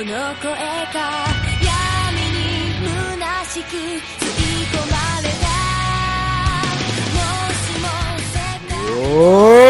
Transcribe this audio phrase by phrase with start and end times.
[0.00, 1.26] の声か
[1.60, 5.52] 闇に虚しく吸い込まれた
[7.12, 7.20] も
[7.52, 7.88] しも
[8.32, 8.34] 世
[8.68, 8.80] 界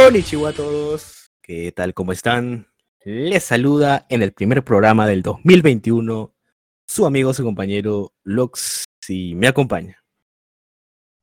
[0.07, 1.29] Konnichiwa a todos.
[1.43, 1.93] ¿Qué tal?
[1.93, 2.69] ¿Cómo están?
[3.05, 6.33] Les saluda en el primer programa del 2021
[6.87, 10.01] su amigo, su compañero Lux y me acompaña.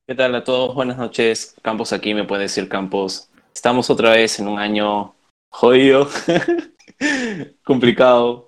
[0.06, 0.76] ¿Qué tal a todos?
[0.76, 1.56] Buenas noches.
[1.62, 3.30] Campos aquí, me puede decir Campos.
[3.56, 5.16] Estamos otra vez en un año
[5.50, 6.10] jodido,
[7.64, 8.47] complicado.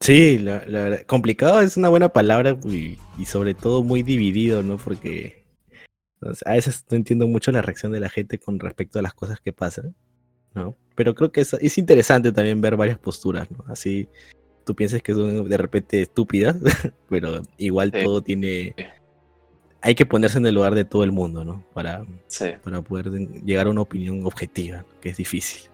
[0.00, 4.62] Sí, la, la verdad, complicado es una buena palabra y, y sobre todo muy dividido,
[4.62, 4.76] ¿no?
[4.76, 5.44] Porque
[6.20, 9.02] o sea, a veces no entiendo mucho la reacción de la gente con respecto a
[9.02, 9.94] las cosas que pasan,
[10.54, 10.76] ¿no?
[10.94, 13.64] Pero creo que es, es interesante también ver varias posturas, ¿no?
[13.68, 14.08] Así
[14.64, 16.56] tú piensas que son de repente estúpidas,
[17.08, 18.04] pero igual Sí.
[18.04, 18.74] todo tiene...
[19.80, 21.64] Hay que ponerse en el lugar de todo el mundo, ¿no?
[21.72, 22.46] Para, Sí.
[22.62, 23.10] para poder
[23.44, 25.67] llegar a una opinión objetiva, que es difícil.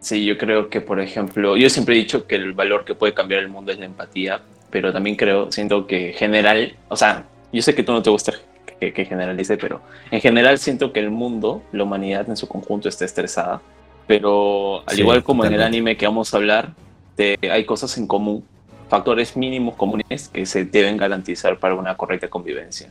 [0.00, 3.12] Sí, yo creo que, por ejemplo, yo siempre he dicho que el valor que puede
[3.14, 7.62] cambiar el mundo es la empatía, pero también creo, siento que general, o sea, yo
[7.62, 8.32] sé que tú no te gusta
[8.78, 9.80] que, que generalice, pero
[10.10, 13.60] en general siento que el mundo, la humanidad en su conjunto está estresada,
[14.06, 15.76] pero al Sí, igual como en el totalmente.
[15.78, 16.72] anime que vamos a hablar,
[17.16, 18.44] de- hay cosas en común,
[18.88, 22.90] factores mínimos comunes que se deben garantizar para una correcta convivencia.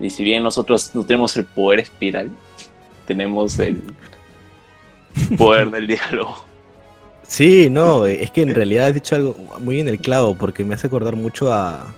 [0.00, 2.30] Y si bien nosotros no tenemos el poder espiral,
[3.06, 3.80] tenemos el
[5.38, 6.44] poder del diálogo.
[7.26, 10.74] Sí, no, es que en realidad has dicho algo muy en el clavo, porque me
[10.74, 11.92] hace acordar mucho a,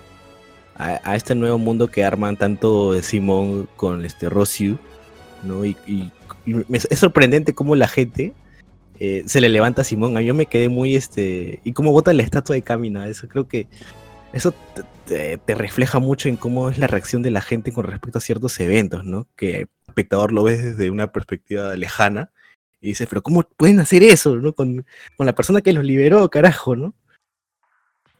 [0.74, 4.78] a, este nuevo mundo que arman tanto Simón con este Rossiu,
[5.42, 5.64] ¿no?
[5.64, 5.76] Y,
[6.70, 8.32] es sorprendente cómo la gente
[8.98, 10.16] eh, se le levanta a Simón.
[10.16, 13.06] A mí yo me quedé muy, este, y cómo vota la estatua de Camina.
[13.06, 13.66] Eso creo que
[14.32, 17.84] eso te, te- te refleja mucho en cómo es la reacción de la gente con
[17.84, 19.26] respecto a ciertos eventos, ¿no?
[19.36, 22.30] Que el espectador lo ves desde una perspectiva lejana
[22.80, 24.52] y dices, pero ¿cómo pueden hacer eso, ¿no?
[24.52, 26.94] Con, con la persona que los liberó, carajo, ¿no?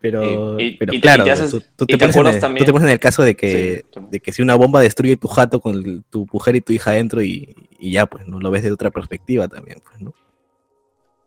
[0.00, 2.86] Pero, Y- pero claro, y haces- tú, te te pones en tú también- te pones
[2.86, 4.00] en el caso de que, Sí.
[4.10, 7.20] de que si una bomba destruye tu jato con tu mujer y tu hija adentro
[7.22, 8.38] y, y ya, pues, ¿no?
[8.38, 10.14] Lo ves de otra perspectiva también, pues, ¿no?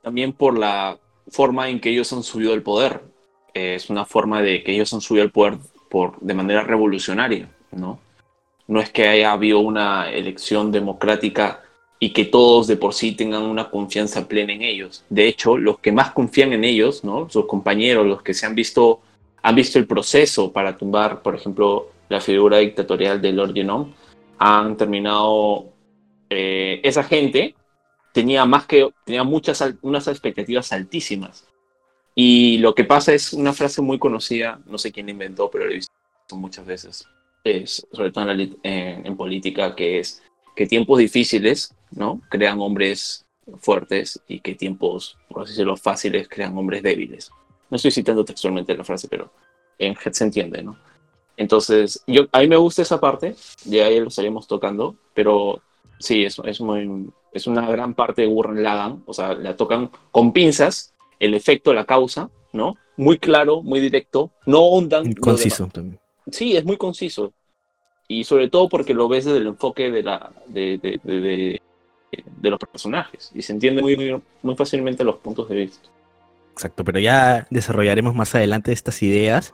[0.02, 0.98] también por la
[1.28, 3.02] forma en que ellos han subido el poder.
[3.54, 5.60] Eh, es una forma de que ellos han subido el poder
[5.92, 8.00] por, de manera revolucionaria, ¿no?
[8.68, 11.62] No es que haya habido una elección democrática
[12.04, 15.06] y que todos de por sí tengan una confianza plena en ellos.
[15.10, 17.30] De hecho, los que más confían en ellos, ¿no?
[17.30, 19.02] Sus compañeros, los que se han visto,
[19.44, 23.94] han visto el proceso para tumbar, por ejemplo, la figura dictatorial de Lord Genome,
[24.40, 25.66] han terminado
[26.32, 27.54] eh, esa gente
[28.14, 31.48] tenía más que tenía muchas unas expectativas altísimas
[32.16, 35.66] y lo que pasa es una frase muy conocida no sé quién la inventó pero
[35.66, 35.94] la he visto
[36.34, 37.06] muchas veces
[37.44, 40.22] es sobre todo en, la en- en política que es
[40.56, 43.26] que tiempos difíciles no crean hombres
[43.60, 47.32] fuertes y que tiempos por así decirlo fáciles crean hombres débiles
[47.70, 49.32] no estoy citando textualmente la frase pero
[49.78, 50.78] en se entiende no
[51.38, 53.36] entonces yo a mí me gusta esa parte
[53.66, 55.62] ya ahí lo estaríamos tocando pero
[56.02, 59.92] Sí, es, es, muy, es una gran parte de Gurren Lagann, o sea, la tocan
[60.12, 62.76] con pinzas, el efecto, la causa, ¿no?
[62.98, 65.14] Muy claro, muy directo, no ondan.
[65.14, 66.00] lo Conciso también.
[66.32, 67.34] Sí, es muy conciso.
[68.14, 71.62] Y sobre todo porque lo ves desde el enfoque de, la, de, de, de, de-
[72.42, 75.88] de los personajes y se entiende muy, muy, muy fácilmente los puntos de vista.
[76.52, 79.54] Exacto, pero ya desarrollaremos más adelante estas ideas.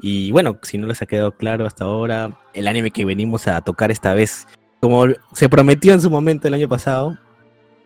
[0.00, 3.60] Y bueno, si no les ha quedado claro hasta ahora, el anime que venimos a
[3.60, 4.46] tocar esta vez,
[4.80, 7.18] como se prometió en su momento el año pasado,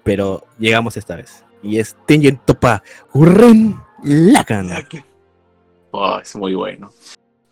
[0.04, 1.44] pero llegamos esta vez.
[1.60, 4.70] Y es Tengen Topa Gurren Lagann.
[5.90, 6.92] Oh, es muy bueno.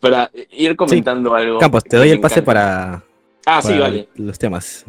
[0.01, 1.59] Para ir comentando algo.
[1.59, 3.03] Campos, te doy el pase para,
[3.47, 4.09] Ah, sí, vale.
[4.17, 4.84] los temas.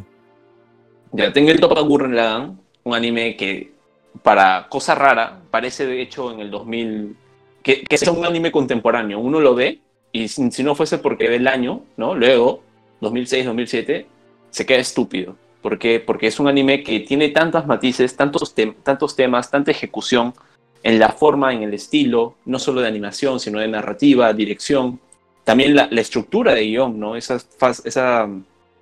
[1.13, 3.71] Ya, tengo el Topa Gurren Lagann, un anime que
[4.23, 7.15] para cosa rara parece de hecho en el 2000
[7.63, 9.19] que, que es un anime contemporáneo.
[9.19, 9.79] Uno lo ve
[10.11, 12.13] y si, si no fuese porque ve el año, ¿no?
[12.15, 12.61] Luego
[13.01, 14.07] 2006, 2007
[14.49, 15.35] se queda estúpido.
[15.61, 15.99] ¿Por qué?
[15.99, 20.33] Porque es un anime que tiene tantos matices, tantos, tem- tantos temas, tanta ejecución
[20.83, 24.99] en la forma, en el estilo, no solo de animación, sino de narrativa, dirección,
[25.47, 27.15] también la, la estructura de guion, ¿no?
[27.15, 27.37] Esa,
[27.85, 28.27] esa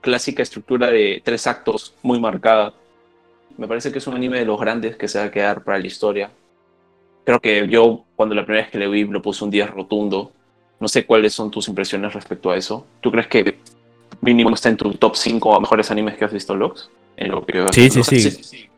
[0.01, 2.73] clásica estructura de tres actos muy marcada.
[3.55, 5.77] Me parece que es un anime de los grandes que se va a quedar para
[5.77, 6.31] la historia.
[7.23, 10.31] Creo que yo, cuando la primera vez que le vi, lo puse un 10 rotundo.
[10.79, 12.87] No sé cuáles son tus impresiones respecto a eso.
[12.99, 13.59] ¿Tú crees que
[14.21, 16.89] mínimo está en tu top 5 mejores animes que has visto, Lux?
[17.15, 18.69] En lo que Sí, sí, sí.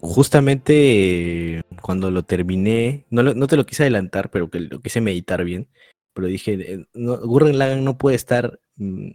[0.00, 4.78] Justamente eh, cuando lo terminé, no, lo- no te lo quise adelantar, pero que lo
[4.80, 5.66] quise meditar bien.
[6.14, 9.10] Pero dije, eh, Gurren Lagann no puede estar mm,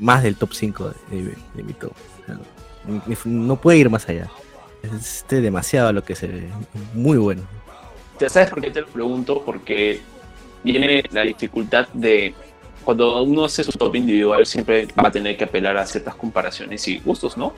[0.00, 1.92] más del top 5 de, mi top.
[3.24, 4.30] No puede ir más allá.
[4.82, 6.48] Es este, demasiado lo que se ve.
[6.94, 7.42] Muy bueno.
[8.20, 9.42] ¿Ya sabes por qué te lo pregunto?
[9.44, 10.00] Porque
[10.64, 12.34] viene la dificultad de
[12.84, 16.88] cuando uno hace su top individual siempre va a tener que apelar a ciertas comparaciones
[16.88, 17.52] y gustos, ¿no?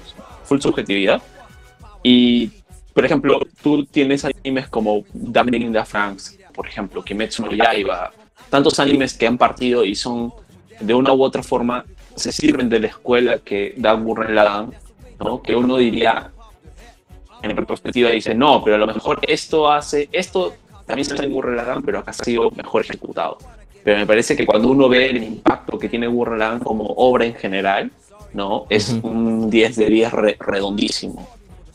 [0.44, 1.23] Full subjetividad.
[2.03, 2.50] Y,
[2.93, 8.11] por ejemplo, tú tienes animes como Damning in Franks, por ejemplo, Kimetsu no Yaiba,
[8.50, 10.32] tantos animes que han partido y son
[10.81, 11.85] de una u otra forma
[12.17, 14.75] se sirven de la escuela que da Gurren Lagann,
[15.19, 15.41] ¿no?
[15.41, 16.31] Que uno diría
[17.43, 20.55] en perspectiva dice, no, pero a lo mejor esto hace, esto
[20.87, 23.38] también se hace en Gurren Lagann, pero acá ha sido mejor ejecutado.
[23.82, 27.25] Pero me parece que cuando uno ve el impacto que tiene Gurren Lagann como obra
[27.25, 27.91] en general,
[28.35, 28.67] ¿no?
[28.69, 31.29] Es un 10 de 10 redondísimo.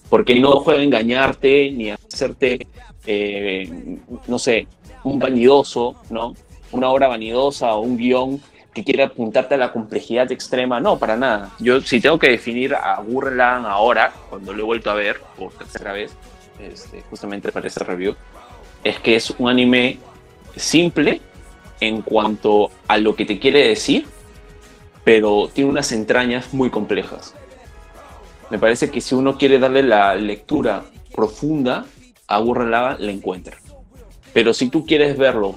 [0.10, 2.68] Porque no juega a engañarte ni a hacerte,
[3.07, 3.98] eh,
[4.28, 4.68] no sé,
[5.04, 6.36] un vanidoso, ¿no?
[6.75, 8.42] Una obra vanidosa o un guion
[8.74, 10.81] que quiere apuntarte a la complejidad extrema.
[10.81, 11.51] No, para nada.
[11.60, 15.54] Yo si tengo que definir a Lagann ahora, cuando lo he vuelto a ver por
[15.54, 16.12] tercera vez,
[16.60, 18.13] este, justamente para este review,
[18.83, 20.00] es que es un anime
[20.57, 21.22] simple,
[21.80, 24.06] en cuanto a lo que te quiere decir,
[25.06, 27.33] pero tiene unas entrañas muy complejas.
[28.50, 30.83] Me parece que si uno quiere darle la lectura
[31.13, 31.86] profunda
[32.28, 33.57] a Lagann, la encuentra.
[34.33, 35.56] Pero si tú quieres verlo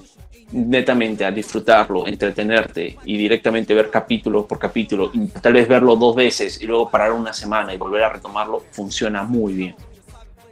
[0.53, 6.17] netamente, a disfrutarlo, entretenerte y directamente ver capítulo por capítulo, y tal vez verlo dos
[6.17, 9.75] veces y luego parar una semana y volver a retomarlo, funciona muy bien.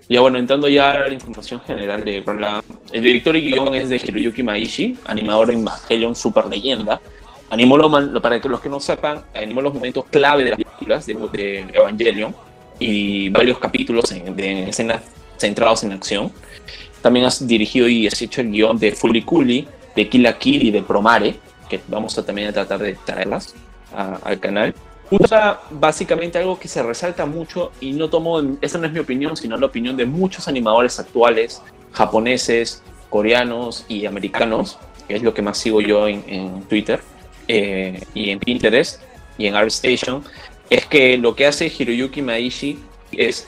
[0.09, 2.63] Ya bueno, entrando ya a la información general de la,
[2.93, 7.01] el director y guion es de Hiroyuki Maishi, animador en Evangelion Super Leyenda.
[7.51, 11.07] Animó lo, para que los que no sepan, animó los momentos clave de las películas
[11.07, 12.35] de, Evangelion
[12.79, 15.03] y varios capítulos en, de escenas
[15.39, 16.31] centrados en acción.
[17.03, 19.67] También has dirigido y has hecho el guion de Fully Cooley,
[19.97, 21.37] de Kill la Kill y de Promare,
[21.69, 23.55] que vamos a también a tratar de traerlas
[23.93, 24.75] al canal.
[25.11, 29.37] Usa básicamente algo que se resalta mucho y no tomo, esa no es mi opinión,
[29.37, 31.63] sino la opinión de muchos animadores actuales,
[31.93, 37.01] japoneses, coreanos y americanos, que es lo que más sigo yo en, Twitter
[37.47, 39.01] eh, y en Pinterest
[39.39, 40.25] y en ArtStation,
[40.71, 42.81] es que lo que hace Hiroyuki Maishi
[43.13, 43.47] es,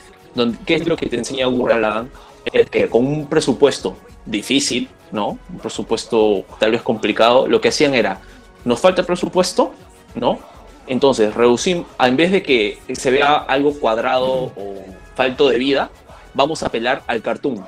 [0.65, 2.09] ¿qué es lo que te enseña Gurren
[2.53, 5.39] Es que con un presupuesto difícil, ¿no?
[5.49, 8.21] Un presupuesto tal vez complicado, lo que hacían era,
[8.65, 9.73] nos falta presupuesto,
[10.15, 10.39] ¿no?
[10.87, 14.85] Entonces, reducimos, en vez de que se vea algo cuadrado o
[15.15, 15.91] falto de vida,
[16.33, 17.65] vamos a apelar al cartoon,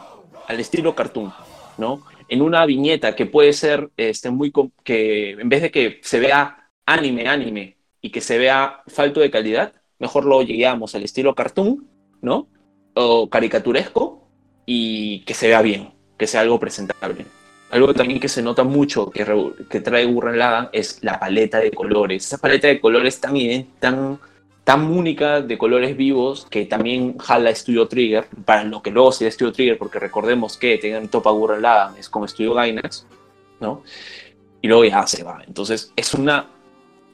[0.47, 1.31] al estilo cartoon,
[1.77, 2.03] ¿no?
[2.27, 4.51] En una viñeta que puede ser este, muy,
[4.83, 9.29] que en vez de que se vea anime, anime, y que se vea falto de
[9.29, 11.87] calidad, mejor lo lleguemos al estilo cartoon,
[12.21, 12.49] ¿no?
[12.95, 14.27] O caricaturesco
[14.65, 17.25] y que se vea bien, que sea algo presentable.
[17.71, 19.25] Algo también que se nota mucho que,
[19.67, 22.27] que trae Gurren Lagann es la paleta de colores.
[22.27, 23.33] Esa paleta de colores tan,
[23.79, 24.19] tan,
[24.63, 29.31] tan única de colores vivos que también jala Studio Trigger, para lo que luego sea
[29.31, 33.07] Studio Trigger, porque recordemos que tienen topa Gurren Lagann, es como Studio Gainax,
[33.59, 33.81] ¿no?
[34.61, 35.41] Y luego ya se va.
[35.47, 36.45] Entonces es una,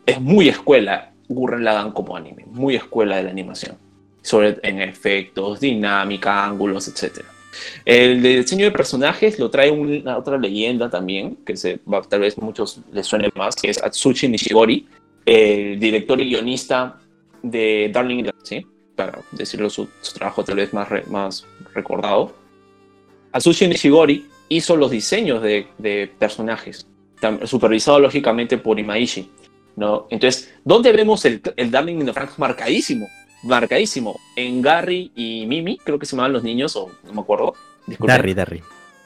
[0.06, 3.78] es muy escuela Gurren Lagann como anime, muy escuela de la animación,
[4.22, 7.37] sobre en efectos, dinámica, ángulos, etcétera.
[7.86, 12.82] El diseño de personajes lo trae una otra leyenda también, que se, tal vez muchos
[12.92, 14.88] les suene más, que es Atsushi Nishigori,
[15.26, 17.00] el director y guionista
[17.42, 18.66] de Darling in ¿sí?
[18.96, 22.34] para decirlo su, trabajo tal vez más, más recordado.
[23.32, 26.88] Atsushi Nishigori hizo los diseños de, personajes,
[27.46, 29.30] supervisado lógicamente por Imaishi.
[29.76, 30.08] ¿no?
[30.10, 33.08] Entonces, ¿dónde vemos el, el Darling in the Franks marcadísimo?
[33.44, 34.20] Marcadísimo.
[34.36, 37.54] En Gary y Mimi, creo que se llamaban los niños, o no me acuerdo.
[38.00, 38.62] Darry, Darry.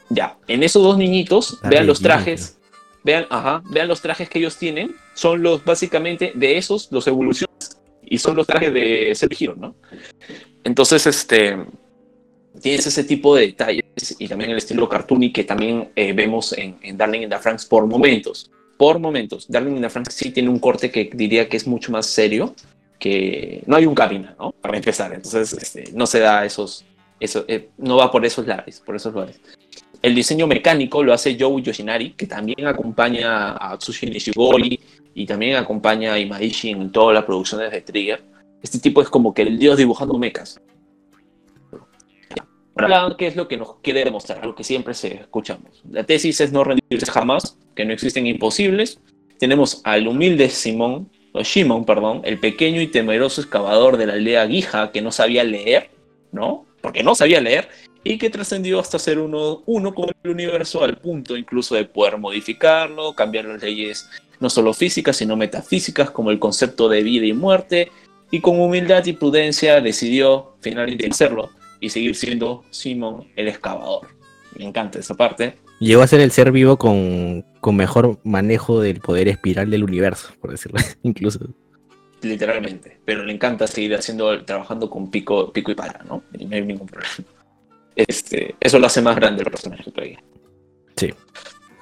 [0.10, 2.58] Ya, en esos dos niñitos, vean los trajes,
[3.04, 7.80] vean, ajá, vean los trajes que ellos tienen, son los básicamente de esos, los evoluciones,
[8.04, 9.76] y son los trajes de Sergio, ¿no?
[10.64, 11.58] Entonces, este,
[12.62, 16.78] tienes ese tipo de detalles y también el estilo cartoony que también eh, vemos en,
[16.82, 18.52] en, Darling in the Franks por momentos.
[18.78, 19.46] Por momentos.
[19.48, 22.56] Darling in the Franks sí tiene un corte que diría que es mucho más serio,
[23.02, 24.52] que no hay un camino, ¿no?
[24.52, 26.86] Para empezar, entonces este, no se da esos,
[27.20, 29.42] eso, eh, no va por esos lares, por esos lugares.
[30.04, 34.80] El diseño mecánico lo hace Joe Yoshinari, que también acompaña a Tsushi Nishigori
[35.16, 38.24] y también acompaña a Imaishi en todas las producciones de Trigger.
[38.62, 40.62] Este tipo es como que el dios dibujando mechas.
[42.76, 44.46] Ahora, ¿qué es lo que nos quiere demostrar?
[44.46, 45.82] Lo que siempre se escuchamos.
[45.90, 49.00] La tesis es no rendirse jamás, que no existen imposibles.
[49.40, 54.46] Tenemos al humilde Simón, o Shimon, perdón, el pequeño y temeroso excavador de la aldea
[54.46, 55.90] Guija que no sabía leer,
[56.32, 56.66] ¿no?
[56.82, 57.70] Porque no sabía leer,
[58.04, 62.18] y que trascendió hasta ser uno, uno con el universo al punto incluso de poder
[62.18, 64.10] modificarlo, cambiar las leyes
[64.40, 67.92] no solo físicas, sino metafísicas, como el concepto de vida y muerte,
[68.32, 74.08] y con humildad y prudencia decidió finalmente hacerlo, y seguir siendo Simon el excavador.
[74.58, 75.58] Me encanta esa parte.
[75.82, 80.32] Llegó a ser el ser vivo con, con mejor manejo del poder espiral del universo,
[80.40, 81.40] por decirlo incluso.
[82.22, 83.00] Literalmente.
[83.04, 86.22] Pero le encanta seguir haciendo, trabajando con pico, pico y pala, ¿no?
[86.38, 87.16] Y no hay ningún problema.
[87.96, 90.24] Este, eso lo hace más grande el personaje todavía.
[90.98, 91.12] Sí.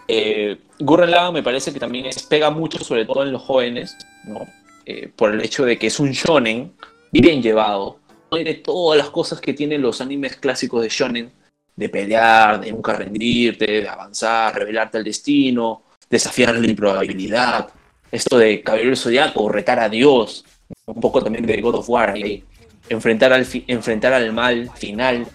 [0.07, 3.97] Eh, Gurren Lagann me parece que también es, pega mucho, sobre todo en los jóvenes,
[4.25, 4.47] ¿no?
[4.85, 6.71] Eh, por el hecho de que es un shonen
[7.11, 7.99] bien llevado.
[8.31, 11.31] No tiene todas las cosas que tienen los animes clásicos de shonen,
[11.79, 17.69] de pelear, de nunca rendirte, de avanzar, revelarte al destino, desafiar la improbabilidad.
[18.11, 20.43] Esto de Caballero Zodiaco, retar a Dios,
[20.85, 22.43] un poco también de God of War, y
[22.89, 25.25] enfrentar, al enfrentar al mal final,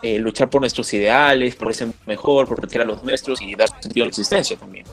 [0.00, 3.68] eh, luchar por nuestros ideales, por ser mejor, por proteger a los nuestros y dar
[3.68, 4.86] sentido a la existencia también.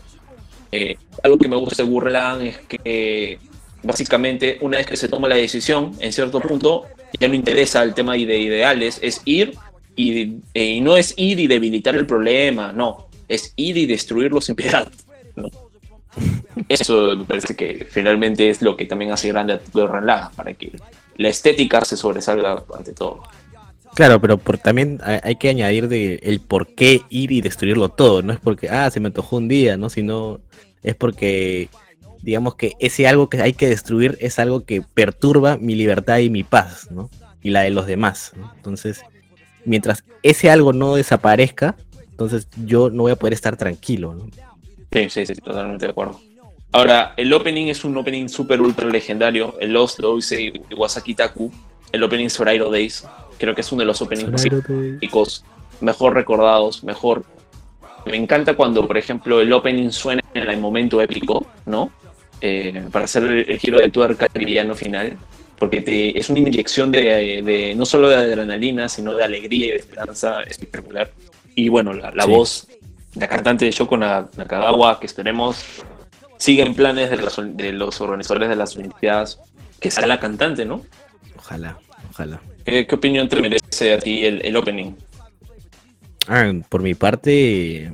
[0.74, 3.40] Eh, algo que me gusta de Lagann es que
[3.82, 6.84] básicamente una vez que se toma la decisión, en cierto punto,
[7.18, 9.54] ya no interesa el tema de ideales, es ir
[9.98, 14.40] y, eh, y no es ir y debilitar el problema, no, es ir y destruirlo
[14.40, 14.88] sin piedad.
[16.70, 20.54] Eso me parece que finalmente es lo que también hace grande a Gurren Lagann, para
[20.54, 20.72] que
[21.18, 23.24] la estética se sobresalga ante todo.
[23.96, 28.22] Claro, pero por, también hay, que añadir de el por qué ir y destruirlo todo.
[28.22, 29.90] No es porque, ah, se me antojó un día, ¿no?
[29.90, 30.40] Sino
[30.84, 31.70] es porque,
[32.22, 36.30] digamos que ese algo que hay que destruir es algo que perturba mi libertad y
[36.30, 37.10] mi paz, ¿no?
[37.42, 38.34] Y la de los demás.
[38.58, 39.04] Entonces,
[39.68, 41.76] mientras ese algo no desaparezca,
[42.10, 44.26] entonces yo no voy a poder estar tranquilo, ¿no?
[44.92, 46.20] Sí, sí, sí, totalmente de acuerdo.
[46.72, 49.56] Ahora, el opening es un opening súper ultra legendario.
[49.60, 51.52] El Lost lo dice Iwasaki Taku.
[51.92, 53.06] El opening sobre Iron Days.
[53.38, 55.46] Creo que es uno de los openings más épicos,
[55.80, 57.24] mejor recordados, mejor.
[58.06, 61.92] Me encanta cuando, por ejemplo, el opening suena en el momento épico, ¿no?
[62.42, 65.18] Eh, para hacer el, el giro de tuerca al villano final.
[65.60, 69.70] Porque te, es una inyección de, de- no solo de adrenalina, sino de alegría y
[69.72, 71.12] de esperanza espectacular.
[71.56, 72.30] Y bueno, la, la Sí.
[72.32, 72.68] voz,
[73.16, 75.64] la cantante de Shoko Na- Nakagawa, que esperemos
[76.38, 79.40] siga en planes de los, de los organizadores de las Olimpiadas,
[79.80, 80.84] que sea la cantante, ¿no?
[81.36, 81.80] Ojalá,
[82.12, 82.40] ojalá.
[82.64, 84.92] ¿Qué, qué opinión te merece a ti el, el opening?
[86.28, 87.90] Ah, por mi parte,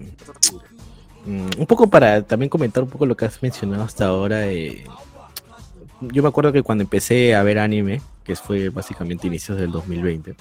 [1.25, 4.47] mm, un poco para también comentar un poco lo que has mencionado hasta ahora.
[4.51, 4.83] eh,
[6.11, 10.35] yo me acuerdo que cuando empecé a ver anime, que fue básicamente inicios del 2020,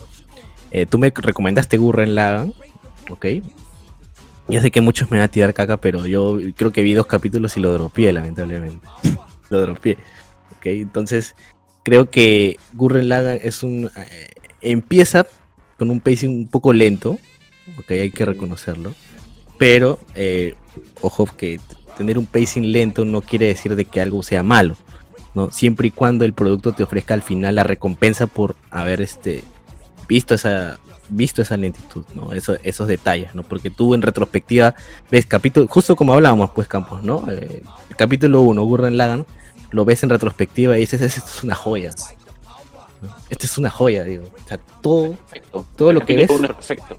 [0.70, 2.54] eh, tú me recomendaste Gurren Lagann,
[3.10, 3.26] ¿ok?
[4.48, 7.06] Ya sé que muchos me van a tirar caca, pero yo creo que vi dos
[7.06, 8.86] capítulos y lo dropeé, lamentablemente.
[9.50, 9.98] lo dropeé,
[10.56, 10.66] ¿ok?
[10.66, 11.34] Entonces,
[11.82, 13.90] creo que Gurren Lagann es un...
[13.96, 15.26] eh, empieza
[15.78, 17.18] con un pacing un poco lento,
[17.78, 18.94] ok, hay que reconocerlo.
[19.58, 20.54] Pero, eh,
[21.00, 21.60] ojo, que
[21.96, 24.76] tener un pacing lento no quiere decir de que algo sea malo,
[25.34, 25.50] ¿no?
[25.50, 29.44] Siempre y cuando el producto te ofrezca al final la recompensa por haber este,
[30.08, 32.32] visto esa visto esa lentitud, ¿no?
[32.32, 33.42] Eso, esos detalles, ¿no?
[33.42, 34.74] Porque tú en retrospectiva
[35.10, 37.24] ves capítulo, justo como hablábamos, pues, Campos, ¿no?
[37.30, 39.26] Eh, el capítulo 1, Gurren Lagann,
[39.72, 41.90] lo ves en retrospectiva y dices, esto es una joya.
[43.02, 43.14] ¿no?
[43.28, 44.24] Esto es una joya, digo.
[44.24, 45.66] O sea, todo, Perfecto.
[45.76, 46.98] Todo lo que ves- perfecto.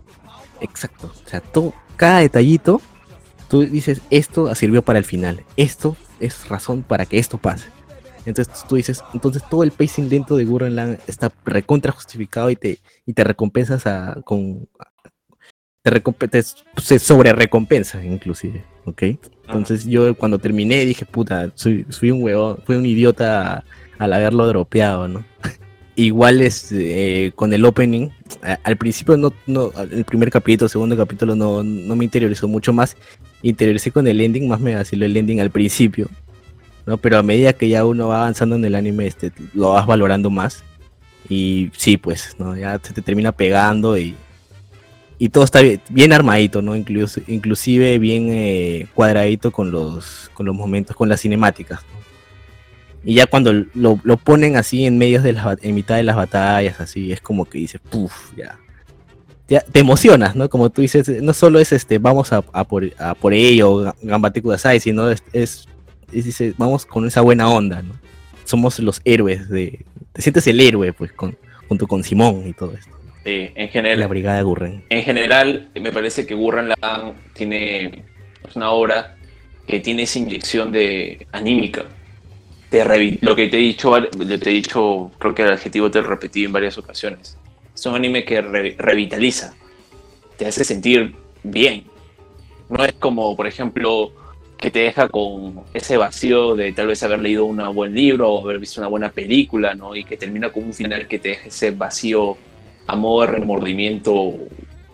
[0.60, 1.12] Exacto.
[1.26, 2.82] O sea, todo, cada detallito,
[3.48, 5.44] tú dices, esto sirvió para el final.
[5.58, 7.66] Esto es razón para que esto pase.
[8.26, 12.56] Entonces tú dices, entonces todo el pacing lento de Gurren Lagann está recontra justificado y
[12.56, 14.68] te, y te recompensas a, con...
[15.84, 16.42] Te,
[16.82, 19.04] se sobre recompensa inclusive, ¿ok?
[19.48, 23.66] Entonces yo cuando terminé dije, puta, soy, soy un huevón, fui un idiota
[24.00, 25.26] al haberlo dropeado, ¿no?
[25.96, 28.10] Igual es eh, con el opening,
[28.42, 32.72] a- al principio no, no, el primer capítulo, segundo capítulo no, no me interiorizó mucho
[32.72, 32.96] más,
[33.42, 36.08] interioricé con el ending, más me vaciló el ending al principio,
[36.86, 36.98] ¿no?
[36.98, 40.30] Pero a medida que ya uno va avanzando en el anime, este, lo vas valorando
[40.30, 40.64] más.
[41.30, 42.56] Y sí, pues, ¿no?
[42.58, 44.16] Ya se te termina pegando y,
[45.18, 46.76] y todo está bien, bien armadito, ¿no?
[46.76, 51.80] Inclus- inclusive bien eh, cuadradito con los, con los momentos, con las cinemáticas.
[53.06, 56.16] Y ya cuando lo, lo ponen así en medio de las, en mitad de las
[56.16, 58.58] batallas, así, es como que dices, puff, ya.
[59.50, 60.50] Ya te emocionas, ¿no?
[60.50, 64.42] Como tú dices, no solo es este, vamos a, a por, a por ello, Gambate
[64.42, 65.68] Kudasai, sino es, es,
[66.14, 67.96] es, dice, vamos con esa buena onda, ¿no?
[68.46, 69.86] Somos los héroes de.
[70.12, 72.92] Te sientes el héroe, pues, con, junto con Simón y todo esto.
[73.24, 74.84] Sí, en La general, Brigada Gurren.
[74.90, 78.04] en general, me parece que Gurren Lagann tiene
[78.48, 79.16] es una obra
[79.66, 81.86] que tiene esa inyección de anímica.
[82.70, 82.84] Te
[83.22, 86.44] lo que te he dicho, te he dicho, creo que el adjetivo te lo repetí
[86.44, 87.38] en varias ocasiones.
[87.74, 89.54] Es un anime que re- revitaliza,
[90.38, 91.86] te hace sentir bien.
[92.70, 94.12] No es como, por ejemplo,
[94.64, 98.46] que te deja con ese vacío de tal vez haber leído un buen libro o
[98.46, 99.94] haber visto una buena película, ¿no?
[99.94, 102.38] Y que termina con un final que te deja ese vacío
[102.88, 104.34] a modo de remordimiento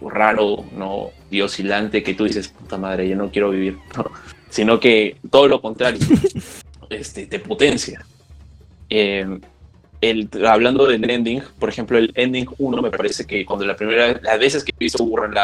[0.01, 1.11] raro, ¿no?
[1.29, 3.77] Y oscilante que tú dices, puta madre, yo no quiero vivir,
[4.49, 5.99] sino que todo lo contrario,
[6.89, 8.03] este, te potencia.
[8.89, 9.39] Eh,
[10.01, 14.19] el, hablando del ending, por ejemplo, el ending 1 me parece que cuando la primera,
[14.19, 15.35] las veces que he visto Burren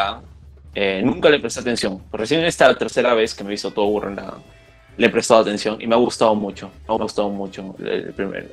[0.75, 2.01] eh, nunca le presté atención.
[2.11, 4.19] Recién esta tercera vez que me he visto todo Burren
[4.97, 6.69] le he prestado atención y me ha gustado mucho.
[6.87, 8.51] Me ha gustado mucho el, primer.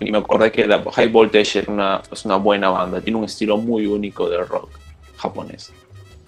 [0.00, 3.24] Y me acordé que la High Voltage es una, es una buena banda, tiene un
[3.24, 4.70] estilo muy único de rock
[5.16, 5.72] japonés.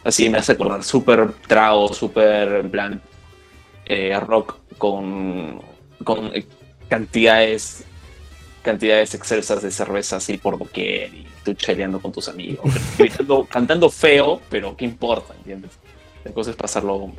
[0.05, 3.03] Así me hace acordar súper trago, súper en plan
[3.85, 5.61] eh, rock con,
[6.03, 6.33] con
[6.89, 7.85] cantidades
[8.63, 12.73] cantidades excelsas de cerveza así por doquier y tú cheleando con tus amigos,
[13.51, 15.35] cantando feo, pero ¿qué importa?
[15.35, 15.73] ¿Entiendes?
[16.25, 17.13] La cosa es pasarlo.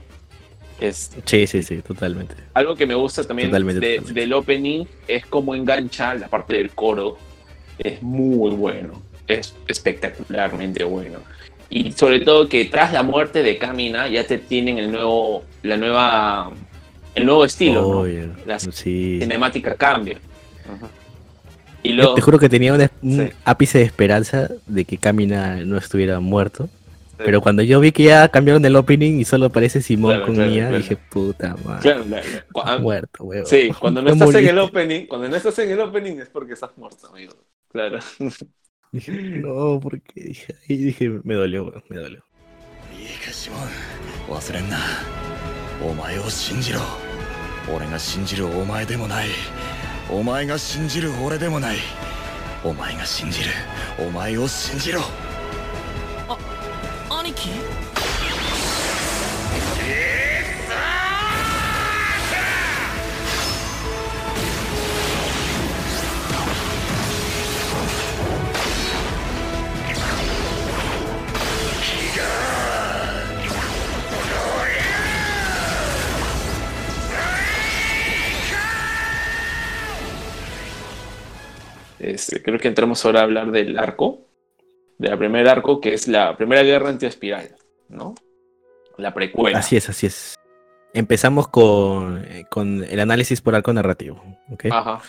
[0.80, 2.36] Es, sí, sí, sí, totalmente.
[2.54, 7.18] Algo que me gusta también del opening es cómo engancha la parte del coro.
[7.78, 11.20] Es muy bueno, es espectacularmente bueno.
[11.70, 15.78] Y sobre todo que tras la muerte de Kamina ya te tienen el nuevo, la
[15.78, 16.52] nueva,
[17.16, 18.06] el nuevo estilo.
[18.46, 20.20] La cinemática cambia.
[21.83, 26.69] Te juro que tenía un ápice de esperanza de que Kamina no estuviera muerto.
[27.17, 30.71] Pero cuando yo vi que ya cambiaron el opening y solo aparece Simón con Mía,
[30.71, 32.05] dije, puta madre.
[32.52, 33.45] Claro, muerto, weón.
[33.45, 36.52] Sí, cuando no estás en el opening, cuando no estás en el opening es porque
[36.52, 37.35] estás muerto, amigo.
[37.73, 37.99] Claro.
[38.90, 42.23] Dije, no, porque dije, ahí dije, me dolió, weón, me dolió.
[45.81, 46.78] お前が信じる
[50.10, 51.77] お前が信じる俺でもない。
[52.63, 53.50] お前が信じる。
[53.98, 55.01] お前を信じろ。
[56.27, 56.38] あ
[57.19, 57.50] 兄貴？
[82.03, 84.27] Este, creo que entramos ahora a hablar del arco,
[84.98, 87.55] de la primer arco, que es la primera guerra anti-espiral,
[87.87, 88.16] ¿no?
[88.98, 89.59] La precuela.
[89.59, 90.35] Así es, así es.
[90.94, 94.22] Empezamos con, eh, con el análisis por arco narrativo.
[94.51, 94.70] ¿okay?
[94.72, 95.01] Ajá.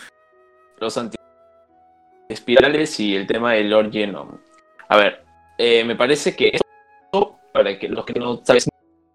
[0.79, 4.39] Los anti-espirales y el tema del Lord Genome.
[4.87, 5.23] A ver,
[5.57, 8.67] eh, me parece que esto, para que los que no sabes,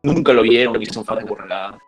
[0.02, 1.78] nunca lo vieron, y son fans de burralada,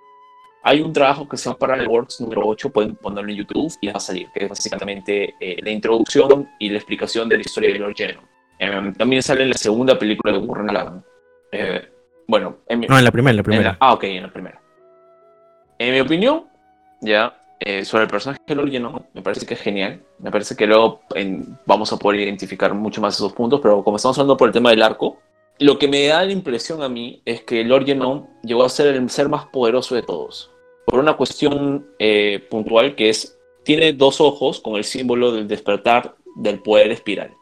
[0.62, 3.88] hay un trabajo que se llama Parallel Works número 8, pueden ponerlo en YouTube y
[3.88, 7.72] va a salir, que es básicamente eh, la introducción y la explicación de la historia
[7.72, 8.24] de Lord Genom.
[8.60, 11.04] Em, también sale en la segunda película de Warren Lagan.
[11.50, 11.88] Eh,
[12.28, 13.76] bueno, en no, en la primera, en la primera.
[13.80, 14.60] ah, ok, en la primera.
[15.78, 16.44] En mi opinión,
[17.00, 20.00] ya, eh, sobre el personaje de Lord Genom, me parece que es genial.
[20.20, 21.00] Me parece que luego
[21.66, 24.70] vamos a poder identificar mucho más esos puntos, pero como estamos hablando por el tema
[24.70, 25.18] del arco,
[25.58, 28.94] lo que me da la impresión a mí es que Lord Genom llegó a ser
[28.94, 30.51] el ser más poderoso de todos
[30.86, 36.16] por una cuestión eh, puntual que es, tiene dos ojos con el símbolo del despertar
[36.36, 37.34] del poder espiral.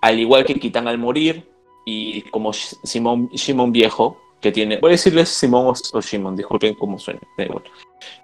[0.00, 1.48] Al igual que Kitan al morir
[1.84, 6.98] y como Simón, Simón Viejo, que tiene, voy a decirles Simón o, Simón, disculpen cómo
[6.98, 7.20] suena,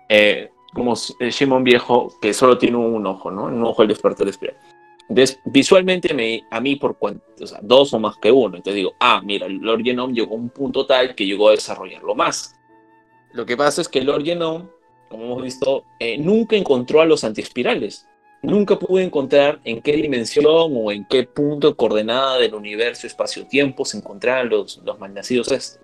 [0.09, 3.45] eh, como Simón Viejo, que solo tiene un ojo, ¿no?
[3.45, 4.57] Un ojo del despertar espiral.
[5.09, 8.57] Entonces, visualmente me, a mí por cuánto, o sea, dos o más que uno.
[8.57, 12.15] Entonces digo, ah, mira, Lord Genome llegó a un punto tal que llegó a desarrollarlo
[12.15, 12.55] más.
[13.35, 14.69] Lo que pasa es que Lord Genome,
[15.09, 18.07] como hemos visto, eh, nunca encontró a los antiespirales.
[18.43, 23.85] Nunca pudo encontrar en qué dimensión o en qué punto de coordenada del universo, espacio-tiempo
[23.85, 25.81] se encontraban los, los malnacidos estos.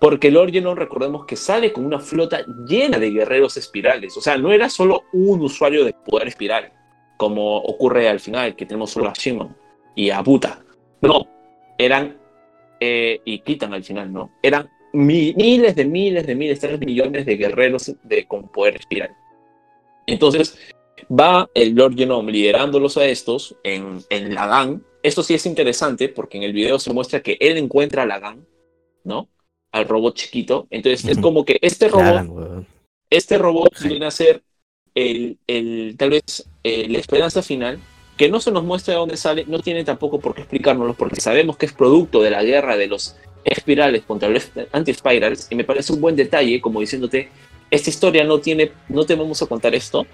[0.00, 4.16] Porque Lord Genome, recordemos que sale con una flota llena de guerreros espirales.
[4.16, 6.72] O sea, no era solo un usuario de poder espiral,
[7.16, 9.56] como ocurre al final, que tenemos solo a Shimon
[9.96, 10.62] y a Buta.
[11.00, 11.26] No,
[11.78, 12.16] eran,
[12.78, 14.30] eh, y quitan al final, ¿no?
[14.40, 19.10] Eran miles de miles de miles, tres millones de guerreros de, con poder espiral.
[20.06, 20.58] Entonces,
[21.08, 24.82] va el Lord Genome liderándolos a estos en, en Lagan.
[25.02, 28.46] Esto sí es interesante porque en el video se muestra que él encuentra a Lagan,
[29.04, 29.28] ¿no?
[29.72, 30.66] Al robot chiquito.
[30.70, 32.64] Entonces, es como que este robot,
[33.10, 34.42] este robot viene a ser
[34.94, 37.78] el, el, tal vez eh, la esperanza final
[38.16, 41.20] que no se nos muestra de dónde sale, no tiene tampoco por qué explicárnoslo, porque
[41.20, 45.64] sabemos que es producto de la guerra de los espirales contra los anti-spirals, y me
[45.64, 47.28] parece un buen detalle, como diciéndote,
[47.70, 50.06] esta historia no tiene, no te vamos a contar esto,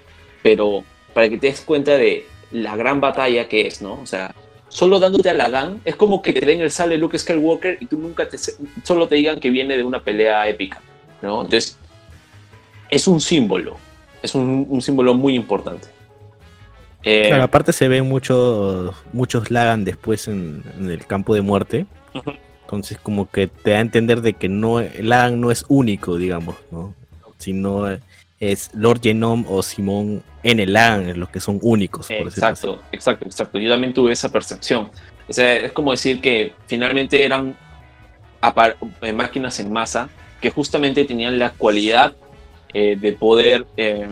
[0.43, 0.83] pero
[1.13, 3.99] para que te des cuenta de la gran batalla que es, ¿no?
[4.01, 4.33] O sea,
[4.67, 7.85] solo dándote a la GAN, es como que te den el sale Luke Skywalker y
[7.85, 8.37] tú nunca te,
[8.83, 10.81] solo te digan que viene de una pelea épica,
[11.21, 11.41] ¿no?
[11.43, 11.77] Entonces,
[12.89, 13.77] es un símbolo,
[14.21, 15.87] es un, un símbolo muy importante.
[17.03, 21.85] Eh, Claro, aparte se ven muchos, muchos Lagan después en, en el campo de muerte.
[22.13, 22.31] Ujú.
[22.75, 26.55] Entonces como que te da a entender de que no Lagan no es único, digamos,
[26.71, 26.93] ¿no?
[27.37, 27.85] Sino
[28.39, 32.27] es Lord Genome o Simón en el Lagan los que son únicos, por.
[32.27, 33.59] Exacto, exacto, exacto.
[33.59, 34.91] Yo también tuve esa percepción.
[35.27, 37.55] O sea, es como decir que finalmente eran
[39.01, 40.09] eh, máquinas en masa
[40.41, 42.13] que justamente tenían la cualidad
[42.73, 44.07] eh, de poder eh,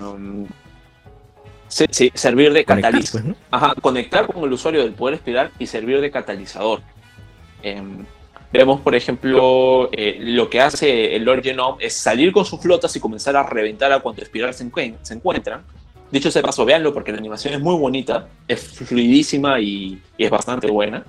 [1.68, 3.12] se- se- servir de catalizador.
[3.12, 3.36] pues, ¿no?
[3.52, 6.82] Ajá, conectar con el usuario del poder espiral y servir de catalizador.
[7.62, 8.06] Em,
[8.54, 12.96] vemos, por ejemplo, eh, lo que hace el Lord Genome es salir con sus flotas
[12.96, 15.64] y comenzar a reventar a cuanto espiral se, encuen- se encuentran.
[16.12, 20.30] Dicho sea paso, véanlo porque la animación es muy bonita, es fluidísima y, y es
[20.30, 21.04] bastante buena.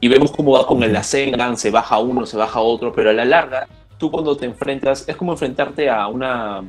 [0.00, 3.12] Y vemos cómo va con el Rasengan, se baja uno, se baja otro, pero a
[3.14, 3.66] la larga,
[3.98, 6.62] tú cuando te enfrentas, es como enfrentarte a una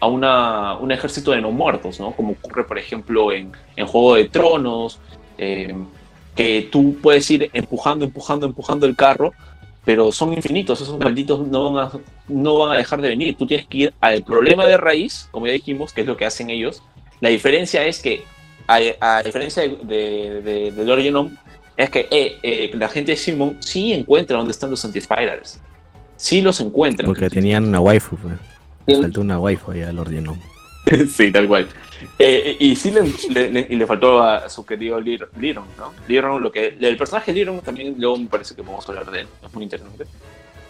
[0.00, 2.10] a una, un ejército de no muertos, ¿no?
[2.10, 4.98] Como ocurre, por ejemplo, en, en Juego de Tronos,
[5.38, 5.74] eh,
[6.34, 9.32] que tú puedes ir empujando, empujando, empujando el carro,
[9.84, 11.92] pero son infinitos, esos malditos no van a,
[12.28, 13.36] no van a dejar de venir.
[13.36, 16.24] Tú tienes que ir al problema de raíz, como ya dijimos, que es lo que
[16.24, 16.82] hacen ellos.
[17.20, 18.24] La diferencia es que,
[18.66, 21.30] a, a diferencia de, de, de, Lord Genome,
[21.76, 25.60] es que eh, eh, la gente de Simon sí encuentra dónde están los anti-spirals.
[26.16, 27.06] Sí los encuentran.
[27.06, 29.00] Porque tenían una waifu, pues.
[29.00, 30.40] Faltó una waifu ahí al Lord Genome.
[31.14, 31.68] sí, tal cual.
[32.18, 35.92] Eh, y sí le, le- le- y le faltó a su querido Lir- Liron, ¿no?
[36.08, 39.20] Liron, lo que, el personaje de Liron también luego me parece que podemos hablar de
[39.22, 40.04] él, es muy interesante.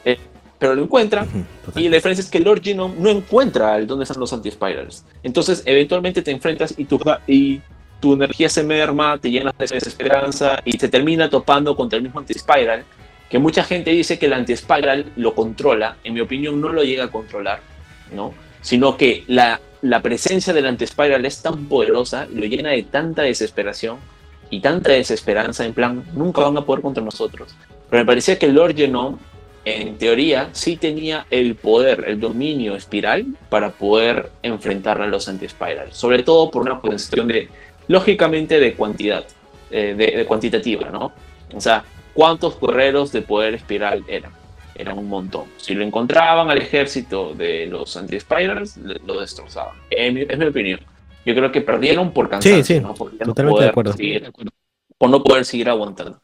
[0.04, 0.18] Eh,
[0.58, 1.28] pero lo total.
[1.76, 5.04] y la diferencia es que Lord Genome no encuentra el dónde están los anti-spirals.
[5.22, 7.60] Entonces, eventualmente te enfrentas y tu, y
[8.00, 12.20] tu energía se merma, te llenas de desesperanza y te termina topando contra el mismo
[12.20, 12.84] anti-spiral.
[13.28, 15.96] Que mucha gente dice que el anti-spiral lo controla.
[16.04, 17.60] En mi opinión, no lo llega a controlar,
[18.14, 18.32] ¿no?
[18.62, 23.98] Sino que la, la presencia del anti-spiral es tan poderosa, lo llena de tanta desesperación
[24.48, 25.66] y tanta desesperanza.
[25.66, 27.54] En plan, nunca van a poder contra nosotros.
[27.90, 29.18] Pero me parecía que Lord Genome
[29.66, 35.92] en teoría, sí tenía el poder, el dominio espiral para poder enfrentar a los anti-spiral.
[35.92, 37.48] Sobre todo por una cuestión de,
[37.88, 39.24] lógicamente, de cantidad,
[39.70, 41.12] eh, de, de cuantitativa, ¿no?
[41.54, 44.32] O sea, ¿cuántos guerreros de poder espiral eran?
[44.74, 45.44] Eran un montón.
[45.56, 49.76] Si lo encontraban al ejército de los anti-spirals, le- lo destrozaban.
[49.90, 50.80] Es mi, es mi opinión.
[51.24, 52.94] Yo creo que perdieron por cansancio, sí, ¿no?
[52.94, 53.92] Por ya no totalmente de poder acuerdo.
[53.94, 54.32] seguir-
[54.98, 56.20] por no poder seguir aguantando.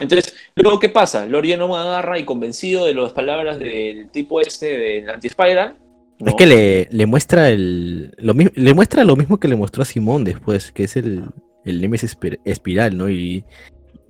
[0.00, 1.24] Entonces, luego, ¿qué pasa?
[1.26, 5.76] Lorien no me agarra y convencido de las palabras del tipo este del anti-spiral.
[6.18, 6.36] Es ¿no?
[6.36, 10.24] que le, le muestra el lo le muestra lo mismo que le mostró a Simón
[10.24, 11.24] después, que es el,
[11.64, 13.08] el Nemesis espi- espiral, ¿no?
[13.08, 13.44] Y,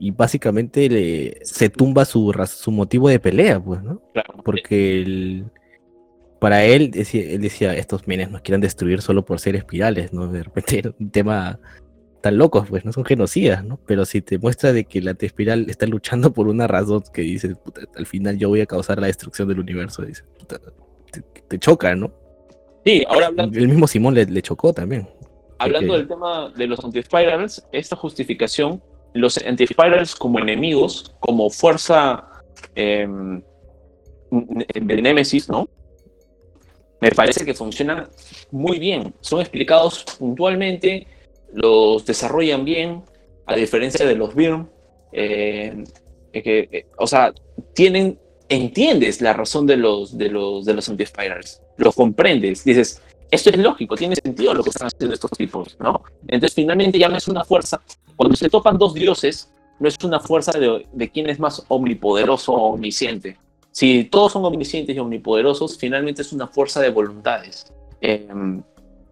[0.06, 4.02] y básicamente le, se tumba su, su motivo de pelea, pues, ¿no?
[4.12, 5.44] Claro, Porque el-
[6.40, 10.26] para él, decía, él decía, estos menes nos quieren destruir solo por ser espirales, ¿no?
[10.30, 11.58] De repente era un tema
[12.20, 13.78] tan locos, pues, no son genocidas, ¿no?
[13.86, 17.56] Pero si te muestra de que la espiral está luchando por una razón que dices,
[17.56, 20.58] "Puta, al final yo voy a causar la destrucción del universo, dices, "Puta,
[21.10, 22.12] te, te choca, ¿no?
[22.84, 25.08] Sí, ahora hablando, El mismo Simón le, le chocó también.
[25.58, 28.82] hablando porque- del tema de los anti-spirals, esta justificación,
[29.14, 32.28] los anti-spirals como enemigos, como fuerza
[32.74, 33.08] eh,
[34.30, 35.68] de Némesis, ¿no?
[37.00, 38.08] Me parece que funcionan
[38.50, 39.14] muy bien.
[39.20, 41.06] Son explicados puntualmente,
[41.52, 43.02] los desarrollan bien,
[43.46, 44.68] a diferencia de los Birm.
[45.12, 45.84] eh,
[46.32, 47.32] que, eh, o sea,
[47.74, 51.62] tienen, entiendes la razón de los, de los, de los anti-spirals.
[51.76, 52.64] Los comprendes.
[52.64, 53.00] Dices,
[53.34, 56.02] esto es lógico, tiene sentido lo que están haciendo estos tipos, ¿no?
[56.26, 57.80] Entonces, finalmente ya no es una fuerza.
[58.16, 62.52] Cuando se topan dos dioses, no es una fuerza de, de quién es más omnipoderoso
[62.52, 63.38] o omnisciente.
[63.72, 67.72] Si todos son omniscientes y omnipoderosos, finalmente es una fuerza de voluntades.
[68.00, 68.28] Eh,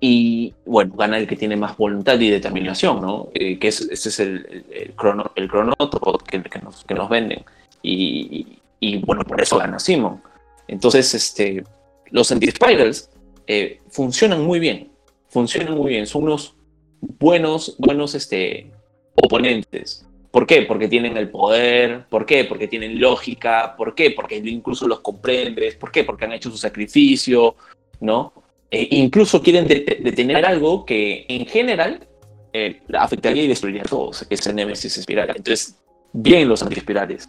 [0.04, 3.28] y bueno, gana el que tiene más voluntad y determinación, ¿no?
[3.35, 7.44] Eh, que es, ese es el, el, crono, el que, que, nos, que nos venden.
[7.82, 10.20] Y, y, bueno, por eso gana Simon.
[10.66, 11.62] Entonces, este,
[12.11, 13.11] los anti-spirals
[13.46, 14.90] eh, funcionan muy bien.
[15.28, 16.07] Funcionan muy bien.
[16.07, 16.57] Son unos
[17.00, 18.70] buenos, buenos este,
[19.14, 20.07] oponentes.
[20.31, 20.62] ¿Por qué?
[20.62, 22.07] Porque tienen el poder.
[22.09, 22.44] ¿Por qué?
[22.44, 23.74] Porque tienen lógica.
[23.76, 24.11] ¿Por qué?
[24.11, 25.74] Porque incluso los comprendes.
[25.76, 26.05] ¿Por qué?
[26.05, 27.57] Porque han hecho su sacrificio,
[28.00, 28.33] ¿no?
[28.70, 32.09] Eh, incluso quieren detener algo que en general
[32.55, 35.28] eh, afectaría y destruiría a todos, que es el Nemesis espiral.
[35.37, 35.78] Entonces,
[36.12, 37.28] bien los antiespirales.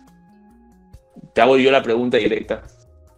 [1.34, 2.64] Te hago yo la pregunta directa.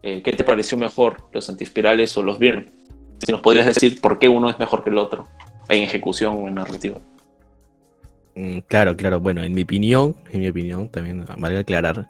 [0.02, 2.72] Eh, ¿Qué te pareció mejor, los antiespirales o los Birn?
[3.20, 5.28] Si nos podrías decir por qué uno es mejor que el otro,
[5.70, 7.00] en ejecución o en narrativa.
[8.36, 9.20] Mm, Claro, claro.
[9.20, 12.10] Bueno, en mi opinión, en mi opinión, también vale aclarar.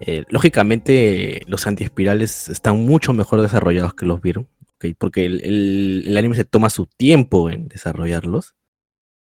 [0.00, 4.86] eh, lógicamente, los antiespirales están mucho mejor desarrollados que los Virus, ¿ok?
[4.98, 8.54] porque el, anime se toma su tiempo en desarrollarlos.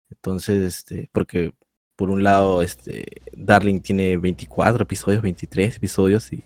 [0.10, 1.54] Entonces, este, porque
[1.96, 6.43] por un lado, este, Darling tiene 24 episodios, 23 episodios y,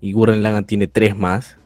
[0.00, 1.58] y Gurren Lagann tiene 3 más.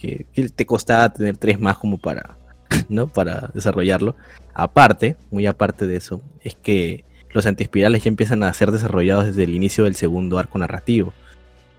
[0.00, 2.36] Que, te costaba tener 3 más como para,
[2.88, 3.08] ¿no?
[3.08, 4.16] Para desarrollarlo.
[4.54, 9.44] Aparte, muy aparte de eso, es que los antiespirales ya empiezan a ser desarrollados desde
[9.44, 11.12] el inicio del segundo arco narrativo.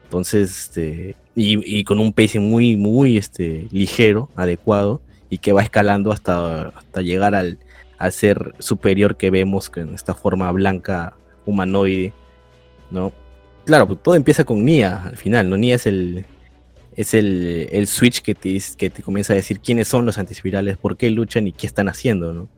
[0.05, 5.63] Entonces, este, y, y con un pacing muy, muy este, ligero, adecuado, y que va
[5.63, 7.57] escalando hasta, hasta llegar al,
[7.97, 11.13] al ser superior que vemos con esta forma blanca
[11.45, 12.13] humanoide,
[12.89, 13.13] ¿no?
[13.63, 15.55] Claro, pues todo empieza con Nia al final, ¿no?
[15.55, 16.25] Nia es el,
[16.95, 20.77] es el, el switch que te, que te comienza a decir quiénes son los antispirales,
[20.77, 22.49] por qué luchan y qué están haciendo, ¿no?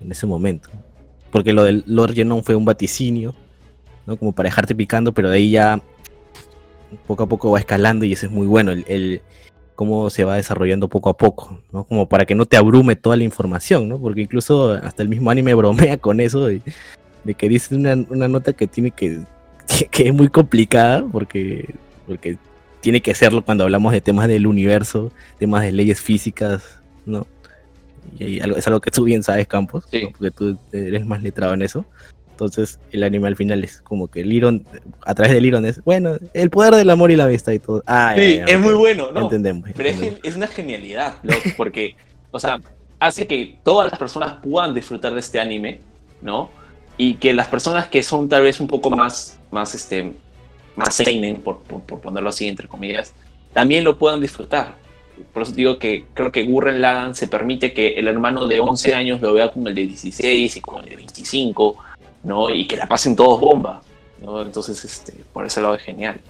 [0.00, 0.70] En ese momento.
[1.30, 3.34] Porque lo del Lord Genon fue un vaticinio,
[4.06, 4.16] ¿no?
[4.16, 5.80] Como para dejarte picando, pero de ahí ya
[7.06, 8.72] poco a poco va escalando y eso es muy bueno.
[8.72, 9.22] El, el,
[9.74, 11.84] cómo se va desarrollando poco a poco, ¿no?
[11.84, 13.98] Como para que no te abrume toda la información, ¿no?
[13.98, 16.62] Porque incluso hasta el mismo anime bromea con eso de,
[17.24, 19.20] de que dice una, una, nota que tiene que,
[19.90, 21.74] que, es muy complicada porque,
[22.06, 22.38] porque
[22.82, 27.26] tiene que serlo cuando hablamos de temas del universo, temas de leyes físicas, ¿no?
[28.18, 30.02] Y algo, es algo que tú bien sabes, Campos, sí.
[30.02, 30.10] ¿no?
[30.10, 31.86] porque tú eres más letrado en eso.
[32.32, 34.66] Entonces el anime al final es como que Liron,
[35.06, 37.84] a través de Liron es, bueno, el poder del amor y la amistad y todo.
[37.86, 39.20] Ah, sí, ya, ya, es muy bueno, ¿no?
[39.20, 39.70] Entendemos.
[39.76, 40.18] Pero entendemos.
[40.24, 41.34] Es, es, una genialidad, ¿no?
[41.56, 41.94] porque,
[42.32, 42.60] o sea,
[42.98, 45.80] hace que todas las personas puedan disfrutar de este anime,
[46.20, 46.50] ¿no?
[46.96, 50.12] Y que las personas que son tal vez un poco más, más, este,
[50.76, 53.14] más seinen, por, por, por ponerlo así, entre comillas,
[53.52, 54.76] también lo puedan disfrutar.
[55.32, 58.94] Por eso digo que creo que Gurren Lagann se permite que el hermano de 11
[58.94, 61.76] años lo vea como el de 16 y como el de 25,
[62.24, 62.50] ¿no?
[62.50, 63.82] Y que la pasen todos bomba,
[64.20, 64.42] ¿no?
[64.42, 66.20] Entonces, este, por ese lado es genial.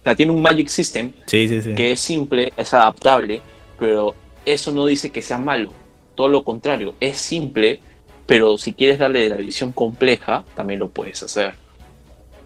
[0.00, 1.74] O sea, tiene un Magic System sí, sí, sí.
[1.74, 3.40] que es simple, es adaptable,
[3.78, 5.72] pero eso no dice que sea malo.
[6.14, 7.80] Todo lo contrario, es simple,
[8.26, 11.54] pero si quieres darle la visión compleja, también lo puedes hacer.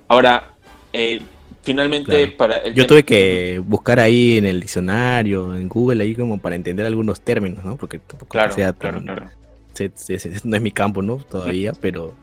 [0.09, 0.56] Ahora,
[0.97, 1.23] eh,
[1.63, 2.37] finalmente claro.
[2.37, 2.57] para...
[2.59, 6.87] El Yo tuve que buscar ahí en el diccionario, en Google, ahí como para entender
[6.87, 7.77] algunos términos, ¿no?
[7.77, 9.31] Porque tampoco claro, sea claro, tan, claro.
[9.75, 11.19] Se, se, se, no es mi campo, ¿no?
[11.19, 12.15] Todavía, pero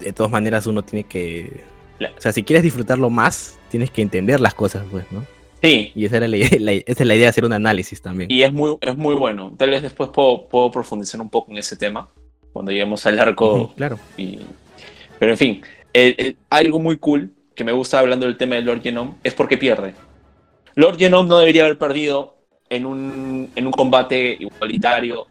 [0.00, 1.62] de todas maneras uno tiene que...
[2.00, 5.24] O sea, si quieres disfrutarlo más, tienes que entender las cosas, pues, ¿no?
[5.62, 5.92] Sí.
[5.94, 8.30] Y esa, era la, la, esa es la idea de hacer un análisis también.
[8.30, 9.54] Y es muy, es muy bueno.
[9.56, 12.08] Tal vez después puedo, puedo profundizar un poco en ese tema,
[12.52, 13.54] cuando lleguemos al arco.
[13.54, 13.98] Uh -huh, claro.
[14.18, 14.40] Y...
[15.18, 18.62] Pero en fin, el, el, algo muy cool que me gusta hablando del tema de
[18.62, 19.94] Lord Genome es porque pierde.
[20.74, 22.36] Lord Genome no debería haber perdido
[22.68, 25.26] en un, en un combate igualitario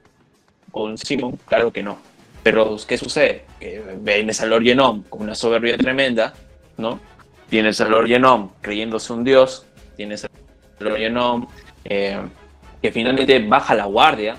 [0.72, 1.98] con Simon, claro que no.
[2.44, 3.46] Pero, ¿qué sucede?
[3.60, 6.34] Que vienes a Lord Genome con una soberbia tremenda,
[6.78, 7.00] ¿no?
[7.50, 10.30] Tienes a Lord Genome creyéndose un dios, tienes a
[10.80, 11.48] Lord Genome
[11.86, 12.20] eh,
[12.82, 14.38] que finalmente baja la guardia,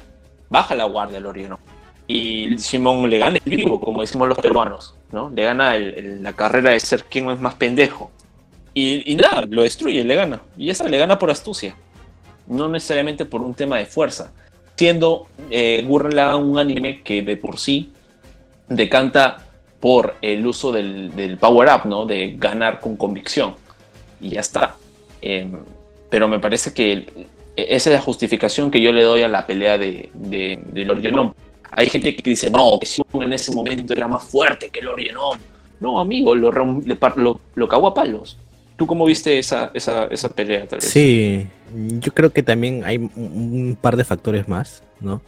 [0.48, 1.62] baja la guardia Lord Genome.
[2.06, 5.30] Y Simon le gana el vivo, como decimos los peruanos, ¿no?
[5.30, 8.10] Le gana la carrera de ser quien es más pendejo.
[8.74, 10.42] Y, y, nada, lo destruye, le gana.
[10.58, 11.76] Y esa le gana por astucia.
[12.46, 14.32] No necesariamente por un tema de fuerza.
[14.76, 17.92] Siendo eh, un anime que de por sí
[18.68, 19.46] decanta
[19.78, 22.04] por el uso del, power-up, ¿no?
[22.04, 23.54] De ganar con convicción.
[24.20, 24.76] Y ya está.
[25.22, 25.48] Eh,
[26.10, 27.06] pero me parece que
[27.56, 31.00] esa es la justificación que yo le doy a la pelea de, de, de Lord
[31.00, 31.32] Genome.
[31.76, 35.00] Hay gente que dice, no, que Simon en ese momento era más fuerte que Lord
[35.00, 35.40] Genome.
[35.80, 38.38] No, amigo, lo, lo, lo cagó a palos.
[38.76, 40.66] ¿Tú cómo viste esa, esa, esa pelea?
[40.66, 40.88] Tal vez?
[40.88, 45.22] Sí, yo creo que también hay un par de factores más, ¿no?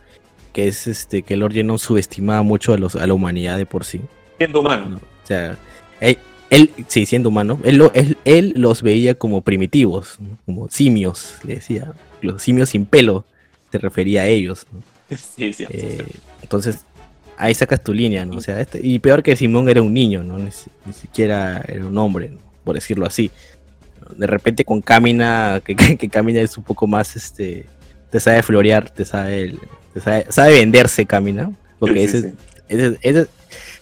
[0.52, 3.84] Que es este que Lord Genome subestimaba mucho a, los, a la humanidad de por
[3.84, 4.00] sí.
[4.38, 4.88] Siendo humano.
[4.88, 4.96] ¿no?
[4.96, 5.58] O sea,
[6.00, 6.18] él,
[6.50, 10.38] él, sí, siendo humano, él, lo, él, él los veía como primitivos, ¿no?
[10.44, 11.92] como simios, le decía.
[12.22, 13.24] Los simios sin pelo,
[13.70, 14.66] se refería a ellos.
[14.72, 14.80] ¿no?
[15.16, 16.04] Sí, sí, eh,
[16.46, 16.84] entonces,
[17.36, 18.36] ahí sacas tu línea, ¿no?
[18.36, 20.38] O sea, este, y peor que Simón era un niño, ¿no?
[20.38, 20.50] Ni,
[20.84, 22.38] ni siquiera era un hombre, ¿no?
[22.62, 23.32] por decirlo así.
[24.16, 27.66] De repente con Camina, que, que, que Camina es un poco más, este,
[28.10, 29.56] te sabe florear, te sabe,
[29.92, 32.36] te sabe, sabe venderse Camina, porque sí, ese, sí,
[32.68, 33.26] ese, ese,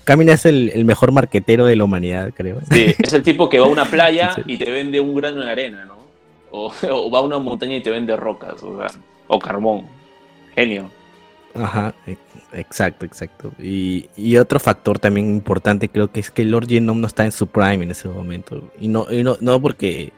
[0.05, 2.63] Camina es el, el, mejor marquetero de la humanidad, creo.
[2.71, 5.51] Sí, es el tipo que va a una playa y te vende un grano de
[5.51, 5.99] arena, ¿no?
[6.51, 8.89] O, o, va a una montaña y te vende rocas, o, sea,
[9.27, 9.87] o carbón.
[10.55, 10.91] Genio.
[11.55, 11.95] Ajá,
[12.55, 13.53] exacto, exacto.
[13.59, 17.33] Y, y, otro factor también importante creo que es que Lord Genome no está en
[17.33, 18.71] su prime en ese momento.
[18.81, 20.13] Y no, y no, no porque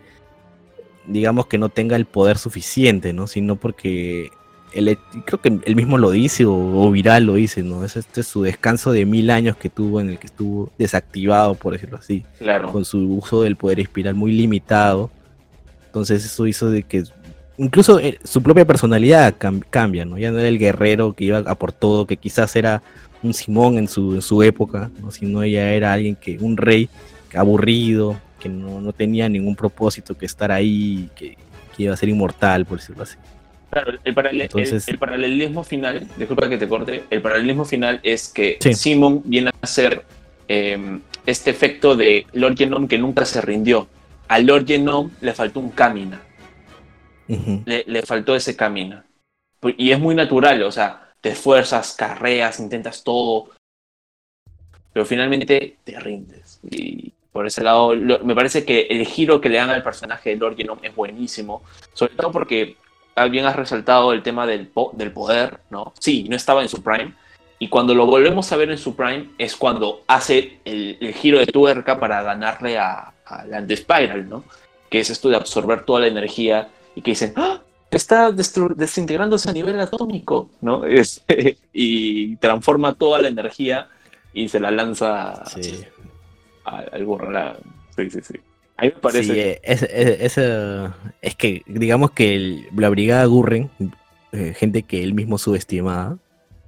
[1.06, 3.26] digamos que no tenga el poder suficiente, ¿no?
[3.26, 4.30] Sino porque
[4.72, 7.84] él, creo que él mismo lo dice o, o Viral lo dice, ¿no?
[7.84, 11.54] Es este es su descanso de mil años que tuvo en el que estuvo desactivado,
[11.54, 12.24] por decirlo así.
[12.38, 12.70] Claro.
[12.72, 15.10] Con su uso del poder espiral muy limitado.
[15.86, 17.04] Entonces eso hizo de que
[17.58, 19.34] incluso eh, su propia personalidad
[19.70, 20.18] cambia, ¿no?
[20.18, 22.82] Ya no era el guerrero que iba a por todo, que quizás era
[23.22, 25.10] un Simón en su, en su época, ¿no?
[25.10, 26.88] sino ella era alguien que, un rey
[27.34, 31.36] aburrido, que no, no tenía ningún propósito que estar ahí, que,
[31.76, 33.16] que, iba a ser inmortal, por decirlo así.
[33.70, 34.14] Claro, el,
[34.98, 40.04] paralelismo final, disculpa que te corte, el paralelismo final es que Simón viene a ser
[40.48, 43.88] em, este efecto de Lord Genom que nunca se rindió.
[44.28, 45.70] A Lord Genom le faltó un
[47.28, 49.04] le, le, faltó ese camina.
[49.76, 53.50] Y es muy natural, o sea, te esfuerzas, carreas, intentas todo,
[54.92, 56.60] pero finalmente te rindes.
[56.70, 60.36] Y por ese lado, me parece que el giro que le dan al personaje de
[60.36, 61.62] Lord Genome es buenísimo,
[61.92, 62.76] sobre todo porque
[63.30, 65.92] bien has resaltado el tema del, del poder, ¿no?
[65.98, 67.14] Sí, no estaba en su prime,
[67.58, 71.46] y cuando lo volvemos a ver en su prime es cuando hace el, giro de
[71.46, 74.44] tuerca para ganarle a, a Spiral, ¿no?
[74.90, 77.62] Que es esto de absorber toda la energía y que dicen, ¡Ah!
[77.90, 80.84] está desintegrándose a nivel atómico, ¿no?
[80.86, 81.22] Es,
[81.72, 83.88] y transforma toda la energía
[84.32, 85.44] y se la lanza
[86.64, 87.30] al burro.
[87.94, 88.34] Sí, sí, sí.
[88.78, 89.60] A mí me parece.
[89.62, 89.82] es,
[91.22, 93.70] es, que, digamos que la brigada Gurren,
[94.32, 96.18] eh, gente que él mismo subestimaba,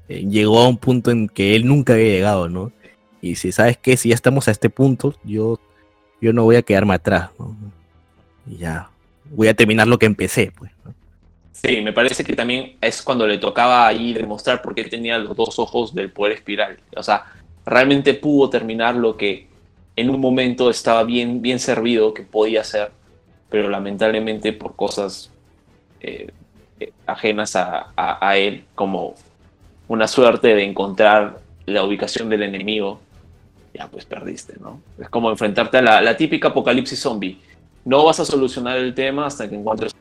[0.08, 2.72] eh, llegó a un punto en que él nunca había llegado, ¿no?
[3.20, 5.60] Y si sabes que si ya estamos a este punto, yo,
[6.20, 7.54] yo no voy a quedarme atrás, ¿no?
[8.46, 8.90] Y ya,
[9.30, 10.70] voy a terminar lo que empecé, pues.
[11.52, 15.36] Sí, me parece que también es cuando le tocaba ahí demostrar por qué tenía los
[15.36, 16.78] dos ojos del poder espiral.
[16.96, 17.24] O sea,
[17.66, 19.48] realmente pudo terminar lo que
[19.96, 22.92] en un momento estaba bien, bien servido que podía hacer,
[23.50, 25.32] pero lamentablemente por cosas
[26.00, 26.28] eh,
[26.78, 29.16] eh, ajenas a, él, como
[29.88, 33.00] una suerte de encontrar la ubicación del enemigo,
[33.74, 34.80] ya pues perdiste, ¿no?
[35.00, 37.40] Es como enfrentarte a la, la típica apocalipsis zombie.
[37.88, 39.94] No vas a solucionar el tema hasta que encuentres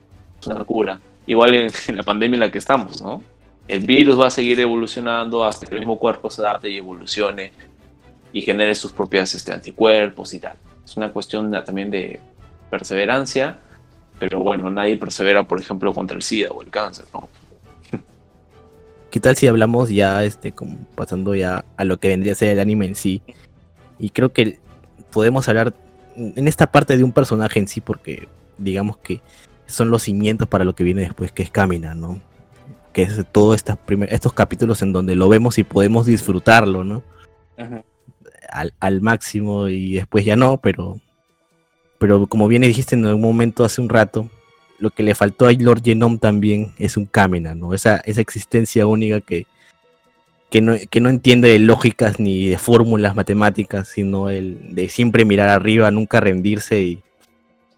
[0.46, 3.24] una cura igual en, la pandemia en la que estamos, ¿no?
[3.66, 7.54] El virus va a seguir evolucionando hasta que el mismo cuerpo se adapte y evolucione
[8.34, 10.58] y genere sus propios este, anticuerpos y tal.
[10.84, 12.20] Es una cuestión también de
[12.70, 13.58] perseverancia,
[14.20, 17.30] pero bueno, nadie persevera, por ejemplo, contra el SIDA o el cáncer, ¿no?
[19.12, 20.54] ¿Qué tal si hablamos ya, este,
[20.94, 23.22] pasando ya a lo que vendría a ser el anime en sí?
[23.98, 24.60] Y creo que
[25.10, 25.74] podemos hablar
[26.18, 28.28] en esta parte de un personaje en sí, porque
[28.58, 29.22] digamos que
[29.68, 32.20] son los cimientos para lo que viene después, que es Camina, ¿no?
[32.92, 33.78] Que es todos estos,
[34.10, 37.04] estos capítulos en donde lo vemos y podemos disfrutarlo, ¿no?
[38.50, 41.00] Al, máximo y después ya no, pero,
[42.00, 44.30] pero como bien dijiste en algún momento hace un rato,
[44.80, 47.74] lo que le faltó a Lord Genome también es un Camina, ¿no?
[47.74, 49.46] Esa, esa existencia única que,
[50.50, 55.26] que, no, que no entiende de lógicas ni de fórmulas matemáticas, sino el de siempre
[55.26, 57.04] mirar arriba, nunca rendirse y,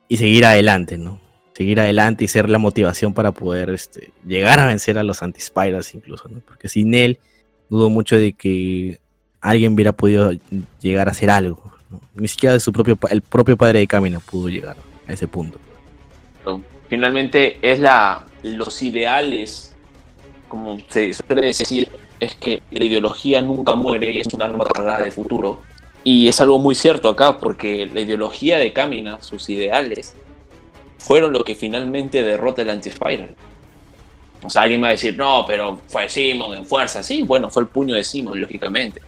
[0.08, 1.20] y seguir adelante, ¿no?
[1.60, 5.94] seguir adelante y ser la motivación para poder este, llegar a vencer a los anti-spiders
[5.94, 6.40] incluso, ¿no?
[6.40, 7.20] Porque sin él
[7.70, 9.02] dudo mucho de que
[9.42, 10.32] alguien hubiera podido
[10.80, 11.74] llegar a hacer algo.
[12.16, 15.60] Ni siquiera de su propio el propio padre de Camino pudo llegar a ese punto.
[16.88, 19.76] Finalmente es la los ideales,
[20.48, 25.04] como se suele decir, es que la ideología nunca muere y es un arma cargada
[25.04, 25.62] de futuro.
[26.04, 30.16] Y es algo muy cierto acá, porque la ideología de Camina, sus ideales,
[30.98, 33.36] fueron lo que finalmente derrota el anti-Spiral.
[34.44, 37.04] O sea, alguien va a decir, no, pero fue Simon en fuerza.
[37.04, 39.02] Sí, bueno, fue el puño de Simon, lógicamente.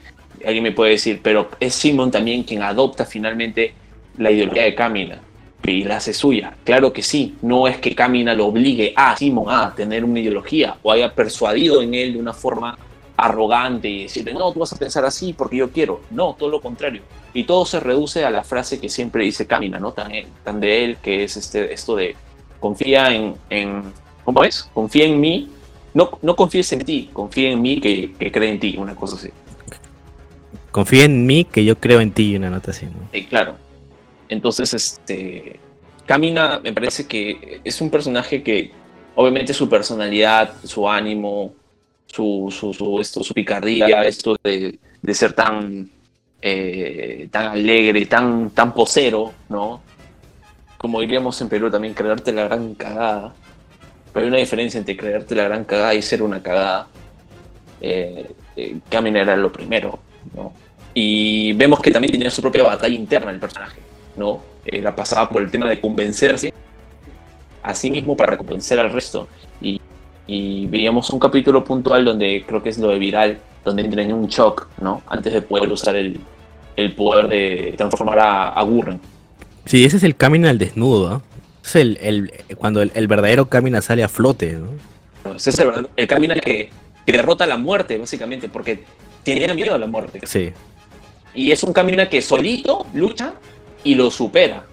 [0.46, 3.74] Alguien me puede decir, pero es Simon también quien adopta finalmente
[4.18, 5.22] la ideología de Camina
[5.64, 6.56] y la hace suya.
[6.64, 10.76] Claro que sí, no es que Camina lo obligue a Simon a tener una ideología
[10.82, 12.78] o haya persuadido en él de una forma
[13.22, 16.02] arrogante y decirle, no, tú vas a pensar así porque yo quiero.
[16.10, 17.04] No, todo lo contrario.
[17.36, 19.94] Y todo se reduce a la frase que siempre dice Camina, ¿no?
[19.94, 20.12] Tan,
[20.44, 22.16] tan de él, que es este, esto de
[22.60, 23.94] confía en, en,
[24.26, 24.64] ¿cómo es?
[24.74, 25.50] Confía en mí,
[25.94, 29.18] no, no confíes en ti, confía en mí que, que cree en ti, una cosa
[29.18, 29.30] así.
[30.72, 33.28] Confía en mí que yo creo en ti, una nota así, ¿no?
[33.30, 33.56] claro.
[34.30, 35.60] Entonces, este,
[36.08, 38.72] Camina me parece que es un personaje que
[39.14, 41.54] obviamente su personalidad, su ánimo,
[42.14, 45.90] su, su, esto, su picardía, esto de, de ser tan,
[46.42, 49.82] eh, tan alegre, tan, tan posero, ¿no?
[50.78, 53.34] Como diríamos en Perú también, creerte la gran cagada.
[54.12, 56.88] Pero hay una diferencia entre creerte la gran cagada y ser una cagada.
[57.80, 60.00] Eh, eh era lo primero,
[60.36, 60.54] ¿no?
[60.94, 63.80] Y vemos que también tenía su propia batalla interna el personaje,
[64.18, 64.52] ¿no?
[64.64, 66.54] la pasaba por el tema de convencerse
[67.64, 69.28] a sí mismo para convencer al resto.
[69.62, 69.82] Y
[70.28, 74.14] y veíamos un capítulo puntual donde creo que es lo de Viral, donde entra en
[74.14, 75.02] un shock, ¿no?
[75.08, 76.20] Antes de poder usar el,
[76.76, 79.00] el poder de transformar a, a, Gurren.
[79.66, 81.20] Sí, ese es el camino al desnudo, ¿eh?
[81.64, 85.36] Es el, el- cuando el, el verdadero Kamina sale a flote, ¿no?
[85.36, 86.70] Ese es el, verdadero- el camino que,
[87.06, 88.84] que derrota la muerte, básicamente, porque
[89.24, 90.22] tiene miedo a la muerte.
[90.26, 90.52] Sí.
[91.36, 93.34] Y es un camino que solito lucha
[93.84, 94.66] y lo supera.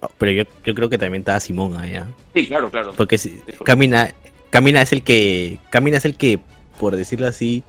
[0.00, 2.06] Oh, Pero yo, yo creo que también estaba Simón allá.
[2.34, 2.92] Sí, claro, claro.
[2.96, 4.12] Porque si, Camina,
[4.50, 5.58] Camina es el que.
[5.70, 6.40] Camina es el que,
[6.78, 7.64] por decirlo así,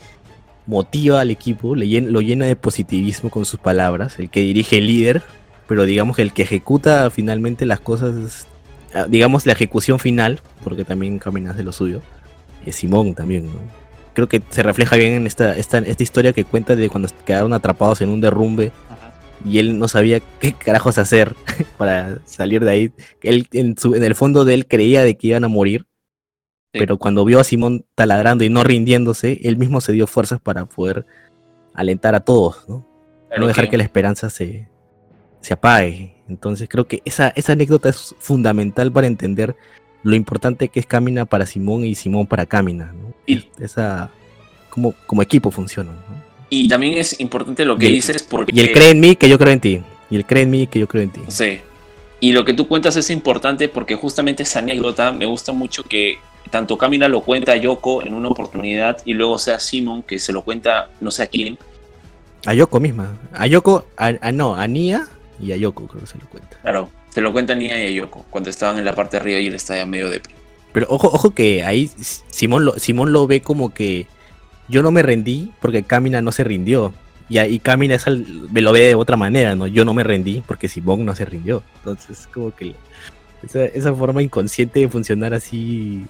[0.65, 4.87] motiva al equipo, le lo llena de positivismo con sus palabras, el que dirige el
[4.87, 5.23] líder,
[5.67, 8.47] pero digamos que el que ejecuta finalmente las cosas,
[8.93, 12.01] ah, digamos la ejecución final, porque también Camina hace lo suyo,
[12.65, 13.59] es Simón también, ¿no?
[14.13, 17.53] Creo que se refleja bien en esta, esta, esta historia que cuenta de cuando quedaron
[17.53, 18.71] atrapados en un derrumbe
[19.45, 21.35] y él no sabía qué carajos hacer
[21.77, 22.91] para salir de ahí.
[23.23, 25.85] Él, en, su, en el fondo de él creía de que iban a morir,
[26.71, 26.77] Sí.
[26.79, 30.65] pero cuando vio a Simón taladrando y no rindiéndose, él mismo se dio fuerzas para
[30.67, 31.05] poder
[31.73, 32.85] alentar a todos, ¿no?
[33.27, 34.67] Claro no dejar que- que la esperanza se,
[35.41, 36.15] se apague.
[36.27, 39.55] Entonces creo que esa, esa anécdota es fundamental para entender
[40.03, 43.13] lo importante que es Camina para Simón y Simón para Camina, ¿no?
[43.25, 44.11] Y- Esa,
[44.69, 46.29] como, como equipo funcionan, ¿no?
[46.51, 48.51] Y también es importante lo que Y dices porque...
[48.55, 49.81] Y él cree en mí que yo creo en ti.
[50.11, 51.21] Y él cree en mí que yo creo en ti.
[51.29, 51.59] Sí.
[52.19, 56.17] Y lo que tú cuentas es importante porque justamente esa anécdota me gusta mucho que
[56.49, 60.33] tanto Camila lo cuenta a Yoko en una oportunidad y luego sea Simon que se
[60.33, 61.57] lo cuenta no sé a quién.
[62.45, 63.17] A Yoko misma.
[63.33, 65.07] A Yoko, a, a- no, a Nia
[65.41, 66.57] y a Yoko creo que se lo cuenta.
[66.61, 69.21] Claro, se lo cuenta a Nia y a Yoko cuando estaban en la parte de
[69.21, 70.21] arriba y él está ya medio de
[70.73, 71.89] Pero ojo, ojo que ahí
[72.29, 74.07] Simón lo, Simón lo ve como que
[74.67, 76.93] yo no me rendí porque Camina no se rindió.
[77.31, 79.67] Y ahí Camina es al- me lo ve de otra manera, ¿no?
[79.67, 81.61] Yo no me rendí porque Simón no se rindió.
[81.77, 82.73] Entonces, como que
[83.43, 86.05] esa, esa forma inconsciente de funcionar así,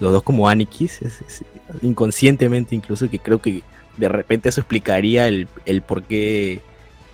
[0.00, 1.44] los dos como Anikis, es-
[1.82, 3.62] inconscientemente incluso, que creo que
[3.96, 6.60] de repente eso explicaría el, el por qué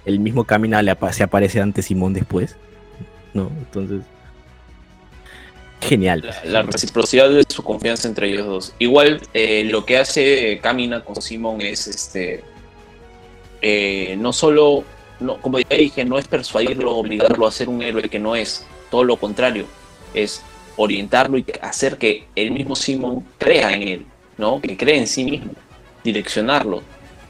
[0.04, 2.56] el mismo Camina le se aparece ante Simón después,
[3.34, 3.50] ¿no?
[3.58, 4.02] Entonces,
[5.80, 6.28] genial.
[6.44, 8.74] la, reciprocidad de su confianza entre ellos dos.
[8.78, 12.42] Igual eh, lo que hace Camina con Simon es este
[13.60, 14.84] eh, no solo,
[15.20, 18.66] no, como ya dije, no es persuadirlo, obligarlo a ser un héroe que no es,
[18.90, 19.66] todo lo contrario,
[20.14, 20.42] es
[20.78, 24.06] orientarlo y hacer que el mismo Simon crea en él,
[24.38, 24.60] ¿no?
[24.60, 25.52] Que cree en sí mismo,
[26.02, 26.82] direccionarlo.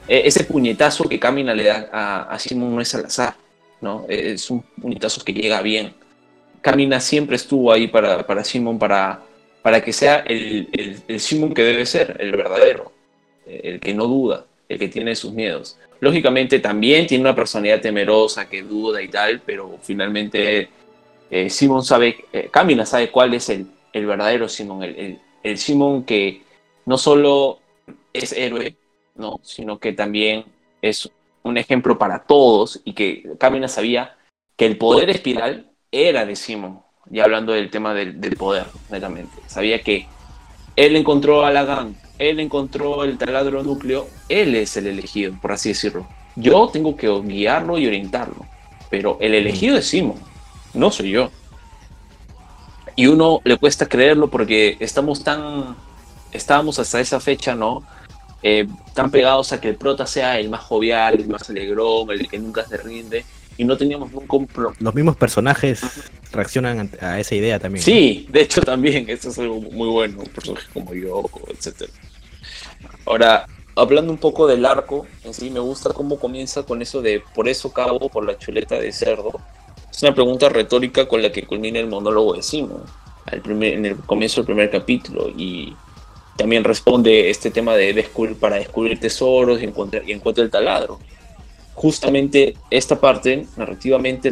[0.06, 3.34] E- ese puñetazo que Camina le da a, a Simon no es al azar,
[3.80, 4.04] ¿no?
[4.08, 5.94] Es un puñetazo que llega bien.
[6.60, 9.20] Camina siempre estuvo ahí para, para Simon, para,
[9.62, 12.92] para que sea el, el, el Simon que debe ser, el verdadero,
[13.46, 15.78] el que no duda, el que tiene sus miedos.
[16.00, 20.68] Lógicamente también tiene una personalidad temerosa que duda y tal, pero finalmente
[21.30, 26.42] eh, Simon sabe, eh, Camina sabe cuál es el, el verdadero Simon, el, el, que
[26.86, 27.60] no solo
[28.12, 28.76] es héroe,
[29.14, 30.44] no, sino que también
[30.80, 31.10] es
[31.42, 34.16] un ejemplo para todos y que Camina sabía
[34.56, 39.36] que el poder espiral era de Simon, ya hablando del tema del, del poder, netamente.
[39.46, 40.06] Sabía que
[40.76, 45.70] él encontró a Lagan, él encontró el taladro núcleo, él es el elegido, por así
[45.70, 46.06] decirlo.
[46.36, 48.46] Yo tengo que guiarlo y orientarlo,
[48.90, 50.18] pero el elegido es Simon,
[50.74, 51.30] no soy yo.
[52.96, 55.76] Y uno le cuesta creerlo porque estamos tan,
[56.32, 57.84] estábamos hasta esa fecha, ¿no?
[58.42, 62.28] Eh, tan pegados a que el prota sea el más jovial, el más alegrón, el
[62.28, 63.24] que nunca se rinde,
[63.56, 65.80] y no teníamos un compro Los mismos personajes
[66.32, 67.80] reaccionan a esa idea también.
[67.80, 67.84] ¿no?
[67.84, 71.90] Sí, de hecho también, eso es algo muy bueno, un personaje como Yoko, etc.
[73.04, 77.22] Ahora, hablando un poco del arco, en sí me gusta cómo comienza con eso de
[77.34, 79.40] por eso cabo, por la chuleta de cerdo.
[79.98, 82.84] Es una pregunta retórica con la que culmina el monólogo de Simon
[83.26, 85.74] al primer, en el comienzo del primer capítulo y
[86.36, 91.00] también responde este tema de descubrir, para descubrir tesoros y encontrar, y encuentra el taladro.
[91.74, 94.30] Justamente esta parte, narrativamente,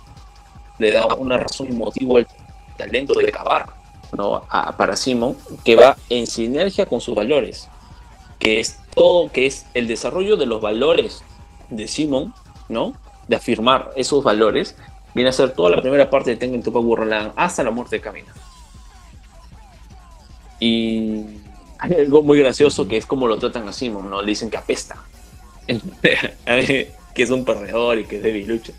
[0.78, 2.28] le da una razón y motivo al
[2.78, 3.66] talento de cavar
[4.16, 4.44] ¿no?
[4.48, 7.68] A- para Simon, que va en sinergia con sus valores,
[8.38, 11.24] que es todo, que es el desarrollo de los valores
[11.70, 12.32] de Simon,
[12.68, 12.92] ¿no?
[13.26, 14.76] De afirmar esos valores,
[15.16, 18.02] viene a ser toda la primera parte de Tengen Toppa Gurren hasta la muerte de
[18.02, 18.32] Camina.
[20.60, 21.22] Y
[21.78, 24.20] hay algo muy gracioso que es como lo tratan a Simon, ¿no?
[24.20, 24.96] Le dicen que apesta,
[26.46, 28.72] que es un perdedor y que es debilucho.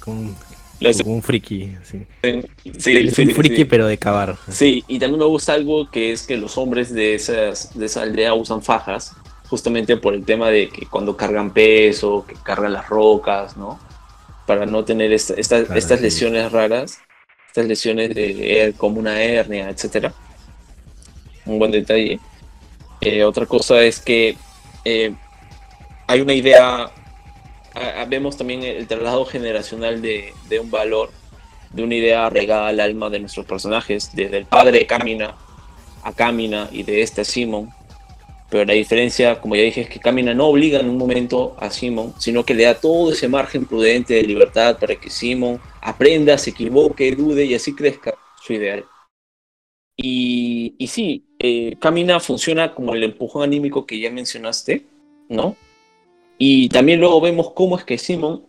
[0.00, 0.34] Como,
[0.80, 1.76] Le hacen- como un friki.
[1.84, 2.04] sí.
[2.22, 3.26] Sí, Es sí, un sí.
[3.34, 4.36] friki, pero de cavar.
[4.50, 8.02] Sí, y también me gusta algo que es que los hombres de, esas, de esa
[8.02, 9.12] aldea usan fajas,
[9.48, 13.78] justamente por el tema de que cuando cargan peso, que cargan las rocas, ¿no?
[14.46, 16.04] Para no tener esta- esta- Claro, estas sí.
[16.04, 16.98] lesiones raras,
[17.48, 20.12] estas lesiones de, her- como una hernia, etcétera.
[21.46, 22.18] Un buen detalle.
[23.00, 24.36] Eh, otra cosa es que
[24.84, 25.14] eh,
[26.06, 26.90] hay una idea,
[27.74, 31.10] ah, vemos también el traslado generacional de, de un valor
[31.70, 35.34] de una idea regada al alma de nuestros personajes, desde el padre de Kamina
[36.04, 37.70] a Kamina y de este a Simon.
[38.54, 41.70] Pero la diferencia, como ya dije, es que Kamina no obliga en un momento a
[41.70, 46.38] Simon, sino que le da todo ese margen prudente de libertad para que Simon aprenda,
[46.38, 48.84] se equivoque, dude y así crezca su ideal.
[49.96, 54.86] Y, y sí, eh, Kamina funciona como el empujón anímico que ya mencionaste,
[55.28, 55.56] ¿no?
[56.38, 58.44] Y también luego vemos cómo es que Simon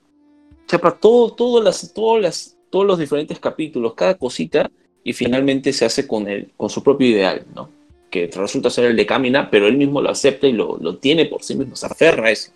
[0.68, 4.70] chapa todo, todo las, todas las, todos los diferentes capítulos, cada cosita,
[5.03, 7.75] y finalmente se hace con, con su propio ideal, ¿no?
[8.16, 11.26] Que resulta ser el de Kamina, pero él mismo lo acepta y lo, lo tiene
[11.26, 12.51] por sí mismo, se aferra a eso.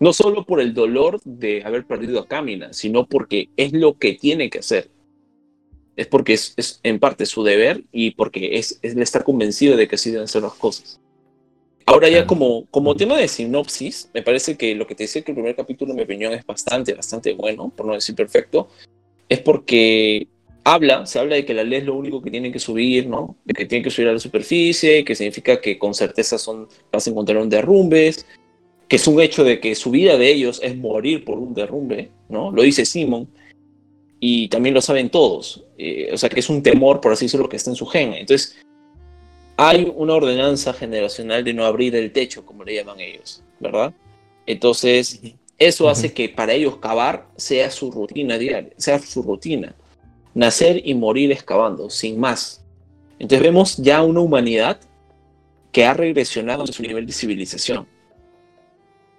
[0.00, 4.14] No solo por el dolor de haber perdido a Kamina, sino porque es lo que
[4.14, 4.90] tiene que hacer
[6.00, 9.86] es porque es, es, en parte su deber y porque es, es estar convencido de
[9.86, 10.98] que así deben ser las cosas.
[11.84, 15.32] Ahora ya como, como tema de sinopsis, me parece que lo que te decía que
[15.32, 18.68] el primer capítulo, en mi opinión, es bastante, bastante bueno, por no decir perfecto,
[19.28, 20.26] es porque
[20.64, 23.36] habla, se habla de que la ley es lo único que tiene que subir, ¿no?
[23.44, 27.06] De que tiene que subir a la superficie, que significa que con certeza son, vas
[27.06, 28.26] a encontrar un derrumbes,
[28.88, 32.10] que es un hecho de que su vida de ellos es morir por un derrumbe,
[32.28, 32.50] ¿no?
[32.50, 33.28] Lo dice Simon,
[34.20, 35.64] y también lo saben todos.
[35.78, 38.12] Eh, o sea, que es un temor, por así decirlo, que está en su gen.
[38.12, 38.56] Entonces,
[39.56, 43.94] hay una ordenanza generacional de no abrir el techo, como le llaman ellos, ¿verdad?
[44.46, 45.20] Entonces,
[45.58, 49.74] eso hace que para ellos cavar sea su rutina diaria, sea su rutina.
[50.34, 52.64] Nacer y morir excavando, sin más.
[53.18, 54.80] Entonces vemos ya una humanidad
[55.72, 57.86] que ha regresionado en su nivel de civilización.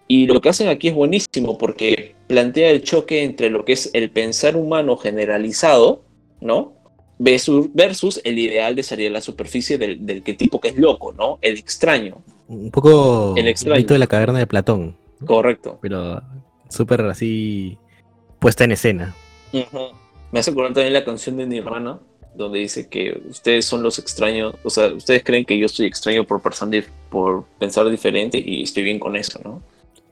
[0.07, 3.89] Y lo que hacen aquí es buenísimo porque plantea el choque entre lo que es
[3.93, 6.03] el pensar humano generalizado,
[6.41, 6.74] ¿no?
[7.18, 11.14] Versus, el ideal de salir a la superficie del, del que tipo que es loco,
[11.14, 11.38] ¿no?
[11.41, 12.24] El extraño.
[12.47, 13.86] Un poco el extraño.
[13.86, 14.97] de la caverna de Platón.
[15.26, 15.80] Correcto.
[15.82, 16.22] Pero
[16.68, 17.78] súper así
[18.39, 19.16] puesta en escena.
[20.32, 22.00] Me hace acordar también la canción de Nirvana,
[22.36, 26.26] donde dice que ustedes son los extraños, o sea, ustedes creen que yo soy extraño
[26.26, 26.70] por pensar,
[27.10, 29.62] por pensar diferente y estoy bien con eso, ¿no?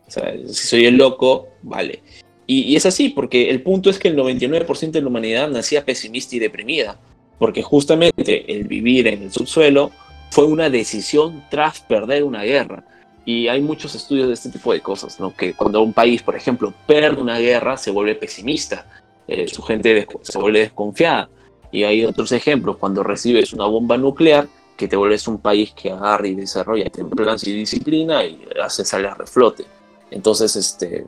[0.08, 2.02] O sea, si soy el loco, vale.
[2.48, 6.36] Y, es así, porque el punto es que el 99% de la humanidad nacía pesimista
[6.36, 7.00] y deprimida,
[7.38, 9.92] porque justamente el vivir en el subsuelo
[10.32, 12.84] fue una decisión tras perder una guerra.
[13.24, 15.32] Y hay muchos estudios de este tipo de cosas, ¿no?
[15.36, 18.88] Que cuando un país, por ejemplo, pierde una guerra, se vuelve pesimista,
[19.30, 21.30] eh, su gente se vuelve desconfiada.
[21.72, 25.92] Y hay otros ejemplos, cuando recibes una bomba nuclear, que te vuelves un país que
[25.92, 29.66] agarra y desarrolla templanza y disciplina y hace salir a reflote.
[30.10, 31.06] Entonces, este,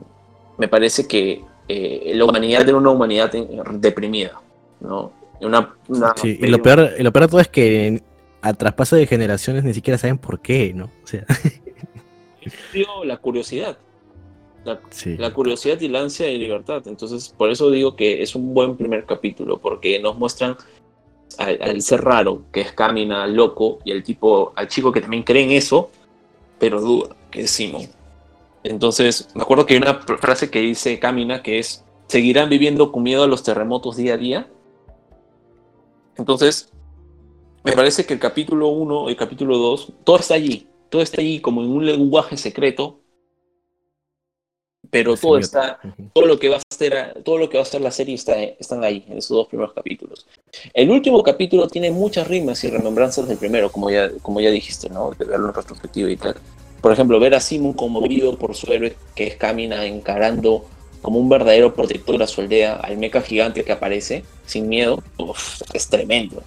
[0.58, 4.40] me parece que eh, la humanidad era una humanidad deprimida,
[4.80, 5.12] ¿no?
[5.40, 5.74] Una,
[6.16, 8.02] sí, y lo peor, lo peor de todo es que
[8.42, 10.84] a traspaso de generaciones ni siquiera saben por qué, ¿no?
[10.84, 11.24] O sea.
[13.04, 13.76] la curiosidad.
[14.64, 16.82] La, curiosidad y la ansia de libertad.
[16.86, 20.56] Entonces, por eso digo que es un buen primer capítulo, porque nos muestran
[21.38, 25.44] al, ser raro, que es Camina loco, y el tipo, al chico que también cree
[25.44, 25.90] en eso,
[26.58, 27.88] pero duda, que es Simon.
[28.62, 33.02] Entonces, me acuerdo que hay una frase que dice Camina que es, ¿seguirán viviendo con
[33.02, 34.48] miedo a los terremotos día a día?
[36.16, 36.70] Entonces,
[37.64, 41.20] me parece que el capítulo 1 y el capítulo 2, todo está allí, todo está
[41.20, 43.01] allí como en un lenguaje secreto,
[44.92, 45.78] pero todo está,
[46.12, 48.38] todo lo que va a ser, todo lo que va a ser la serie está,
[48.38, 50.26] están ahí, en esos dos primeros capítulos.
[50.74, 54.90] El último capítulo tiene muchas rimas y remembranzas del primero, como ya, como ya dijiste,
[54.90, 55.12] ¿no?
[55.12, 56.36] De verlo en retrospectiva y tal.
[56.82, 60.66] Por ejemplo, ver a Simon conmovido por su héroe que es Camina encarando
[61.00, 65.02] como un verdadero protector a su aldea, al mecha gigante que aparece sin miedo,
[65.72, 66.42] es tremendo.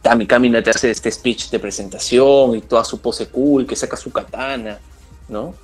[0.00, 3.98] Tami Camina te hace este speech de presentación y toda su pose cool, que saca
[3.98, 4.80] su katana,
[5.28, 5.54] ¿no?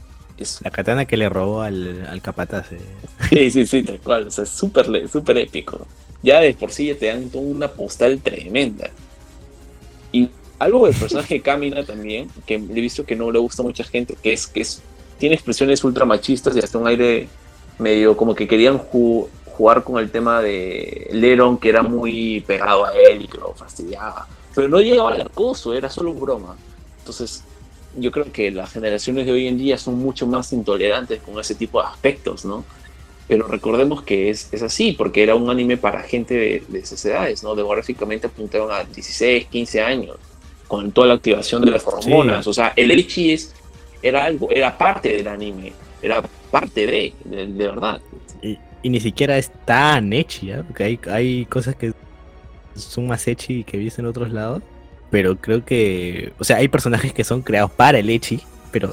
[0.63, 2.73] La katana que le robó al, al capataz.
[2.73, 2.81] Eh.
[3.31, 4.27] Sí, sí, sí, tal cual.
[4.29, 5.87] O sea, súper súper épico.
[6.23, 8.91] Ya de por sí ya te dan una postal tremenda.
[10.13, 13.85] Y algo del personaje Camina también, que he visto que no le gusta a mucha
[13.85, 14.83] gente, que es que es,
[15.19, 17.29] tiene expresiones ultra machistas y hasta un aire
[17.79, 22.93] medio como que querían jugar con el tema de Leron, que era muy pegado a
[22.93, 24.27] él y que lo fastidiaba.
[24.55, 26.57] Pero no llegaba al acoso, era solo broma.
[26.99, 27.45] Entonces,
[28.01, 31.55] yo creo que las generaciones de hoy en día son mucho más intolerantes con ese
[31.55, 32.65] tipo de aspectos, ¿no?
[33.27, 37.05] Pero recordemos que es, es así, porque era un anime para gente de, de esas
[37.05, 37.55] edades, ¿no?
[37.55, 40.17] Demográficamente apuntaban a 16, 15 años
[40.69, 42.47] con toda la activación de las hormonas.
[42.47, 43.37] O sea, el Echi
[44.03, 48.01] era algo, era parte del anime, era parte de, de, verdad.
[48.43, 50.63] Y, ni siquiera es tan Echi, ¿eh?
[50.65, 51.93] porque hay, hay cosas que
[52.77, 54.63] son más Echi que vives en otros lados.
[55.11, 58.93] Pero creo que, o sea, hay personajes que son creados para el Echi, pero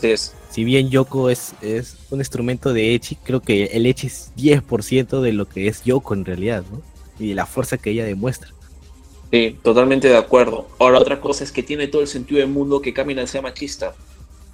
[0.49, 5.20] si bien Yoko es, es un instrumento de Echi, creo que el Echi es 10%
[5.20, 6.82] de lo que es Yoko en realidad, ¿no?
[7.20, 8.49] y de la fuerza que ella demuestra.
[9.32, 10.68] Sí, totalmente de acuerdo.
[10.80, 13.93] Ahora, otra cosa es que tiene todo el sentido del mundo que Camina sea machista,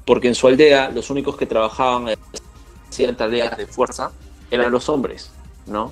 [0.06, 2.08] porque en su aldea los únicos que trabajaban
[2.90, 4.12] hacían tareas de fuerza
[4.50, 5.32] eran los hombres,
[5.68, 5.92] ¿no?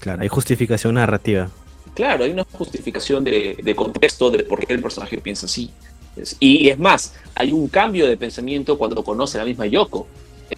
[0.00, 1.50] Claro, hay justificación narrativa.
[1.94, 5.70] Claro, hay una justificación de, de contexto de por qué el personaje piensa así.
[6.38, 10.06] Y es más, hay un cambio de pensamiento cuando conoce a la misma Yoko.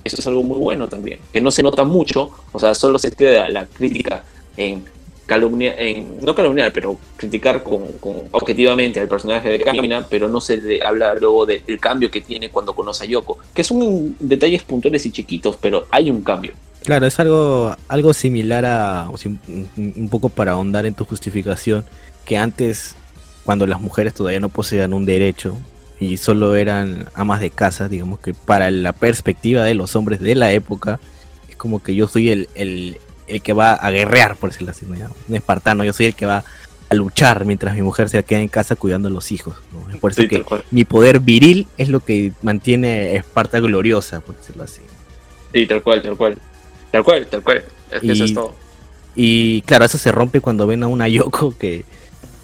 [0.04, 3.12] Eso es algo muy bueno también, que no se nota mucho, o sea, solo se
[3.12, 4.24] queda la crítica
[4.56, 4.84] en
[5.26, 7.84] calumniar, en, no calumniar, pero criticar con,
[8.32, 12.74] objetivamente al personaje de Kamina, pero no se habla luego del cambio que tiene cuando
[12.74, 16.52] conoce a Yoko, que son detalles puntuales y chiquitos, pero hay un cambio.
[16.86, 19.08] Claro, es algo, algo similar a,
[19.76, 21.84] un poco para ahondar en tu justificación,
[22.24, 22.94] que antes,
[23.44, 25.58] cuando las mujeres todavía no poseían un derecho
[25.98, 30.36] y solo eran amas de casa, digamos que para la perspectiva de los hombres de
[30.36, 31.00] la época,
[31.50, 34.86] es como que yo soy el, el, el que va a guerrear, por decirlo así,
[34.86, 36.44] un espartano, yo soy el que va
[36.88, 39.56] a luchar mientras mi mujer se queda en casa cuidando a los hijos.
[40.00, 44.62] por eso que mi poder viril es lo que mantiene a Esparta gloriosa, por decirlo
[44.62, 44.82] así.
[45.52, 46.38] Sí, tal cual, tal cual.
[46.90, 47.64] Tal cual, tal cual.
[48.02, 48.54] y, eso es todo.
[49.14, 51.84] Y claro, eso se rompe cuando ven a una Yoko que,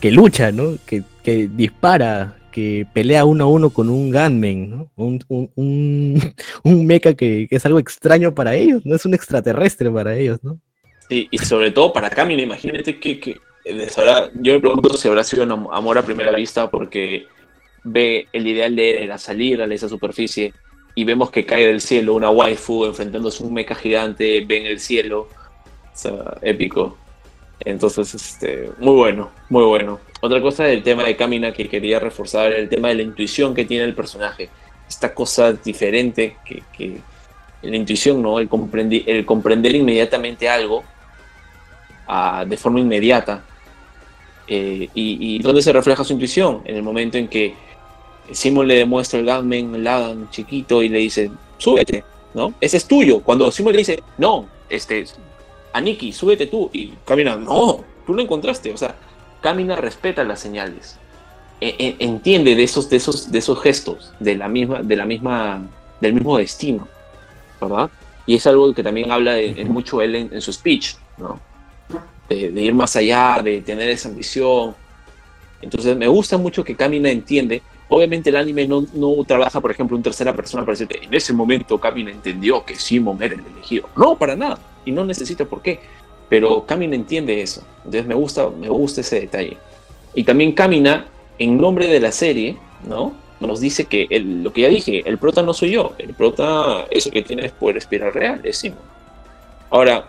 [0.01, 0.78] que lucha, ¿no?
[0.86, 4.90] Que, que dispara, que pelea uno a uno con un gunman, ¿no?
[4.97, 9.90] Un, un, un, mecha que, que, es algo extraño para ellos, no es un extraterrestre
[9.90, 10.59] para ellos, ¿no?
[11.09, 15.45] Sí, y sobre todo para Camille, imagínate que, que yo me pregunto si habrá sido
[15.45, 17.26] un amor a primera vista porque
[17.84, 20.53] ve el ideal de él era salir a esa superficie
[20.95, 24.66] y vemos que cae del cielo una waifu enfrentándose a un mecha gigante, ve en
[24.66, 26.97] el cielo, o sea, épico.
[27.61, 30.01] Entonces, este, muy bueno, muy bueno.
[30.20, 33.64] Otra cosa del tema de Camina que quería reforzar, el tema de la intuición que
[33.64, 34.51] tiene el personaje.
[34.88, 37.01] Esta cosa diferente que, que
[37.62, 38.38] la intuición, ¿no?
[38.38, 38.49] El,
[39.07, 40.84] el comprender inmediatamente algo
[42.07, 43.45] ah, de forma inmediata.
[44.47, 46.62] Eh, y, y, dónde se refleja su intuición?
[46.64, 47.55] En el momento en que
[48.31, 52.05] Simon le demuestra el gunman, el Adam chiquito, y le dice, súbete,
[52.35, 52.55] ¿no?
[52.61, 53.20] Ese es tuyo.
[53.20, 55.05] Cuando Simon le dice, no, este,
[55.73, 56.70] Aniki, súbete tú.
[56.73, 58.73] Y Camina, no, tú lo encontraste.
[58.73, 58.97] O sea,
[59.41, 60.99] Camina respeta las señales.
[61.61, 65.05] E, e, entiende de esos, de esos, de esos gestos, de la misma, de la
[65.05, 65.62] misma,
[66.01, 66.89] del mismo destino.
[67.61, 67.91] ¿Verdad?
[68.27, 71.41] Y es algo que también habla de, mucho él en, su speech, ¿no?
[72.29, 74.75] De, de, ir más allá, de tener esa ambición.
[75.61, 77.62] Entonces me gusta mucho que Camina entiende
[77.95, 81.34] Obviamente el anime no, no trabaja, por ejemplo, en tercera persona para decirte, en ese
[81.34, 83.86] momento Kamina entendió que Simon era el elegido.
[83.95, 84.59] No, para nada.
[84.86, 85.78] Y no necesita por qué.
[86.30, 87.62] Pero Kamina entiende eso.
[87.84, 89.59] Entonces me gusta, me gusta ese detalle.
[90.14, 91.05] Y también Kamina,
[91.38, 92.57] en nombre de la serie,
[92.88, 93.12] ¿no?
[93.40, 95.93] Nos dice que el, lo que ya dije, el prota no soy yo.
[95.99, 98.78] El prota es el que tiene poder espiral real, es Simon.
[99.68, 100.09] Ahora,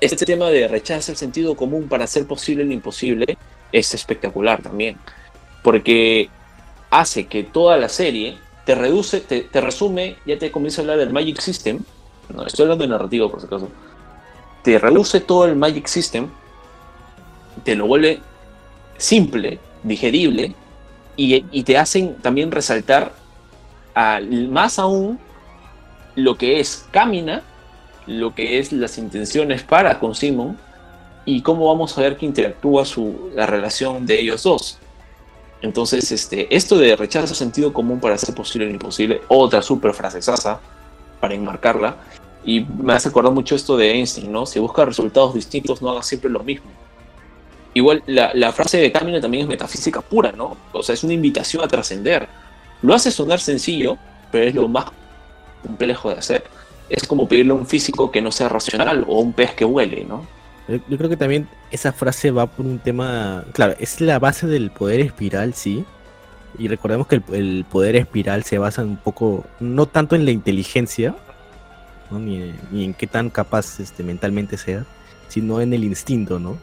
[0.00, 3.36] este tema de rechazo el sentido común para hacer posible lo imposible
[3.70, 4.96] es espectacular también.
[5.62, 6.30] Porque
[6.90, 11.12] hace que toda la serie te reduce, te, resume, ya te comienza a hablar del
[11.12, 11.80] Magic System,
[12.34, 13.68] no estoy hablando de narrativo por si acaso,
[14.62, 16.28] te reduce todo el Magic System,
[17.64, 18.20] te lo vuelve
[18.98, 20.54] simple, digerible,
[21.16, 23.12] y, te hacen también resaltar
[24.50, 25.18] más aún
[26.14, 27.42] lo que es Camina,
[28.06, 30.58] lo que es las intenciones para con Simon,
[31.24, 34.78] y cómo vamos a ver que interactúa su, la relación de ellos dos.
[35.62, 40.60] Entonces, este, esto de rechazo sentido común para hacer posible lo imposible, otra súper frasesaza
[41.20, 41.96] para enmarcarla,
[42.44, 44.46] y me hace acordar mucho esto de Einstein, ¿no?
[44.46, 46.70] Si buscas resultados distintos, no hagas siempre lo mismo.
[47.74, 50.56] Igual, la, frase de Camino también es metafísica pura, ¿no?
[50.72, 52.28] O sea, es una invitación a trascender.
[52.82, 53.98] Lo hace sonar sencillo,
[54.30, 54.86] pero es lo más
[55.62, 56.44] complejo de hacer.
[56.88, 59.64] Es como pedirle a un físico que no sea racional o a un pez que
[59.64, 60.26] huele, ¿no?
[60.68, 64.70] Yo creo que también esa frase va por un tema, claro, es la base del
[64.70, 65.84] poder espiral, sí.
[66.58, 71.14] Y recordemos que el, poder espiral se basa un poco, no tanto en la inteligencia,
[72.10, 74.84] ni, en qué tan capaz este, mentalmente sea,
[75.28, 76.58] sino en el instinto, ¿no?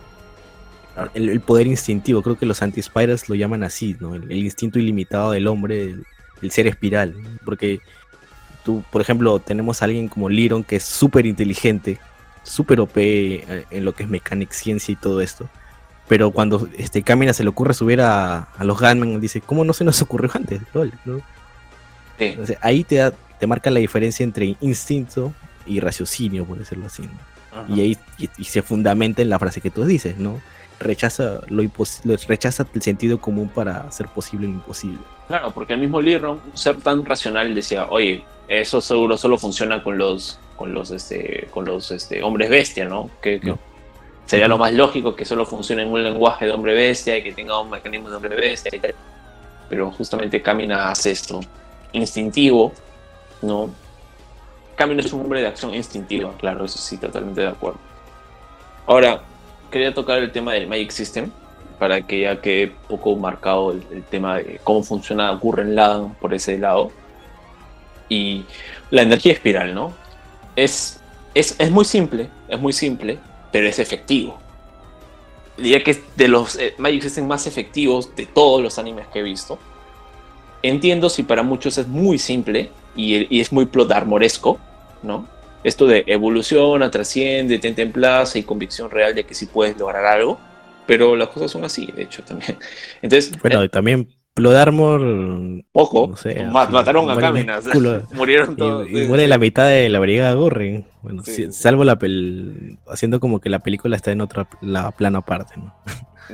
[1.14, 4.16] El, poder instintivo, creo que los anti-spiders lo llaman así, ¿no?
[4.16, 5.96] El, instinto ilimitado del hombre,
[6.42, 7.16] el, ser espiral.
[7.46, 7.80] Porque
[8.66, 12.00] tú, por ejemplo, tenemos a alguien como Liron que es súper inteligente,
[12.44, 15.50] súper OP eh, en lo que es mecánica, ciencia y todo esto.
[16.08, 19.84] Pero cuando este Camina se le ocurre subir a, los Gunmen, dice, ¿cómo no se
[19.84, 20.62] nos ocurrió antes?
[22.62, 25.34] ahí te, te marca la diferencia entre instinto
[25.66, 27.10] y raciocinio, por decirlo así.
[27.70, 27.98] Y ahí
[28.42, 30.42] se fundamenta en la frase que tú dices, ¿no?
[30.80, 31.64] Rechaza, lo
[32.28, 35.00] rechaza el sentido común para hacer posible lo imposible.
[35.28, 39.98] Claro, porque el mismo Liron, ser tan racional, decía, oye, eso seguro solo funciona con
[39.98, 43.10] los con los este con los este hombres bestia, ¿no?
[43.22, 43.42] Que,
[44.26, 47.34] Sería lo más lógico que solo funcione en un lenguaje de hombre bestia y que
[47.34, 48.96] tenga un mecanismo de hombre bestia y tal.
[49.70, 51.42] Pero justamente Kamina hace esto
[51.92, 52.72] instintivo,
[53.42, 53.70] ¿no?
[54.78, 57.80] Kamina es un hombre de acción instintiva, claro, eso sí, totalmente de acuerdo.
[58.88, 59.22] Ahora,
[59.70, 61.30] quería tocar el tema del Magic System,
[61.84, 66.58] para que ya quede poco marcado el, tema de cómo funciona Gurren Lagann por ese
[66.58, 66.92] lado.
[68.08, 68.46] Y
[68.90, 69.94] la energía espiral, ¿no?
[70.56, 71.02] Es,
[71.34, 73.20] es, es muy simple, es muy simple,
[73.52, 74.40] pero es efectivo.
[75.58, 79.20] Diría que es de los eh, Magic System más efectivos de todos los animes que
[79.20, 79.60] he visto.
[80.62, 84.60] Entiendo si para muchos es muy simple y, y es muy plot armoresco,
[85.02, 85.28] ¿no?
[85.64, 90.06] Esto de evoluciona, trasciende, te en plaza y convicción real de que sí puedes lograr
[90.06, 90.40] algo
[90.86, 92.58] pero las cosas son así, de hecho, también.
[93.02, 95.02] Entonces, bueno, eh, también Plodarmor.
[95.74, 97.66] Ojo, no sé, mataron a Caminas,
[98.14, 98.90] murieron todos.
[98.90, 100.86] Y, muere la mitad de la brigada Gurren.
[101.04, 101.22] Bueno,
[101.52, 105.76] salvo la pel haciendo como que la película está en otra la plano aparte, ¿no?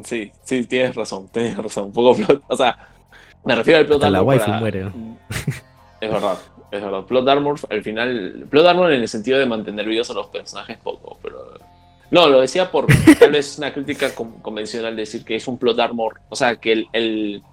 [0.03, 1.85] Sí, sí, tienes razón, tienes razón.
[1.85, 2.87] Un poco plot, o sea,
[3.43, 4.91] me refiero al plot Hasta la wifi muere.
[6.01, 6.37] Es verdad,
[6.71, 7.03] es verdad.
[7.03, 10.77] Plot Armor, al final, Plot Armor en el sentido de mantener vivos a los personajes
[10.77, 11.59] poco, pero
[12.11, 12.87] no, lo decía por
[13.19, 16.21] tal vez una crítica convencional decir que es un plot armor.
[16.29, 17.43] O sea, que el, el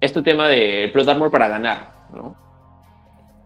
[0.00, 2.36] este tema de plot armor para ganar, ¿no?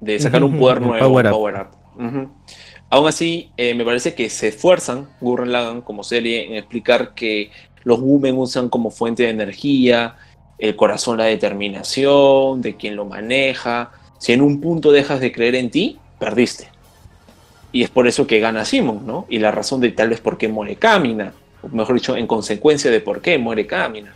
[0.01, 1.33] De sacar un poder nuevo, power up.
[1.33, 2.29] Power up.
[2.91, 7.51] Aún así, eh, me parece que se esfuerzan, Gurren Lagann como serie, en explicar que
[7.85, 10.17] los women usan como fuente de energía,
[10.59, 13.93] el corazón la determinación, de quien lo maneja.
[14.19, 16.69] Si en un punto dejas de creer en ti, perdiste.
[17.73, 19.27] Y es por eso que gana Simon, ¿no?
[19.29, 21.33] Y la razón de tal vez por qué muere Camina,
[21.63, 24.15] o mejor dicho, en consecuencia de por qué muere Camina.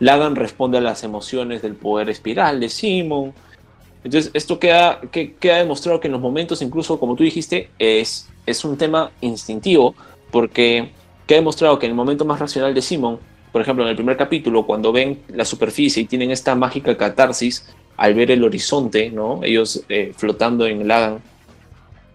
[0.00, 3.32] Lagan responde a las emociones del poder espiral de Simon.
[4.02, 8.28] Entonces, esto queda, que, queda demostrado que en los momentos, incluso como tú dijiste, es,
[8.44, 9.94] es un tema instintivo,
[10.30, 10.90] porque
[11.26, 13.18] queda demostrado que en el momento más racional de Simon,
[13.52, 17.72] por ejemplo, en el primer capítulo, cuando ven la superficie y tienen esta mágica catarsis
[17.96, 19.40] al ver el horizonte, ¿no?
[19.44, 21.22] Ellos eh, flotando en Lagan,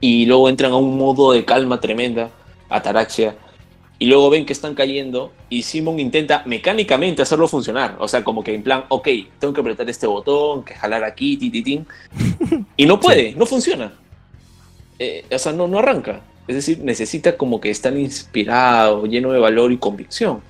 [0.02, 2.30] y luego entran a un modo de calma tremenda,
[2.70, 3.36] ataraxia,
[4.00, 8.44] y luego ven que están cayendo y Simon intenta mecánicamente hacerlo funcionar, o sea, como
[8.44, 9.08] que en plan, ok,
[9.40, 11.86] tengo que apretar este botón, que jalar aquí, tititín,
[12.78, 13.94] y no puede, no funciona,
[14.98, 19.40] eh, o sea, no, no arranca, es decir, necesita como que estar inspirado, lleno de
[19.40, 20.42] valor y convicción,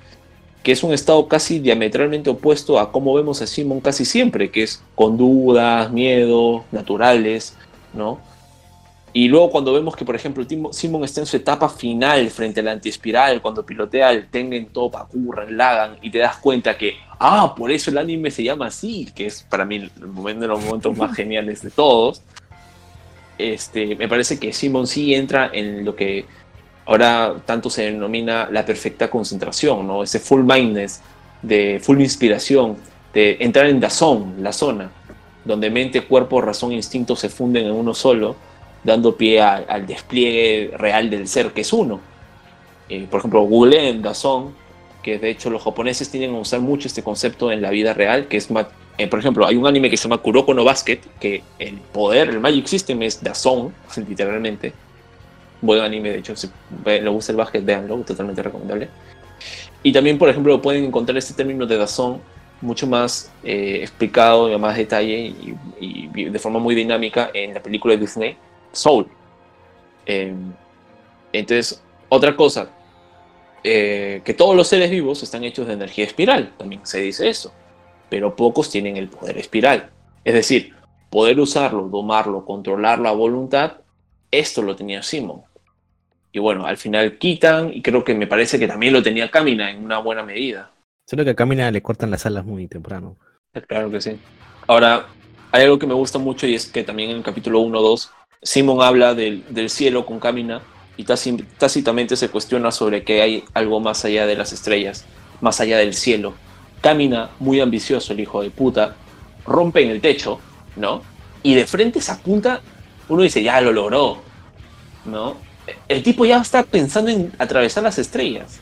[0.62, 4.62] que es un estado casi diametralmente opuesto a cómo vemos a Simon casi siempre, que
[4.62, 7.56] es con dudas, miedos, naturales,
[7.94, 8.20] ¿no?
[9.12, 12.68] Y luego cuando vemos que, por ejemplo, Simon está en su etapa final frente al
[12.68, 17.72] antiespiral, cuando pilotea el Tengen Topa, Curran, Lagan, y te das cuenta que, ah, por
[17.72, 20.96] eso el anime se llama así, que es para mí el momento de los momentos
[20.96, 22.22] más geniales de todos,
[23.36, 26.26] este, me parece que Simon sí entra en lo que
[26.86, 30.02] ahora tanto se denomina la perfecta concentración, ¿no?
[30.02, 31.00] Ese full mindness,
[31.42, 32.76] de full inspiración,
[33.12, 34.90] de entrar en Dazón, la zona,
[35.44, 38.36] donde mente, cuerpo, razón e instinto se funden en uno solo
[38.84, 42.00] dando pie al despliegue real del ser que es uno.
[42.88, 44.54] Eh, por ejemplo, Google en Dazón,
[45.02, 48.26] que de hecho los japoneses tienen a usar mucho este concepto en la vida real,
[48.26, 48.48] que es,
[48.98, 52.28] eh, por ejemplo, hay un anime que se llama Kuroko no Basket, que el poder,
[52.30, 53.74] el Magic System es Dazón,
[54.08, 54.72] literalmente.
[55.62, 56.48] Buen anime, de hecho, si
[56.84, 58.88] le gusta el básquet, véanlo, totalmente recomendable.
[59.82, 62.20] Y también, por ejemplo, pueden encontrar este término de Dazón
[62.60, 65.34] mucho más eh, explicado y más detalle
[65.80, 68.36] y, de forma muy dinámica en la película de Disney,
[68.72, 69.06] Soul.
[70.06, 70.52] Em,
[71.32, 72.70] entonces, otra cosa,
[73.62, 77.52] eh, que todos los seres vivos están hechos de energía espiral, también se dice eso,
[78.08, 79.90] pero pocos tienen el poder espiral.
[80.24, 80.74] Es decir,
[81.10, 83.78] poder usarlo, domarlo, controlarlo a voluntad,
[84.30, 85.42] esto lo tenía Simon.
[86.32, 89.70] Y bueno, al final quitan, y creo que me parece que también lo tenía Camina
[89.70, 90.70] en una buena medida.
[91.06, 93.16] Solo que a Camina le cortan las alas muy temprano.
[93.66, 94.16] Claro que sí.
[94.68, 95.08] Ahora,
[95.50, 98.10] hay algo que me gusta mucho y es que también en el capítulo 1-2
[98.42, 100.62] Simon habla del, cielo con Camina
[100.96, 105.04] y tácitamente se cuestiona sobre que hay algo más allá de las estrellas,
[105.42, 106.32] más allá del cielo.
[106.80, 108.96] Camina, muy ambicioso el hijo de puta,
[109.46, 110.40] rompe en el techo,
[110.76, 111.02] ¿no?
[111.42, 112.62] Y de frente se apunta,
[113.10, 114.22] uno dice, ya lo logró,
[115.04, 115.36] ¿no?
[115.86, 118.60] El tipo ya está pensando en atravesar las estrellas.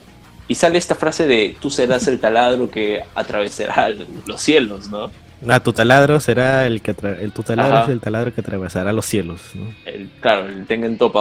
[0.49, 3.91] Y sale esta frase de, tú serás el taladro que atravesará
[4.27, 5.11] los cielos, ¿no?
[5.47, 9.07] Ah, tu taladro será el que el tu taladro es el taladro que atravesará los
[9.07, 9.73] cielos, ¿no?
[9.85, 11.21] El, claro, el Tengen Topa,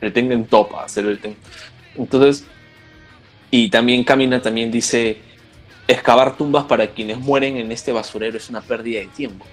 [0.00, 1.18] el Tengen Topa, hacer el
[1.96, 2.44] Entonces,
[3.50, 5.18] y también Camina también dice,
[5.88, 9.46] excavar tumbas para quienes mueren en este basurero es una pérdida de tiempo.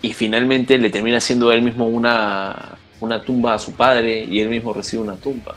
[0.00, 4.48] Y finalmente le termina haciendo él mismo una, una tumba a su padre y él
[4.48, 5.54] mismo recibe una tumba.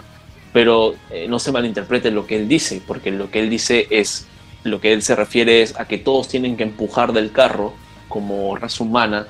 [0.52, 4.26] pero eh, no se malinterprete lo que él dice, porque lo que él dice es,
[4.64, 7.74] lo que él se refiere es a que todos tienen que empujar del carro
[8.08, 9.28] como raza humana,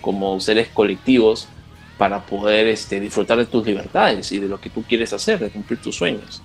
[0.00, 1.48] como seres colectivos,
[1.98, 5.50] para poder este, disfrutar de tus libertades y de lo que tú quieres hacer, de
[5.50, 6.42] cumplir tus sueños.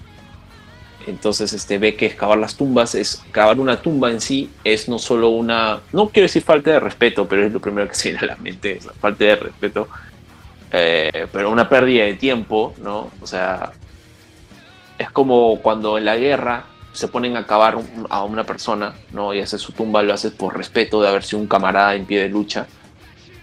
[1.08, 5.00] Entonces este, ve que excavar las tumbas, es cavar una tumba en sí es no
[5.00, 8.26] solo una, no quiero decir falta de respeto, pero es lo primero que se viene
[8.26, 9.88] a la mente, es la falta de respeto,
[10.72, 13.12] eh, pero una pérdida de tiempo, ¿no?
[13.22, 13.72] O sea,
[14.98, 16.66] es como cuando en la guerra
[16.96, 17.78] se ponen a cavar
[18.10, 19.34] a una persona, ¿no?
[19.34, 22.22] Y hace su tumba, lo haces por respeto de haber sido un camarada en pie
[22.22, 22.68] de lucha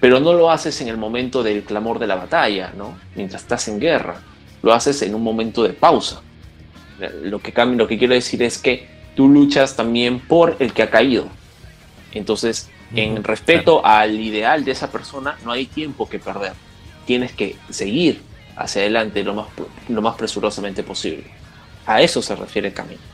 [0.03, 2.99] pero no lo haces en el momento del clamor de la batalla, ¿no?
[3.15, 4.21] Mientras estás en guerra,
[4.61, 6.23] lo haces en un momento de pausa.
[7.23, 10.91] Lo que, lo que quiero decir es que tú luchas también por el que ha
[10.91, 11.29] caído.
[12.11, 16.55] Entonces, en respeto al ideal de esa persona, no hay tiempo que perder.
[17.07, 18.23] Tienes que seguir
[18.57, 19.47] hacia adelante lo más,
[19.89, 21.27] lo más presurosamente posible.
[21.87, 23.12] A eso se refiere el camino.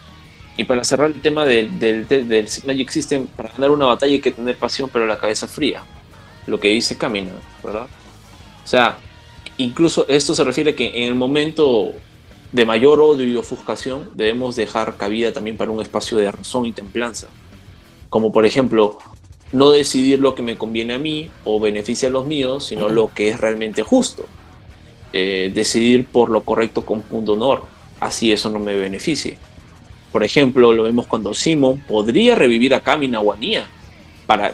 [0.59, 4.12] Y para cerrar el tema del, del, del, del Magic System, para ganar una batalla
[4.12, 5.82] hay que tener pasión, pero la cabeza fría
[6.48, 7.32] lo que dice Camina,
[7.62, 7.86] ¿verdad?
[8.64, 8.98] O sea,
[9.59, 11.92] incluso esto se refiere a que en el momento
[12.52, 16.72] de mayor odio y ofuscación debemos dejar cabida también para un espacio de razón y
[16.72, 17.28] templanza.
[18.09, 18.98] Como por ejemplo,
[19.52, 23.12] no decidir lo que me conviene a mí o beneficia a los míos, sino lo
[23.14, 24.24] que es realmente justo.
[25.12, 27.64] Eh, decidir por lo correcto con punto honor,
[28.00, 29.38] así eso no me beneficie.
[30.18, 33.68] Por ejemplo, lo vemos cuando Simon podría revivir a Camina o a Nia,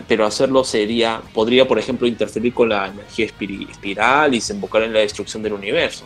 [0.06, 4.98] pero hacerlo sería, podría, por ejemplo, interferir con la energía espiral y desembocar en la
[4.98, 6.04] destrucción del universo.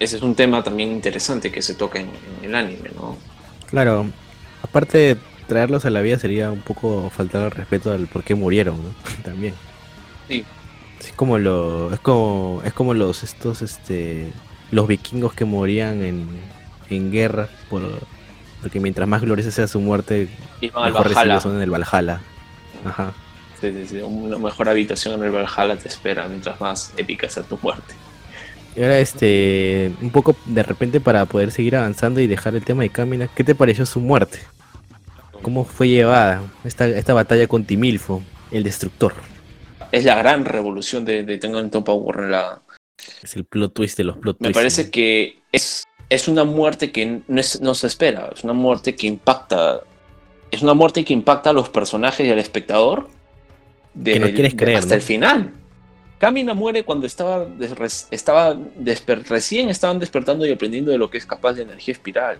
[0.00, 2.08] Ese es un tema también interesante que se toca en,
[2.42, 3.18] el anime, ¿no?
[3.68, 4.06] Claro,
[4.62, 5.16] aparte de
[5.46, 8.94] traerlos a la vida sería un poco faltar al respeto al por qué murieron, ¿no?
[9.22, 9.52] También.
[10.28, 10.46] Sí.
[10.98, 14.32] Es como lo, es como, es como los estos, este,
[14.70, 16.26] los vikingos que morían en,
[16.88, 17.82] en guerra por,
[18.62, 20.28] porque mientras más gloriosa sea su muerte,
[20.60, 22.20] mejor recibidos son en el Valhalla.
[22.84, 23.12] Ajá.
[23.60, 23.96] Sí, sí, sí.
[23.98, 27.94] Una mejor habitación en el Valhalla te espera mientras más épica sea tu muerte.
[28.74, 32.82] Y ahora, este, un poco de repente para poder seguir avanzando y dejar el tema
[32.84, 34.38] de Camina, ¿qué te pareció su muerte?
[35.42, 39.12] ¿Cómo fue llevada esta, esta batalla con Timilfo, el destructor?
[39.90, 42.30] Es la gran revolución de, de Tengan Power.
[42.30, 42.62] La...
[43.22, 44.48] Es el plot twist de los plot twists.
[44.48, 48.52] Me parece que es, es una muerte que no, es, no se espera, es una
[48.52, 49.80] muerte que impacta
[50.50, 53.08] es una muerte que impacta a los personajes y al espectador
[53.94, 55.50] de, no quieres creer, hasta el final.
[56.18, 57.46] Kamina muere cuando estaba,
[58.10, 58.58] estaba
[59.28, 62.38] recién estaban despertando y aprendiendo de lo que es capaz de energía espiral.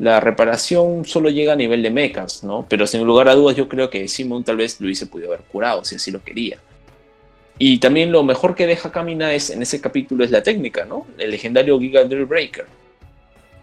[0.00, 2.66] La reparación solo llega a nivel de mechas, ¿no?
[2.68, 5.46] Pero sin lugar a dudas yo creo que Simon tal vez lo hubiese podido haber
[5.46, 6.58] curado si así lo quería.
[7.56, 11.06] Y también lo mejor que deja Kamina es, en ese capítulo es la técnica, ¿no?
[11.16, 12.66] El legendario Giga Drill Breaker.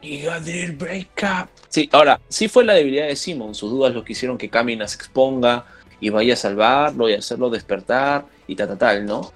[0.02, 4.12] Giga Drill Breaker Sí, ahora, sí fue la debilidad de Simon, sus dudas lo que
[4.12, 5.66] hicieron que Kamina se exponga
[6.02, 9.32] y vaya a salvarlo y hacerlo despertar y tal, tal, tal, ¿no?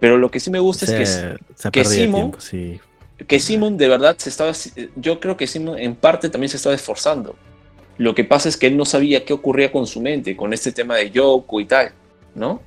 [0.00, 2.32] Pero lo que sí me gusta es que, que Simon,
[3.28, 4.50] que Simon de verdad se estaba,
[4.96, 7.36] yo creo que Simon en parte también se estaba esforzando.
[7.98, 10.72] Lo que pasa es que él no sabía qué ocurría con su mente, con este
[10.72, 11.92] tema de Yoko y tal,
[12.34, 12.62] ¿no?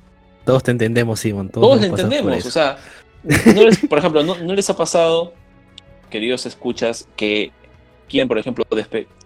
[0.46, 1.50] Todos te entendemos, Simon.
[1.50, 2.78] Todos, te entendemos, o sea,
[3.90, 5.34] por ejemplo, ¿no, ¿no les ha pasado,
[6.14, 7.50] queridos escuchas, que
[8.08, 8.64] quien, por ejemplo,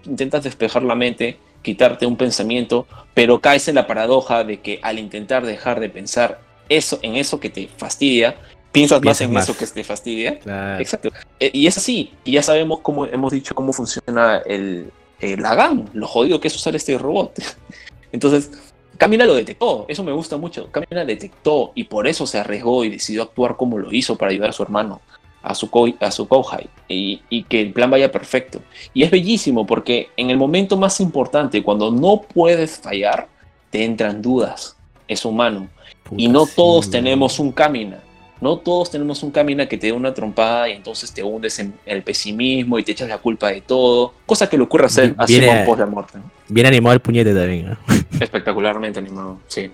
[0.07, 4.99] intentas despejar la mente, quitarte un pensamiento, pero caes en la paradoja de que al
[4.99, 8.37] intentar dejar de pensar eso, en eso que te fastidia,
[8.73, 10.41] piensas más en eso que te fastidia.
[10.79, 11.11] Exacto.
[11.39, 12.15] E, y es así.
[12.25, 16.57] Y ya sabemos cómo hemos dicho cómo funciona el, el Lagan, lo jodido que es
[16.57, 17.39] usar este robot.
[18.13, 18.51] Entonces,
[18.97, 20.73] Camila lo detectó, eso me gusta mucho.
[20.73, 24.49] Camila detectó y por eso se arriesgó y decidió actuar como lo hizo para ayudar
[24.49, 25.03] a su hermano
[25.43, 28.61] a su, a su Kohai y, y, que el plan vaya perfecto.
[28.95, 33.29] Y es bellísimo porque en el momento más importante, cuando no puedes fallar,
[33.71, 34.77] te entran dudas.
[35.07, 35.69] Es humano.
[36.17, 37.97] y no todos tenemos un camino.
[38.41, 41.75] No todos tenemos un camino que te dé una trompada y entonces te hundes en
[41.85, 44.15] el pesimismo y te echas la culpa de todo.
[44.27, 46.19] Cosa que le ocurre a, hacer a Simon post la muerte.
[46.49, 47.77] Bien animado el puñete también.
[48.21, 49.71] Espectacularmente animado, sí.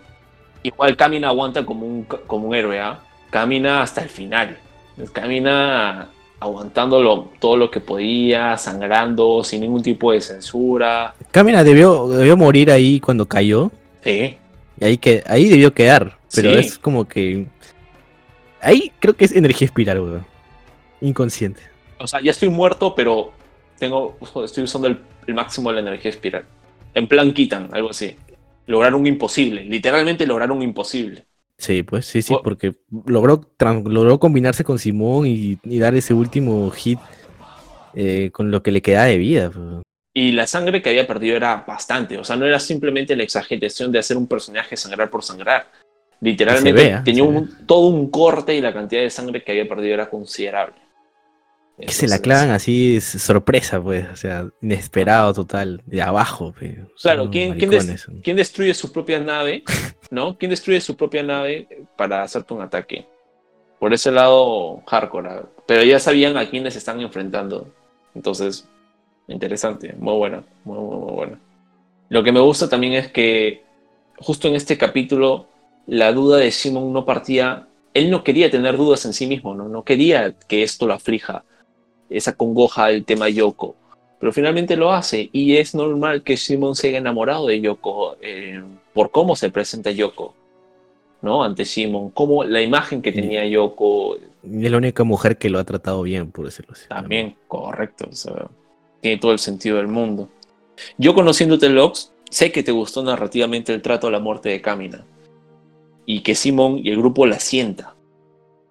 [0.62, 3.00] Igual Camina aguanta como un, como un héroe, ¿ah?
[3.30, 4.58] Camina hasta el final
[5.12, 6.08] camina
[6.44, 11.14] aguantándolo todo lo que podía, sangrando, sin ningún tipo de censura.
[11.30, 13.70] Camina debió, debió morir ahí cuando cayó.
[14.02, 14.36] Sí.
[14.80, 16.18] Y ahí, que, ahí debió quedar.
[16.34, 17.46] Pero es como que.
[18.60, 20.26] Ahí creo que es energía espiral, weón.
[21.00, 21.62] Inconsciente.
[21.98, 23.32] O sea, ya estoy muerto, pero
[23.78, 24.16] tengo.
[24.44, 26.44] Estoy usando el, el máximo de la energía espiral.
[26.94, 28.16] En plan quitan, algo así.
[28.66, 29.64] Lograr un imposible.
[29.64, 31.24] Literalmente lograr un imposible.
[31.58, 32.74] Sí, pues sí, sí, porque
[33.06, 33.40] logró,
[33.84, 36.98] logró combinarse con Simón y, dar ese último hit
[37.94, 39.50] eh, con lo que le queda de vida.
[39.50, 39.82] pues.
[40.16, 42.18] Y la sangre que había perdido era bastante.
[42.18, 45.66] O sea, no era simplemente la exageración de hacer un personaje sangrar por sangrar.
[46.20, 49.94] Literalmente vea, tenía un- todo un corte y la cantidad de sangre que había perdido
[49.94, 50.83] era considerable.
[51.78, 56.54] Que se la clavan así, es sorpresa, pues, o sea, inesperado total, de abajo.
[56.56, 56.76] pues.
[57.02, 59.64] Claro, ¿quién, quién des- quién destruye su propia nave?
[60.10, 60.38] ¿No?
[60.38, 61.66] ¿Quién destruye su propia nave
[61.96, 63.06] para hacerte un ataque?
[63.80, 65.28] Por ese lado, hardcore.
[65.28, 65.42] ¿ah?
[65.66, 67.68] Pero ya sabían a quiénes se están enfrentando.
[68.14, 68.68] Entonces,
[69.26, 71.40] interesante, muy buena, muy, muy, muy buena.
[72.08, 73.64] Lo que me gusta también es que
[74.18, 75.48] justo en este capítulo,
[75.86, 77.66] la duda de Simon no partía.
[77.94, 79.68] Él no quería tener dudas en sí mismo, ¿no?
[79.68, 81.44] No quería que esto lo aflija,
[82.16, 83.76] esa congoja del tema Yoko
[84.24, 88.62] pero finalmente lo hace y es normal que Simon se haya enamorado de Yoko eh,
[88.94, 90.34] por cómo se presenta Yoko,
[91.20, 91.44] ¿no?
[91.44, 95.58] Ante Simon, como la imagen que tenía Yoko Y es la única mujer que lo
[95.58, 96.88] ha tratado bien, por decirlo así.
[96.88, 98.46] también, correcto, o sea,
[99.02, 100.30] tiene todo el sentido del mundo.
[100.96, 105.04] Yo conociéndote, Lox, sé que te gustó narrativamente el trato a la muerte de Kamina
[106.06, 107.94] y que Simon y el grupo la sienta.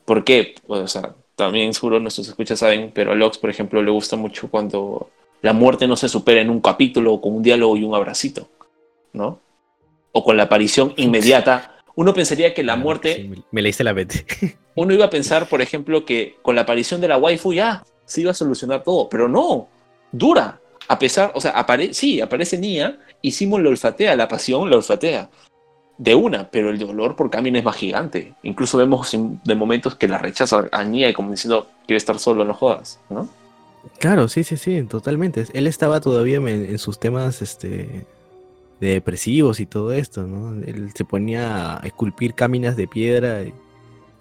[0.06, 0.56] ¿Por qué?
[0.66, 4.16] Pues, o sea, también seguro nuestros escuchas saben, pero a Lox, por ejemplo, le gusta
[4.16, 5.10] mucho cuando
[5.42, 8.48] la muerte no se supera en un capítulo con un diálogo y un abracito,
[9.14, 9.40] ¿no?
[10.12, 11.76] O con la aparición inmediata.
[11.96, 14.26] Uno pensaría que la Ah, muerte sí, me, me leíste la mente.
[14.76, 18.22] uno iba a pensar, por ejemplo, que con la aparición de la waifu ya se
[18.22, 19.68] iba a solucionar todo, pero no,
[20.12, 20.60] dura.
[20.88, 24.78] A pesar, o sea, apare sí, aparece Nia y Simon lo olfatea, la pasión lo
[24.78, 25.30] olfatea.
[25.98, 28.34] De una, pero el dolor por Camino es más gigante.
[28.44, 29.12] Incluso vemos
[29.44, 33.00] de momentos que la rechaza a Nia y como diciendo, quiere estar solo, no jodas,
[33.10, 33.30] ¿no?
[34.00, 35.46] Claro, sí, sí, sí, totalmente.
[35.54, 38.06] Él estaba todavía en, en sus temas este,
[38.80, 40.54] de depresivos y todo esto, ¿no?
[40.66, 43.54] Él se ponía a esculpir cáminas de piedra y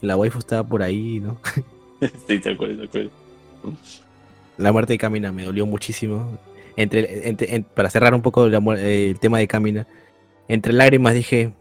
[0.03, 1.39] la waifu estaba por ahí, ¿no?
[2.29, 3.11] sí, tal cual, tal cual.
[4.59, 6.39] La muerte de Camina me dolió muchísimo.
[6.77, 9.87] Entre, entre- en- para cerrar un poco la el tema de Camina,
[10.49, 11.53] entre lágrimas dije,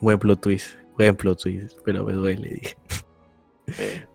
[0.00, 2.76] buen plot twist, buen plot twist, pero me duele, dije.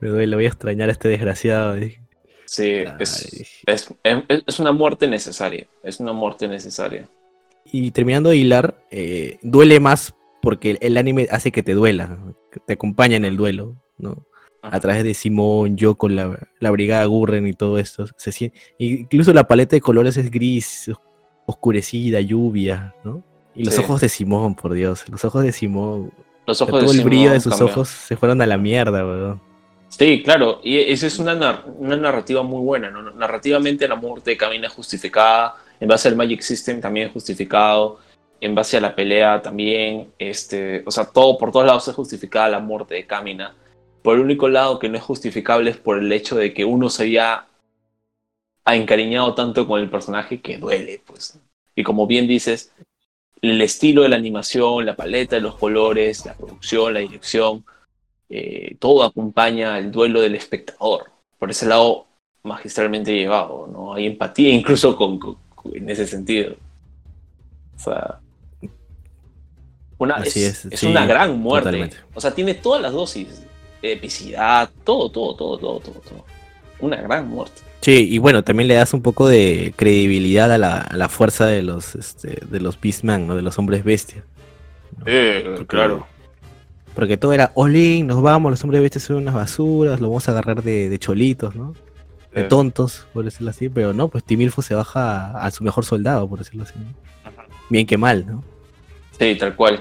[0.01, 1.75] Me duele, voy a extrañar a este desgraciado.
[1.75, 2.01] dije.
[2.45, 3.57] sí, es, dije.
[3.65, 5.65] es, es- es una muerte necesaria.
[5.83, 7.07] Es una muerte necesaria.
[7.65, 12.17] Y terminando de hilar, eh, duele más porque el, el anime hace que te duela,
[12.51, 14.25] que te acompaña en el duelo, ¿no?
[14.61, 18.05] A través de Simón, yo con la, la brigada Gurren y todo esto.
[18.17, 20.99] Se siente, incluso la paleta de colores es gris, os-
[21.45, 23.23] oscurecida, lluvia, ¿no?
[23.57, 23.81] Y los Sí.
[23.81, 26.11] ojos de Simón, por Dios, los ojos de Simón,
[26.45, 28.45] Los o sea, ojos todo de el brillo de Simón sus ojos se fueron a
[28.45, 29.41] la mierda, weón.
[29.89, 33.01] Sí, claro, y esa es una, nar- una narrativa muy buena, ¿no?
[33.11, 37.99] Narrativamente la muerte de Kamina es justificada, en base al Magic System también es justificado,
[38.39, 42.49] en base a la pelea también, este, o sea, todo por todos lados es justificada
[42.49, 43.55] la muerte de Kamina.
[44.03, 46.89] Por el único lado que no es justificable es por el hecho de que uno
[46.89, 47.45] se había
[48.65, 51.39] encariñado tanto con el personaje que duele, pues.
[51.75, 52.73] Y como bien dices,
[53.41, 57.65] el estilo de la animación, la paleta de los colores, la producción, la dirección,
[58.29, 61.11] eh, todo acompaña al duelo del espectador.
[61.39, 62.07] Por ese lado,
[62.43, 63.93] magistralmente llevado, ¿no?
[63.93, 66.55] Hay empatía incluso con, con- con- en ese sentido.
[67.75, 68.19] O sea,
[69.99, 71.69] una, Así es, es, es sí, una gran muerte.
[71.69, 71.97] totalmente.
[72.13, 73.43] O sea, tiene todas las dosis,
[73.81, 76.25] epicidad, todo, todo, todo, todo, todo, todo.
[76.79, 77.61] Una gran muerte.
[77.81, 81.45] Sí, y bueno, también le das un poco de credibilidad a la, a la fuerza
[81.45, 83.35] de los, este, de los Beastman, ¿no?
[83.35, 84.23] De los hombres bestia.
[84.97, 85.05] ¿no?
[85.05, 86.07] Porque- claro.
[86.95, 90.31] Porque todo era, Olin, nos vamos, los hombres bestias son unas basuras, lo vamos a
[90.31, 91.73] agarrar de, de cholitos, ¿no?
[92.33, 92.43] De Eh.
[92.45, 96.27] tontos, por decirlo así, pero no, pues Timilfo se baja a, a su mejor soldado,
[96.27, 96.73] por decirlo así.
[96.77, 96.85] ¿no?
[97.69, 98.43] Bien que mal, ¿no?
[99.19, 99.79] Sí, tal cual.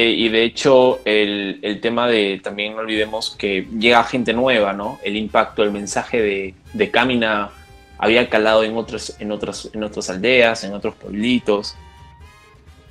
[0.00, 4.72] Eh, y de hecho, el, el tema de, también no olvidemos que llega gente nueva,
[4.72, 5.00] ¿no?
[5.02, 7.50] El impacto, el mensaje de, de Kamina
[7.98, 11.74] había calado en otras, en, otras, en otras aldeas, en otros pueblitos.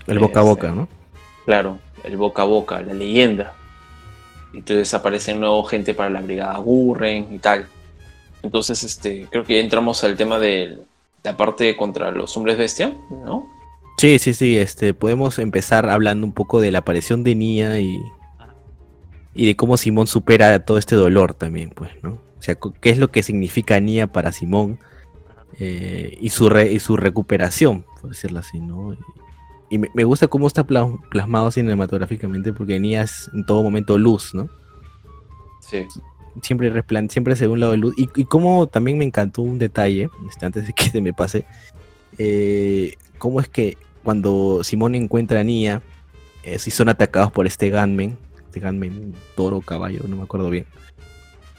[0.05, 0.89] El boca a Este, boca, ¿no?
[1.45, 3.53] Claro, el boca a boca, la leyenda.
[4.53, 7.67] Entonces aparecen nuevo gente para la brigada Gurren y tal.
[8.43, 10.77] Entonces, este, creo que ya entramos al tema de
[11.23, 13.49] la parte contra los hombres bestia, ¿no?
[13.97, 17.97] Sí, sí, sí, este, podemos empezar hablando un poco de la aparición de Nia y,
[19.33, 22.21] y de cómo Simón supera todo este dolor también, pues, ¿no?
[22.37, 24.79] O sea, qué es lo que significa Nia para Simón
[25.59, 28.95] eh, y, su re- y su recuperación, por decirlo así, ¿no?
[29.69, 33.97] Y me, me gusta cómo está pla- plasmado cinematográficamente porque Nia es en todo momento
[33.97, 34.47] luz, ¿no?
[35.59, 35.85] Sí.
[36.41, 37.95] siempre resplan siempre se ve un lado de luz.
[37.97, 41.45] Y, y como también me encantó un detalle, este, antes de que se me pase,
[42.19, 43.77] eh, cómo es que
[44.07, 45.81] cuando Simón encuentra a Nia,
[46.41, 50.65] eh, si son atacados por este Gunman, este Gunman toro, caballo, no me acuerdo bien.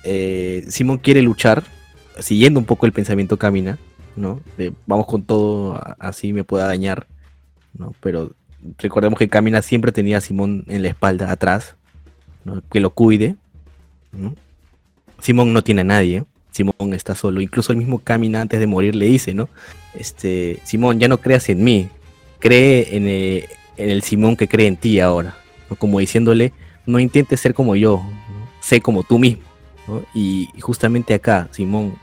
[0.02, 1.62] eh, Simón quiere luchar,
[2.18, 3.78] siguiendo un poco el pensamiento Camina,
[4.16, 4.40] ¿no?
[4.56, 7.06] De vamos con todo, así me pueda dañar,
[7.74, 7.94] ¿no?
[8.00, 8.32] Pero
[8.78, 11.76] recordemos que Camina siempre tenía a Simón en la espalda, atrás,
[12.46, 12.62] ¿no?
[12.72, 13.36] que lo cuide.
[14.10, 14.34] ¿no?
[15.20, 17.42] Simón no tiene a nadie, Simón está solo.
[17.42, 19.50] Incluso el mismo Camina antes de morir le dice, ¿no?
[19.92, 21.90] Este, Simón, ya no creas en mí,
[22.38, 23.44] cree en el,
[23.76, 25.36] en el Simón que cree en ti ahora.
[25.68, 25.76] ¿no?
[25.76, 26.52] Como diciéndole,
[26.86, 28.02] no intentes ser como yo,
[28.60, 29.42] sé como tú mismo.
[30.14, 31.94] Y justamente acá, Simón,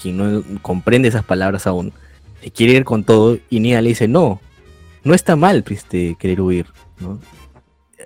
[0.00, 1.92] quien no comprende esas palabras aún,
[2.54, 4.40] quiere ir con todo y Nia le dice, no,
[5.04, 6.66] no está mal este, querer huir.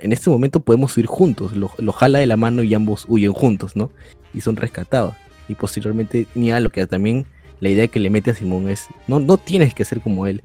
[0.03, 3.77] En este momento podemos huir juntos, lo, jala de la mano y ambos huyen juntos,
[3.77, 3.91] ¿no?
[4.33, 5.15] Y son rescatados.
[5.49, 7.27] Y posteriormente Nia lo que también
[7.61, 10.43] la idea que le mete a Simón es, no, no tienes que ser como él.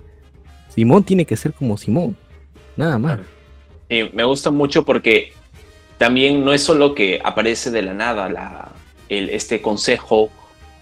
[0.80, 2.15] Simón tiene que ser como Simón.
[2.77, 3.19] Nada más.
[3.89, 5.34] me gusta mucho porque
[5.97, 8.71] también no es solo que aparece de la nada
[9.09, 10.30] el, este consejo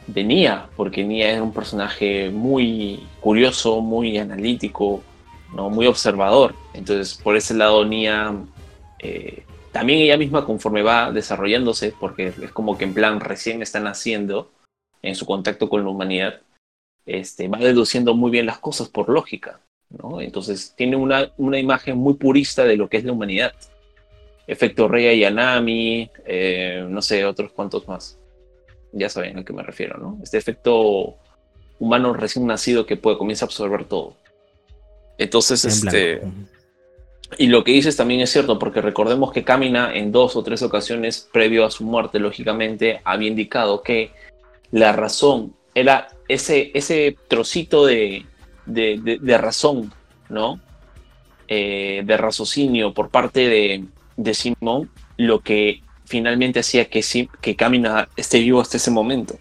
[0.06, 5.02] de Nia, porque Nia es un personaje muy curioso, muy analítico,
[5.52, 6.54] muy observador.
[6.76, 8.36] Entonces, por ese lado, Nia,
[9.00, 13.80] eh, también ella misma conforme va desarrollándose, porque es como que en plan recién está
[13.80, 14.52] naciendo
[15.02, 16.42] en su contacto con la humanidad,
[17.08, 19.60] este, va deduciendo muy bien las cosas por lógica.
[19.90, 20.22] ¿No?
[20.22, 23.54] Entonces, tiene una, una imagen muy purista de lo que es la humanidad
[24.48, 28.18] efecto Rey y Anami, eh, no sé, otros cuantos más.
[28.94, 30.18] Ya saben a qué me refiero, ¿no?
[30.24, 31.18] Este efecto
[31.80, 34.16] humano recién nacido que puede comienza a absorber todo.
[35.18, 36.22] Entonces, este.
[37.38, 40.62] Y lo que dices también es cierto, porque recordemos que Kamina en dos o tres
[40.62, 44.12] ocasiones, previo a su muerte, lógicamente, había indicado que
[44.72, 48.26] la razón era ese, ese trocito de,
[48.68, 49.94] de, razón,
[50.30, 50.60] ¿no?
[51.48, 53.86] Eh, de raciocinio por parte de,
[54.18, 57.02] de Simón lo que finalmente hacía que,
[57.42, 59.38] que Camina esté vivo hasta ese momento.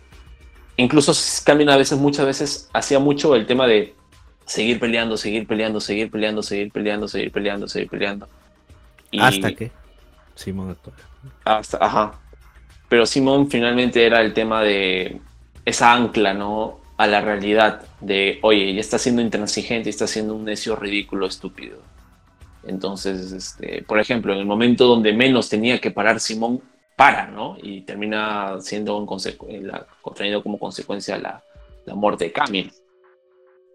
[0.76, 1.12] Incluso
[1.44, 3.94] Camina a veces, muchas veces, hacía mucho el tema de
[4.44, 8.28] seguir peleando, seguir peleando, seguir peleando, seguir peleando, seguir peleando, seguir peleando.
[9.18, 9.70] hasta que
[10.34, 10.76] Simón
[11.44, 12.20] Hasta, ajá.
[12.88, 15.20] Pero Simón finalmente era el tema de
[15.64, 16.80] esa ancla, ¿no?
[16.96, 21.78] A la realidad de, oye, ya está siendo intransigente, está siendo un necio ridículo, estúpido.
[22.64, 26.62] Entonces, este, por ejemplo, en el momento donde menos tenía que parar Simón,
[26.96, 27.58] para, ¿no?
[27.62, 29.06] Y termina siendo un
[29.62, 31.44] la, trayendo como consecuencia la,
[31.84, 32.72] la muerte de Camille.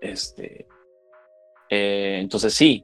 [0.01, 0.65] Este,
[1.69, 2.83] eh, entonces sí,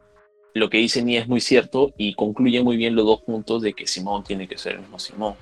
[0.53, 3.73] lo que dice Nia es muy cierto y concluye muy bien los dos puntos de
[3.73, 5.35] que Simón tiene que ser el mismo Simón.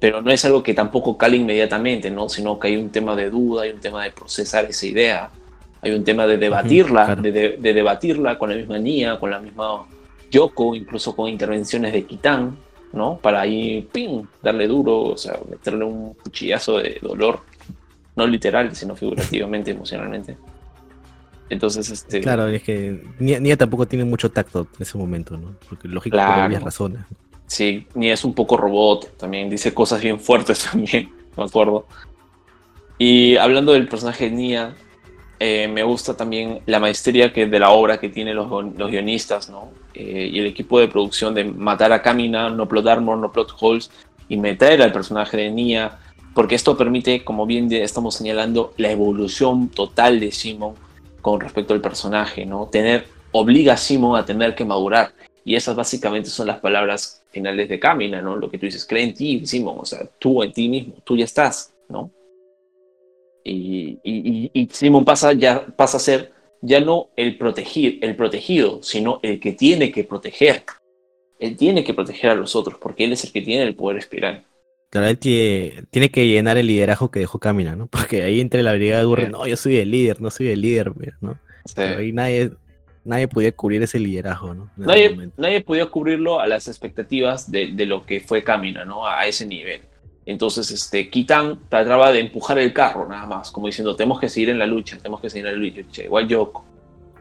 [0.00, 2.28] Pero no es algo que tampoco cale inmediatamente, ¿no?
[2.28, 5.30] Sino que hay un tema de duda, hay un tema de procesar esa idea
[5.80, 9.86] hay un tema de debatirla, de, debatirla con la misma Nia, con la misma
[10.30, 12.56] Yoko, incluso con intervenciones de Kitán,
[12.92, 13.18] ¿no?
[13.18, 17.40] Para ahí, ¡ping!, darle duro, o sea, meterle un cuchillazo de dolor,
[18.16, 20.36] no literal, sino figurativamente, emocionalmente.
[21.48, 22.20] Entonces, este...
[22.20, 25.54] Claro, es que Nia, tampoco tiene mucho tacto en ese momento, ¿no?
[25.68, 26.52] Porque lógico claro.
[26.52, 27.00] por razones.
[27.48, 31.86] Sí, Nia es un poco robot, también dice cosas bien fuertes también, me acuerdo.
[32.98, 34.76] Y hablando del personaje de Nia,
[35.40, 39.48] eh, me gusta también la maestría que de la obra que tienen los, los guionistas,
[39.48, 39.70] ¿no?
[39.94, 43.54] Eh, y el equipo de producción de matar a Kamina, no plot armor, no plot
[43.60, 43.90] holes,
[44.28, 45.98] y meter al personaje de Nia,
[46.34, 50.74] porque esto permite, como bien estamos señalando, la evolución total de Simon
[51.22, 52.66] con respecto al personaje, ¿no?
[52.66, 55.14] Tener, obliga a Simon a tener que madurar.
[55.48, 58.36] Y esas básicamente son las palabras finales de Kamina, ¿no?
[58.36, 61.16] Lo que tú dices, cree en ti, Simon, o sea, tú en ti mismo, tú
[61.16, 62.10] ya estás, ¿no?
[63.42, 69.20] Y, y, Simon pasa, ya, pasa a ser ya no el, protegir, el protegido, sino
[69.22, 70.64] el que tiene que proteger.
[71.38, 73.96] Él tiene que proteger a los otros porque él es el que tiene el poder
[73.96, 74.44] espiral.
[74.90, 77.86] Claro, él tiene, que llenar el liderazgo que dejó Camina, ¿no?
[77.90, 80.92] Porque ahí entre la brigada de no, yo soy el líder, no soy el líder,
[81.22, 81.38] ¿no?
[81.74, 82.50] Pero ahí nadie,
[83.08, 84.70] nadie podía cubrir ese liderazgo, ¿no?
[84.76, 89.06] Nadie, nadie podía cubrirlo a las expectativas de, de, lo que fue Camina, ¿no?
[89.06, 89.80] A ese nivel.
[90.26, 94.50] Entonces, este, Kitan trataba de empujar el carro, nada más, como diciendo, tenemos que seguir
[94.50, 96.66] en la lucha, tenemos que seguir en la lucha, igual Yoko.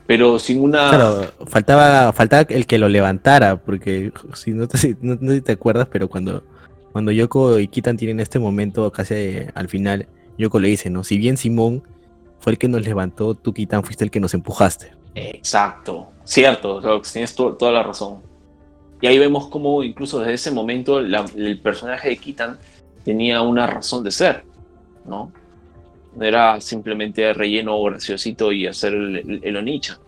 [0.06, 0.90] Pero sin una...
[0.90, 6.10] Claro, faltaba, faltaba el que lo levantara, porque si no te, no, te acuerdas, pero
[6.10, 6.44] cuando,
[6.92, 10.08] cuando Yoko y Kitan tienen este momento casi al final,
[10.38, 11.06] Yoko le dice, ¿no?
[11.06, 11.84] Si bien Simón
[12.40, 14.97] fue el que nos levantó, tú Kitan fuiste el que nos empujaste.
[15.18, 18.22] Exacto, cierto, tienes toda la razón.
[19.02, 22.60] Y ahí vemos cómo incluso desde ese momento el personaje de Kitan
[23.04, 24.44] tenía una razón de ser,
[25.06, 25.32] ¿no?
[26.16, 30.00] No era simplemente relleno graciosito y hacer el, el, Onicha.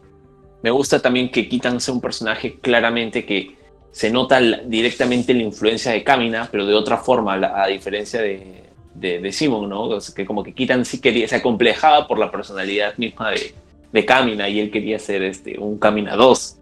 [0.63, 3.55] Me gusta también que Kitan sea un personaje claramente que
[3.91, 8.63] se nota directamente la influencia de Kamina, pero de otra forma, a diferencia de,
[8.93, 9.83] de, de Simon, ¿no?
[9.83, 13.53] O que como que Kitan sí quería, se acomplejaba por la personalidad misma de,
[13.91, 16.57] de Kamina y él quería ser este, un Kamina 2,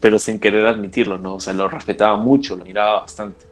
[0.00, 1.36] pero sin querer admitirlo, ¿no?
[1.36, 3.44] O sea, lo respetaba mucho, lo miraba bastante.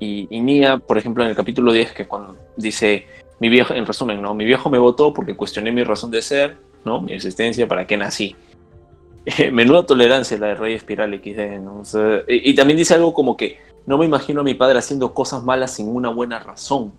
[0.00, 3.06] Y, y por ejemplo, en el capítulo 10, que cuando dice,
[3.38, 4.34] mi viejo, en resumen, ¿no?
[4.34, 7.00] Mi viejo me votó porque cuestioné mi razón de ser, ¿no?
[7.00, 8.34] Mi existencia, para qué nací.
[9.52, 11.82] Menuda tolerancia la de Rey Espiral XD, ¿no?
[11.82, 15.12] O y, y también dice algo como que no me imagino a mi padre haciendo
[15.12, 16.92] cosas malas sin una buena razón.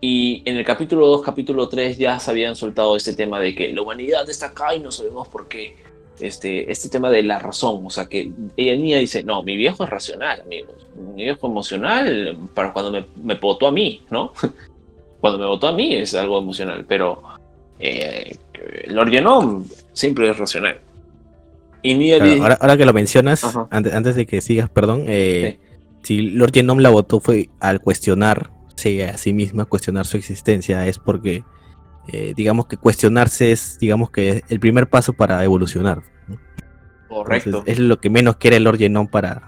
[0.00, 3.72] Y en el capítulo 2, capítulo 3 ya se habían soltado este tema de que
[3.72, 5.76] la humanidad está acá y no sabemos por qué.
[6.20, 9.84] Este, este tema de la razón, o sea que ella niña dice, no, mi viejo
[9.84, 10.74] es racional, amigos.
[11.14, 14.32] Mi viejo emocional para cuando me, me votó a mí, ¿no?
[15.20, 17.22] cuando me votó a mí es algo emocional, pero
[17.78, 18.36] eh,
[18.88, 20.78] Lord Genom siempre es racional.
[21.82, 25.58] Y Claro, dice- ahora, ahora que lo mencionas, antes, antes de que sigas, perdón, eh,
[26.02, 28.57] si Lord Genom la votó fue al cuestionarse
[29.02, 31.44] a sí misma, cuestionar su existencia, es porque,
[32.08, 36.02] eh, digamos que cuestionarse es, digamos que el primer paso para evolucionar.
[36.28, 36.40] ¿no?
[37.06, 37.48] correcto.
[37.58, 39.42] Entonces, es lo que menos quiere Lord Genom para,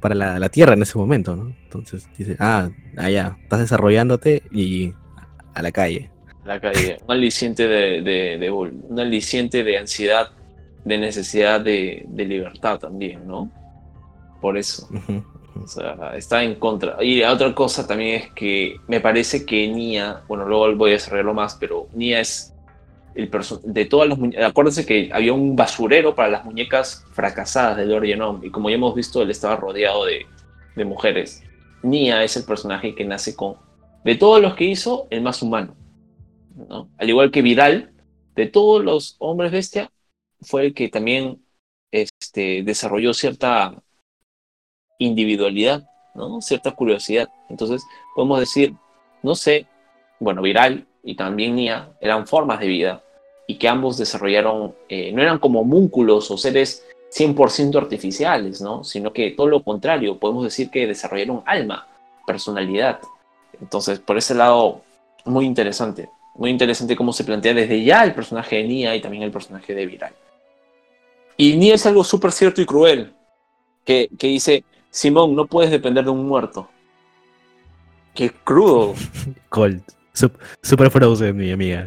[0.00, 1.56] para la, la Tierra en ese momento, ¿no?
[1.64, 4.94] Entonces dice, ah, allá, estás desarrollándote y
[5.54, 6.12] a la calle.
[6.44, 10.28] la calle, un aliciente de, de, de- un aliciente de ansiedad,
[10.84, 13.52] de necesidad de, de libertad también, ¿no?
[14.40, 15.24] Por eso, Ujú,
[15.62, 17.02] o sea, está en contra.
[17.02, 20.94] Y la otra cosa también es que me parece que Nia, bueno, luego voy a
[20.94, 22.52] desarrollarlo más, pero Nia es
[23.14, 23.30] el
[23.64, 28.04] de todas las muñecas, acuérdense que había un basurero para las muñecas fracasadas de Lord
[28.04, 30.26] Genom, y como ya hemos visto, él estaba rodeado de,
[30.74, 31.42] de mujeres.
[31.82, 33.56] Nia es el personaje que nace con,
[34.04, 35.74] de todos los que hizo, el más humano.
[36.54, 36.90] ¿no?
[36.98, 37.92] Al igual que Vidal,
[38.34, 39.90] de todos los hombres bestia,
[40.42, 41.42] fue el que también
[41.90, 43.82] este, desarrolló cierta
[44.98, 46.40] individualidad, ¿no?
[46.40, 47.28] cierta curiosidad.
[47.48, 48.74] Entonces, podemos decir,
[49.22, 49.66] no sé,
[50.18, 53.02] bueno, Viral y también Nia eran formas de vida
[53.46, 56.84] y que ambos desarrollaron, eh, no eran como múnculos o seres
[57.16, 58.82] 100% artificiales, ¿no?
[58.82, 61.86] sino que todo lo contrario, podemos decir que desarrollaron alma,
[62.26, 63.00] personalidad.
[63.60, 64.82] Entonces, por ese lado,
[65.24, 66.08] muy interesante.
[66.34, 69.74] Muy interesante cómo se plantea desde ya el personaje de Nia y también el personaje
[69.74, 70.12] de Viral.
[71.36, 73.12] Y Nia es algo súper cierto y cruel,
[73.84, 74.64] que, que dice,
[74.96, 76.70] Simón, no puedes depender de un muerto.
[78.14, 78.94] Qué crudo,
[79.50, 79.82] Cold.
[80.14, 81.86] Sup- Super Frozen, mi amiga.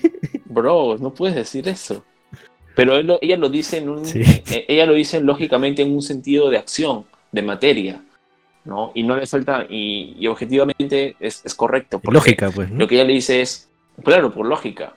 [0.44, 2.04] bro, no puedes decir eso.
[2.76, 4.20] Pero él lo- ella lo dice en un, Sí.
[4.20, 8.02] eh, ella lo dice lógicamente en un sentido de acción, de materia,
[8.66, 8.92] ¿no?
[8.94, 11.98] Y no le falta, y, y objetivamente es, es correcto.
[11.98, 12.70] porque Lógica, pues.
[12.70, 12.80] ¿no?
[12.80, 13.70] Lo que ella le dice es,
[14.04, 14.94] claro, por lógica.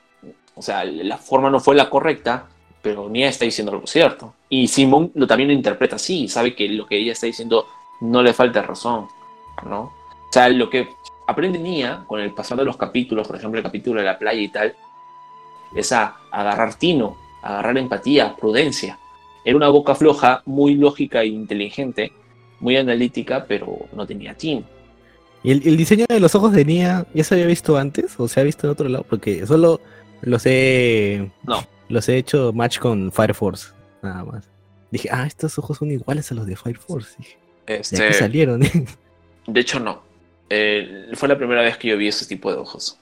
[0.55, 2.49] O sea, la forma no fue la correcta,
[2.83, 4.35] pero Nia está diciendo algo cierto.
[4.49, 7.65] Y Simón lo también lo interpreta así, sabe que lo que ella está diciendo
[8.01, 9.07] no le falta razón,
[9.65, 9.81] ¿no?
[9.81, 10.89] O sea, lo que
[11.25, 14.41] aprende Nia con el pasar de los capítulos, por ejemplo, el capítulo de la playa
[14.41, 14.75] y tal,
[15.73, 18.99] es a agarrar tino, a agarrar empatía, prudencia.
[19.45, 22.11] Era una boca floja, muy lógica e inteligente,
[22.59, 24.63] muy analítica, pero no tenía tino.
[25.41, 28.27] ¿Y el, el diseño de los ojos de Nia ya se había visto antes o
[28.27, 29.05] se ha visto en otro lado?
[29.09, 29.79] Porque solo
[30.21, 31.29] los he.
[31.43, 31.63] No.
[31.93, 33.71] Los he hecho match con Fire Force,
[34.01, 34.49] nada más.
[34.89, 37.15] Dije, ah, estos ojos son iguales a los de Fire Force.
[37.19, 37.37] Dije,
[37.67, 38.61] ¿de Este, aquí salieron?
[39.47, 40.01] De hecho, no.
[40.49, 42.97] Eh, fue la primera vez que yo vi ese tipo de ojos.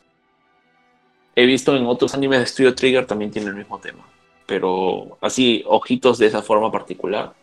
[1.35, 4.05] He visto en otros animes de Studio Trigger también tiene el mismo tema.
[4.45, 7.33] Pero así, ojitos de esa forma particular,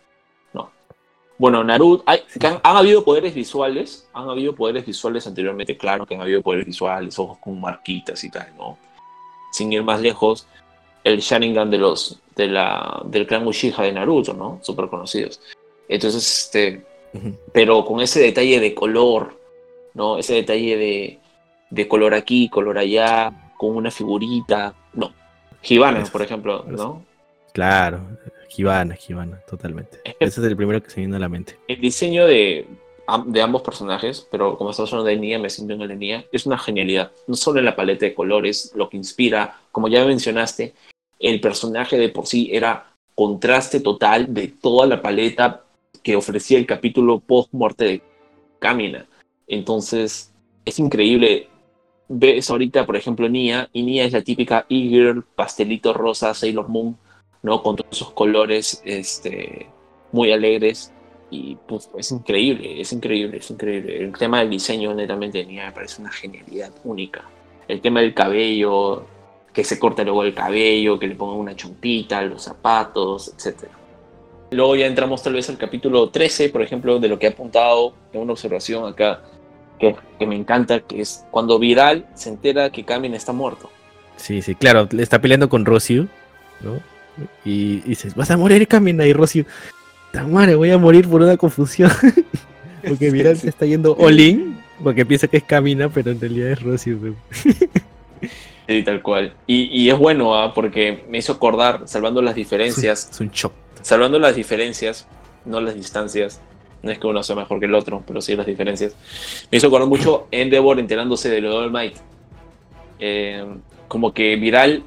[0.52, 0.70] no.
[1.38, 6.20] Bueno, Naruto, hay- han habido poderes visuales, han habido poderes visuales anteriormente, claro que han
[6.20, 8.76] habido poderes visuales, ojos con marquitas y tal, ¿no?
[9.52, 10.46] Sin ir más lejos,
[11.08, 14.60] el Sharingan de los, de la, del clan Uchiha de Naruto, ¿no?
[14.62, 15.40] Súper conocidos.
[15.88, 17.34] Entonces, este, Ujú.
[17.52, 19.38] pero con ese detalle de color,
[19.94, 20.18] ¿no?
[20.18, 21.18] Ese detalle de,
[21.70, 25.12] de color aquí, color allá, con una figurita, no.
[25.62, 26.64] Hibana, Eso, por ejemplo.
[26.68, 27.04] ¿no?
[27.52, 28.00] claro,
[28.56, 29.98] Hibana, Hibana, totalmente.
[30.20, 31.58] Ese es el primero que se viene a la mente.
[31.66, 32.66] El diseño de,
[33.26, 36.24] de ambos personajes, pero como estamos hablando de Nia, me siento en el de Nia,
[36.30, 37.10] es una genialidad.
[37.26, 40.74] No solo en la paleta de colores, lo que inspira, como ya mencionaste,
[41.18, 45.64] el personaje de por sí era contraste total de toda la paleta
[46.02, 48.02] que ofrecía el capítulo post muerte de
[48.60, 49.06] Kamina.
[49.46, 50.32] Entonces,
[50.64, 51.48] es increíble.
[52.08, 56.96] Ves ahorita, por ejemplo, Nia, y Nia es la típica e-girl, pastelito rosa, Sailor Moon,
[57.42, 57.62] ¿no?
[57.62, 59.68] Con todos esos colores este,
[60.12, 60.92] muy alegres.
[61.30, 63.98] Y pues, es increíble, es increíble, es increíble.
[63.98, 67.28] El tema del diseño netamente de Nia me parece una genialidad única.
[67.66, 69.06] El tema del cabello,
[69.58, 73.64] que se corta luego el cabello, que le pongan una chompita, los zapatos, etc.
[74.52, 77.92] Luego ya entramos tal vez al capítulo 13, por ejemplo, de lo que he apuntado
[78.12, 79.20] en una observación acá.
[79.80, 83.68] que, que me encanta, que es cuando Viral se entera que Kamin está muerto.
[84.16, 86.06] Sí, sí, claro, le está peleando con Rosyu,
[86.60, 86.76] ¿no?
[87.44, 89.44] Y, y dices, vas a morir, Camina, y Rosyu,
[90.12, 91.90] "Ta madre, voy a morir por una confusión.
[92.88, 96.62] porque Viral se está yendo all-in, porque piensa que es Camina, pero en realidad es
[96.62, 97.16] Rosyu.
[98.68, 99.32] Sí, tal cual.
[99.46, 100.52] Y, y es bueno, ¿ah?
[100.54, 103.52] porque me hizo acordar, salvando las diferencias, Es un shock.
[103.80, 105.08] salvando las diferencias,
[105.46, 106.40] no las distancias.
[106.82, 108.94] No es que uno sea mejor que el otro, pero sí las diferencias.
[109.50, 111.96] Me hizo acordar mucho Endeavor enterándose de lo de All Might.
[113.00, 113.44] Eh,
[113.88, 114.82] como que Viral,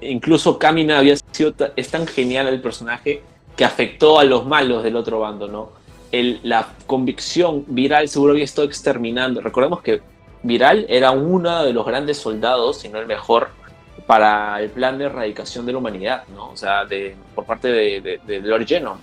[0.00, 3.22] incluso Kamina había sido, es tan genial el personaje
[3.56, 5.70] que afectó a los malos del otro bando, ¿no?
[6.10, 9.40] El- la convicción Viral seguro había estado exterminando.
[9.40, 10.00] Recordemos que
[10.44, 13.48] Viral era uno de los grandes soldados, si no el mejor,
[14.06, 16.50] para el plan de erradicación de la humanidad, ¿no?
[16.50, 18.98] O sea, de, por parte de, de, de Lord Genom.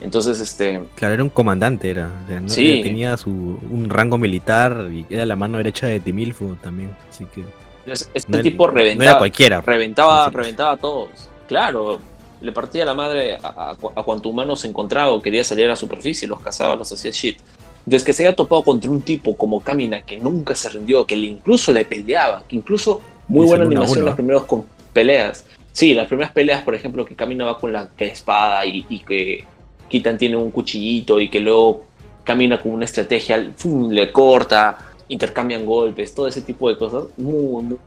[0.00, 2.10] Entonces, este, Claro, era un comandante, era.
[2.24, 2.48] o sea, ¿no?
[2.48, 2.80] Sí.
[2.82, 6.94] Tenía su, un rango militar y era la mano derecha de Timilfo también.
[7.08, 7.44] Así que.
[7.90, 9.60] es- este no, tipo no reventaba, era cualquiera.
[9.62, 10.34] reventaba, Sí.
[10.36, 11.08] reventaba a todos.
[11.48, 11.98] Claro,
[12.40, 15.68] le partía la madre a, a, a cuanto humano se encontraba o quería salir a
[15.68, 17.38] la superficie, los cazaba, los hacía shit.
[17.86, 21.14] Desde que se haya topado contra un tipo como Kamina, que nunca se rindió, que
[21.16, 25.44] incluso le peleaba, que incluso muy buena animación en las primeras con peleas.
[25.72, 29.44] Sí, las primeras peleas, por ejemplo, que Kamina va con la espada y, y que
[29.88, 31.84] Kitan tiene un cuchillito y que luego
[32.24, 33.90] camina con una estrategia, ¡fum!
[33.90, 37.04] le corta, intercambian golpes, todo ese tipo de cosas.
[37.16, 37.78] Muy, muy, muy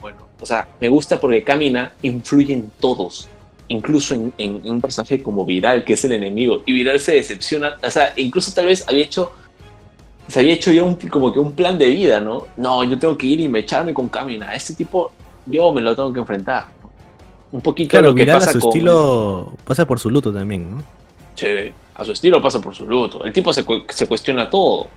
[0.00, 0.26] bueno.
[0.40, 3.28] O sea, me gusta porque Kamina influye en todos,
[3.68, 6.62] incluso en, en- en un personaje como Viral, que es el enemigo.
[6.66, 9.32] Y Viral se decepciona, o sea, incluso tal vez había hecho,
[10.28, 12.46] se había hecho ya un, como que un plan de vida, ¿no?
[12.56, 14.54] No, yo tengo que ir y me echarme con Kamina.
[14.54, 15.12] Este tipo,
[15.46, 16.66] yo me lo tengo que enfrentar.
[16.82, 16.90] ¿no?
[17.52, 18.68] Un poquito Claro, lo que Viral a pasa su con...
[18.70, 20.82] estilo pasa por su luto también, ¿no?
[21.34, 21.46] Sí,
[21.94, 23.24] a su estilo pasa por su luto.
[23.24, 24.88] El tipo se, cu- se cuestiona todo.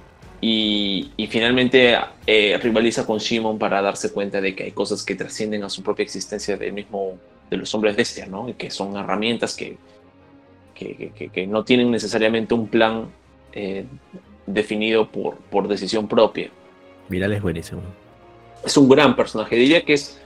[0.41, 5.13] Y, y finalmente eh, rivaliza con Shimon para darse cuenta de que hay cosas que
[5.15, 7.17] trascienden a su propia existencia del mismo,
[7.49, 8.47] de los hombres bestia, ¿no?
[8.49, 9.77] Y que son herramientas que,
[10.73, 13.07] que, que- no tienen necesariamente un plan
[13.53, 13.85] eh,
[14.45, 16.49] definido por, por decisión propia.
[17.09, 17.81] Viral es buenísimo.
[18.63, 19.55] Es un gran personaje.
[19.55, 20.19] Diría que es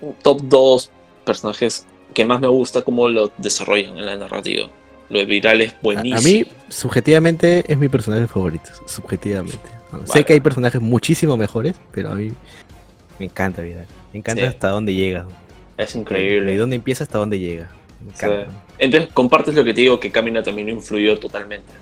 [0.00, 0.90] un top 2
[1.24, 4.68] personajes que más me gusta cómo lo desarrollan en la narrativa.
[5.08, 6.18] Lo de Viral es buenísimo.
[6.18, 8.70] a mí, subjetivamente, es mi personaje favorito.
[8.86, 9.58] Subjetivamente.
[9.90, 10.24] Sé Vale.
[10.24, 12.32] que hay personajes muchísimo mejores, pero a mí
[13.18, 13.86] me encanta Viral.
[14.12, 14.46] Me encanta Sí.
[14.48, 15.26] hasta dónde llega.
[15.76, 16.56] Es De increíble.
[16.56, 17.70] dónde empieza hasta dónde llega.
[18.78, 21.72] Entonces, compartes lo que te digo, que Camina también influyó totalmente.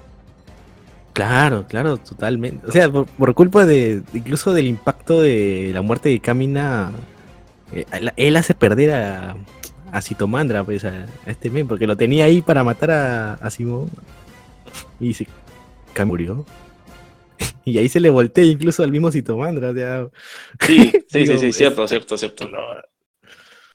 [1.12, 2.66] Claro, claro, totalmente.
[2.66, 6.90] O sea, por, por culpa de incluso del impacto de la muerte de Kamina,
[7.72, 7.84] eh,
[8.16, 9.36] él, hace perder a,
[9.92, 13.50] a Citomandra, pues, a, a este men, porque lo tenía ahí para matar a, a
[13.50, 13.90] Simón.
[14.98, 15.26] Y se
[16.04, 16.44] murió.
[17.66, 19.70] Y ahí se le voltea incluso al mismo Citomandra.
[19.70, 20.06] O sea,
[20.60, 22.48] Sí, sí, sí, sí, es- cierto, cierto, cierto.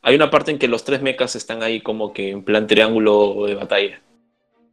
[0.02, 3.46] Hay una parte en que los tres mechas están ahí como que en plan triángulo
[3.46, 4.02] de batalla.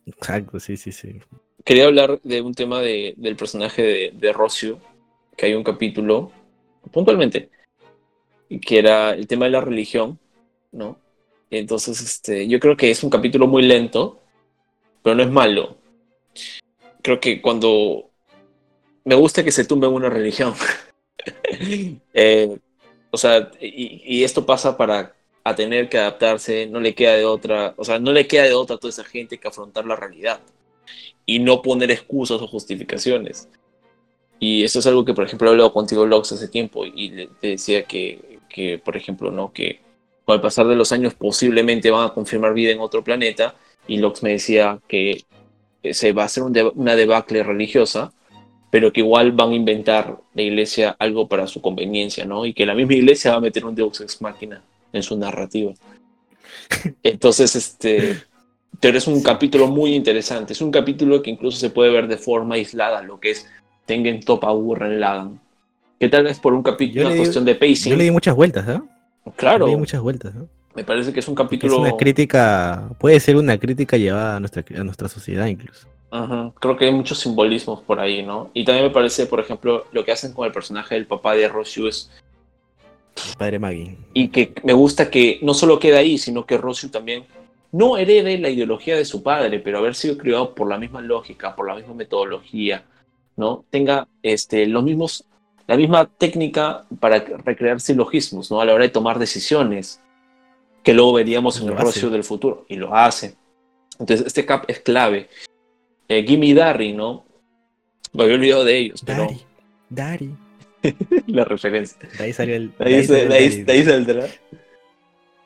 [0.06, 1.20] exacto, sí, sí, sí.
[1.64, 4.80] Quería hablar de un tema de- del personaje de, de Rocio,
[5.36, 6.32] que hay un capítulo,
[6.92, 7.50] puntualmente,
[8.60, 10.18] que era el tema de la religión,
[10.72, 11.00] ¿no?
[11.50, 14.20] Entonces, este, yo creo que es un capítulo muy lento,
[15.02, 15.78] pero no es malo.
[17.02, 18.10] Creo que cuando
[19.04, 20.54] me gusta que se tumbe una religión.
[22.14, 22.58] Eh,
[23.10, 25.15] o sea, y, y esto pasa para
[25.48, 28.54] a tener que adaptarse, no le queda de otra, o sea, no le queda de
[28.54, 30.40] otra a toda esa gente que afrontar la realidad
[31.24, 33.48] y no poner excusas o justificaciones.
[34.40, 37.46] Y eso es algo que, por ejemplo, he hablado contigo, Lox, hace tiempo y te
[37.48, 39.52] decía que, que, por ejemplo, ¿no?
[39.52, 39.78] que
[40.24, 43.54] con el pasar de los años posiblemente van a confirmar vida en otro planeta
[43.86, 45.22] y Lox me decía que
[45.92, 48.12] se va a hacer un deba- una debacle religiosa,
[48.72, 52.44] pero que igual van a inventar la iglesia algo para su conveniencia, ¿no?
[52.44, 54.60] Y que la misma iglesia va a meter un Deus Ex Machina
[54.92, 55.72] en su narrativa.
[57.02, 58.22] Entonces, este,
[58.80, 60.52] pero es un capítulo muy interesante.
[60.52, 63.46] Es un capítulo que incluso se puede ver de forma aislada, lo que es
[63.86, 65.40] Tengen Topa Gurren Lagann.
[65.98, 67.90] Que tal vez por un capítulo, una cuestión de pacing.
[67.90, 68.82] Yo le di muchas vueltas, ¿ah?
[69.36, 70.48] claro, Le di muchas vueltas, ¿no?
[70.74, 71.78] me parece que es un Que es capítulo.
[71.78, 75.88] una crítica, puede ser una crítica llevada a nuestra, a nuestra sociedad incluso.
[76.10, 78.50] Ajá, Creo que hay muchos simbolismos por ahí, ¿no?
[78.52, 81.48] Y también me parece, por ejemplo, lo que hacen con el personaje del papá de
[81.48, 82.10] Roshu es
[83.16, 83.96] El padre Maggie.
[84.12, 87.24] y que me gusta que no solo queda ahí, sino que Roshu también
[87.72, 91.54] no herede la ideología de su padre, pero haber sido criado por la misma lógica,
[91.54, 92.84] por la misma metodología,
[93.36, 93.64] ¿no?
[93.70, 95.24] Tenga este, los mismos,
[95.66, 98.60] la misma técnica para recrear silogismos, ¿no?
[98.60, 100.00] A la hora de tomar decisiones,
[100.82, 101.76] que luego veríamos en el.
[101.76, 103.36] Roshu del futuro, y lo hace.
[103.98, 105.28] Entonces, este cap es clave.
[106.08, 107.24] Eh, Gimme Darry, ¿no?
[108.12, 109.40] Me había olvidado de ellos, pero Dari,
[109.90, 110.45] Dari.
[111.26, 111.96] la referencia.
[112.18, 112.72] De ahí salió el.
[112.78, 113.62] De ahí, de ahí- Dari.
[113.64, 114.26] de ahí saldrá.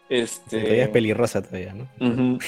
[0.08, 2.38] Este, Todavía es pelirrosa todavía, ¿no?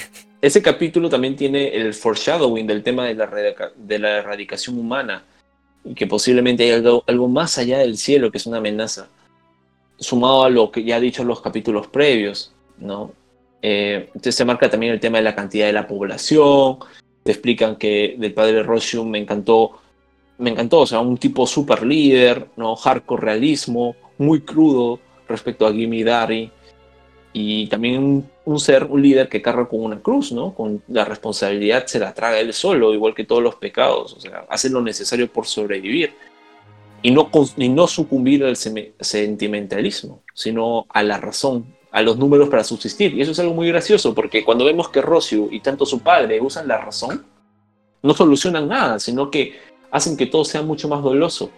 [0.41, 3.29] Ese capítulo también tiene el foreshadowing del tema de la,
[3.75, 5.23] de la erradicación humana
[5.85, 9.07] y que posiblemente hay algo, algo más allá del cielo que es una amenaza,
[9.97, 13.13] sumado a lo que ya he dicho en los capítulos previos, ¿no?
[13.61, 16.79] Eh, entonces se marca también el tema de la cantidad de la población,
[17.23, 19.79] te explican que del padre Roshium me encantó,
[20.43, 22.75] me encantó, o sea, un tipo super líder, ¿no?
[22.75, 26.51] Hardcore realismo, muy crudo respecto a Gimme Dari
[27.31, 30.53] y también un, un ser, un líder que carga con una cruz, ¿no?
[30.53, 34.45] Con la responsabilidad se la traga él solo, igual que todos los pecados, o sea,
[34.49, 36.13] hace lo necesario por sobrevivir
[37.01, 42.63] y no, y no sucumbir al sentimentalismo, sino a la razón, a los números para
[42.63, 43.13] subsistir.
[43.13, 46.39] Y eso es algo muy gracioso, porque cuando vemos que Rocio y tanto su padre
[46.41, 47.25] usan la razón,
[48.01, 51.51] no solucionan nada, sino que hacen que todo sea mucho más doloroso.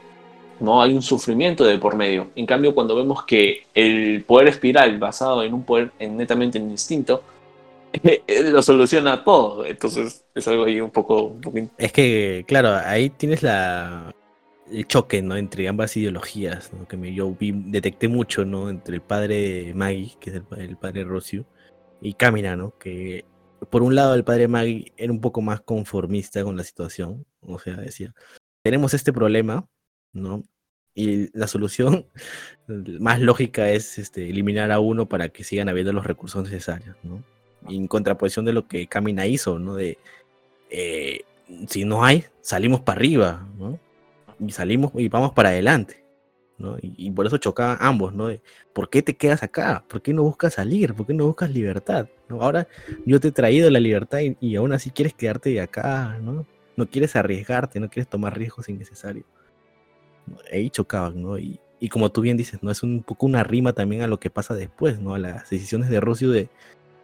[0.59, 2.31] No hay un sufrimiento de por medio.
[2.35, 6.71] En cambio, cuando vemos que el poder espiral basado en un poder en netamente en
[6.71, 7.23] instinto,
[8.51, 9.65] lo soluciona todo.
[9.65, 14.15] Entonces es algo ahí un poco, un poco Es que, claro, ahí tienes la
[14.71, 15.37] el choque, ¿no?
[15.37, 16.87] Entre ambas ideologías, ¿no?
[16.87, 18.69] Que me, yo vi, detecté mucho, ¿no?
[18.69, 21.45] Entre el padre Maggie, que es el, pa- el padre Rocio,
[22.01, 22.77] y Kamina, ¿no?
[22.79, 23.25] Que
[23.69, 27.59] por un lado el padre Maggie era un poco más conformista con la situación, o
[27.59, 28.13] sea, decía,
[28.63, 29.67] tenemos este problema,
[30.13, 30.43] ¿no?
[30.95, 32.07] Y la solución
[32.99, 37.23] más lógica es este, eliminar a uno para que sigan habiendo los recursos necesarios, ¿no?
[37.67, 39.75] Y en contraposición de lo que Kamina hizo, ¿no?
[39.75, 39.97] De,
[40.69, 41.21] eh,
[41.67, 43.79] si no hay, salimos para arriba, ¿no?
[44.39, 46.03] Y salimos y vamos para adelante,
[46.57, 46.77] ¿no?
[46.81, 48.29] Y, por eso chocaban ambos, ¿no?
[48.73, 49.83] ¿Por qué te quedas acá?
[49.87, 50.93] ¿Por qué no buscas salir?
[50.93, 52.07] ¿Por qué no buscas libertad?
[52.29, 52.41] ¿no?
[52.41, 52.67] Ahora
[53.05, 56.45] yo te he traído la libertad y, y aún así quieres quedarte de acá, ¿no?
[56.77, 59.25] No quieres arriesgarte, no quieres tomar riesgos innecesarios.
[60.51, 61.37] Ahí chocaban, ¿no?
[61.37, 62.71] Y, y como tú bien dices, ¿no?
[62.71, 65.13] Es un poco una rima también a lo que pasa después, ¿no?
[65.13, 66.49] A las decisiones de Rocio de,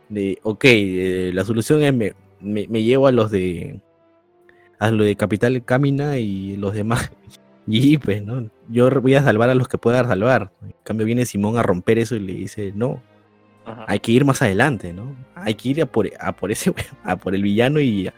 [0.09, 3.79] de ok, eh, la solución es me, me, me llevo a los de
[4.79, 7.11] a lo de Capital Camina y los demás.
[7.67, 8.49] Y pues, ¿no?
[8.69, 10.51] Yo voy a salvar a los que pueda salvar.
[10.63, 13.03] En cambio viene Simón a romper eso y le dice, no,
[13.65, 13.85] Ajá.
[13.87, 15.15] hay que ir más adelante, ¿no?
[15.35, 16.73] Hay que ir a por, a por ese,
[17.03, 18.09] a por el villano y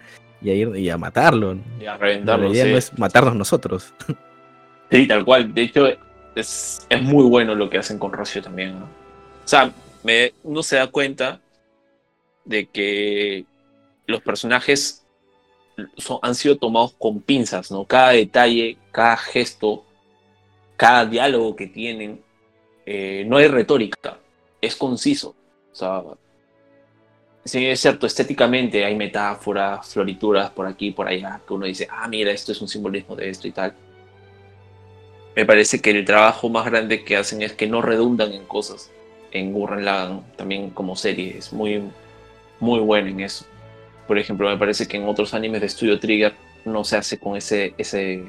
[0.44, 1.56] y a ir y a matarlo.
[1.80, 2.72] Y a La reventarlo, idea sí.
[2.72, 3.94] no es matarnos nosotros.
[4.92, 5.52] Sí, tal cual.
[5.56, 5.88] De hecho,
[6.36, 8.86] es, es muy bueno lo que hacen con Rocio también, ¿no?
[8.86, 9.72] O sea,
[10.04, 11.42] me, uno se da cuenta
[12.46, 13.46] de que
[14.06, 15.04] los personajes
[15.98, 17.86] son- han sido tomados con pinzas, ¿no?
[17.86, 19.84] Cada detalle, cada gesto,
[20.78, 22.22] cada diálogo que tienen,
[22.86, 24.20] eh, no hay retórica,
[24.62, 25.30] es conciso.
[25.72, 26.04] O sea,
[27.46, 32.08] sí, es cierto, estéticamente hay metáforas, florituras por aquí, por allá, que uno dice, ah,
[32.08, 33.74] mira, esto es un simbolismo de esto y tal
[35.36, 38.92] me parece que el trabajo más grande que hacen es que no redundan en cosas.
[39.32, 41.84] En Gurren Lagann, también como serie, es muy,
[42.60, 43.46] muy bueno en eso.
[44.08, 46.34] Por ejemplo, me parece que en otros animes de Studio Trigger
[46.66, 48.24] no se hace con ese, ese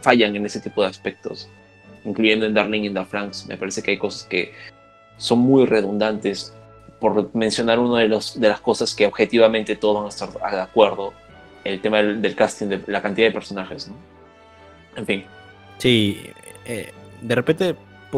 [0.00, 1.48] fallan en ese tipo de aspectos,
[2.04, 3.46] incluyendo en Darling in the Franks.
[3.46, 4.52] Me parece que hay cosas que
[5.16, 6.52] son muy redundantes,
[7.00, 10.60] por mencionar una de, los, de las cosas que objetivamente todos van a estar de
[10.60, 11.12] acuerdo,
[11.64, 13.88] el tema del, del casting, de la cantidad de personajes.
[13.88, 13.94] ¿no?
[14.96, 15.24] En fin.
[15.78, 16.20] Sí,
[16.64, 16.92] eh,
[17.22, 17.76] de repente,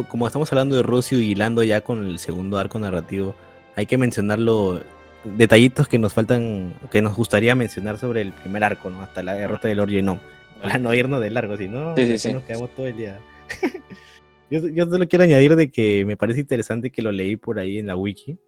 [0.09, 3.35] como estamos hablando de Rocio y hilando ya con el segundo arco narrativo,
[3.77, 4.81] hay que mencionarlo,
[5.25, 9.03] detallitos que nos faltan, que nos gustaría mencionar sobre el primer arco, ¿no?
[9.03, 10.19] Hasta la derrota del Lord Genom.
[10.63, 12.33] Para no irnos de largo, si no, Sí, sí, sí.
[12.33, 13.19] nos quedamos todo el día.
[14.51, 17.79] yo, yo solo quiero añadir de que me parece interesante que lo leí por ahí
[17.79, 18.39] en la wiki,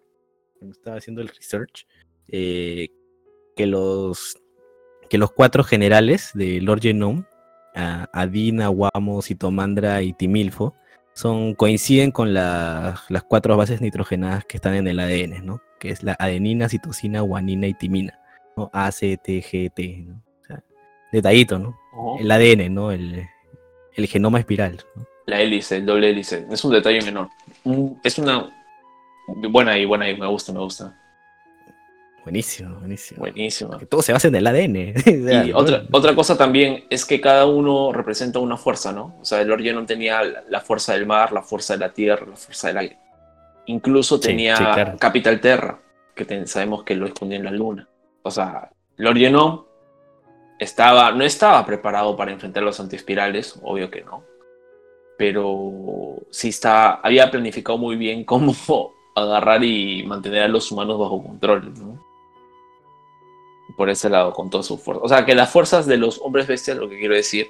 [0.63, 1.89] cuando estaba haciendo el research,
[2.29, 2.89] eh,
[3.57, 4.37] que los
[5.11, 7.25] que los cuatro generales de Lord Genome,
[7.75, 10.75] Adina, Wamos, Citomandra y Timilfo,
[11.15, 15.61] son, coinciden con la- las cuatro bases nitrogenadas que están en el ADN, ¿no?
[15.79, 18.19] Que es la adenina, citosina, guanina y timina,
[18.57, 18.71] ¿no?
[18.73, 20.15] A, C, T, G, T, ¿no?
[20.43, 20.63] O sea,
[21.13, 21.77] detallito, ¿no?
[22.19, 22.91] El ADN, ¿no?
[22.93, 23.27] El,
[23.95, 25.05] el genoma espiral, ¿no?
[25.27, 26.47] La hélice, el doble hélice.
[26.51, 27.29] Es un detalle menor.
[28.03, 28.62] Es una
[29.27, 30.99] buena y buena y me gusta, me gusta.
[32.25, 33.19] Buenísimo, buenísimo.
[33.21, 33.79] Buenísima.
[33.79, 34.95] Que todo se basa en el ADN.
[35.47, 39.17] Y otra, otra cosa también es que cada uno representa una fuerza, ¿no?
[39.21, 42.25] O sea, el Lord Genom tenía la, fuerza del mar, la fuerza de la tierra,
[42.29, 42.99] la fuerza del aire.
[43.67, 44.97] Incluso Sí, tenía sí, claro.
[44.99, 45.81] Capital Terra,
[46.15, 47.89] que ten- sabemos que lo escondía en la luna.
[48.23, 49.65] O sea, Lord Genom
[50.61, 54.23] estaba, no estaba preparado para enfrentar los antiespirales, obvio que no.
[55.19, 58.55] Pero sí está, había planificado muy bien cómo
[59.15, 61.73] agarrar y mantener a los humanos bajo control,
[63.77, 65.03] por ese lado con toda su fuerza.
[65.05, 67.49] O sea, que las fuerzas de los hombres bestias, lo que quiero decir,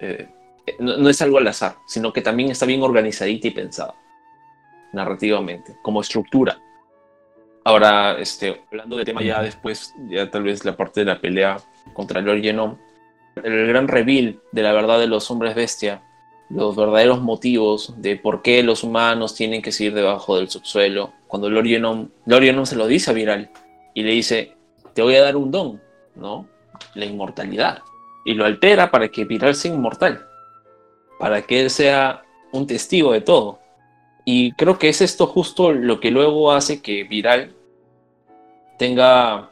[0.00, 0.26] Eh,
[0.80, 3.94] no, no es algo al azar, sino que también está bien organizadita y pensada
[4.92, 6.58] narrativamente, como estructura.
[7.62, 11.58] Ahora, este, hablando de tema ya después, ya tal vez la parte de la pelea
[11.94, 12.76] contra Lord Genom,
[13.36, 16.02] el gran reveal de la verdad de los hombres bestia,
[16.50, 21.50] los verdaderos motivos de por qué los humanos tienen que seguir debajo del subsuelo, cuando
[21.50, 23.50] Lord Genom se lo dice a Viral
[23.94, 24.54] y le dice,
[24.94, 25.80] te voy a dar un don,
[26.14, 26.48] ¿no?
[26.94, 27.82] La inmortalidad.
[28.24, 30.26] Y lo altera para que Viral sea inmortal,
[31.18, 32.22] para que él sea
[32.52, 33.58] un testigo de todo.
[34.24, 37.54] Y creo que es esto justo lo que luego hace que Viral
[38.78, 39.50] tenga,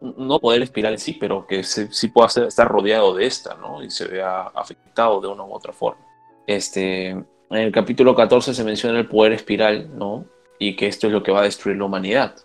[0.00, 3.82] no poder espiral en sí, pero que sí pueda estar rodeado de esta, ¿no?
[3.82, 6.04] Y se vea afectado de una u otra forma.
[6.46, 10.24] Este, en el capítulo 14 se menciona el poder espiral, ¿no?
[10.58, 12.36] Y que esto es lo que va a destruir la humanidad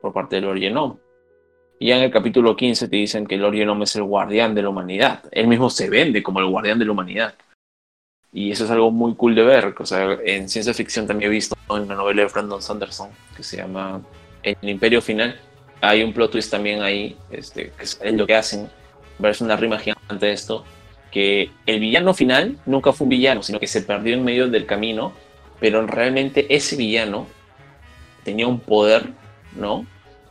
[0.00, 0.98] por parte del Orienom.
[1.78, 4.62] Y ya en el capítulo 15 te dicen que el Orienom es el guardián de
[4.62, 5.22] la humanidad.
[5.30, 7.34] Él mismo se vende como el guardián de la humanidad.
[8.32, 9.74] Y eso es algo muy cool de ver.
[9.78, 13.42] O sea, en ciencia ficción también he visto en una novela de Brandon Sanderson que
[13.42, 14.02] se llama
[14.42, 15.38] El Imperio Final.
[15.80, 18.68] Hay un plot twist también ahí, este, que es lo que hacen.
[19.18, 20.64] Verse una rima gigante esto.
[21.16, 25.12] El villano final nunca fue un villano, sino que se perdió en medio del camino.
[25.60, 27.26] Pero realmente ese villano
[28.22, 29.12] tenía un poder,
[29.54, 29.86] ¿no?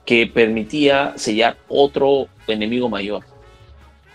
[0.05, 3.23] Que permitía sellar otro enemigo mayor.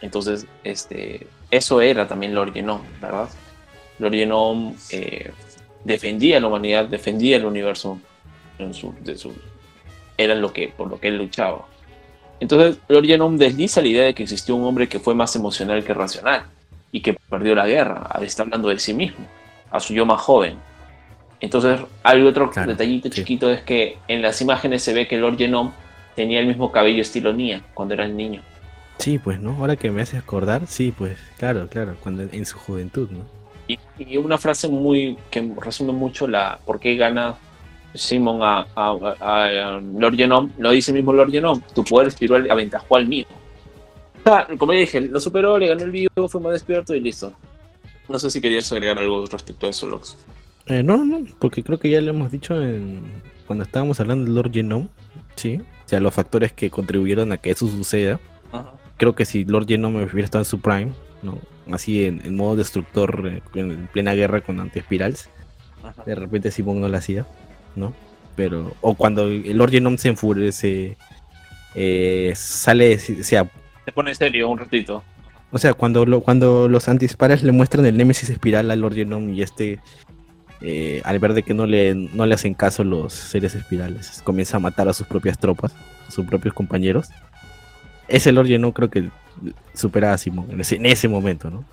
[0.00, 3.28] Entonces, este, eso era también Lord Genom, ¿verdad?
[3.98, 4.14] Lord
[4.90, 5.32] eh,
[5.84, 7.98] defendía la humanidad, defendía el universo
[10.16, 11.66] era lo que, por lo que él luchaba.
[12.38, 15.92] Entonces, Lord desliza la idea de que existió un hombre que fue más emocional que
[15.92, 16.44] racional
[16.92, 18.08] y que perdió la guerra.
[18.20, 19.26] Está hablando de sí mismo,
[19.70, 20.58] a su yo más joven.
[21.40, 25.70] Entonces, hay otro detallito chiquito es que en las imágenes se ve que Lord Genome
[26.14, 28.42] tenía el mismo cabello estilo Nia cuando era el niño.
[28.98, 29.56] Sí, pues, ¿no?
[29.56, 33.24] Ahora que me haces acordar, sí, pues, claro, claro, cuando en su juventud, ¿no?
[33.98, 37.36] Y, una frase muy que resume mucho la por qué gana
[37.94, 42.96] Simon a, a, Lord Genome, lo dice el mismo Lord Genome, tu poder espiritual aventajó
[42.96, 43.26] al mío.
[44.58, 47.32] Como ya dije, lo superó, le ganó el vivo, fue más despierto y listo.
[48.08, 50.16] No sé si querías agregar algo respecto a eso, Lux.
[50.66, 53.02] Eh, no, no, porque creo que ya lo hemos dicho en,
[53.46, 54.88] cuando estábamos hablando del Lord Genome,
[55.36, 58.20] sí, o sea, los factores que contribuyeron a que eso suceda.
[58.96, 60.92] Creo que si Lord Genome hubiera estado en su prime,
[61.22, 61.38] ¿no?
[61.72, 65.28] así en, modo destructor eh, en plena guerra con antiespirals.
[66.04, 67.26] De repente Simón no lo hacía,
[67.74, 67.94] ¿no?
[68.36, 70.96] Pero, o cuando el Lord Genome se enfurece,
[71.74, 73.50] eh, sale, o sea...
[73.84, 75.02] Se pone serio un ratito.
[75.52, 79.32] O sea, cuando, lo, cuando los antiespirals le muestran el Nemesis espiral al Lord Genome
[79.32, 79.80] y este,
[80.60, 84.58] eh, al ver de que no le, no le hacen caso los seres espirales, comienza
[84.58, 85.72] a matar a sus propias tropas,
[86.06, 87.08] a sus propios compañeros.
[88.06, 89.08] Ese Lord Genome creo que
[89.74, 91.64] supera a Simón en ese, momento, ¿no?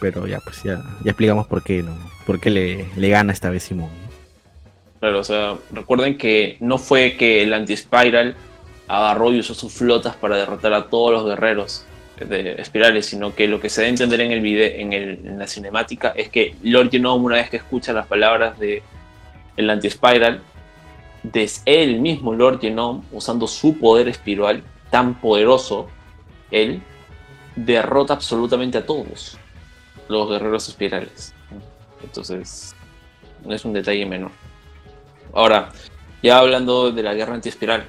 [0.00, 1.96] Pero ya, pues ya, ya explicamos por qué, ¿no?
[2.26, 3.90] Por qué le, le gana esta vez Simón.
[5.00, 8.36] Claro, o sea, recuerden que no fue que el anti-spiral
[8.92, 11.86] agarró y usó sus flotas para derrotar a todos los guerreros
[12.18, 16.28] espirales, sino que lo que se debe entender en el video, en, la cinemática, es
[16.28, 18.82] que Lord Genome, una vez que escucha las palabras de
[19.56, 20.42] el anti-spiral,
[21.32, 25.88] es él mismo, Lord Genome, usando su poder espiritual tan poderoso,
[26.50, 26.82] él
[27.56, 29.38] derrota absolutamente a todos
[30.06, 31.34] los guerreros espirales.
[32.02, 32.76] Entonces,
[33.42, 34.32] no es un detalle menor.
[35.32, 35.70] Ahora,
[36.22, 37.86] ya hablando de la guerra anti-espiral,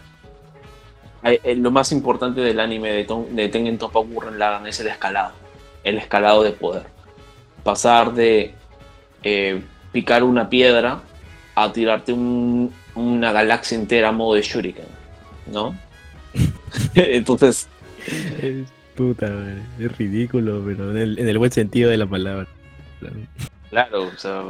[1.56, 5.34] lo más importante del anime de, de Tengen Toppa Gurren Lagann es el escalado,
[5.84, 6.86] el escalado de poder.
[7.64, 8.54] Pasar de
[9.24, 11.02] eh, picar una piedra
[11.56, 14.86] a tirarte una galaxia entera a modo de shuriken,
[15.52, 15.78] ¿no?
[16.96, 17.68] Entonces,
[18.42, 19.28] es puta,
[19.80, 22.48] es ridículo, pero en el, buen sentido de la palabra.
[23.70, 24.44] Claro, o sea,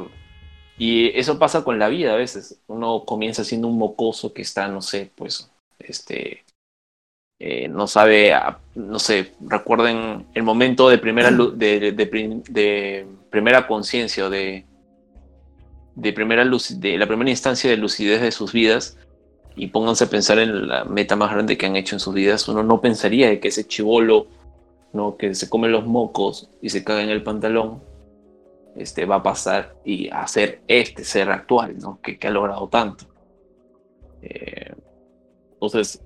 [0.78, 2.60] y eso pasa con la vida a veces.
[2.68, 6.44] Uno comienza siendo un mocoso que está, no sé, pues, este,
[7.46, 8.34] eh, no sabe,
[8.74, 14.66] no sé, recuerden el momento de primera, de, de, primera conciencia de,
[15.94, 18.98] de primera luz, de la primera instancia de lucidez de sus vidas
[19.58, 22.48] y pónganse a pensar en la meta más grande que han hecho en sus vidas,
[22.48, 24.28] uno no pensaría que ese chivolo
[24.94, 25.18] ¿no?
[25.18, 27.84] que se come los mocos y se caga en el pantalón,
[28.78, 32.00] este, va a pasar y a ser este ser actual, ¿no?
[32.02, 33.04] que, ha logrado tanto.
[34.22, 34.72] Eh,
[35.56, 36.02] entonces,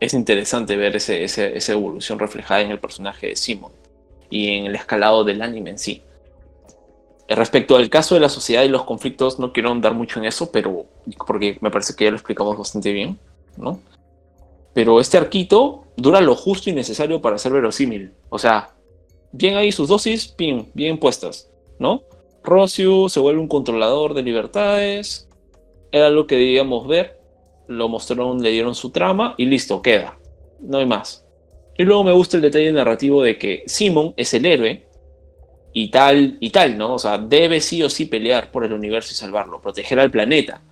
[0.00, 3.72] es interesante ver ese, esa evolución reflejada en el personaje de Simon
[4.30, 6.02] y en el escalado del anime en sí.
[7.28, 10.52] Respecto al caso de la sociedad y los conflictos, no quiero andar mucho en eso,
[10.52, 10.86] pero
[11.26, 13.18] porque me parece que ya lo explicamos bastante bien,
[13.56, 13.80] ¿no?
[14.74, 18.12] Pero este arquito dura lo justo y necesario para ser verosímil.
[18.28, 18.74] O sea,
[19.32, 22.02] bien ahí sus dosis, pim, bien puestas, ¿no?
[22.44, 25.28] Rossiu se vuelve un controlador de libertades,
[25.90, 27.15] era lo que debíamos ver,
[27.68, 30.18] lo mostraron, le dieron su trama y listo, queda,
[30.60, 31.24] no hay más.
[31.78, 34.86] Y luego me gusta el detalle narrativo de que Simon es el héroe
[35.72, 36.94] y tal, y tal, ¿no?
[36.94, 40.62] O sea, debe sí o sí pelear por el universo y salvarlo, proteger al planeta.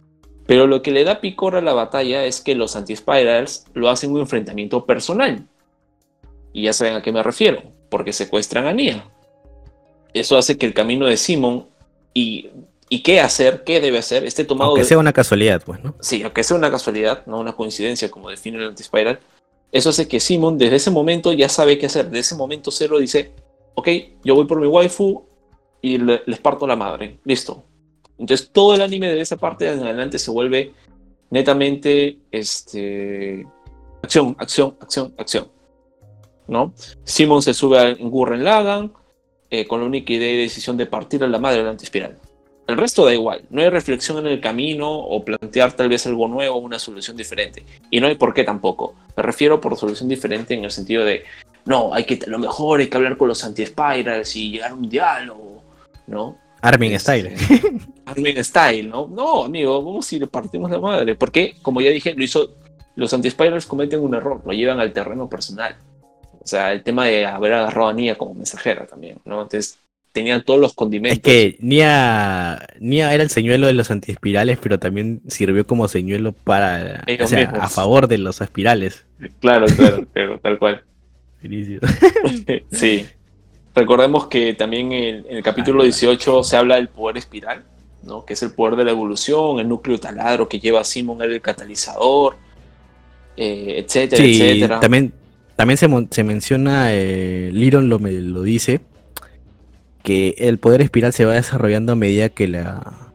[0.47, 4.13] Pero lo que le da picor a la batalla es que los anti-spirals lo hacen
[4.13, 5.47] un enfrentamiento personal.
[6.53, 9.05] Y ya saben a qué me refiero, porque secuestran a Nia.
[10.13, 11.67] Eso hace que el camino de Simon
[12.15, 12.49] y,
[12.89, 14.71] y qué hacer, qué debe hacer, esté tomado.
[14.71, 15.95] Aunque de- sea una casualidad, pues, ¿no?
[16.01, 19.19] Sí, aunque sea una casualidad, no una coincidencia como define el anti-spiral.
[19.73, 22.05] Eso hace que Simon desde ese momento ya sabe qué hacer.
[22.07, 23.33] Desde ese momento cero dice,
[23.75, 23.89] ok,
[24.23, 25.25] yo voy por mi waifu
[25.83, 27.19] y le- les parto la madre.
[27.25, 27.65] Listo.
[28.19, 30.73] Entonces todo el anime de esa parte en adelante se vuelve
[31.31, 33.45] netamente este,
[34.03, 35.49] acción, acción, acción, acción.
[36.47, 36.75] ¿No?
[37.05, 38.93] Simon se sube a- en Gurren Lagann
[39.51, 42.19] eh, con la única idea y decisión de partir a la madre del anti-espiral.
[42.67, 46.29] El resto da igual, no hay reflexión en el camino o plantear tal vez algo
[46.29, 47.65] nuevo una solución diferente.
[47.91, 48.95] Y no hay por qué tampoco.
[49.17, 51.25] Me refiero por solución diferente en el sentido de,
[51.67, 54.75] no, hay que, a lo mejor hay que hablar con los anti-spirals y llegar a
[54.75, 55.63] un diálogo,
[56.07, 56.39] ¿no?
[56.63, 57.35] Armin Style.
[58.07, 59.07] Armin Style, ¿no?
[59.09, 61.15] No, amigo, vamos si le partimos la madre.
[61.15, 62.51] Porque, como ya dije, lo hizo,
[62.97, 65.77] los anti-spirals cometen un error, lo llevan al terreno personal.
[66.41, 69.43] O sea, el tema de haber agarrado a Nia como mensajera también, ¿no?
[69.43, 69.79] Entonces,
[70.15, 71.19] tenían todos los condimentos.
[71.19, 76.33] Es que Nia, Nia era el señuelo de los antiespirales, pero también sirvió como señuelo
[76.33, 77.59] para, o Ellos sea, mismos.
[77.61, 79.05] a favor de los espirales.
[79.41, 80.83] Claro, claro, claro, tal cual.
[82.71, 83.07] Sí.
[83.75, 87.65] Recordemos que también en, en el capítulo 18 se habla del poder espiral,
[88.05, 88.25] ¿no?
[88.25, 91.35] Que es el poder de la evolución, el núcleo taladro que lleva a Simon era
[91.35, 92.37] el catalizador,
[93.37, 94.79] eh, etcétera, Sí, etcétera.
[94.81, 95.13] también,
[95.57, 98.81] también se, se menciona, eh, Liron lo, me, lo dice,
[100.05, 103.11] que el poder espiral se va desarrollando a medida que, la,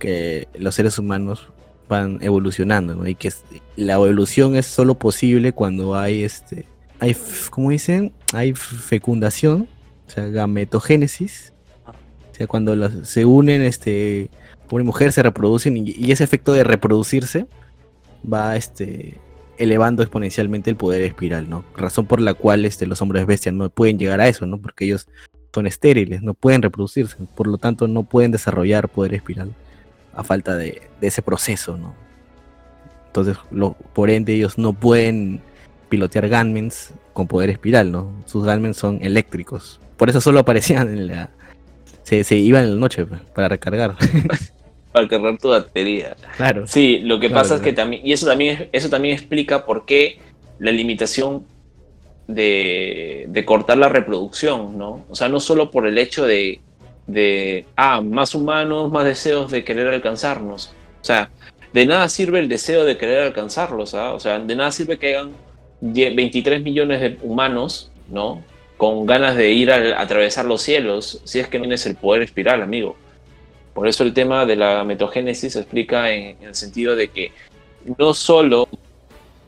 [0.00, 1.46] que los seres humanos
[1.88, 3.06] van evolucionando, ¿no?
[3.06, 3.30] Y que
[3.76, 6.66] la evolución es solo posible cuando hay, este,
[7.00, 7.14] hay,
[7.50, 8.12] ¿cómo dicen?
[8.32, 9.68] Hay fecundación,
[10.08, 11.52] o sea, gametogénesis,
[11.86, 14.30] o sea, cuando las- se unen, este,
[14.70, 17.46] hombre y mujer se reproducen y, y ese efecto de reproducirse
[18.24, 19.18] va, este,
[19.58, 21.62] elevando exponencialmente el poder espiral, ¿no?
[21.76, 24.58] Razón por la cual este, los hombres bestias no pueden llegar a eso, ¿no?
[24.58, 25.08] Porque ellos
[25.54, 29.50] son estériles, no pueden reproducirse, por lo tanto no pueden desarrollar poder espiral
[30.14, 31.94] a falta de, de ese proceso, ¿no?
[33.06, 35.40] Entonces, lo, por ende, ellos no pueden
[35.90, 38.10] pilotear Gunmans con poder espiral, ¿no?
[38.24, 39.78] Sus Gunmans son eléctricos.
[39.98, 41.28] Por eso solo aparecían en la...
[42.04, 43.94] Se, se iban en la noche pues, para recargar.
[44.92, 46.14] Para cargar tu batería.
[46.36, 46.66] claro.
[46.66, 49.64] Sí, lo que Claro, pasa es que también, y eso también, es- eso también explica
[49.64, 50.18] por qué
[50.58, 51.46] la limitación
[52.26, 55.04] de, cortar la reproducción, ¿no?
[55.10, 56.60] O sea, no solo por el hecho de,
[57.06, 60.72] de, ah, más humanos, más deseos de querer alcanzarnos.
[61.00, 61.30] O sea,
[61.72, 64.12] de nada sirve el deseo de querer alcanzarlos, ¿ah?
[64.12, 65.32] O sea, de nada sirve que hayan
[65.80, 68.44] 10 23 millones de humanos, ¿no?
[68.76, 72.22] Con ganas de ir a atravesar los cielos, si es que no tienes el poder
[72.22, 72.96] espiral, amigo.
[73.74, 77.32] Por eso el tema de la metogénesis se explica en el sentido de que
[77.98, 78.68] no solo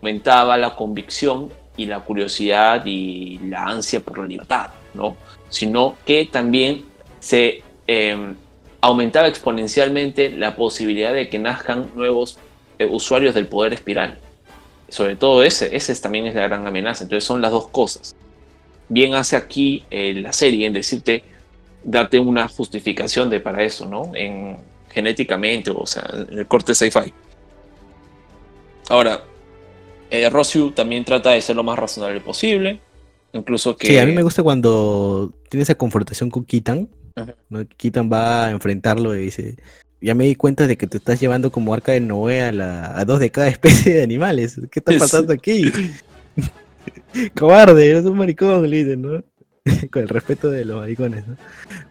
[0.00, 5.16] aumentaba la convicción y la curiosidad y la ansia por la libertad, ¿no?
[5.48, 6.84] sino que también
[7.20, 8.34] se eh,
[8.80, 12.38] aumentaba exponencialmente la posibilidad de que nazcan nuevos
[12.78, 14.18] eh, usuarios del poder espiral.
[14.88, 17.04] Sobre todo ese, ese es- también es la gran amenaza.
[17.04, 18.14] Entonces son las dos cosas.
[18.88, 21.24] Bien hace aquí eh, la serie en decirte
[21.82, 24.10] darte una justificación de para eso, ¿no?
[24.14, 24.58] En
[24.92, 27.12] genéticamente, o sea, en el corte sci-fi.
[28.88, 29.22] Ahora,
[30.22, 32.80] eh, Rossiu también trata de ser lo más razonable posible,
[33.32, 36.88] incluso que Sí, a mí me gusta cuando tiene esa confrontación con Kitan.
[37.76, 39.56] Kitan va a enfrentarlo y dice,
[40.00, 42.98] ya me di cuenta de que te estás llevando como arca de Noé a, la,
[42.98, 44.60] a dos de cada especie de animales.
[44.70, 45.72] ¿Qué está pasando aquí?
[47.38, 49.22] Cobarde, eres un maricón, le ¿no?
[49.90, 51.36] con el respeto de los maricones, ¿no?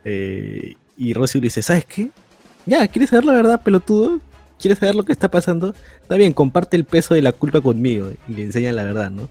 [0.05, 2.09] Eh, y Rossiu le dice, ¿sabes qué?
[2.65, 4.21] Ya, ¿quieres saber la verdad, pelotudo?
[4.63, 5.75] ¿Quieres saber lo que está pasando?
[6.01, 8.11] Está bien, comparte el peso de la culpa conmigo.
[8.29, 9.29] Y le enseñan la verdad, ¿no?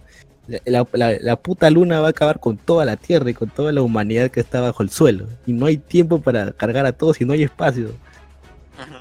[0.66, 3.72] La, la- la- puta luna va a acabar con toda la tierra y con toda
[3.72, 5.26] la humanidad que está bajo el suelo.
[5.46, 7.92] Y no hay tiempo para cargar a todos y no hay espacio.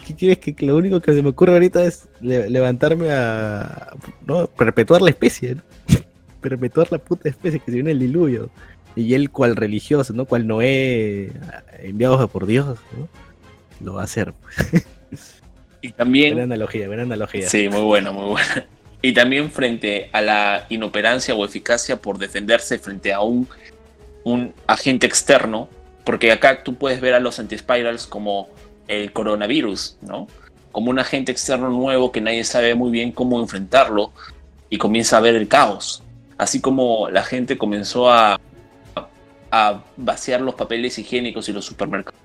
[0.08, 3.94] ¿Qué quieres que que lo único que se me ocurre ahorita es le- levantarme a
[4.26, 4.48] ¿no?
[4.48, 5.56] perpetuar la especie?
[5.56, 5.62] ¿no?
[6.42, 8.50] perpetuar la puta especie que se viene el diluvio.
[8.96, 10.26] Y él cual religioso, ¿no?
[10.26, 11.32] Cual Noé
[11.80, 13.10] enviados por Dios, ¿no?
[13.86, 14.34] Lo va a hacer.
[15.82, 17.50] y también Buena analogía, buena analogía.
[17.50, 18.66] Sí, muy buena, muy buena.
[19.02, 23.48] Y también frente a la inoperancia o eficacia por defenderse frente a un
[24.24, 25.70] un agente externo,
[26.04, 28.50] porque acá tú puedes ver a los anti-spirals como
[28.88, 30.28] el coronavirus, ¿no?
[30.72, 34.12] Como un agente externo nuevo que nadie sabe muy bien cómo enfrentarlo
[34.70, 36.04] y comienza a ver el caos.
[36.38, 38.40] Así como la gente comenzó a,
[39.52, 42.20] a vaciar los papeles higiénicos y los supermercados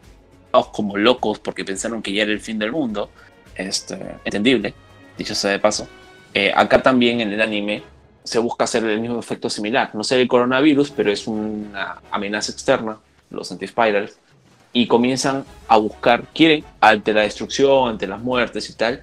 [0.72, 3.10] como locos porque pensaron que ya era el fin del mundo,
[3.56, 4.74] este, entendible,
[5.16, 5.88] dicho sea de paso.
[6.34, 7.82] Eh, acá también en el anime
[8.24, 9.90] se busca hacer el mismo efecto similar.
[9.94, 12.98] No sé el coronavirus, pero es una amenaza externa,
[13.30, 14.18] los anti-spirals,
[14.72, 19.02] y comienzan a buscar, quieren, ante la destrucción, ante las muertes y tal,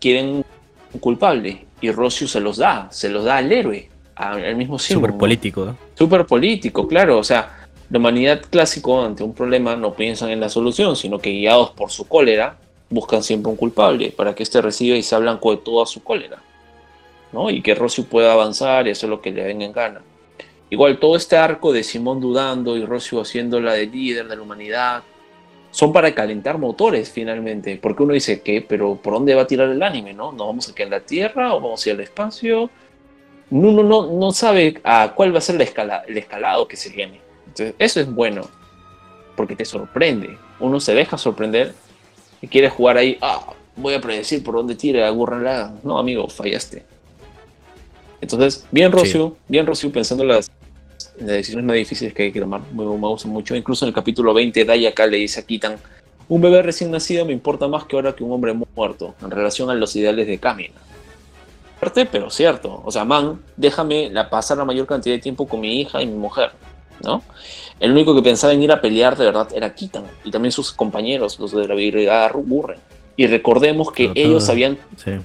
[0.00, 0.44] quieren
[0.92, 1.66] un culpable.
[1.80, 5.04] Y Rocio se los da, se los da al héroe, al mismo Simon.
[5.04, 5.64] Súper político.
[5.66, 5.76] ¿no?
[5.94, 7.18] Súper político, claro.
[7.18, 11.30] O sea, la humanidad clásico ante un problema no piensan en la solución, sino que
[11.30, 12.58] guiados por su cólera,
[12.88, 16.42] buscan siempre un culpable para que éste reciba y sea blanco de toda su cólera.
[17.32, 17.50] ¿no?
[17.50, 20.02] Y que Rocio pueda avanzar y hacer lo que le venga en gana.
[20.70, 25.02] Igual todo este arco de Simón dudando y Rocio haciéndola de líder de la humanidad
[25.70, 29.68] son para calentar motores finalmente, porque uno dice que, pero ¿por dónde va a tirar
[29.68, 30.14] el anime?
[30.14, 30.32] ¿No?
[30.32, 32.70] ¿Nos vamos a quedar en la Tierra o vamos a ir al espacio?
[33.50, 37.20] Uno no, no sabe a cuál va a ser la el escalado que se viene.
[37.46, 38.48] Entonces, eso es bueno,
[39.36, 40.38] porque te sorprende.
[40.58, 41.74] Uno se deja sorprender
[42.40, 46.84] y quiere jugar ahí, ah, voy a predecir por dónde tira, la No, amigo, fallaste.
[48.20, 50.50] Entonces, bien Rocio, bien Rocio pensando las,
[51.18, 52.60] las, decisiones más difíciles que hay que tomar.
[52.72, 53.54] Me, me gusta mucho.
[53.54, 55.76] Incluso en el capítulo 20, Daya acá le dice a Kitan,
[56.28, 59.70] un bebé recién nacido me importa más que ahora que un hombre muerto, en relación
[59.70, 60.74] a los ideales de Kamina.
[61.78, 62.82] Fuerte, pero cierto.
[62.84, 66.06] O sea, man, déjame la, pasar la mayor cantidad de tiempo con mi hija y
[66.06, 66.50] mi mujer,
[67.02, 67.22] ¿no?
[67.78, 70.72] El único que pensaba en ir a pelear de verdad era Kitan, y también sus
[70.72, 72.78] compañeros, los de la brigada Burren.
[73.16, 74.78] Y recordemos que ellos, habían,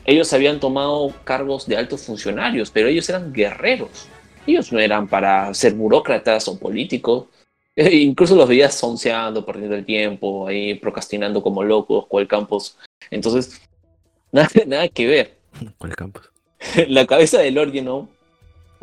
[0.05, 4.07] ellos habían tomado cargos de altos funcionarios, pero ellos eran guerreros.
[4.47, 7.25] Ellos no eran para ser burócratas o políticos.
[7.73, 12.77] E incluso los veías sonceando, perdiendo el tiempo, ahí procrastinando como locos, cual campos.
[13.09, 13.61] Entonces,
[14.33, 15.37] nada, nada que ver.
[15.77, 16.29] ¿Cuál campos?
[16.89, 18.09] La cabeza del órgano,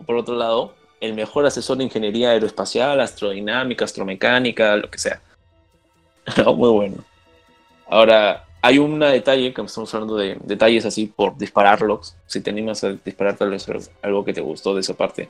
[0.06, 5.20] por otro lado, el mejor asesor de ingeniería aeroespacial, astrodinámica, astromecánica, lo que sea.
[6.54, 7.04] Muy bueno.
[7.88, 12.16] Ahora, hay un detalle que estamos hablando de detalles así por dispararlos.
[12.26, 13.66] Si te animas a disparar tal vez
[14.02, 15.28] algo que te gustó de esa parte.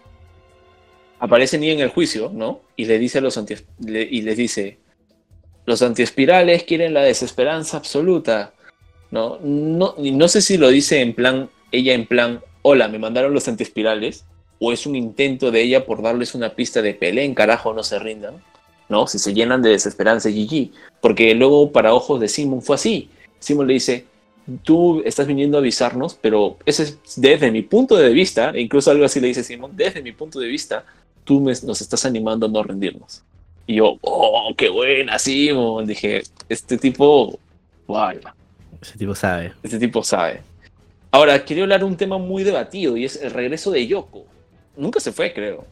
[1.20, 2.60] Aparece ni en el juicio, ¿no?
[2.76, 3.54] Y le dice los anti
[3.86, 4.78] y les dice
[5.68, 8.54] los antiespirales quieren la desesperanza absoluta.
[9.10, 9.38] ¿no?
[9.42, 13.48] No, no sé si lo dice en plan, ella en plan, hola, me mandaron los
[13.48, 14.24] antiespirales,
[14.58, 17.98] o es un intento de ella por darles una pista de en carajo, no se
[17.98, 18.34] rindan,
[18.88, 19.06] ¿no?
[19.06, 20.70] Si se llenan de desesperanza, GG.
[21.00, 23.10] Porque luego, para ojos de Simon, fue así.
[23.38, 24.04] Simon le dice,
[24.62, 28.90] tú estás viniendo a avisarnos, pero ese es desde mi punto de vista, e incluso
[28.90, 30.84] algo así le dice Simon, desde mi punto de vista,
[31.24, 33.22] tú nos estás animando a no rendirnos.
[33.66, 35.86] Y yo, oh, qué buena, Simon.
[35.86, 37.38] Dije, este tipo,
[37.86, 38.34] vaya.
[38.80, 39.52] Ese tipo sabe.
[39.62, 40.40] Este tipo sabe.
[41.10, 44.24] Ahora, quería hablar de un tema muy debatido y es el regreso de Yoko.
[44.78, 45.64] Nunca se fue, creo.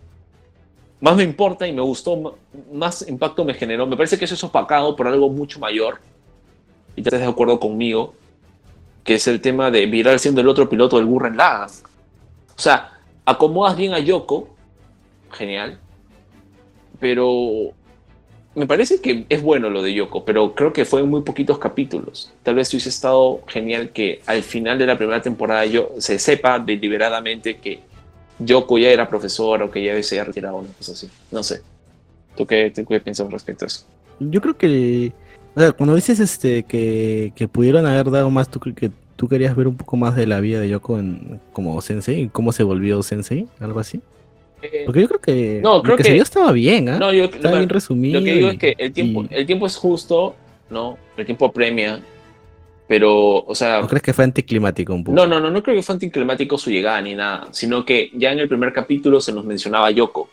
[1.01, 2.37] Más me importa y me gustó,
[2.73, 3.87] más impacto me generó.
[3.87, 6.01] Me parece que eso es opacado por algo mucho mayor
[6.97, 8.15] y te estás de acuerdo conmigo,
[9.05, 11.71] que es el tema de Viral siendo el otro piloto del Gurren Lagann.
[11.71, 14.49] O sea, acomodas bien a Yoko,
[15.31, 15.79] genial,
[16.99, 17.75] pero
[18.57, 21.59] me parece que es bueno lo de Yoko, pero creo que fue en muy poquitos
[21.59, 22.33] capítulos.
[22.43, 26.59] Tal vez hubiese estado genial que al final de la primera temporada yo, se sepa
[26.59, 27.83] deliberadamente que
[28.39, 31.09] Yoko ya era profesor o que ya se había retirado, una cosa así.
[31.31, 31.63] No sé.
[32.37, 33.85] ¿Tú qué, tú qué piensas respecto a eso?
[34.21, 35.13] Yo creo que
[35.57, 39.57] o sea, cuando dices este que, que pudieron haber dado más, ¿tú que tú querías
[39.57, 42.29] ver un poco más de la vida de Yoko en, como sensei?
[42.29, 43.49] ¿Cómo se volvió sensei?
[43.59, 44.03] ¿Algo así?
[44.61, 46.99] Eh, Porque yo creo que no, creo que, se estaba bien, ¿eh?
[46.99, 48.21] No, yo, estaba bien resumido.
[48.21, 50.37] Lo que digo es que el tiempo, el tiempo es justo,
[50.69, 50.99] ¿no?
[51.17, 52.03] El tiempo premia,
[52.87, 53.81] pero, o sea...
[53.81, 55.17] ¿No crees que fue anticlimático un poco?
[55.17, 58.33] No, no, no, no creo que fue anticlimático su llegada ni nada, sino que ya
[58.33, 60.29] en el primer capítulo se nos mencionaba Yoko,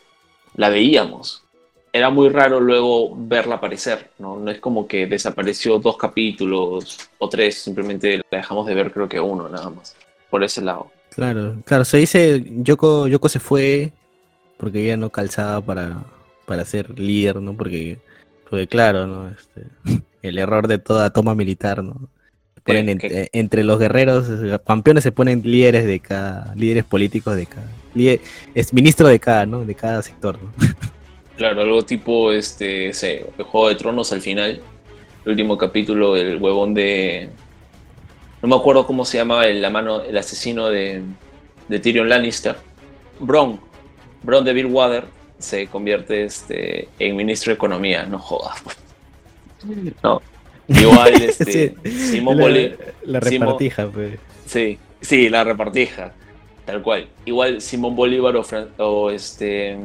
[0.56, 1.44] la veíamos,
[1.92, 4.40] era muy raro luego verla aparecer, ¿no?
[4.40, 9.08] No es como que desapareció dos capítulos o tres, simplemente la dejamos de ver creo
[9.08, 9.96] que uno nada más,
[10.30, 10.92] por ese lado.
[11.12, 13.94] Claro, claro, se dice Yoko, Yoko se fue
[14.58, 16.04] porque ella no calzaba para,
[16.46, 17.56] para ser líder, ¿no?
[17.56, 18.00] Porque,
[18.50, 19.30] fue claro, ¿no?
[19.30, 19.68] Este,
[20.22, 22.10] el error de toda toma militar, ¿no?
[22.64, 23.00] Ponen
[23.34, 27.68] entre los guerreros, los campeones se ponen líderes de cada, líderes políticos de cada,
[28.56, 29.66] es ministro de cada, ¿no?
[29.66, 30.52] De cada sector, ¿no?
[31.36, 34.62] Claro, algo tipo este, ese, el Juego de Tronos al final.
[35.26, 37.30] El último capítulo, el huevón de.
[38.42, 41.02] No me acuerdo cómo se llamaba el, la mano, el asesino de,
[41.68, 42.56] de Tyrion Lannister.
[43.20, 43.60] Bron.
[44.22, 45.06] Bron de Water
[45.40, 48.62] se convierte este, en ministro de Economía, no jodas.
[48.62, 48.78] pues.
[50.04, 50.22] No.
[50.68, 52.78] Igual este, Sí, Simón la, Bolívar.
[53.04, 54.20] la Simón- repartija, pues.
[54.46, 56.14] Sí, sí, la repartija.
[56.66, 57.08] Tal cual.
[57.26, 59.78] Igual Simón Bolívar o, Fran- o este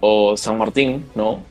[0.00, 1.42] o San Martín, ¿no?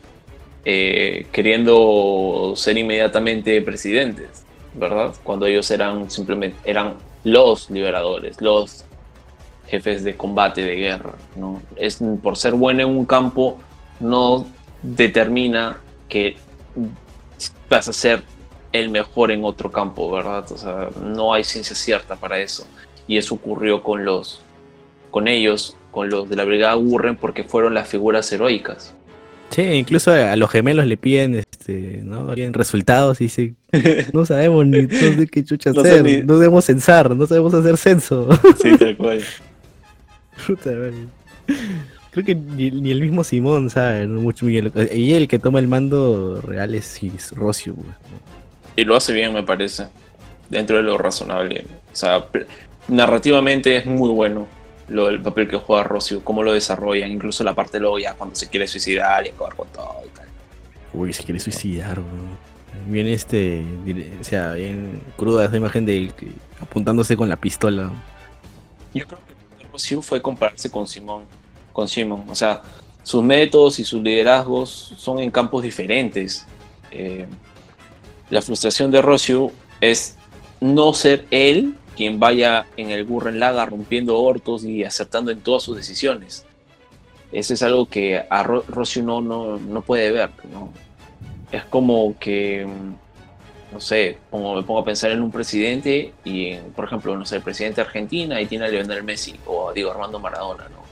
[0.63, 4.43] Eh, queriendo ser inmediatamente presidentes,
[4.73, 5.13] ¿verdad?
[5.23, 8.83] Cuando ellos eran simplemente eran los liberadores, los
[9.67, 11.61] jefes de combate, de guerra, ¿no?
[11.75, 13.57] Es por ser bueno en un campo
[13.99, 14.45] no
[14.83, 16.35] determina que
[17.69, 18.23] vas a ser
[18.73, 20.51] el mejor en otro campo, ¿verdad?
[20.51, 22.67] O sea, no hay ciencia cierta para eso.
[23.07, 24.41] Y eso ocurrió con los,
[25.11, 28.93] con ellos, con los de la Brigada Gurren, porque fueron las figuras heroicas.
[29.49, 32.33] Sí, incluso a los gemelos le piden, este, ¿no?
[32.33, 33.55] Piden resultados y dicen,
[34.13, 37.53] no sabemos ni no sé qué chucha No hacer, ni- no sabemos censar, no sabemos
[37.53, 38.27] hacer censo.
[38.61, 39.23] Sí, tal cual.
[40.45, 40.71] Puta.
[42.17, 45.67] Creo que ni, ni el mismo Simón sabe mucho lo- Y el que toma el
[45.67, 47.75] mando real es es Rocio.
[48.75, 49.85] Y lo hace bien, me parece.
[50.49, 51.67] Dentro de lo razonable.
[51.93, 52.25] O sea,
[52.87, 54.47] narrativamente es muy bueno
[54.87, 58.35] lo del papel que juega Rocio, cómo lo desarrollan, incluso la parte luego ya cuando
[58.35, 60.25] se quiere suicidar y acabar con todo y tal.
[60.93, 62.35] Uy, se quiere suicidar, weón.
[62.87, 63.63] Bien este,
[64.19, 66.13] o sea, bien cruda esa imagen de él
[66.59, 67.91] apuntándose con la pistola.
[68.91, 69.19] Yo creo
[69.59, 71.23] que Rocio fue compararse con Simón,
[71.77, 72.23] con Simón.
[72.27, 72.63] O sea,
[73.03, 76.47] sus métodos y sus liderazgos son en campos diferentes.
[76.89, 77.27] Eh,
[78.31, 80.15] la frustración de Rocio es
[80.59, 85.61] no ser él quien vaya en el Gurren Laga rompiendo hortos y acertando en todas
[85.61, 86.45] sus decisiones.
[87.31, 90.31] Eso es algo que a Ro- Rocio no, no, no puede ver.
[90.51, 90.71] ¿no?
[91.51, 96.55] Es como que, mm, no sé, como me pongo a pensar en un presidente y,
[96.75, 99.91] por ejemplo, no sé, el presidente de Argentina y tiene a Lionel Messi o digo
[99.91, 100.86] Armando Maradona, ¿no?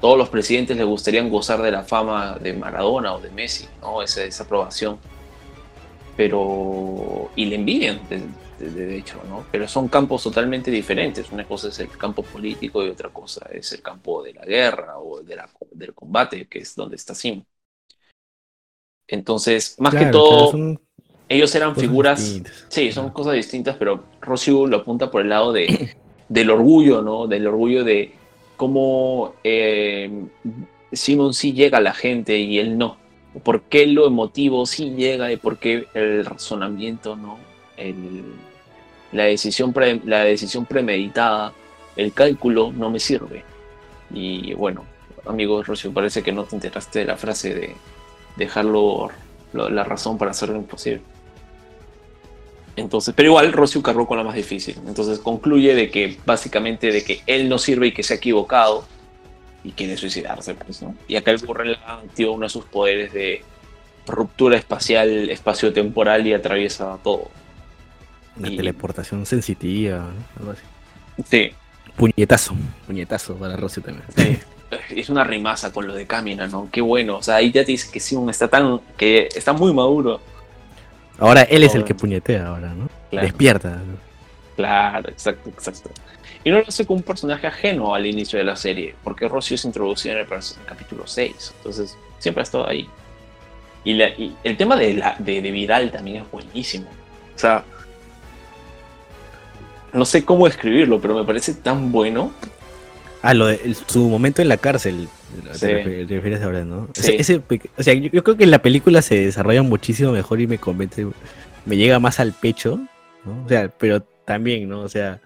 [0.00, 4.02] Todos los presidentes les gustarían gozar de la fama de Maradona o de Messi, ¿no?
[4.02, 5.00] Esa, esa aprobación.
[6.14, 9.48] Pero, y le envidian, de, de- de hecho, ¿no?
[9.52, 11.30] Pero son campos totalmente diferentes.
[11.30, 14.98] Una cosa es el campo político y otra cosa es el campo de la guerra
[14.98, 17.44] o de la- del combate, que es donde está Sim.
[19.06, 20.78] Entonces, más que Claro, todo, claro, son
[21.28, 22.66] ellos eran figuras distintas.
[22.70, 25.80] Sí, son cosas distintas, pero Rocio lo apunta por el lado de,
[26.28, 27.26] del orgullo, ¿no?
[27.28, 28.17] Del orgullo de
[28.58, 30.10] cómo eh,
[30.92, 32.98] Simon sí llega a la gente y él no.
[33.42, 37.38] ¿Por qué lo emotivo sí llega y por qué el razonamiento no?
[39.12, 39.72] La, decisión
[40.04, 41.52] la decisión premeditada,
[41.96, 43.44] el cálculo no me sirve.
[44.12, 44.84] Y bueno,
[45.26, 47.76] amigo Rocio, parece que no te enteraste de la frase de
[48.36, 49.08] dejarlo
[49.52, 51.00] lo- la razón para hacer lo imposible.
[52.78, 54.76] Entonces, pero igual Rocio cargó con la más difícil.
[54.86, 58.84] Entonces concluye de que básicamente de que él no sirve y que se ha equivocado
[59.64, 60.94] y quiere suicidarse, pues, ¿no?
[61.08, 63.42] Y acá el Lagann activa uno de sus poderes de
[64.06, 67.30] ruptura espacial, espacio-temporal y atraviesa todo.
[68.36, 70.40] Una y- teleportación sensitiva, ¿no?
[70.40, 70.62] Algo así.
[71.28, 71.50] Sí,
[71.96, 72.54] Puñetazo,
[72.86, 74.04] puñetazo para Rocio también.
[74.16, 74.38] sí.
[74.90, 76.68] Es una rimaza con lo de Camina, ¿no?
[76.70, 77.16] Qué bueno.
[77.16, 78.80] O sea, ahí ya te dice que Simon está tan.
[78.98, 80.20] que está muy maduro.
[81.18, 82.88] Ahora él es el que puñetea ahora, ¿no?
[83.10, 83.26] Claro.
[83.26, 83.78] Despierta.
[84.56, 85.90] Claro, exacto, exacto.
[86.44, 89.54] Y no lo hace como un personaje ajeno al inicio de la serie, porque Rocio
[89.56, 90.26] es introducido en el,
[90.66, 92.88] capítulo 6, entonces siempre ha estado ahí.
[93.84, 96.88] Y, la- y el tema de, la, de, de Viral también es buenísimo.
[97.34, 97.64] O sea,
[99.92, 102.32] no sé cómo escribirlo, pero me parece tan bueno.
[103.22, 105.08] Ah, lo de su momento en la cárcel.
[105.52, 105.66] Sí.
[105.66, 106.88] te refieres ahora, ¿no?
[106.94, 107.12] Sí.
[107.18, 110.40] Ese- ese o sea, yo, yo creo que en la película se desarrolla muchísimo mejor
[110.40, 111.06] y me convence,
[111.66, 112.78] me llega más al pecho,
[113.24, 113.44] ¿no?
[113.44, 114.80] O sea, pero también, ¿no?
[114.80, 115.20] O sea,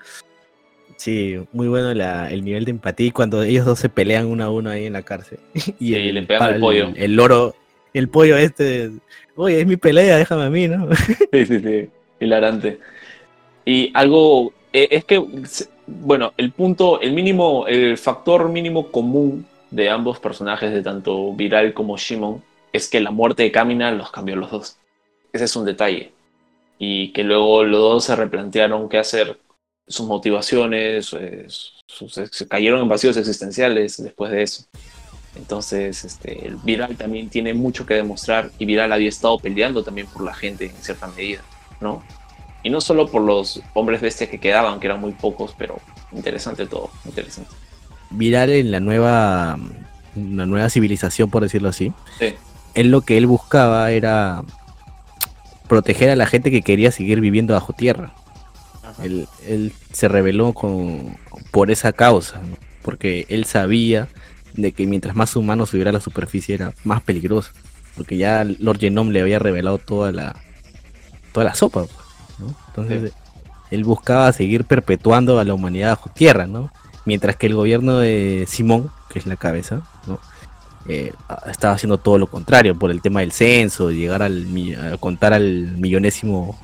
[0.97, 4.45] sí, muy bueno la- el nivel de empatía y cuando ellos dos se pelean uno
[4.45, 5.39] a uno ahí en la cárcel.
[5.81, 6.93] y Sí, le pegan al el, pollo.
[6.97, 7.55] El loro,
[7.95, 8.91] el pollo este,
[9.37, 10.89] oye, es mi pelea, déjame a mí, ¿no?
[11.33, 11.89] Sí, sí, sí.
[12.21, 12.79] Hilarante.
[13.65, 15.25] Y algo, eh, es que,
[15.87, 21.75] bueno, el punto, el mínimo, el factor mínimo común de ambos personajes, de tanto Viral
[21.75, 22.43] como Shimon,
[22.73, 24.77] es que la muerte de Kamina los cambió a los dos.
[25.33, 26.13] Ese es un detalle.
[26.79, 29.41] Y que luego los dos se replantearon qué hacer,
[29.87, 34.65] sus motivaciones, eh, sus- se cayeron en vacíos existenciales después de eso.
[35.35, 40.07] Entonces, este, el Viral también tiene mucho que demostrar y Viral había estado peleando también
[40.07, 41.41] por la gente en cierta medida,
[41.81, 42.03] ¿no?
[42.63, 45.81] Y no solo por los hombres bestia que quedaban, que eran muy pocos, pero
[46.13, 47.51] interesante todo, interesante.
[48.13, 49.59] Viral en la nueva,
[50.15, 51.93] la nueva civilización, por decirlo así.
[52.19, 52.35] Sí,
[52.75, 54.43] él lo que él buscaba era
[55.69, 58.13] proteger a la gente que quería seguir viviendo bajo tierra.
[59.03, 61.17] Él, él se rebeló con,
[61.51, 62.57] por esa causa, ¿no?
[62.83, 64.09] porque él sabía
[64.55, 67.53] de que mientras más humano subiera a la superficie era más peligroso,
[67.97, 70.37] porque ya Lord Genome le había revelado toda la
[71.33, 71.87] toda la sopa,
[72.39, 72.55] ¿no?
[72.69, 73.13] Entonces
[73.71, 76.71] él buscaba seguir perpetuando a la humanidad bajo tierra, ¿no?
[77.05, 80.21] Mientras que el gobierno de Simón, que es la cabeza, ¿no?
[80.89, 81.13] Eh,
[81.49, 84.47] estaba haciendo todo lo contrario por el tema del censo, llegar al
[84.93, 86.59] a contar al millonésimo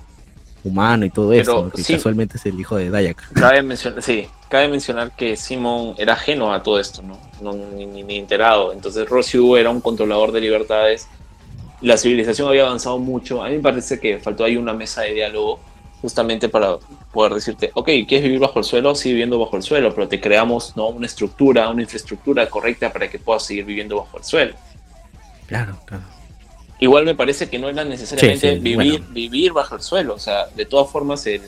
[0.65, 3.33] humano y todo eso, que casualmente es el hijo de Dayak.
[3.33, 7.55] Cabe mencionar, sí, cabe mencionar que Simón era ajeno a todo esto, ¿no?
[7.77, 8.73] ni, ni, enterado.
[8.73, 11.09] Entonces Rossiu era un controlador de libertades.
[11.81, 13.43] La civilización había avanzado mucho.
[13.43, 15.61] A mí me parece que faltó ahí una mesa de diálogo
[16.01, 16.79] justamente para
[17.13, 18.95] poder decirte, ok, ¿quieres vivir bajo el suelo?
[18.95, 20.89] Sigue viviendo bajo el suelo, pero te creamos ¿no?
[20.89, 24.55] una estructura, una infraestructura correcta para que puedas seguir viviendo bajo el suelo.
[25.47, 26.05] Claro, claro.
[26.81, 30.15] Igual me parece que no era necesariamente vivir, vivir bajo el suelo.
[30.15, 31.43] O sea, de todas formas, el,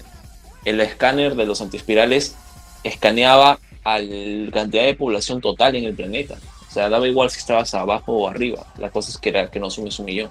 [0.65, 2.35] el escáner de los antiespirales
[2.83, 6.37] escaneaba a la cantidad de población total en el planeta.
[6.69, 8.67] O sea, daba igual si estabas abajo o arriba.
[8.79, 10.31] La cosa es que era que no sumes un millón.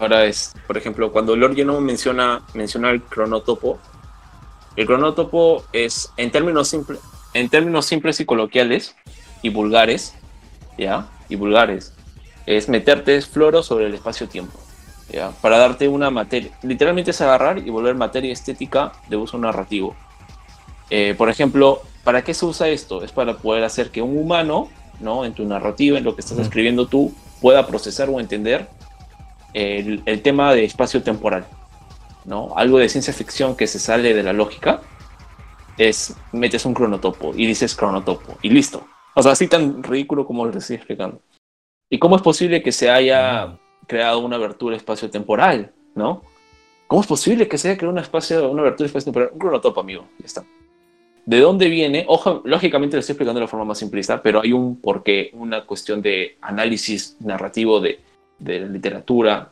[0.00, 3.78] Ahora es, por ejemplo, cuando Lord Genome menciona, menciona el cronotopo,
[4.74, 6.98] el cronotopo es, en términos, simples
[7.34, 8.96] en términos simples y coloquiales
[9.42, 10.14] y vulgares,
[10.78, 11.06] ¿ya?
[11.28, 11.92] Y vulgares,
[12.46, 14.58] es meterte floro sobre el espacio-tiempo,
[15.12, 15.32] ¿ya?
[15.42, 19.94] Para darte una materia, literalmente es agarrar y volver materia estética de uso narrativo.
[20.88, 23.04] Eh, por ejemplo, ¿para qué se usa esto?
[23.04, 24.68] Es para poder hacer que un humano,
[24.98, 25.26] ¿no?
[25.26, 27.12] En tu narrativa, en lo que estás escribiendo tú,
[27.42, 28.66] pueda procesar o entender
[29.54, 31.46] el, tema de espacio temporal,
[32.24, 32.52] ¿no?
[32.56, 34.80] Algo de ciencia ficción que se sale de la lógica
[35.78, 38.86] es metes un cronotopo y dices cronotopo y listo.
[39.14, 41.20] O sea, así tan ridículo como lo estoy explicando.
[41.88, 46.22] ¿Y cómo es posible que se haya creado una abertura espacio-temporal, no?
[46.86, 49.30] ¿Cómo es posible que se haya creado una, espacio, una abertura espacio-temporal?
[49.32, 50.44] Un cronotopo, amigo, ya está.
[51.26, 52.06] ¿De dónde viene?
[52.44, 56.02] Lógicamente lo estoy explicando de la forma más simplista, pero hay un porqué, una cuestión
[56.02, 58.00] de análisis narrativo de
[58.40, 59.50] de la literatura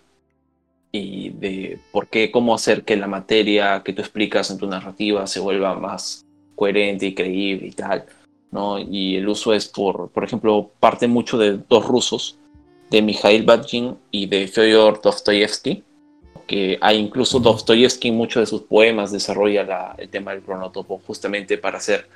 [0.90, 5.26] y de por qué, cómo hacer que la materia que tú explicas en tu narrativa
[5.26, 6.24] se vuelva más
[6.56, 8.06] coherente y creíble y tal,
[8.50, 8.78] ¿no?
[8.78, 12.38] Y el uso es por, por ejemplo, parte mucho de dos rusos,
[12.90, 15.84] de Mikhail Bakhtin y de Fyodor Dostoyevsky,
[16.46, 21.58] que hay incluso Dostoyevsky en muchos de sus poemas desarrolla el tema del cronotopo justamente
[21.58, 22.08] para hacer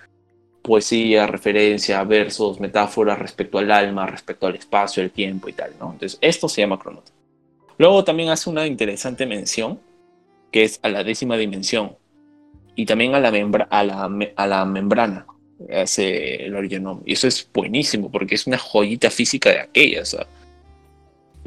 [0.62, 5.92] poesía, referencia, versos, metáforas respecto al alma, respecto al espacio, el tiempo y tal, ¿no?
[5.92, 7.12] Entonces, esto se llama cronotopo.
[7.78, 9.80] Luego también hace una interesante mención,
[10.52, 11.96] que es a la décima dimensión,
[12.76, 13.28] y también a la,
[13.70, 15.26] a la, a la membrana,
[15.74, 16.98] hace el original.
[17.04, 20.16] Y eso es buenísimo, porque es una joyita física de aquellas.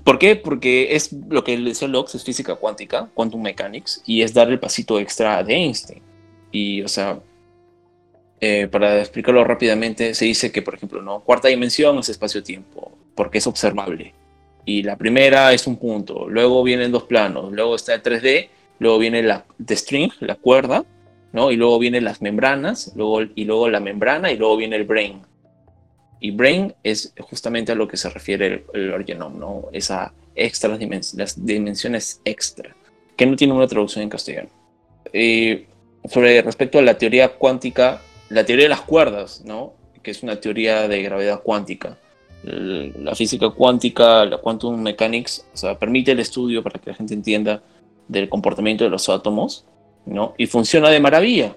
[0.04, 0.36] ¿Por qué?
[0.36, 4.50] Porque es lo que le decía Locke, es física cuántica, quantum mechanics, y es dar
[4.50, 6.02] el pasito extra de Einstein.
[6.52, 7.20] Y, o sea,
[8.42, 11.22] eh, para explicarlo rápidamente, se dice que, por ejemplo, ¿no?
[11.22, 14.14] cuarta dimensión es espacio-tiempo, porque es observable.
[14.66, 18.50] Y la primera es un punto, luego vienen dos planos, luego está el 3D,
[18.80, 20.84] luego viene la the string, la cuerda,
[21.32, 21.52] ¿no?
[21.52, 25.22] y luego vienen las membranas, luego, y luego la membrana, y luego viene el brain.
[26.20, 29.66] Y brain es justamente a lo que se refiere el, el ¿no?
[29.72, 32.76] Esa extra las dimensiones extra,
[33.16, 34.50] que no tiene una traducción en castellano.
[35.14, 35.66] Eh,
[36.10, 39.74] sobre respecto a la teoría cuántica, la teoría de las cuerdas, ¿no?
[40.06, 41.98] que es una teoría de gravedad cuántica.
[42.44, 47.16] La física cuántica, la quantum mechanics, o sea, permite el estudio para que la gente
[47.16, 47.64] entienda
[48.08, 49.66] del comportamiento de los átomos,
[50.06, 50.36] ¿no?
[50.38, 51.56] Y funciona de maravilla.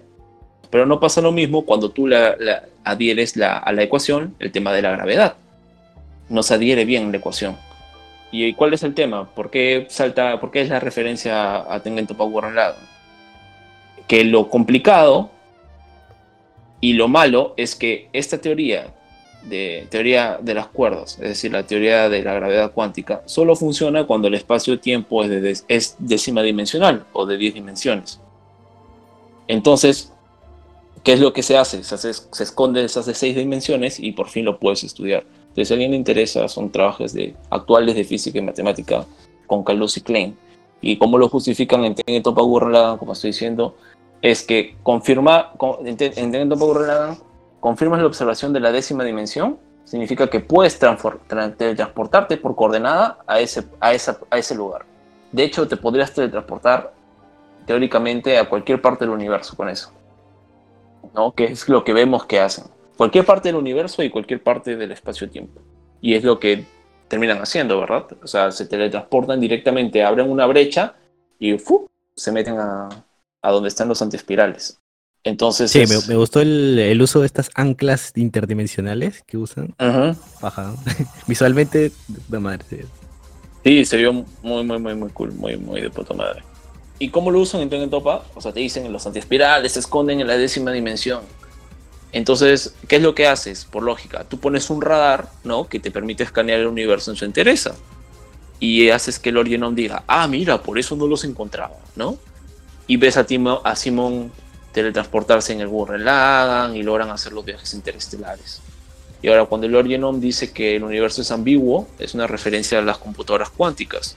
[0.71, 2.37] Pero no pasa lo mismo cuando tú la,
[2.85, 5.37] adhieres a la ecuación el tema de la gravedad.
[6.31, 7.57] No se adhiere bien la ecuación.
[8.33, 9.29] ¿Y cuál es el tema?
[9.35, 12.45] ¿Por qué, salta, por qué es la referencia a Tengen Power
[14.07, 15.31] Que lo complicado
[16.81, 18.95] y lo malo es que esta teoría
[19.45, 24.07] de teoría de las cuerdas, es decir, la teoría de la gravedad cuántica, solo funciona
[24.07, 28.21] cuando el espacio-tiempo es, es décima dimensional o de 10 dimensiones.
[29.47, 30.13] Entonces,
[31.03, 31.83] ¿qué es lo que se hace?
[31.83, 35.25] Se, esconde esas de 6 dimensiones y por fin lo puedes estudiar.
[35.49, 39.07] Entonces, a alguien le interesa, son trabajos de, actuales de física y matemática
[39.47, 40.37] con Carlos y Klein.
[40.81, 43.75] Y cómo lo justifican en Topa Gurren como estoy diciendo,
[44.23, 45.53] es que confirma,
[45.85, 46.81] entendiendo un poco
[47.61, 53.65] confirmas la observación de la décima dimensión, significa que puedes transportarte por coordenada a ese,
[53.81, 54.85] a, a ese lugar.
[55.33, 56.93] De hecho, te podrías teletransportar
[57.67, 59.93] teóricamente a cualquier parte del universo con eso.
[61.15, 61.33] ¿no?
[61.33, 62.65] Que es lo que vemos que hacen.
[62.97, 65.61] Cualquier parte del universo y cualquier parte del espacio-tiempo.
[66.01, 66.65] Y es lo que
[67.09, 68.07] terminan haciendo, ¿verdad?
[68.23, 70.95] O sea, se teletransportan directamente, abren una brecha
[71.39, 71.57] y
[72.15, 72.89] se meten a,
[73.43, 74.79] a donde están los antiespirales.
[75.25, 75.71] Entonces.
[75.71, 79.75] Sí, es- me, me gustó el, el uso de estas anclas interdimensionales que usan.
[79.81, 80.17] Ujú.
[80.41, 80.75] Baja.
[81.27, 81.93] Visualmente,
[82.29, 82.65] de madre.
[82.69, 82.79] sí.
[83.65, 86.43] Sí, se vio muy, muy, muy, muy cool, muy, muy de puta madre.
[87.01, 88.25] ¿Y cómo lo usan en Tengen Topa?
[88.35, 91.21] O sea, te dicen los antiespirales se esconden en la décima dimensión.
[92.13, 93.65] Entonces, ¿qué es lo que haces?
[93.67, 95.69] Por lógica, tú pones un radar, ¿no?
[95.69, 97.75] Que te permite escanear el universo en su entereza.
[98.61, 102.17] Y haces que Lord Genom diga, ah, mira, por eso no los encontraba, ¿no?
[102.89, 104.33] Y ves a, Timo, a Simon
[104.73, 108.61] teletransportarse en el Gurren Lagann y logran hacer los viajes interestelares.
[109.23, 112.79] Y ahora cuando el Lord Genome dice que el universo es ambiguo, es una referencia
[112.79, 114.17] a las computadoras cuánticas.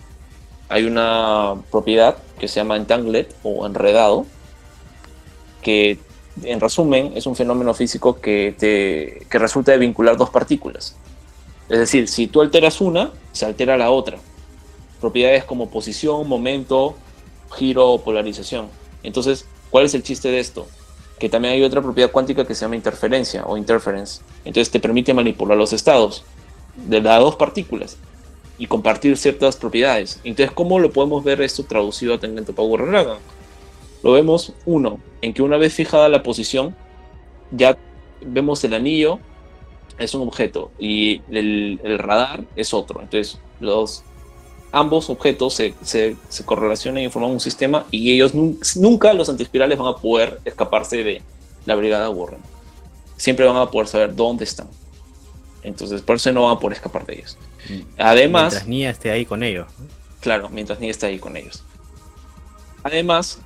[0.70, 4.26] Hay una propiedad que se llama entangled o enredado,
[5.62, 6.00] que
[6.44, 10.96] en resumen es un fenómeno físico que, te, que resulta de vincular dos partículas.
[11.68, 14.18] Es decir, si tú alteras una, se altera la otra.
[15.00, 16.96] Propiedades como posición, momento,
[17.52, 18.70] giro o polarización.
[19.04, 20.68] Entonces, ¿cuál es el chiste de esto?
[21.20, 24.22] Que también hay otra propiedad cuántica que se llama interferencia o interference.
[24.46, 26.24] Entonces te permite manipular los estados
[26.76, 27.98] de las dos partículas
[28.58, 30.20] y compartir ciertas propiedades.
[30.24, 33.18] Entonces, ¿cómo lo podemos ver esto traducido a Toppa Gurren Lagann?
[34.04, 36.76] Lo vemos, uno, en que una vez fijada la posición,
[37.52, 37.78] ya
[38.22, 39.20] vemos el anillo
[39.98, 43.02] es un objeto y el, el radar es otro.
[43.02, 44.04] Entonces, los,
[44.72, 49.30] ambos objetos se, se, se, correlacionan y forman un sistema y ellos nun- nunca, los
[49.30, 51.22] antiespirales, van a poder escaparse de
[51.66, 52.40] la brigada Warren.
[53.18, 54.68] Siempre van a poder saber dónde están.
[55.64, 57.38] Entonces, por eso no van a poder escapar de ellos.
[57.98, 59.68] Además, Mientras Nia esté ahí con ellos.
[60.20, 61.64] Claro, mientras Nia está ahí con ellos.
[62.84, 63.40] Además,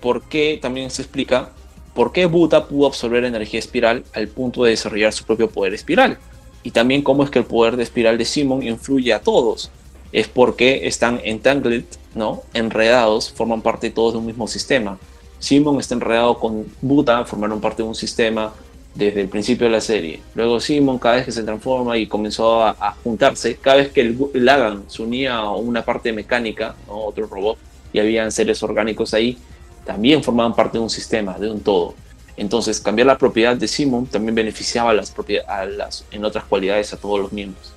[0.00, 1.50] ¿por qué también se explica
[1.94, 6.18] por qué Buta pudo absorber energía espiral al punto de desarrollar su propio poder espiral?
[6.62, 9.70] Y también cómo es que el poder de espiral de Simon influye a todos.
[10.12, 11.84] Es porque están entangled,
[12.14, 12.42] ¿no?
[12.54, 14.98] Enredados, forman parte todos de un mismo sistema.
[15.38, 18.52] Simon está enredado con Buta, formaron parte de un sistema
[18.94, 20.20] desde el principio de la serie.
[20.34, 24.00] Luego Simon, cada vez que se transforma y comenzó a, a juntarse, cada vez que
[24.00, 27.04] el Lagan se unía a una parte mecánica, ¿no?
[27.04, 27.56] otro robot,
[27.92, 29.38] y habían seres orgánicos ahí,
[29.84, 31.94] también formaban parte de un sistema, de un todo.
[32.36, 35.14] Entonces, cambiar la propiedad de Simon también beneficiaba las
[35.46, 37.72] a las, en otras cualidades a todos los miembros.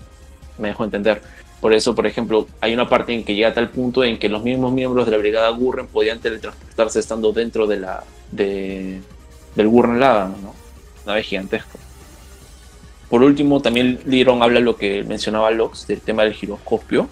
[0.57, 1.21] Me dejo entender.
[1.63, 4.27] Por eso, por ejemplo, hay una parte en que llega a tal punto en que
[4.27, 8.99] los mismos miembros de la brigada Gurren podían teletransportarse estando dentro de la, de,
[9.55, 10.53] del Gurren Lagann, ¿no?
[11.05, 11.79] Nave gigantesca.
[13.09, 17.07] Por último, también Liron habla lo que mencionaba Lox del tema del giroscopio,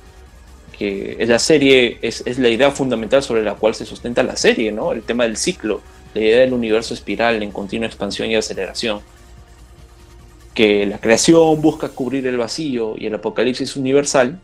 [0.77, 4.35] que es la serie, es, es la idea fundamental sobre la cual se sustenta la
[4.35, 4.91] serie, ¿no?
[4.91, 5.79] El tema del ciclo,
[6.13, 8.99] la idea del universo espiral en continua expansión y aceleración.
[10.61, 14.39] Que la creación busca cubrir el vacío y el apocalipsis universal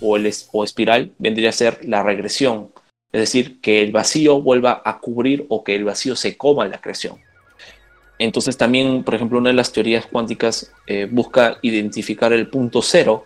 [0.00, 2.68] o, el o espiral vendría a ser la regresión.
[3.10, 6.80] Es decir, que el vacío vuelva a cubrir o que el vacío se coma la
[6.80, 7.16] creación.
[8.20, 13.24] Entonces también, por ejemplo, una de las teorías cuánticas eh, busca identificar el punto cero,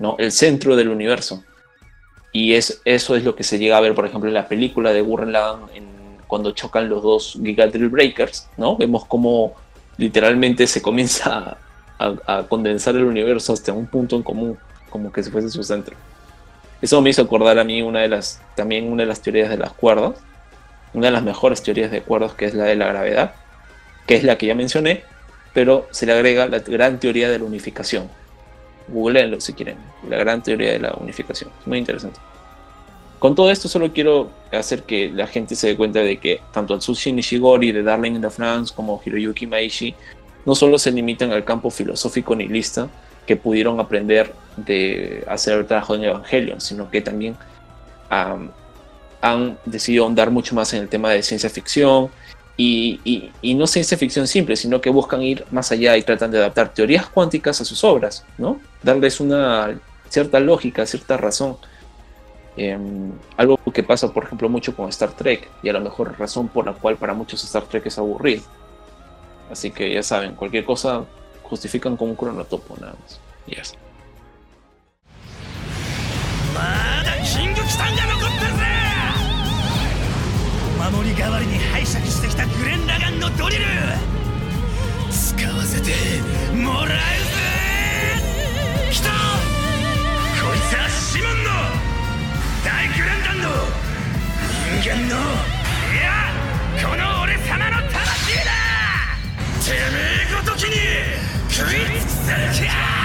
[0.00, 0.16] ¿no?
[0.18, 1.44] el centro del universo.
[2.32, 4.92] Y es, eso es lo que se llega a ver, por ejemplo, en la película
[4.92, 5.86] de Gurren Lagann, en-
[6.26, 8.76] cuando chocan los dos Giga Breakers, ¿no?
[8.76, 9.54] Vemos cómo
[9.96, 11.56] literalmente se comienza
[11.98, 14.58] a, a- condensar el universo hasta un punto en común,
[14.90, 15.96] como que si fuese su centro.
[16.80, 19.56] Eso me hizo acordar a mí una de las, también una de las teorías de
[19.56, 20.14] las cuerdas,
[20.94, 23.34] una de las mejores teorías de cuerdas, que es la de la gravedad,
[24.06, 25.02] que es la que ya mencioné,
[25.52, 28.08] pero se le agrega la gran teoría de la unificación.
[28.86, 29.76] Googleenlo si quieren,
[30.08, 31.50] la gran teoría de la unificación.
[31.60, 32.18] Es muy interesante.
[33.18, 36.74] Con todo esto solo quiero hacer que la gente se dé cuenta de que tanto
[36.74, 39.94] Atsushi Nishigori de Darling in the France como Hiroyuki Maishi
[40.44, 42.88] no solo se limitan al campo filosófico nihilista
[43.26, 47.36] que pudieron aprender de hacer el trabajo en Evangelion, sino que también
[48.08, 48.50] am,
[49.20, 52.10] han decidido ahondar mucho más en el tema de ciencia ficción
[52.56, 56.74] y no ciencia ficción simple, sino que buscan ir más allá y tratan de adaptar
[56.74, 58.60] teorías cuánticas a sus obras, ¿no?
[58.82, 59.78] Darles una
[60.08, 61.56] cierta lógica, cierta razón.
[62.56, 66.48] Em, algo que pasa, por ejemplo, mucho con Star Trek, y a lo mejor razón
[66.48, 68.42] por la cual para muchos Star Trek es aburrido.
[69.50, 71.04] Así que ya saben, cualquier cosa
[71.42, 73.20] justifican con un cronotopo nada más.
[73.46, 73.78] Y ya está.
[76.58, 78.64] まだキングキタンが残ってるぜ
[80.76, 83.64] お守り代わりに拝借してきたグレン・ラガンのドリル
[85.12, 85.92] 使わせて
[86.52, 86.92] もらうぜ
[88.90, 91.50] 来たこいつはシモンの
[92.64, 93.48] 大グランダンの
[94.82, 95.14] 人間の
[95.94, 96.34] いや
[96.82, 97.87] この俺様の魂だ
[99.68, 100.76] てめえごときに
[101.50, 102.98] 食い尽くせるか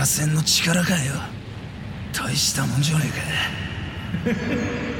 [0.00, 1.12] 螺旋の力かよ
[2.12, 3.04] 大したもんじゃね
[4.26, 4.34] え
[4.94, 4.99] か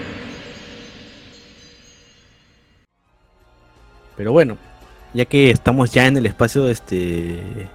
[4.21, 4.59] Pero bueno,
[5.15, 7.71] ya que estamos ya en el espacio este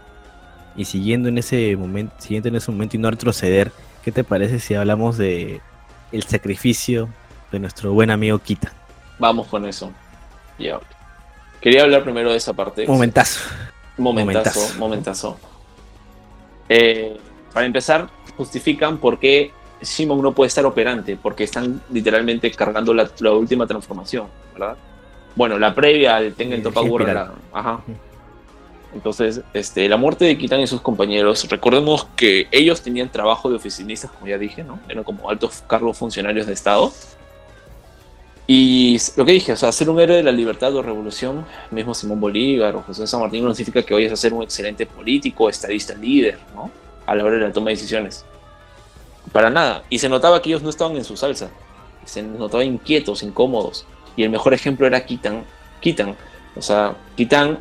[0.75, 3.71] y siguiendo en ese momento, siguiendo en ese momento y no retroceder,
[4.03, 5.59] ¿qué te parece si hablamos de
[6.11, 7.09] el sacrificio
[7.51, 8.71] de nuestro buen amigo Kita?
[9.17, 9.91] Vamos con eso.
[10.59, 10.79] Ya.
[11.61, 12.85] Quería hablar primero de esa parte.
[12.85, 13.39] Momentazo.
[13.97, 14.77] Momentazo, momentazo.
[14.77, 15.39] Momentazo.
[16.69, 17.17] Eh,
[17.55, 18.07] para empezar,
[18.37, 19.51] justifican por qué
[19.81, 24.77] Shimon no puede estar operante, porque están literalmente cargando la, la última transformación, ¿verdad?
[25.35, 27.13] Bueno, la previa al Tengen Eh, espiral.
[27.13, 27.81] la- Ajá.
[28.93, 33.57] Entonces, este, la muerte de Kitan y sus compañeros, recordemos que ellos tenían trabajo de
[33.57, 34.79] oficinistas, como ya dije, ¿no?
[34.87, 36.93] Eran como altos cargos funcionarios de Estado.
[38.47, 41.93] Y lo que dije, o sea, ser un héroe de la libertad o revolución, mismo
[41.95, 45.49] Simón Bolívar o José San Martín, no significa que vayas a ser un excelente político,
[45.49, 46.69] estadista líder, ¿no?
[47.07, 48.23] A la hora de la toma de decisiones.
[49.33, 49.83] Para nada.
[49.89, 51.49] Y se notaba que ellos no estaban en su salsa.
[52.05, 53.85] Se notaba inquietos, incómodos.
[54.15, 55.43] Y el mejor ejemplo era Kitan.
[55.81, 56.15] Kitan.
[56.55, 57.59] O sea, Kitan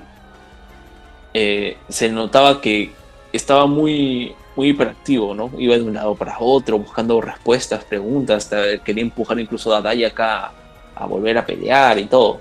[1.32, 2.93] eh, se notaba que
[3.32, 5.51] estaba muy, muy hiperactivo, ¿no?
[5.59, 8.48] Iba de un lado para otro, buscando respuestas, preguntas,
[8.85, 10.52] quería empujar incluso a Dai acá
[10.94, 12.40] a volver a pelear y todo.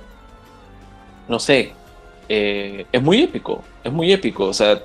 [1.28, 1.74] No sé,
[2.30, 4.80] eh, es muy épico, es muy épico, o sea,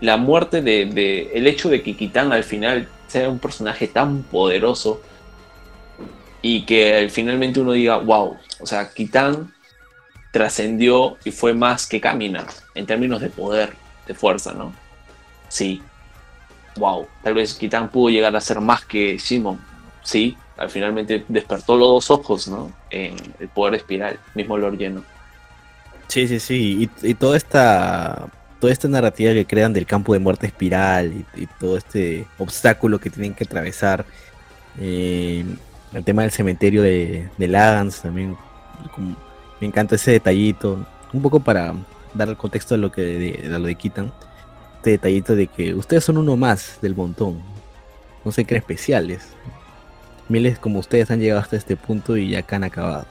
[0.00, 4.22] la muerte de, de- el hecho de que Kitán al final sea un personaje tan
[4.22, 5.00] poderoso
[6.42, 9.52] y que finalmente uno diga, wow, o sea, Kitán
[10.32, 13.74] trascendió y fue más que Kamina en términos de poder,
[14.06, 14.72] de fuerza, ¿no?
[15.48, 15.82] Sí.
[16.76, 19.60] Wow, tal vez Kitán pudo llegar a ser más que Shimon.
[20.02, 22.72] Sí, al finalmente despertó los dos ojos, ¿no?
[22.88, 25.04] En el poder espiral, mismo Lord Lleno.
[26.08, 26.90] Sí, sí, sí.
[27.02, 28.28] Y, toda esta
[28.60, 32.98] toda esta narrativa que crean del campo de muerte espiral y, y todo este obstáculo
[32.98, 34.06] que tienen que atravesar.
[34.80, 35.44] eh,
[35.92, 38.36] el tema del cementerio de, de Lagans también.
[39.60, 40.84] Me encanta ese detallito.
[41.12, 41.74] Un poco para
[42.12, 44.12] dar el contexto de lo que de, lo de Kitan.
[44.76, 47.40] Este detallito de que ustedes son uno más del montón.
[48.24, 49.28] No se creen especiales.
[50.28, 53.06] Miles como ustedes han llegado hasta este punto y ya acá han acabado.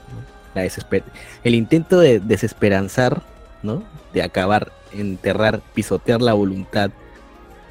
[0.56, 1.04] La desesper-
[1.44, 3.22] el intento de desesperanzar,
[3.62, 3.84] ¿no?
[4.14, 6.92] De acabar, enterrar, pisotear la voluntad,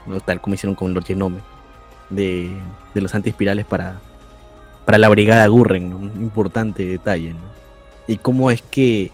[0.07, 0.21] ¿no?
[0.21, 1.41] Tal como hicieron con Lord Genome,
[2.11, 2.57] de,
[2.95, 4.01] de los antiespirales para,
[4.85, 5.97] para la brigada Gurren, ¿no?
[5.97, 7.62] Un importante detalle, ¿no?
[8.07, 9.13] Y cómo es que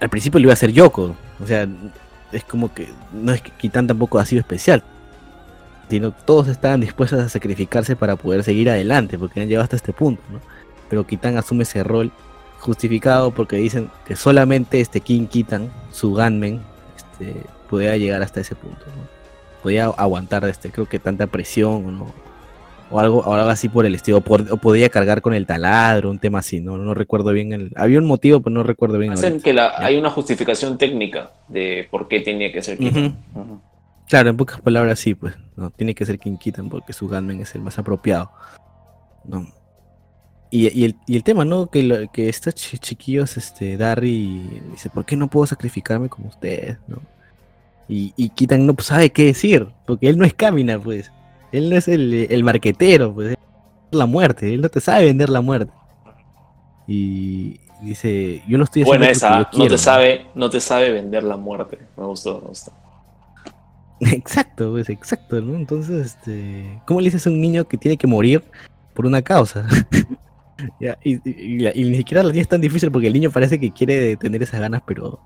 [0.00, 1.66] al principio lo iba a hacer Yoko, o sea,
[2.32, 4.82] es como que no es que Kitan tampoco ha sido especial,
[5.88, 9.92] sino todos estaban dispuestos a sacrificarse para poder seguir adelante, porque han llegado hasta este
[9.92, 10.40] punto, ¿no?
[10.88, 12.12] Pero Kitan asume ese rol
[12.58, 16.62] justificado porque dicen que solamente este King Kitan, su gunman,
[16.96, 19.16] este, podía llegar hasta ese punto, ¿no?
[19.62, 22.12] Podía aguantar este, creo que tanta presión no,
[22.90, 25.46] o algo, o algo así por el estilo, o, por- o podía cargar con el
[25.46, 28.98] taladro, un tema así, no, no recuerdo bien, el, había un motivo, pero no recuerdo
[28.98, 29.12] bien.
[29.12, 29.44] Hacen ahorita.
[29.44, 33.16] que la- hay una justificación técnica de por qué tenía que ser Kitán.
[33.34, 33.60] Ujú.
[34.08, 37.40] Claro, en pocas palabras sí, pues, no, tiene que ser King Kitan porque su gunman
[37.40, 38.30] es el más apropiado.
[39.24, 39.48] ¿no?
[40.48, 41.66] Y, y el, y el tema, ¿no?
[41.66, 46.28] Que, lo- que estos chi- chiquillos, este, Darry dice, ¿por qué no puedo sacrificarme como
[46.28, 46.78] ustedes?
[46.86, 47.02] ¿no?
[47.88, 51.10] Y, y Kitan no pues, sabe qué decir, porque él no es Kamina, pues.
[51.56, 53.28] Él no es el, el marquetero, pues.
[53.30, 53.38] él
[53.92, 55.72] es la muerte, él no te sabe vender la muerte.
[56.86, 60.90] Y dice, yo lo estoy haciendo Buena esa, no quiero, te sabe, no te sabe
[60.92, 61.78] vender la muerte.
[61.96, 62.72] Me gustó, me gustó.
[64.00, 65.54] Exacto, pues, exacto, ¿no?
[65.56, 68.44] Entonces, este, ¿cómo le dices a un niño que tiene que morir
[68.94, 69.66] por una causa?
[70.80, 73.60] Ya, y, y- y- y ni siquiera la tiene tan difícil porque el niño parece
[73.60, 75.20] que quiere tener esas ganas, pero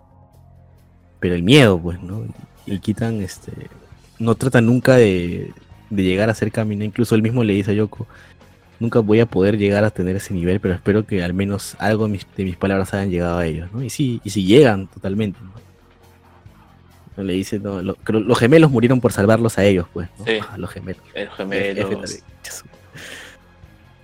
[1.21, 2.25] pero el miedo, pues, ¿no?
[2.67, 3.53] Y quitan, este,
[4.19, 5.53] no trata nunca de,
[5.91, 8.07] de llegar a ser camino, incluso él mismo le dice a Yoko,
[8.79, 12.07] nunca voy a poder llegar a tener ese nivel, pero espero que al menos algo
[12.07, 13.83] de mis, de mis palabras hayan llegado a ellos, ¿no?
[13.83, 15.51] Y sí, y sí llegan totalmente, ¿no?
[17.23, 20.25] Le dice, no, lo- creo- los gemelos murieron por salvarlos a ellos, pues, ¿no?
[20.25, 20.39] Sí.
[20.41, 21.03] Ah, los gemelos.
[21.13, 21.91] El F gemelo.
[21.99, 22.21] también.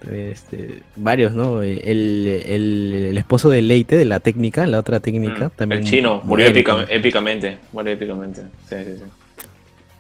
[0.00, 1.62] También, este, varios, ¿no?
[1.62, 5.80] El, el, el esposo de Leite, de la técnica, la otra técnica, también.
[5.80, 6.98] Mm, el chino murió muere épica- también.
[6.98, 7.58] épicamente.
[7.72, 8.42] Murió épicamente.
[8.68, 9.04] Sí, sí, sí.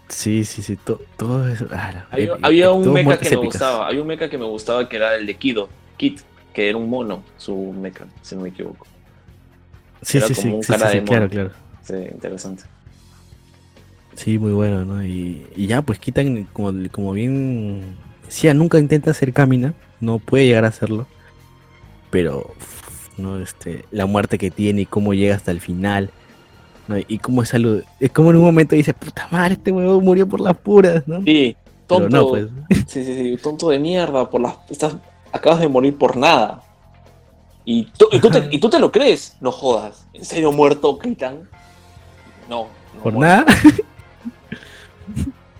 [0.08, 1.66] Sí, sí, sí, to- todo eso.
[1.72, 3.88] ah, Había, había un mecha que me gustaba.
[3.88, 5.68] Había un mecha que me gustaba que era el de Kido.
[5.96, 6.20] Kit,
[6.54, 8.86] que era un mono, su mecha, si no me equivoco.
[10.02, 11.30] Sí, era sí, como sí, un sí, cara sí, de claro, mono.
[11.30, 11.50] claro.
[11.82, 12.62] Sí, interesante.
[14.14, 15.04] Sí, muy bueno, ¿no?
[15.04, 20.46] Y, y ya, pues quitan, como, como bien decía, nunca intenta hacer camina, no puede
[20.46, 21.06] llegar a hacerlo,
[22.10, 22.54] pero,
[23.18, 26.10] no, este, la muerte que tiene y cómo llega hasta el final,
[26.88, 26.96] ¿no?
[26.98, 30.26] Y como es algo, es como en un momento dice, puta madre, este huevón murió
[30.28, 31.22] por las puras, ¿no?
[31.22, 31.56] Sí,
[31.86, 32.08] tonto.
[32.08, 32.46] no, pues.
[32.86, 34.28] Sí, sí, sí, tonto de mierda.
[34.30, 34.96] Por las, estás,
[35.32, 36.62] acabas de morir por nada.
[37.64, 38.48] Y, tú- y tú te, Ajá.
[38.50, 39.36] y tú te lo crees.
[39.40, 40.06] No jodas.
[40.14, 41.48] ¿En serio muerto, Kitan?
[42.48, 42.68] No.
[42.94, 43.44] no Por muerto.
[43.44, 43.56] nada.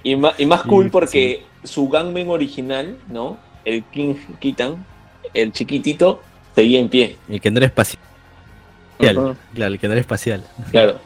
[0.03, 3.37] Y, ma- y más Sí, cool porque su gangman original, ¿no?
[3.65, 4.87] El King Kitan,
[5.35, 6.21] el chiquitito,
[6.55, 7.17] seguía en pie.
[7.29, 8.01] El que no era espacial.
[9.01, 10.45] Ujú, Claro, el que no era espacial.
[10.71, 10.99] Claro.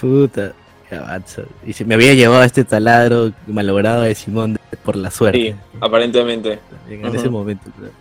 [0.00, 0.52] Puta,
[0.88, 1.42] qué avanza.
[1.66, 5.38] Y se me había llevado este taladro malogrado de Simón de- por la suerte.
[5.38, 6.58] Sí, aparentemente.
[6.88, 7.92] En ese momento, claro.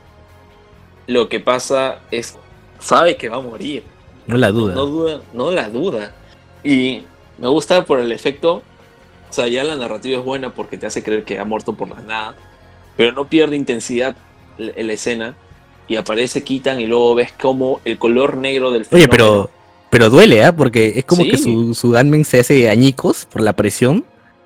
[1.08, 2.38] Lo que pasa es,
[2.80, 3.84] sabe que va a morir.
[4.28, 4.76] no la duda.
[4.76, 6.14] No duda, no la duda.
[6.64, 7.04] Y
[7.40, 8.62] me gusta por el efecto,
[9.30, 11.90] o sea, ya la narrativa es buena porque te hace creer que ha muerto por
[11.90, 12.36] la nada,
[12.96, 14.16] pero no pierde intensidad
[14.60, 15.36] la, la escena
[15.88, 19.50] y aparece Kitan y luego ves como el color negro del Oye, fenómeno- pero,
[19.90, 20.56] pero duele, ¿ah?
[20.56, 21.32] Porque es como Sí.
[21.32, 21.96] que su, su
[22.26, 24.06] se hace añicos por la presión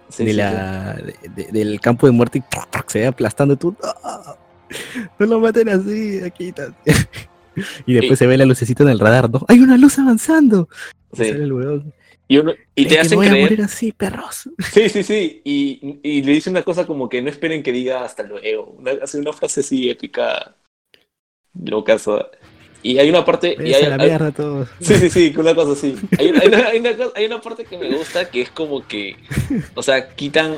[0.09, 2.41] Sí, de sí, la, de- de- del campo de muerte y
[2.87, 3.75] se va aplastando y tú.
[3.81, 4.37] ¡No!
[5.19, 6.51] No lo maten así, aquí.
[6.51, 6.73] ta-
[7.85, 9.45] y después se ve la lucecita en el radar, ¿no?
[9.47, 10.67] ¡Hay una luz avanzando!
[11.17, 11.83] el.
[12.27, 13.49] Y, uno- y te "Es que hacen voy a creer.
[13.51, 14.49] morir así, perros.
[14.71, 15.41] Sí, sí, sí.
[15.43, 18.75] Y, y le dice una cosa como que no esperen que diga hasta luego.
[18.79, 20.55] Una, hace una frase así épica.
[21.53, 22.29] Locazo.
[22.83, 23.55] Y hay una parte.
[23.63, 24.67] Y hay, la hay- mierda todos.
[24.81, 25.95] Sí, sí, sí, una cosa así.
[26.19, 28.49] Hay una, hay una- hay una cosa- hay una parte que me gusta que es
[28.51, 29.15] como que,
[29.73, 30.57] o sea, quitan,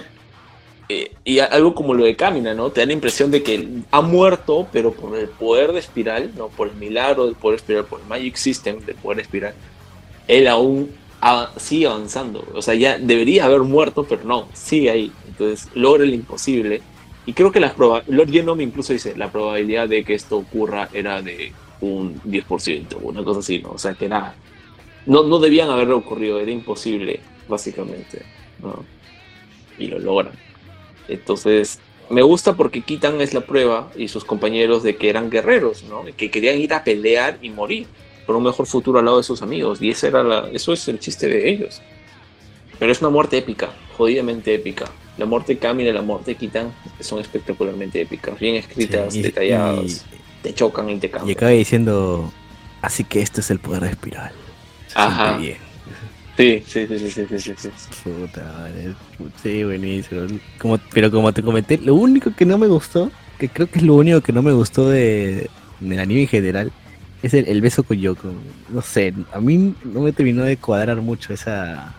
[0.90, 2.72] eh, y algo como lo de Camina, ¿no?
[2.72, 6.48] Te da la impresión de que ha muerto, pero por el poder de Espiral, ¿no?
[6.50, 9.54] Por el milagro del poder Espiral, por el Magic System del poder Espiral,
[10.28, 10.92] él aún
[11.22, 12.44] a- sigue avanzando.
[12.54, 15.12] O sea, ya debería haber muerto, pero no, sigue ahí.
[15.28, 16.82] Entonces, logra el imposible.
[17.28, 21.24] Y creo que las Lord Genome incluso dice, la probabilidad de que esto ocurra era
[21.24, 23.72] de un 10%, una cosa así, ¿no?
[23.72, 24.36] O sea, que nada.
[25.06, 28.22] No, no debían haber ocurrido, era imposible, básicamente,
[28.62, 28.84] ¿no?
[29.78, 30.34] Y lo logran.
[31.08, 31.80] Entonces,
[32.10, 36.08] me gusta porque Kitan es la prueba y sus compañeros de que eran guerreros, ¿no?
[36.08, 37.88] Y Que querían ir a pelear y morir
[38.26, 39.82] por un mejor futuro al lado de sus amigos.
[39.82, 41.82] Y esa era la, eso es el chiste de ellos.
[42.80, 44.86] Pero es una muerte épica, jodidamente épica.
[45.18, 49.20] La muerte de Camila y la muerte de Kitan son espectacularmente épicas, bien escritas, Sí,
[49.20, 50.06] y- detalladas,
[50.46, 51.38] te chocan y te Y cambian.
[51.38, 52.32] acaba diciendo,
[52.84, 54.32] así que esto es el poder de espiral.
[54.88, 55.38] Se Ajá.
[55.38, 55.58] bien.
[56.38, 57.70] Sí, sí, sí, sí, sí, sí, sí.
[58.04, 58.68] Puta
[59.42, 60.28] Sí, buenísimo.
[60.60, 63.10] Como, pero como te comenté, lo único que no me gustó,
[63.40, 65.50] que creo que es lo único que no me gustó de,
[65.80, 66.72] del anime en general,
[67.24, 68.32] es el, el beso con Yoko.
[68.70, 71.92] No sé, a mí no me terminó de cuadrar mucho esa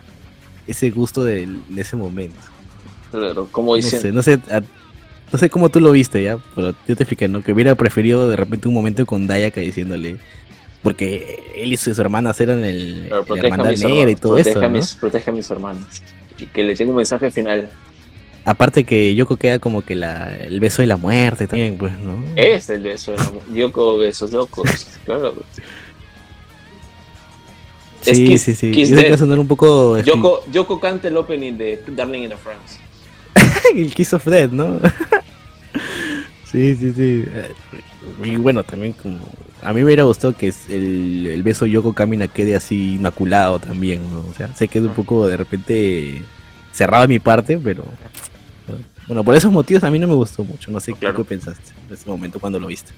[0.68, 2.36] ese gusto del- de, ese momento.
[3.10, 4.62] Claro, como No dicen, sé, no sé, a-
[5.32, 7.43] no sé cómo tú lo viste ya, pero yo te expliqué, ¿no?
[7.43, 10.16] Que hubiera preferido de repente un momento con Dayaka diciéndole,
[10.82, 14.69] porque él y sus hermanas eran el, la hermandad negra y todo proteja eso, a
[14.69, 14.70] ¿no?
[14.70, 15.85] mis, proteja a mis hermanos.
[16.39, 17.69] Y que le tengo un mensaje final.
[18.44, 22.23] Aparte que Yoko queda como que la, el beso de la muerte también, pues, ¿no?
[22.36, 24.86] Es el beso de la mu- Yoko besos locos.
[25.07, 25.35] Claro.
[28.03, 28.70] sí, es Kiss- sí, sí.
[28.73, 29.11] Kiss Yo sé que Death.
[29.12, 32.78] va a sonar un poco Yoko, Yoko canta el opening de Darling in the France.
[33.74, 34.80] el Kiss of Death, ¿no?
[36.51, 37.24] sí, sí, sí.
[37.26, 37.52] Eh,
[38.24, 39.18] Y bueno, también como
[39.62, 44.02] a mí me hubiera gustado que el, el beso Yoko Kamina quede así inmaculado también,
[44.12, 44.20] ¿no?
[44.20, 46.22] O sea, sé que es un poco de repente
[46.72, 47.84] cerrado de mi parte, pero
[49.09, 50.70] bueno, por esos motivos a mí no me gustó mucho.
[50.70, 51.16] No sé qué- Claro.
[51.16, 52.93] qué pensaste en ese momento cuando lo viste.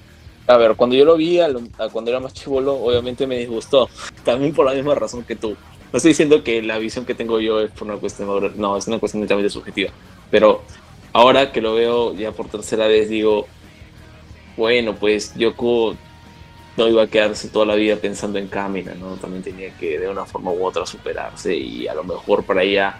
[0.47, 3.37] A ver, cuando yo lo vi, a lo- a cuando era más chivolo, obviamente me
[3.37, 3.87] disgustó.
[4.23, 5.55] También por la misma razón que tú.
[5.91, 8.87] No estoy diciendo que la visión que tengo yo es por una cuestión, no, es
[8.87, 9.91] una cuestión netamente subjetiva.
[10.29, 10.63] Pero
[11.13, 13.47] ahora que lo veo ya por tercera vez, digo,
[14.55, 15.95] bueno, pues Yoko
[16.77, 19.17] no iba a quedarse toda la vida pensando en Kamina, ¿no?
[19.17, 22.99] También tenía que de una forma u otra superarse y a lo mejor para ella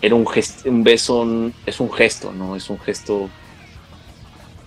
[0.00, 1.26] era un, gest- un beso,
[1.66, 2.56] es un gesto, ¿no?
[2.56, 3.30] Es un gesto,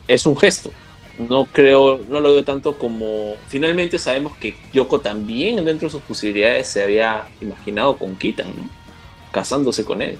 [0.07, 0.71] es un gesto.
[1.17, 3.35] No creo, no lo veo tanto como.
[3.47, 8.69] Finalmente sabemos que Yoko también, dentro de sus posibilidades, se había imaginado con Kitan, ¿no?
[9.31, 10.17] Casándose con él.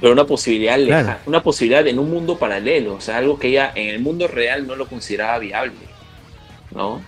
[0.00, 1.18] Pero una posibilidad leja- Claro.
[1.26, 4.66] una posibilidad en un mundo paralelo, o sea, algo que ella en el mundo real
[4.66, 5.76] no lo consideraba viable,
[6.74, 7.00] ¿no?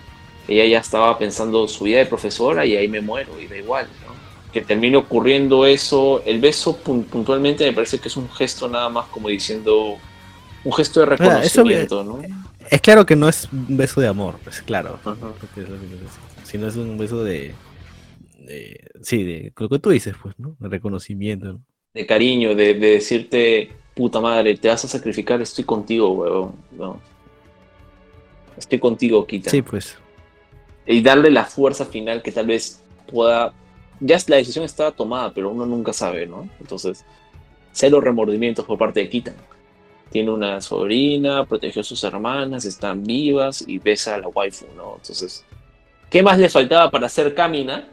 [0.47, 3.87] Ella ya estaba pensando su vida de profesora y ahí me muero, y da igual,
[4.07, 4.15] ¿no?
[4.53, 8.87] Que termine ocurriendo eso, el beso pun- puntualmente me parece que es un gesto nada
[8.89, 9.97] más como diciendo,
[10.63, 12.21] un gesto de eso reconocimiento, ¿no?
[12.69, 14.99] Es claro que no es un beso de amor, pues claro.
[15.05, 15.97] Es que yo decía.
[16.43, 17.53] Sino es un beso de,
[18.39, 20.55] de- Sí, de lo que tú dices, pues, ¿no?
[20.59, 21.53] De reconocimiento.
[21.53, 21.61] ¿no?
[21.93, 26.53] de cariño, de, de decirte, puta madre, te vas a sacrificar, estoy contigo, huevón.
[26.71, 26.99] No.
[28.55, 29.49] Estoy contigo, Kita.
[29.49, 29.97] Sí, pues.
[30.85, 33.51] Y darle la fuerza final que tal vez pueda
[33.99, 36.47] ya la decisión estaba tomada, pero uno nunca sabe, ¿no?
[36.59, 37.03] Entonces,
[37.71, 39.35] cero remordimientos por parte de Kitan.
[40.11, 44.95] Tiene una sobrina, protegió a sus hermanas, están vivas y besa a la waifu, ¿no?
[45.01, 45.43] Entonces,
[46.09, 47.87] ¿qué más le faltaba para hacer Kamina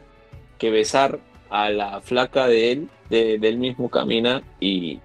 [0.57, 1.19] que besar
[1.49, 4.99] a la flaca de él, de, del mismo Kamina y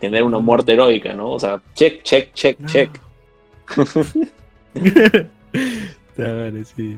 [0.00, 1.30] tener una muerte heroica, ¿no?
[1.32, 2.68] O sea, check, check, check, No.
[2.68, 2.90] check.
[6.74, 6.96] Sí.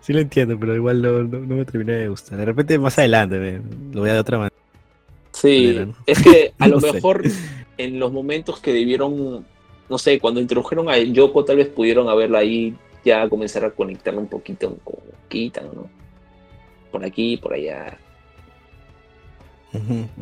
[0.00, 2.38] Sí lo entiendo, pero igual no, no, no me termina de gustar.
[2.38, 3.60] De repente más adelante me-
[3.94, 4.54] lo voy a de otra manera.
[5.32, 5.94] Sí, Manera, ¿no?
[6.06, 7.00] es que a lo sé.
[7.78, 9.46] En los momentos que debieron,
[9.88, 12.74] no sé, cuando introdujeron a Yoko, tal vez pudieron haberla ahí
[13.04, 14.96] ya comenzar a conectarla un poquito con
[15.28, 15.88] Kitan, ¿no?
[16.90, 17.96] Por aquí, por allá.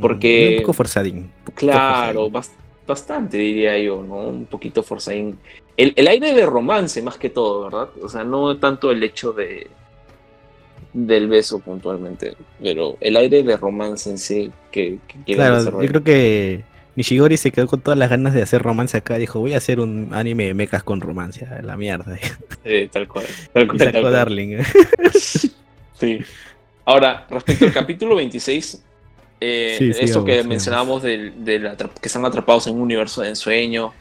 [0.00, 1.16] Porque- Un poco forzadín.
[1.18, 2.58] un Claro, forzadín.
[2.86, 4.16] bastante diría yo, ¿no?
[4.16, 5.38] Un poquito forzadín.
[5.76, 7.88] El, el aire de romance más que todo, ¿verdad?
[8.02, 9.68] O sea, no tanto el hecho de
[10.92, 15.58] del beso puntualmente, pero el aire de romance en sí que, que quieren Claro, yo
[15.58, 15.90] desarrollar.
[15.90, 16.64] creo que
[16.96, 19.18] Nishigori se quedó con todas las ganas de hacer romance acá.
[19.18, 21.44] Dijo, voy a hacer un anime de mechas con romance.
[21.44, 22.18] a La mierda.
[22.64, 23.26] Eh, tal cual.
[23.52, 24.12] Tal cual, tal cual.
[24.12, 24.58] Darling.
[25.98, 26.18] Sí.
[26.84, 28.82] Ahora, respecto al capítulo 26,
[29.40, 33.92] eh, Sí, esto sigamos, que mencionábamos atra- que están atrapados en un universo de ensueño.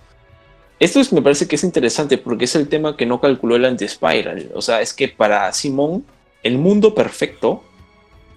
[0.79, 3.63] Esto es- me parece que es interesante porque es el tema que no calculó el
[3.65, 4.51] anti-spiral.
[4.53, 6.05] O sea, es que para Simón,
[6.43, 7.63] el mundo perfecto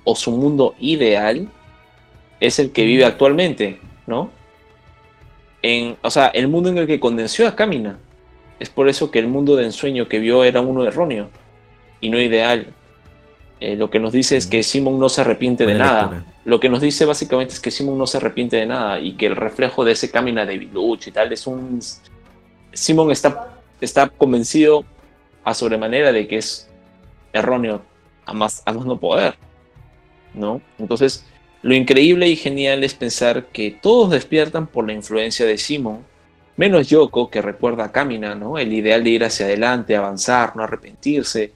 [0.05, 1.49] o su mundo ideal
[2.41, 4.31] es el que vive actualmente, ¿no?
[5.63, 7.99] En, o sea, el mundo en el que condensió a Kamina.
[8.61, 11.31] Es por eso que el mundo de ensueño que vio era uno erróneo
[12.01, 12.75] y no ideal.
[13.61, 16.03] Eh, lo que nos dice es que Simon no se arrepiente de nada.
[16.03, 16.25] lectura.
[16.45, 19.27] Lo que nos dice básicamente es que Simon no se arrepiente de nada y que
[19.27, 21.81] el reflejo de ese camino de Biluch y tal es un.
[22.73, 24.85] Simon está, está convencido
[25.45, 26.69] a sobremanera de que es
[27.33, 27.83] erróneo
[28.27, 29.37] a más, a más no poder.
[30.35, 30.61] ¿No?
[30.79, 31.25] Entonces,
[31.63, 36.05] lo increíble y genial es pensar que todos despiertan por la influencia de Simon,
[36.57, 38.59] menos Yoko, que recuerda a Kamina, ¿no?
[38.59, 41.53] El ideal de ir hacia adelante, avanzar, no arrepentirse.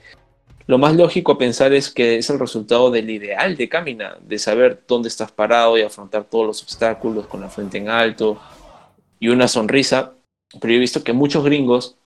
[0.66, 4.38] Lo más lógico a pensar es que es el resultado del ideal de Kamina, de
[4.38, 8.40] saber dónde estás parado y afrontar todos los obstáculos con la frente en alto
[9.20, 10.14] y una sonrisa.
[10.60, 11.96] Pero he visto que muchos gringos,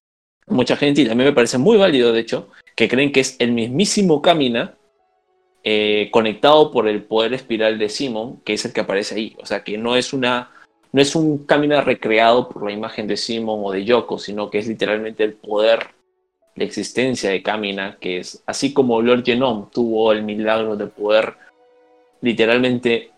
[0.47, 3.53] mucha gente, y también me parece muy válido de hecho, que creen que es el
[3.53, 4.75] mismísimo Kamina
[5.69, 9.37] eh, conectado por el poder espiral de Simon, que es el que aparece ahí.
[9.41, 10.53] O sea, que no es una
[10.93, 14.59] no es un Kamina recreado por la imagen de Simon o de Yoko, sino que
[14.59, 15.89] es literalmente el poder
[16.55, 21.35] la existencia de Kamina, que es así como Lord Genome tuvo el milagro de poder
[22.21, 23.11] literalmente,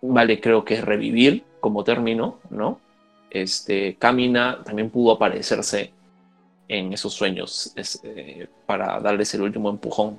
[0.00, 2.80] vale, creo que es revivir como término, ¿no?
[3.28, 5.92] Este, Kamina también pudo aparecerse
[6.68, 10.18] en esos sueños eh, para darles el último empujón.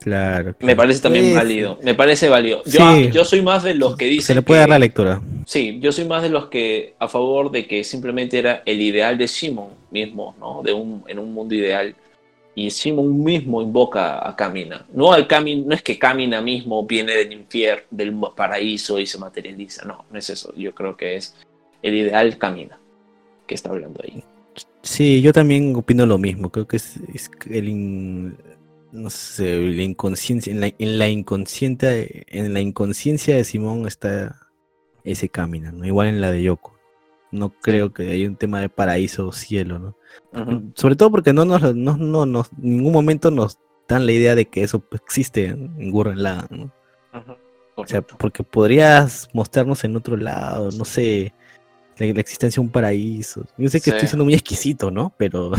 [0.00, 0.54] Claro.
[0.60, 2.62] Me parece también válido, me parece válido.
[2.66, 3.10] Yo, Sí.
[3.10, 5.22] yo soy más de los que dicen Se le puede que- dar la lectura.
[5.46, 9.16] Sí, yo soy más de los que a favor de que simplemente era el ideal
[9.16, 10.62] de Simon mismo, ¿no?
[10.62, 11.94] De un, en un mundo ideal.
[12.56, 14.86] Y Simon mismo invoca a Kamina.
[14.92, 19.18] No, al Kamin, no es que Kamina mismo viene del infierno, del paraíso y se
[19.18, 19.84] materializa.
[19.84, 20.52] No, no es eso.
[20.56, 21.34] Yo creo que es
[21.82, 22.78] el ideal Kamina
[23.46, 24.22] que está hablando ahí.
[24.82, 26.50] Sí, yo también opino lo mismo.
[26.50, 28.36] Creo que es, es el in-
[28.94, 34.36] no sé, la inconsciencia, en la, en la inconsciente, en la inconsciencia de Simón está
[35.02, 35.84] ese camino, ¿no?
[35.84, 36.74] Igual en la de Yoko.
[37.32, 39.96] No creo que haya un tema de paraíso o cielo, ¿no?
[40.40, 40.70] Ujú.
[40.76, 43.58] Sobre todo porque no nos, no, no, nos- en ningún momento nos
[43.88, 46.72] dan la idea de que eso existe en Gurren Lagann, ¿no?
[47.76, 51.34] O sea, porque podrías mostrarnos en otro lado, no sé,
[51.98, 53.44] la, la existencia de un paraíso.
[53.58, 53.90] Yo sé que Sí.
[53.90, 55.12] estoy siendo muy exquisito, ¿no?
[55.18, 55.50] Pero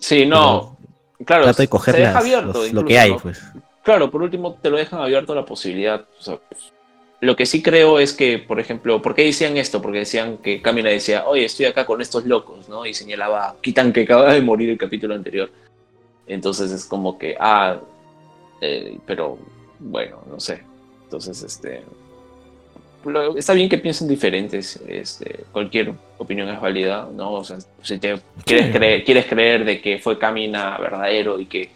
[0.00, 0.78] Sí, no.
[1.24, 2.52] Claro, trato de coger se deja las- abierto.
[2.52, 3.18] los- lo que hay, ¿no?
[3.18, 3.42] pues.
[3.82, 6.04] Claro, por último te lo dejan abierto la posibilidad.
[6.18, 6.72] o sea, pues,
[7.20, 9.80] lo que sí creo es que, por ejemplo, ¿por qué decían esto?
[9.80, 12.84] Porque decían que Kamina decía, oye, estoy acá con estos locos, ¿no?
[12.86, 15.50] Y señalaba a Kitan que acaba de morir el capítulo anterior.
[16.26, 17.78] Entonces es como que, ah,
[18.60, 19.38] eh, pero
[19.78, 20.62] bueno, no sé.
[21.04, 21.82] Entonces, este.
[23.04, 24.80] Lo- está bien que piensen diferentes.
[24.86, 27.32] Este, cualquier opinión es válida, ¿no?
[27.34, 31.70] O sea, si te quieres, creer, quieres creer de que fue Kamina verdadero y que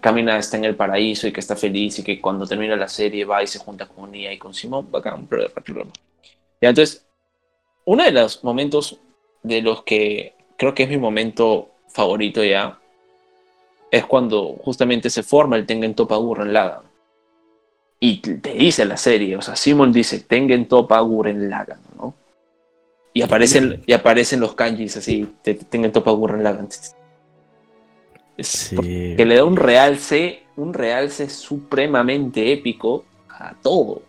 [0.00, 3.24] Kamina está en el paraíso y que está feliz y que cuando termina la serie
[3.24, 5.90] va y se junta con Nia y con Simón, bacán, pero problema.
[6.60, 7.06] Ya, entonces,
[7.86, 8.98] uno de los momentos
[9.42, 12.78] de los que creo que es mi momento favorito ya
[13.90, 16.83] es cuando justamente se forma el Tengen Toppa Gurren Lagann.
[18.06, 22.14] Y te dice la serie, o sea, Simon dice Tengen Toppa Gurren Lagann, ¿no?
[23.14, 25.90] Y aparecen, y aparecen los kanjis así, te- Tengen
[26.42, 26.68] Lagann.
[28.36, 28.76] Es Sí.
[29.16, 34.02] que le da un realce un realce supremamente épico a todo.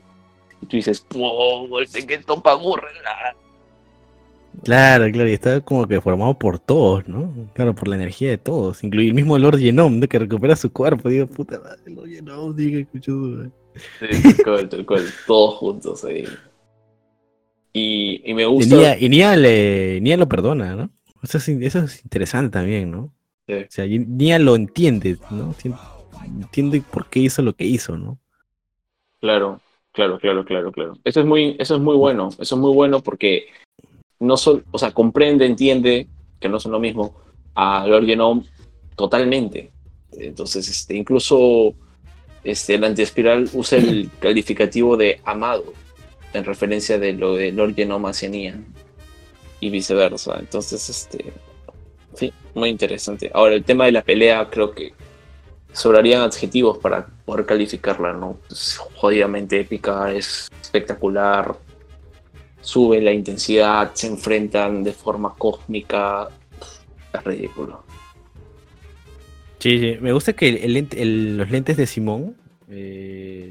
[0.62, 1.80] Y tú dices, ¡wow!
[1.80, 3.36] Este que topa Gurren Lagann.
[4.64, 7.32] Claro, claro, y está como que formado por todos, ¿no?
[7.54, 10.08] Claro, por la energía de todos, incluye el mismo Lord Genome, ¿no?
[10.08, 11.08] que recupera su cuerpo.
[11.08, 13.50] Digo, puta madre, Lord Genome, diga, escucho.
[14.00, 16.26] Sí, tal cual, tal cual, todos juntos ahí.
[17.74, 18.76] Y, y me Y gusta.
[18.76, 20.90] Nia, y Nia le, Nia lo perdona, ¿no?
[21.22, 23.14] Eso es, eso es interesante también, ¿no?
[23.48, 23.54] Sí.
[23.54, 25.54] O sea, Nia lo entiende, ¿no?
[25.54, 25.78] Tien-
[26.26, 28.18] Entiende por qué hizo lo que hizo, ¿no?
[29.22, 29.60] Claro,
[29.92, 30.94] claro, claro, claro, claro.
[31.04, 33.48] Eso es muy, eso es muy bueno, eso es muy bueno porque
[34.20, 36.08] no son, o sea, comprende, entiende
[36.40, 37.16] que no son lo mismo
[37.54, 38.44] a Lord Genome
[38.96, 39.72] totalmente.
[40.14, 41.76] Entonces, este, incluso
[42.46, 45.74] este, el antiespiral usa el calificativo de amado
[46.34, 47.76] en referencia de lo de Lord
[48.30, 48.60] Nia
[49.60, 50.38] y viceversa.
[50.40, 51.34] Entonces, este,
[52.14, 53.32] sí, muy interesante.
[53.34, 54.94] Ahora, el tema de la pelea, creo que
[55.74, 58.40] sobrarían adjetivos para poder calificarla, ¿no?
[58.50, 61.56] Es jodidamente épica, es espectacular,
[62.62, 66.30] sube la intensidad, se enfrentan de forma cósmica,
[67.14, 67.85] es ridículo.
[69.66, 69.98] Sí, sí.
[70.00, 72.36] Me gusta que el- el lente- el- los lentes de Simón,
[72.70, 73.50] eh,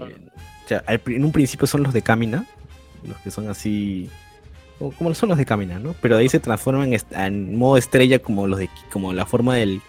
[0.65, 2.47] o sea, al pri- en un principio son los de Camina,
[3.05, 4.09] los que son así,
[4.79, 5.97] como, como son los de Camina, ¿no?
[6.01, 9.83] Pero de ahí se transforman en, modo estrella como los de, como la forma del,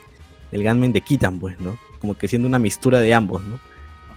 [0.51, 1.77] del Gunman de Kitan, pues, ¿no?
[1.99, 3.59] Como que siendo una mistura de ambos, ¿no?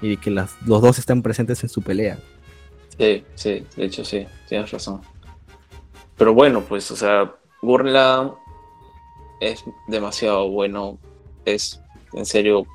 [0.00, 2.18] Y que las, los dos están presentes en su pelea.
[2.96, 5.02] Sí, sí, de hecho sí, tienes razón.
[6.16, 8.32] Pero bueno, pues, o sea, Lagann
[9.40, 10.98] es demasiado bueno,
[11.44, 11.82] es
[12.12, 12.66] en serio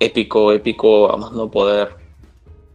[0.00, 1.96] épico, épico a más no poder.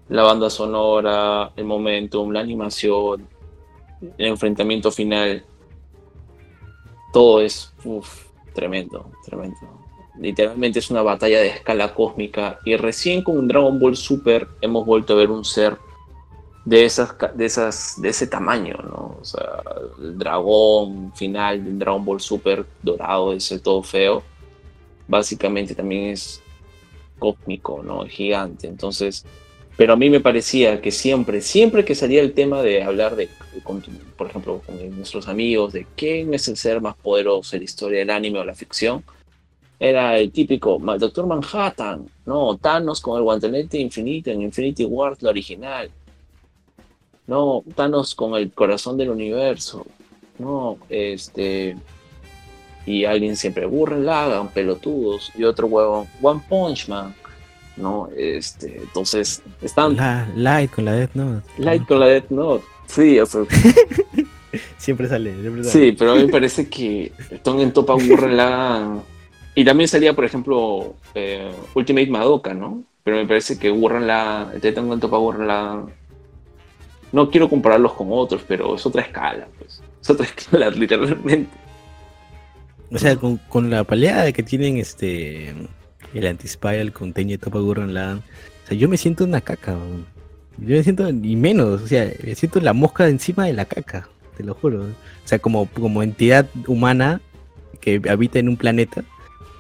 [0.10, 3.28] La banda sonora, el momentum, la animación,
[4.18, 5.44] el enfrentamiento final,
[7.14, 9.58] todo es uf, tremendo, tremendo.
[10.20, 15.14] Literalmente es una batalla de escala cósmica y recién con Dragon Ball Super hemos vuelto
[15.14, 15.78] a ver un ser
[16.66, 19.18] de esas de esas de ese tamaño, ¿no?
[19.20, 19.62] O sea,
[20.00, 24.24] el dragón final del Dragon Ball Super dorado es el todo feo.
[25.08, 26.42] Básicamente también es
[27.20, 28.06] cósmico, ¿no?
[28.06, 28.68] Gigante.
[28.68, 29.26] Entonces,
[29.76, 33.30] pero a mí me parecía que siempre, siempre que salía el tema de hablar de,
[34.18, 38.00] por ejemplo, con nuestros amigos, de quién es el ser más poderoso en la historia
[38.00, 39.04] del anime o la ficción,
[39.80, 45.32] era el típico Doctor Manhattan, no, Thanos con el guantelete infinito en Infinity Wars, la
[45.32, 45.90] original.
[47.26, 49.86] No, Thanos con el corazón del universo.
[50.40, 51.76] No, este.
[52.86, 55.32] Y alguien siempre, Gurren Lagann, pelotudos.
[55.38, 57.16] Y otro huevo, One Punch Man.
[57.78, 58.78] No, este.
[58.78, 61.48] Entonces, están La, Light con la Death Note.
[61.58, 62.66] Light con la Death Note.
[62.88, 63.42] Sí, o sea,
[64.78, 65.86] Siempre sale, siempre sale.
[65.86, 67.12] sí, pero a mí me parece que
[67.42, 69.02] Tongen topa Gurren Lagann.
[69.56, 72.84] Y también salía, por ejemplo, eh, Ultimate Madoka, ¿no?
[73.04, 75.94] Pero me parece que Gurren Lagann, el Tongen topa Gurren Lagann.
[77.12, 79.82] No quiero compararlos con otros, pero es otra escala, pues.
[80.02, 81.50] Es otra escala, literalmente.
[82.94, 85.54] O sea, con, con la pelea que tienen este
[86.14, 88.22] el anti-spiral con Teño Topa Gurren
[88.72, 89.78] yo me siento una caca,
[90.58, 94.08] yo me siento, y menos, o sea, me siento la mosca encima de la caca,
[94.36, 94.84] te lo juro.
[94.84, 97.22] O sea, como, como entidad humana
[97.82, 99.04] que habita en un planeta,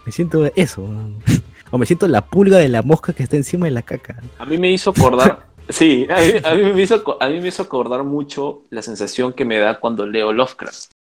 [0.05, 0.88] me siento eso.
[1.72, 4.22] O me siento la pulga de la mosca que está encima de la caca.
[4.38, 8.03] A mí me hizo acordar, sí, a mí me hizo, a mí me hizo acordar
[8.03, 10.93] mucho la sensación que me da cuando leo Lovecraft.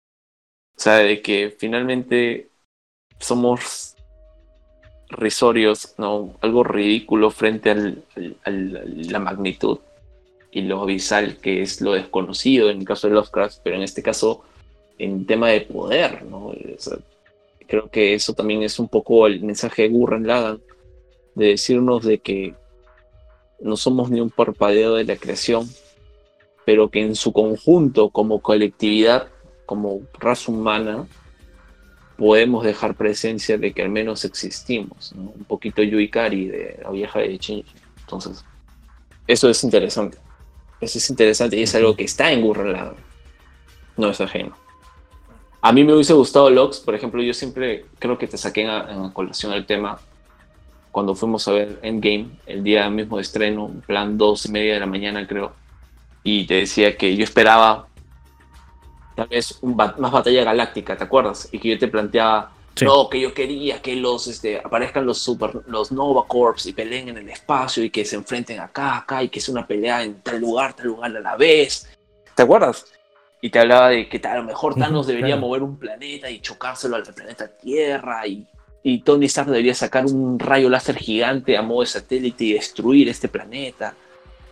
[0.76, 2.50] O sea, de que finalmente
[3.20, 3.96] somos
[5.08, 6.34] risorios, ¿no?
[6.40, 8.04] Algo ridículo frente al,
[8.44, 9.78] al- la magnitud
[10.50, 14.02] y lo abisal que es lo desconocido en el caso de Lovecraft, pero en este
[14.02, 14.44] caso
[14.98, 16.52] en tema de poder, ¿no?
[17.66, 20.60] Creo que eso también es un poco el mensaje de Gurren Lagann,
[21.34, 22.54] de decirnos de que
[23.60, 25.68] no somos ni un parpadeo de la creación,
[26.64, 29.28] pero que en su conjunto, como colectividad,
[29.72, 31.06] como raza humana,
[32.18, 35.32] podemos dejar presencia de que al menos existimos, ¿no?
[35.34, 37.72] Un poquito Yuikari de la vieja de Shinji.
[38.00, 38.44] Entonces,
[39.26, 40.18] eso es interesante.
[40.78, 42.96] Eso es interesante y es algo que está en Gurren Lagann.
[43.96, 44.54] No es ajeno.
[45.62, 48.68] A mí me hubiese gustado Lox, por ejemplo, yo siempre creo que te saqué en,
[48.68, 49.98] en colación el tema
[50.90, 54.74] cuando fuimos a ver Endgame, el día mismo de estreno, en plan dos y media
[54.74, 55.54] de la mañana creo,
[56.22, 57.88] y te decía que yo esperaba
[59.14, 61.48] tal vez un más batalla galáctica, ¿te acuerdas?
[61.52, 62.86] Y que yo te planteaba, Sí.
[62.86, 67.10] no, que yo quería que los este, aparezcan los super, los Nova Corps y peleen
[67.10, 70.22] en el espacio y que se enfrenten acá, acá y que sea una pelea en
[70.22, 71.86] tal lugar, tal lugar a la vez.
[72.34, 72.86] ¿Te acuerdas?
[73.42, 75.42] Y te hablaba de que a lo mejor Thanos debería claro.
[75.42, 78.46] mover un planeta y chocárselo al planeta Tierra y
[78.82, 83.08] y Tony Stark debería sacar un rayo láser gigante a modo de satélite y destruir
[83.08, 83.94] este planeta.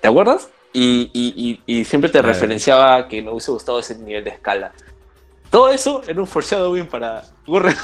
[0.00, 0.48] ¿Te acuerdas?
[0.72, 4.72] Y, y- y- y siempre te referenciaba que me hubiese gustado ese nivel de escala.
[5.50, 7.74] Todo eso era un foreshadowing para Gurren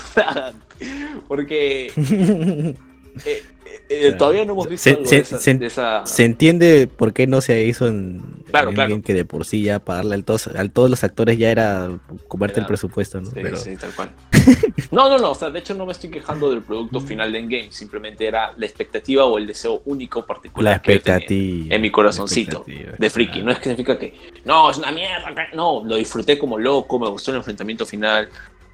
[1.26, 1.92] Porque
[3.24, 3.42] eh,
[3.88, 4.16] eh, Claro.
[4.16, 7.12] todavía no hemos visto Se- algo se- de, esa, se- de esa- Se entiende por
[7.12, 9.02] qué no se hizo en, Claro, en claro.
[9.02, 11.90] Que de por sí ya pagarle al todos, a todos los actores ya era
[12.28, 13.26] comerte el presupuesto, ¿no?
[13.30, 14.10] Sí, Pero sí, tal cual.
[14.90, 17.38] No, no, no, o sea, de hecho no me estoy quejando del producto final de
[17.40, 21.74] Endgame, simplemente era la expectativa o el deseo único particular la que expectativa.
[21.74, 22.64] en mi corazoncito
[22.98, 23.42] de friki.
[23.42, 24.14] No es que significa que,
[24.44, 25.56] no, es una mierda, que-".
[25.56, 28.28] no, lo disfruté como loco, me gustó el enfrentamiento final,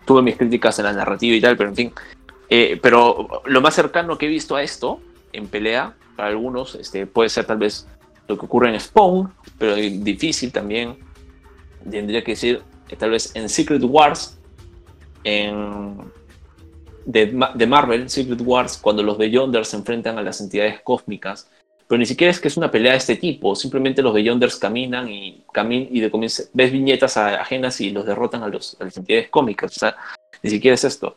[0.05, 1.93] tuve mis críticas en la narrativa y tal, pero en fin.
[2.55, 5.01] Eh, pero lo más cercano que he visto a esto
[5.33, 7.89] en pelea, para algunos, este, puede ser tal vez
[8.29, 10.99] lo que ocurre en Spawn, pero difícil también.
[11.91, 12.61] Tendría que decir,
[12.91, 14.39] eh, tal vez en Secret Wars,
[15.25, 15.97] en
[17.07, 21.51] de, de Marvel, Secret Wars, cuando los Beyonders se enfrentan a las entidades cósmicas.
[21.89, 25.09] Pero ni siquiera es que es una pelea de este tipo, simplemente los Beyonders caminan
[25.09, 26.11] y, camin y de
[26.53, 29.83] ves viñetas ajenas y los derrotan a, los, a las entidades cósmicas.
[29.83, 29.91] O
[30.43, 31.17] ni siquiera es esto.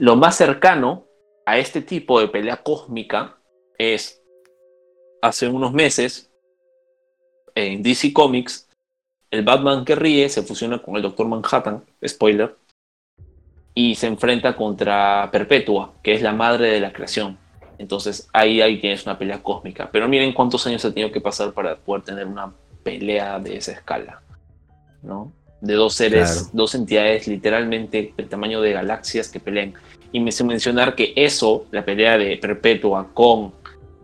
[0.00, 1.04] Lo más cercano
[1.44, 3.36] a este tipo de pelea cósmica
[3.76, 4.22] es
[5.20, 6.30] hace unos meses
[7.54, 8.66] en DC Comics,
[9.30, 12.56] el Batman que ríe se fusiona con el Doctor Manhattan, spoiler,
[13.74, 17.36] y se enfrenta contra Perpetua, que es la madre de la creación.
[17.76, 19.90] Entonces ahí, ahí tienes una pelea cósmica.
[19.92, 22.50] Pero miren cuántos años ha tenido que pasar para poder tener una
[22.82, 24.22] pelea de esa escala.
[25.02, 25.30] ¿no?
[25.60, 26.48] De dos seres, Claro.
[26.54, 29.74] dos entidades literalmente del tamaño de galaxias que pelean.
[30.12, 33.52] Y me hizo mencionar que eso, la pelea de Perpetua con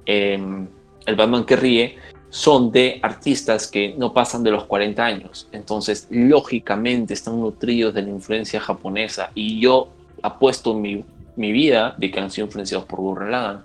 [0.05, 0.66] em,
[1.05, 1.97] el Batman que ríe,
[2.30, 5.48] son de artistas que no pasan de los 40 años.
[5.52, 9.30] Entonces, lógicamente, están nutridos de la influencia japonesa.
[9.34, 9.89] Y yo
[10.22, 11.05] apuesto mi,
[11.36, 13.62] mi vida de que han sido influenciados por Gurren Lagann.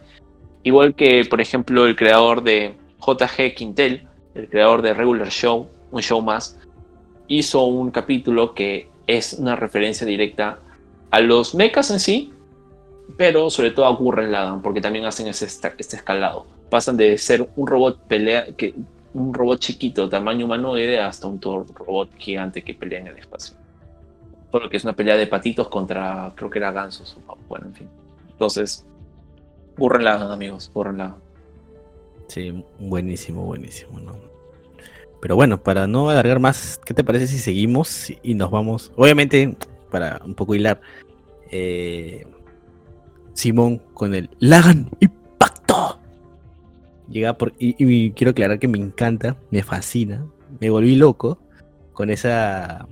[0.63, 6.01] Igual que, por ejemplo, el creador de JG Quintel, el creador de Regular Show, un
[6.01, 6.57] show más,
[7.27, 10.59] hizo un capítulo que es una referencia directa
[11.09, 12.33] a los mechas en sí,
[13.17, 16.45] pero sobre todo a Gurren Lagann, porque también hacen ese, este escalado.
[16.69, 18.73] Pasan de ser un robot pelea, que,
[19.13, 23.55] un robot chiquito, tamaño humanoide, hasta un to- robot gigante que pelea en el espacio.
[24.51, 27.17] Solo que es una pelea de patitos contra, creo que era gansos.
[27.47, 27.89] Bueno, en fin.
[28.29, 28.85] Entonces,
[29.77, 31.17] Gurren Lagann, amigos, Gurren Lagann.
[32.27, 34.15] Sí, buenísimo, buenísimo, ¿no?
[35.21, 38.91] Pero bueno, para no alargar más, ¿qué te parece si seguimos y nos vamos?
[38.95, 39.55] Obviamente,
[39.91, 40.81] para un poco hilar,
[41.51, 42.25] eh,
[43.33, 45.99] Simón con el Lagan Impacto.
[47.09, 47.53] Llega por.
[47.59, 50.25] Y, y quiero aclarar que me encanta, me fascina,
[50.59, 51.39] me volví loco
[51.93, 52.87] con esa.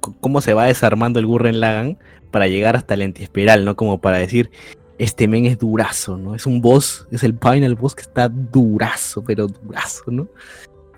[0.00, 1.98] con cómo se va desarmando el Gurren Lagan
[2.30, 3.76] para llegar hasta el antiespiral, ¿no?
[3.76, 4.50] Como para decir,
[4.98, 6.34] este men es durazo, ¿no?
[6.34, 10.28] Es un boss, es el final boss que está durazo, pero durazo, ¿no?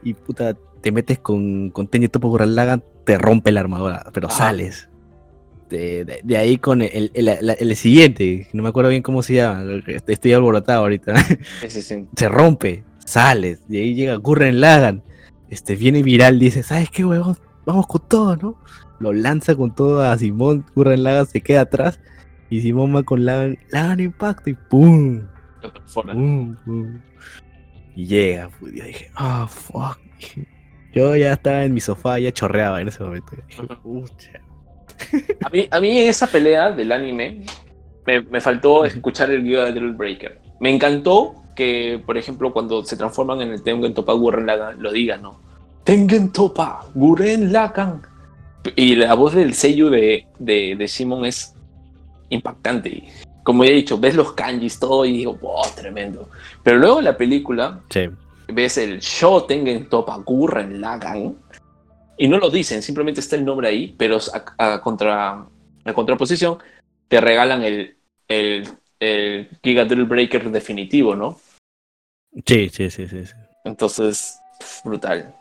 [0.03, 4.28] Y puta, te metes con, con Tenji Topo Gurren Lagann, te rompe la armadura, pero
[4.28, 4.37] Ajá.
[4.39, 4.88] sales.
[5.68, 9.22] De, de- de ahí con el, el- el- el siguiente, no me acuerdo bien cómo
[9.22, 9.64] se llama,
[10.06, 11.14] estoy alborotado ahorita.
[11.60, 12.06] Sí, sí, sí.
[12.16, 15.02] se rompe, sales, y ahí llega Gurren Lagan,
[15.50, 17.36] este, viene viral, dice, ¿sabes qué, huevón?
[17.66, 18.56] Vamos con todo, ¿no?
[19.00, 22.00] Lo lanza con todo a Simón, Gurren Lagan se queda atrás,
[22.50, 25.20] y Simón va con Lagan, Lagan impacto, y ¡pum!
[27.94, 29.98] Y llega, pues, yo dije, ah, fuck.
[30.94, 33.36] Yo ya estaba en mi sofá, ya chorreaba en ese momento.
[33.48, 33.62] Dije.
[35.44, 37.44] A mí, a mí en esa pelea del anime
[38.07, 40.41] me, me faltó escuchar el video de Drill Breaker.
[40.60, 44.93] Me encantó que, por ejemplo, cuando se transforman en el Tengen Topa Gurren Lagann, lo
[44.93, 45.41] digan, ¿no?
[45.85, 48.02] Tengen Topa Gurren Lagann.
[48.77, 51.55] Y la voz del sello de, de, de Simon es
[52.28, 53.05] impactante.
[53.43, 56.28] Como ya he dicho, ves los kanjis, todo, y digo, wow, tremendo.
[56.62, 58.09] Pero luego en la película, Sí,
[58.49, 61.36] ves el Sho Tengen Topa Gurren Lagann
[62.18, 64.18] y no lo dicen, simplemente está el nombre ahí, pero
[64.58, 65.47] a, a contra,
[65.84, 66.58] a contraposición
[67.08, 67.97] te regalan el,
[68.28, 68.68] el,
[69.00, 71.38] el Giga Drill Breaker definitivo, ¿no?
[72.44, 73.24] sí, sí, sí, sí.
[73.24, 73.32] sí.
[73.64, 74.38] Entonces,
[74.84, 75.34] brutal.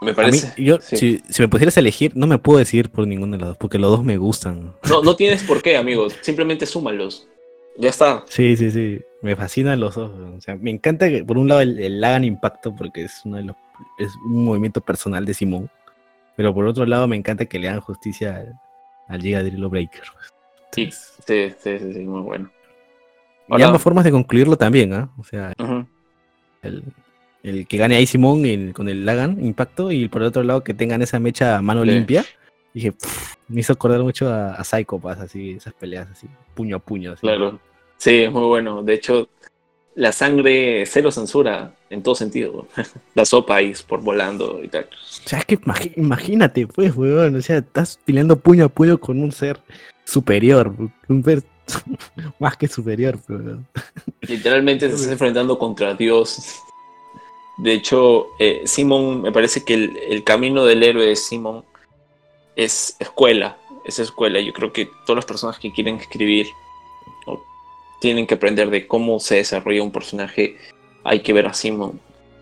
[0.00, 0.52] Me A mí, parece.
[0.62, 0.96] yo, sí.
[0.96, 3.56] si, si me pusieras a elegir, no me puedo decidir por ninguno de los dos,
[3.58, 4.74] porque los dos me gustan.
[4.88, 6.16] No, no tienes por qué, amigos.
[6.22, 7.28] Simplemente súmalos.
[7.78, 8.24] Ya está.
[8.28, 9.00] Sí, sí, sí.
[9.22, 10.10] Me fascinan los dos.
[10.10, 13.36] O sea, me encanta que por un lado el, el Lagan Impacto, porque es uno
[13.36, 13.56] de los
[13.98, 15.70] es un movimiento personal de Simón.
[16.36, 18.54] Pero por otro lado me encanta que le hagan justicia al,
[19.08, 20.02] al Giga Drilo Breaker.
[20.12, 20.32] pues.
[20.72, 22.50] Sí, sí, sí, sí, sí, muy bueno.
[23.48, 25.10] Y Ahora- ambas formas de concluirlo también, ¿ah?
[25.18, 25.52] O sea,
[26.62, 26.84] el,
[27.42, 30.72] el que gane ahí Simón con el Lagan Impacto y por el otro lado que
[30.74, 31.90] tengan esa mecha a mano Sí.
[31.90, 32.24] limpia
[32.72, 36.76] dije, "Pff", me hizo acordar mucho a, a Psycho Pass, así, esas peleas así, puño
[36.76, 37.12] a puño.
[37.12, 37.20] así.
[37.20, 37.60] Claro.
[37.98, 38.82] Sí, es muy bueno.
[38.82, 39.28] De hecho,
[39.94, 42.66] la sangre cero censura en todo sentido.
[43.14, 44.84] La sopa ahí por volando y tal.
[44.84, 45.58] O sea, es que
[45.96, 49.60] imagínate, pues, weón, o sea, estás peleando puño a puño con un ser
[50.04, 50.74] superior,
[51.08, 51.42] un ser
[52.38, 53.66] más que superior, weón.
[54.22, 56.38] Literalmente te estás enfrentando contra Dios.
[57.58, 61.64] De hecho, eh, Simon, me parece que el, el camino del héroe de Simon
[62.56, 64.40] es escuela, es escuela.
[64.40, 66.46] Yo creo que todas las personas que quieren escribir
[68.02, 70.56] tienen que aprender de cómo se desarrolla un personaje.
[71.04, 72.00] Hay que ver a Simon,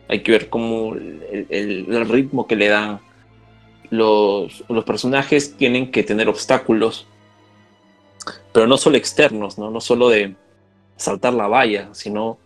[0.09, 3.01] hay que ver cómo el, ritmo que le dan.
[3.91, 7.07] Los, los personajes tienen que tener obstáculos,
[8.53, 9.71] pero no solo externos, ¿no?
[9.71, 10.35] no solo de
[10.97, 12.39] saltar la valla, sino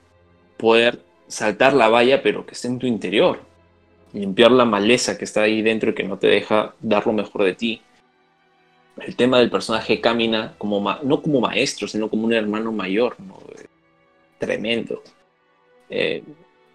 [0.57, 3.43] poder saltar la valla, pero que esté en tu interior.
[4.12, 7.44] Limpiar la maleza que está ahí dentro y que no te deja dar lo mejor
[7.44, 7.81] de ti.
[9.00, 13.16] El tema del personaje camina como no como maestro, sino como un hermano mayor.
[14.39, 15.02] Tremendo.
[15.90, 16.23] Eh,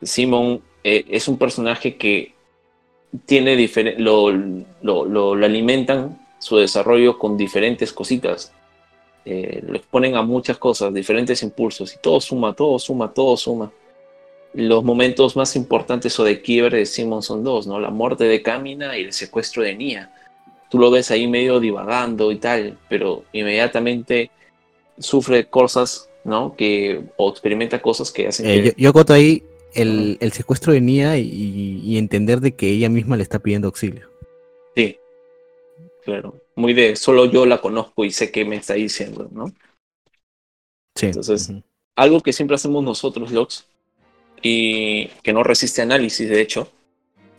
[0.01, 2.33] Simon eh, es un personaje que
[3.25, 3.55] tiene
[3.97, 8.51] lo, lo, lo- lo alimentan su desarrollo con diferentes cositas.
[9.25, 13.71] Eh, lo exponen a muchas cosas, diferentes impulsos, y todo suma, todo suma, todo suma.
[14.53, 17.79] Los momentos más importantes o de quiebre de Simon son dos, ¿no?
[17.79, 20.11] La muerte de Kamina y el secuestro de Nia.
[20.69, 24.29] Tú lo ves ahí medio divagando y tal, pero inmediatamente
[24.99, 26.55] sufre cosas, ¿no?
[26.55, 28.67] Que, o experimenta cosas que hacen Eh, que...
[28.67, 32.89] yo, yo acoto ahí el, el secuestro de Nia y, y entender de que ella
[32.89, 34.09] misma le está pidiendo auxilio.
[34.75, 34.97] Sí,
[36.03, 36.35] claro.
[36.55, 39.51] Muy de solo yo la conozco y sé qué me está diciendo, ¿no?
[40.95, 41.07] Sí.
[41.07, 41.51] Entonces,
[41.95, 43.65] algo que siempre hacemos nosotros, Lox,
[44.41, 46.71] y que no resiste análisis, de hecho,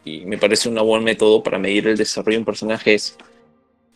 [0.05, 3.17] y me parece un buen método para medir el desarrollo de un personaje es,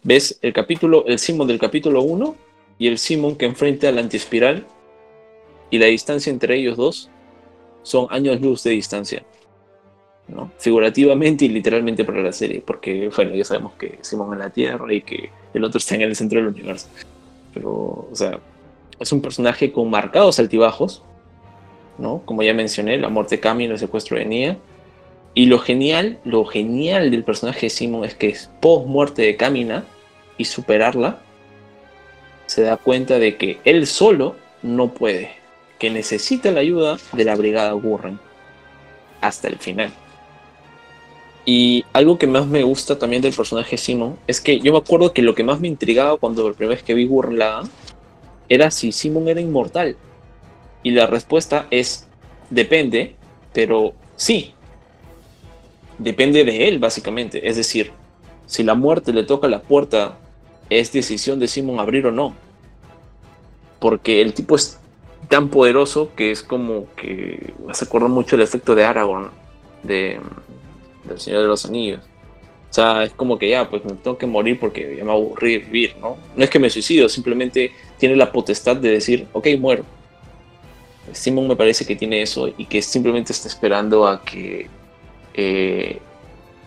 [0.03, 2.37] ves el capítulo, el Simon del capítulo 1
[2.79, 4.67] y el Simon que enfrenta al antiespiral,
[5.71, 7.11] y la distancia entre ellos dos
[7.83, 9.25] son años luz de distancia,
[10.29, 10.53] ¿no?
[10.59, 14.93] Figurativamente y literalmente para la serie, porque, bueno, ya sabemos que Simon en la Tierra
[14.93, 16.89] y que el otro está en el centro del universo.
[17.53, 18.39] Pero, o sea,
[19.01, 21.03] es un personaje con marcados altibajos,
[21.99, 22.23] ¿no?
[22.25, 24.59] Como ya mencioné, la muerte de Kami, el secuestro de Nia.
[25.35, 29.37] Y lo genial, lo genial del personaje de Simon es que es post muerte de
[29.37, 29.85] Kamina
[30.39, 31.21] y superarla,
[32.47, 35.31] se da cuenta de que él solo no puede,
[35.79, 38.21] que necesita la ayuda de la brigada Gurren
[39.21, 39.93] hasta el final.
[41.47, 45.13] Y algo que más me gusta también del personaje Simon es que yo me acuerdo
[45.13, 47.39] que lo que más me intrigaba cuando la primera vez que vi Gurren
[48.49, 49.97] era si Simon era inmortal.
[50.83, 52.07] Y la respuesta es
[52.51, 53.17] depende,
[53.53, 54.54] pero sí.
[55.99, 57.49] Depende de él, básicamente.
[57.49, 57.93] Es decir,
[58.47, 60.19] si la muerte le toca la puerta,
[60.71, 62.35] es decisión de Simon abrir o no.
[63.79, 64.79] Porque el tipo es
[65.29, 69.31] tan poderoso que es como que hace acordar mucho el efecto de Aragorn
[69.83, 70.21] de,
[71.05, 72.01] del Señor de los Anillos.
[72.71, 75.59] O sea, es como que ya, pues me tengo que morir porque ya me aburrí
[75.59, 76.17] vivir, ¿no?
[76.35, 79.85] No es que me suicido, simplemente tiene la potestad de decir, ok, muero.
[81.13, 84.69] Simon me parece que tiene eso y que simplemente está esperando a que
[85.35, 86.01] eh,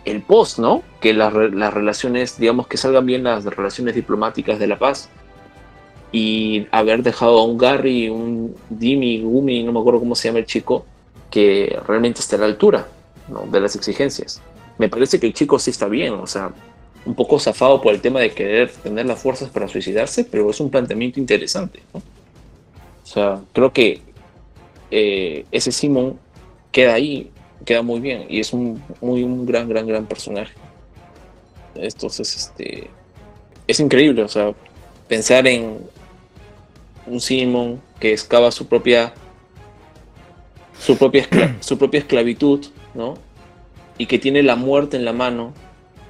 [0.06, 0.84] el post, ¿no?
[1.02, 5.10] Que las, re- las relaciones, digamos que salgan bien las relaciones diplomáticas de la paz
[6.12, 10.40] y haber dejado a un Gary, un Dimi, Gumi, no me acuerdo cómo se llama
[10.40, 10.86] el chico,
[11.30, 12.88] que realmente está a la altura
[13.52, 14.42] de las exigencias.
[14.78, 16.52] Me parece que el chico sí está bien, o sea,
[17.06, 20.60] un poco zafado por el tema de querer tener las fuerzas para suicidarse, pero es
[20.62, 21.82] un planteamiento interesante.
[21.94, 22.00] ¿no?
[22.00, 24.02] O sea, creo que
[24.92, 26.18] eh, ese Simon
[26.72, 27.32] queda ahí,
[27.66, 30.54] queda muy bien y es un, muy, un gran, gran, gran personaje.
[31.76, 32.90] Entonces, este,
[33.68, 34.54] es increíble, o sea,
[35.08, 35.78] pensar en
[37.06, 39.14] un Simon que excava su propia
[40.80, 41.28] su propia,
[41.60, 43.16] su propia esclavitud, ¿no?
[43.98, 45.54] Y que tiene la muerte en la mano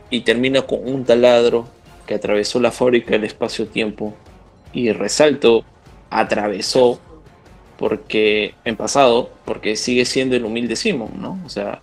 [0.09, 1.67] y termina con un taladro
[2.06, 4.14] que atravesó la fábrica del espacio-tiempo
[4.74, 5.64] y resalto,
[6.09, 7.00] atravesó
[7.78, 11.40] porque en pasado, porque sigue siendo el humilde Simon, ¿no?
[11.46, 11.82] O sea,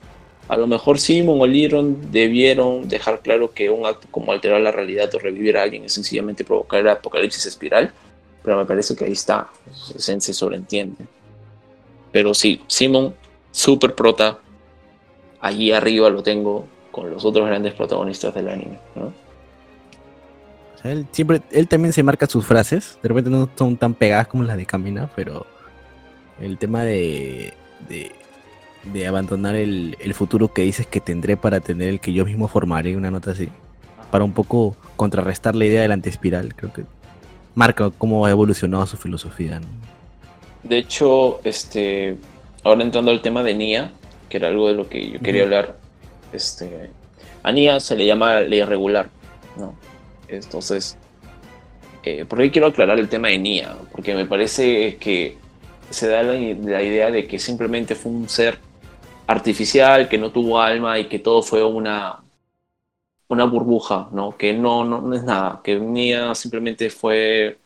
[0.48, 4.72] a lo mejor Simon o Liron debieron dejar claro que un acto como alterar la
[4.72, 7.92] realidad o revivir a alguien es sencillamente provocar el apocalipsis espiral,
[8.42, 11.04] pero me parece que ahí está, se, se sobreentiende.
[12.12, 13.14] Pero sí, Simon,
[13.50, 14.38] super prota,
[15.40, 19.12] allí arriba lo tengo con los otros grandes protagonistas del anime, ¿no?
[20.84, 22.98] Él siempre, él también se marca sus frases.
[23.02, 25.46] De repente no son tan pegadas como las de Camina, pero
[26.40, 27.54] el tema de,
[27.88, 28.12] de,
[28.92, 32.48] de abandonar el, el futuro que dices que tendré para tener el que yo mismo
[32.48, 33.48] formaré, una nota así.
[34.10, 36.54] para un poco contrarrestar la idea del antiespiral.
[36.54, 36.84] Creo que
[37.54, 39.60] marca cómo ha evolucionado su filosofía.
[39.60, 39.66] ¿no?
[40.62, 42.16] De hecho, este,
[42.62, 43.92] ahora entrando al tema de Nia,
[44.28, 45.76] que era algo de lo que yo quería hablar,
[46.32, 46.90] este,
[47.42, 49.08] a Nia se le llama ley regular,
[49.56, 49.74] ¿no?
[50.28, 50.96] Entonces,
[52.02, 53.76] eh, ¿por qué quiero aclarar el tema de Nia?
[53.92, 55.36] Porque me parece que
[55.90, 58.58] se da la, la idea de que simplemente fue un ser
[59.26, 62.22] artificial, que no tuvo alma y que todo fue una,
[63.28, 64.36] una burbuja, ¿no?
[64.36, 67.58] Que no, no, no es nada, que Nia simplemente fue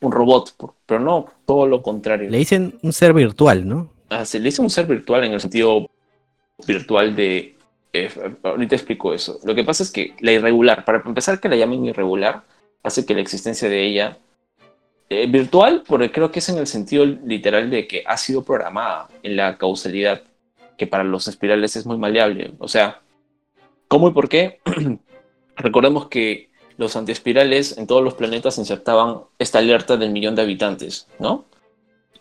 [0.00, 0.54] un robot,
[0.86, 2.30] pero no, todo lo contrario.
[2.30, 3.90] Le dicen un ser virtual, ¿no?
[4.10, 5.88] Ah, se le dice un ser virtual en el sentido
[6.66, 7.56] virtual de...
[7.92, 8.10] eh,
[8.42, 9.38] ahorita explico eso.
[9.44, 12.42] Lo que pasa es que la irregular, para empezar que la llamen irregular,
[12.82, 14.18] hace que la existencia de ella...
[15.08, 19.08] eh, virtual, porque creo que es en el sentido literal de que ha sido programada
[19.22, 20.22] en la causalidad,
[20.76, 22.52] que para los espirales es muy maleable.
[22.58, 23.00] O sea,
[23.88, 24.60] ¿cómo y por qué?
[25.56, 31.08] Recordemos que los antiespirales en todos los planetas insertaban esta alerta del millón de habitantes,
[31.18, 31.44] ¿no?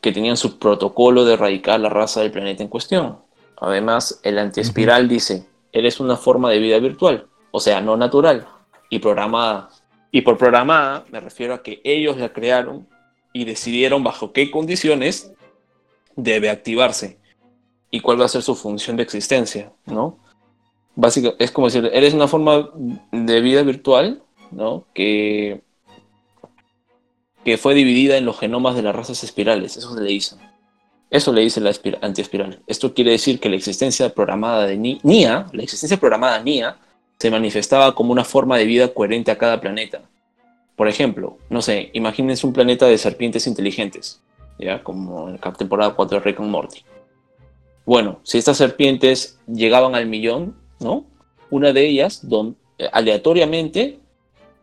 [0.02, 3.18] que tenían su protocolo de erradicar la raza del planeta en cuestión.
[3.60, 8.48] Además, el antiespiral dice, eres una forma de vida virtual, o sea, no natural
[8.90, 9.70] y programada.
[10.18, 12.88] Y por programada me refiero a que ellos la crearon
[13.34, 15.32] y decidieron bajo qué condiciones
[16.16, 17.20] debe activarse
[17.92, 20.18] y cuál va a ser su función de existencia, ¿no?
[21.38, 22.72] Es como decir, eres una forma
[23.12, 24.86] de vida virtual, ¿no?
[24.96, 25.62] Que
[27.46, 30.36] que fue dividida en los genomas de las razas espirales, eso se le dice.
[31.12, 32.64] Eso le dice la espira- antiespiral.
[32.66, 36.76] Esto quiere decir que la existencia programada de Ni- Nia, la existencia programada Nia,
[37.20, 40.02] se manifestaba como una forma de vida coherente a cada planeta.
[40.76, 44.22] Por ejemplo, no sé, imagínense un planeta de serpientes inteligentes,
[44.60, 46.84] ya como en la temporada 4 de Rick and Morty.
[47.86, 51.06] Bueno, si estas serpientes llegaban al millón, ¿no?
[51.50, 54.00] Una de ellas, don, eh, aleatoriamente,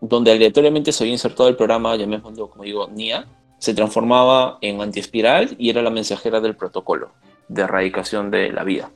[0.01, 3.27] donde aleatoriamente se había insertado el programa, llamémoslo como digo, NIA,
[3.59, 7.13] se transformaba en antiespiral y era la mensajera del protocolo
[7.49, 8.91] de erradicación de la vida.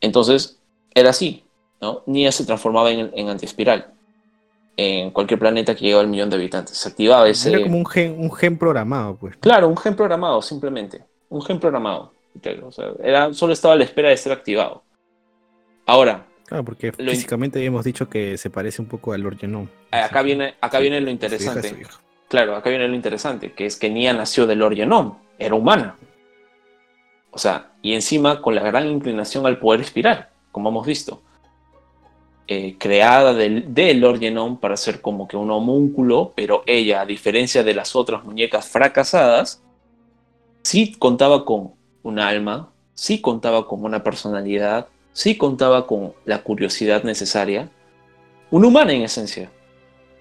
[0.00, 0.60] Entonces,
[0.94, 1.44] era así,
[1.80, 2.02] ¿no?
[2.06, 3.92] NIA se transformaba en, en antiespiral
[4.76, 6.76] en cualquier planeta que llegaba al millón de habitantes.
[6.76, 7.50] Se activaba ese...
[7.52, 9.36] Era como un gen, un gen programado, pues.
[9.36, 11.04] Claro, un gen programado, simplemente.
[11.28, 12.14] Un gen programado.
[12.64, 14.82] O sea, era, solo estaba a la espera de ser activado.
[15.86, 19.38] Ahora, Claro, porque Lo in- físicamente habíamos dicho que se parece un poco al Lord
[19.38, 19.68] Genome.
[19.92, 21.68] acá viene, acá Sí, viene lo su hija, interesante.
[21.68, 22.00] su hija.
[22.28, 25.96] Claro, acá viene lo interesante, que es que Nia nació del Lord Genome, era humana.
[27.30, 31.22] O sea, y encima con la gran inclinación al poder espiral, como hemos visto.
[32.52, 37.06] Eh, creada del, del Lord Genome para ser como que un homúnculo, pero ella, a
[37.06, 39.62] diferencia de las otras muñecas fracasadas,
[40.62, 47.04] sí contaba con un alma, sí contaba con una personalidad, sí contaba con la curiosidad
[47.04, 47.70] necesaria.
[48.50, 49.48] Una humana en esencia.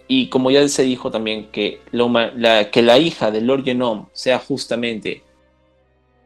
[0.08, 4.38] Y como ya se dijo también, que la, que la hija del Lord Genome sea
[4.38, 5.24] justamente,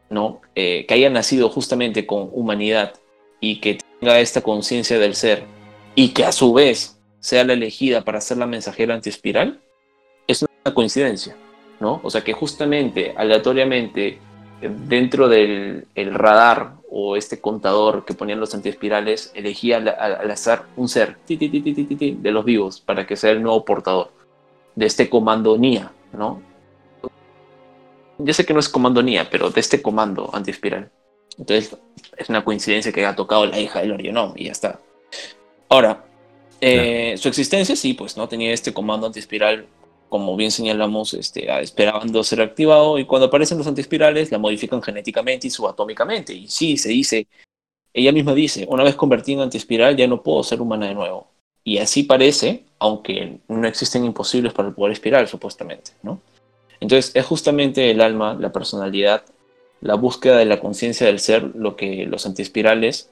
[0.09, 0.41] ¿no?
[0.53, 2.93] Eh, que haya nacido justamente con humanidad
[3.39, 5.62] y que tenga esta conciencia del ser
[5.95, 9.61] y que a su vez sea la elegida para ser la mensajera antiespiral,
[10.27, 11.35] es una coincidencia,
[11.79, 12.01] ¿no?
[12.03, 14.19] O sea que justamente, aleatoriamente,
[14.61, 20.65] eh, dentro del el radar o este contador que ponían los antiespirales, elegía al, azar
[20.75, 24.11] un ser de los vivos para que sea el nuevo portador
[24.75, 26.41] de este comando NIA, ¿no?
[28.19, 30.91] Ya sé que no es comando NIA, pero de este comando antiespiral.
[31.37, 31.75] Entonces,
[32.15, 34.79] es una coincidencia que haya tocado la hija del Orionome y ya está.
[35.73, 36.05] Ahora,
[36.61, 39.65] eh, su existencia sí, pues no tenía este comando antiespiral,
[40.07, 44.83] como bien señalamos, este, a- esperando ser activado, y cuando aparecen los antiespirales la modifican
[44.83, 46.31] genéticamente y subatómicamente.
[46.31, 47.25] Y sí, se dice,
[47.91, 51.25] ella misma dice, una vez convertida en antiespiral ya no puedo ser humana de nuevo.
[51.63, 56.21] Y así parece, aunque no existen imposibles para el poder espiral, supuestamente, ¿no?
[56.81, 59.23] Entonces, es justamente el alma, la personalidad,
[59.81, 63.09] la búsqueda de la conciencia del ser, lo que los antiespirales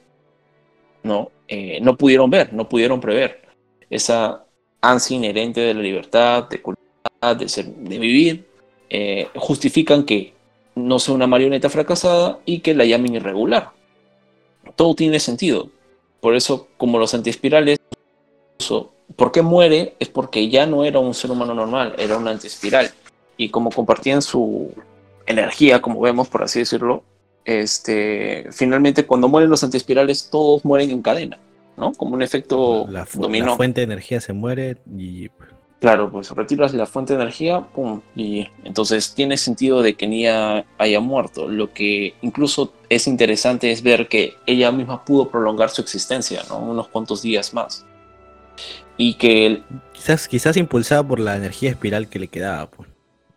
[1.03, 3.41] no, Eh, no pudieron ver, no pudieron prever.
[3.89, 4.45] Esa
[4.80, 8.47] ansia inherente de la libertad, de culpabilidad, de, ser, de vivir,
[8.89, 10.33] eh, justifican que
[10.75, 13.71] no sea una marioneta fracasada y que la llamen irregular.
[14.77, 15.69] Todo tiene sentido.
[16.21, 17.80] Por eso, como los antiespirales,
[19.17, 19.95] ¿por qué muere?
[19.99, 22.91] Es porque ya no era un ser humano normal, era una antiespiral.
[23.35, 24.71] Y como compartían su
[25.25, 27.03] energía, como vemos, por así decirlo,
[27.45, 31.37] este, finalmente cuando mueren los antiespirales, todos mueren en cadena,
[31.77, 31.93] ¿no?
[31.93, 33.47] Como un efecto La, fu- dominó.
[33.47, 35.29] la fuente de energía se muere y
[35.79, 40.63] Claro, pues retiras la fuente de energía, pum, y entonces tiene sentido de que Nia
[40.77, 41.47] haya muerto.
[41.47, 46.59] Lo que incluso es interesante es ver que ella misma pudo prolongar su existencia, ¿no?
[46.59, 47.83] Unos cuantos días más.
[48.95, 49.63] Y que, el-
[49.93, 52.69] Quizás, quizás impulsada por la energía espiral que le quedaba.
[52.69, 52.87] Pues.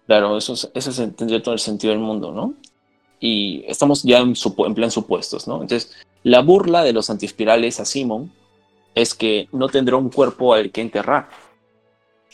[0.07, 2.53] claro, eso, es- eso tendría todo el sentido del mundo, ¿no?
[3.21, 5.63] Y estamos ya en, en plan supuestos, ¿no?
[5.63, 8.33] Entonces, la burla de los antiespirales a Simon
[8.95, 11.29] es que no tendrá un cuerpo al que enterrar.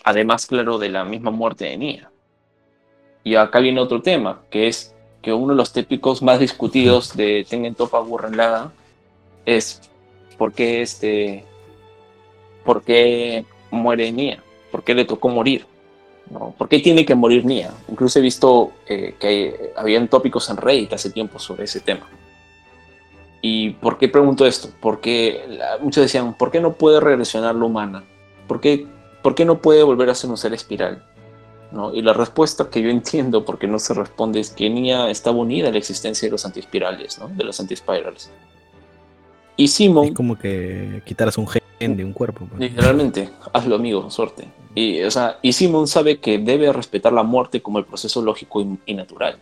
[0.05, 2.10] Además, claro, de la misma muerte de Nia.
[3.25, 7.47] Y acá viene otro tema, que es que uno de los típicos más discutidos de
[7.49, 8.39] Tengen Toppa Gurren
[9.44, 9.83] es
[10.39, 11.44] por qué este
[12.65, 15.67] por qué muere Nia, por qué le tocó morir,
[16.31, 16.55] ¿no?
[16.57, 17.73] ¿Por qué tiene que morir Nia?
[17.89, 22.09] Incluso he visto eh, que hay- habían tópicos en Reddit hace tiempo sobre ese tema.
[23.42, 24.68] ¿Y por qué pregunto esto?
[24.81, 28.05] Porque la- muchos decían, ¿por qué no puede regresionar la humana?
[28.47, 28.86] ¿Por qué,
[29.23, 31.05] por qué no puede volver a ser un ser espiral?
[31.73, 31.94] ¿No?
[31.94, 35.68] Y la respuesta que yo entiendo, porque no se responde, es que Nia estaba unida
[35.68, 37.28] a la existencia de los antiespirales, ¿no?
[37.28, 38.31] de los antispirals.
[39.57, 42.47] Y Simon, Es como que quitaras un gen de un cuerpo.
[42.47, 42.60] pues.
[42.60, 44.47] literalmente, hazlo amigo, suerte.
[44.75, 48.60] Y, o sea, y Simon sabe que debe respetar la muerte como el proceso lógico
[48.60, 49.39] y, y natural.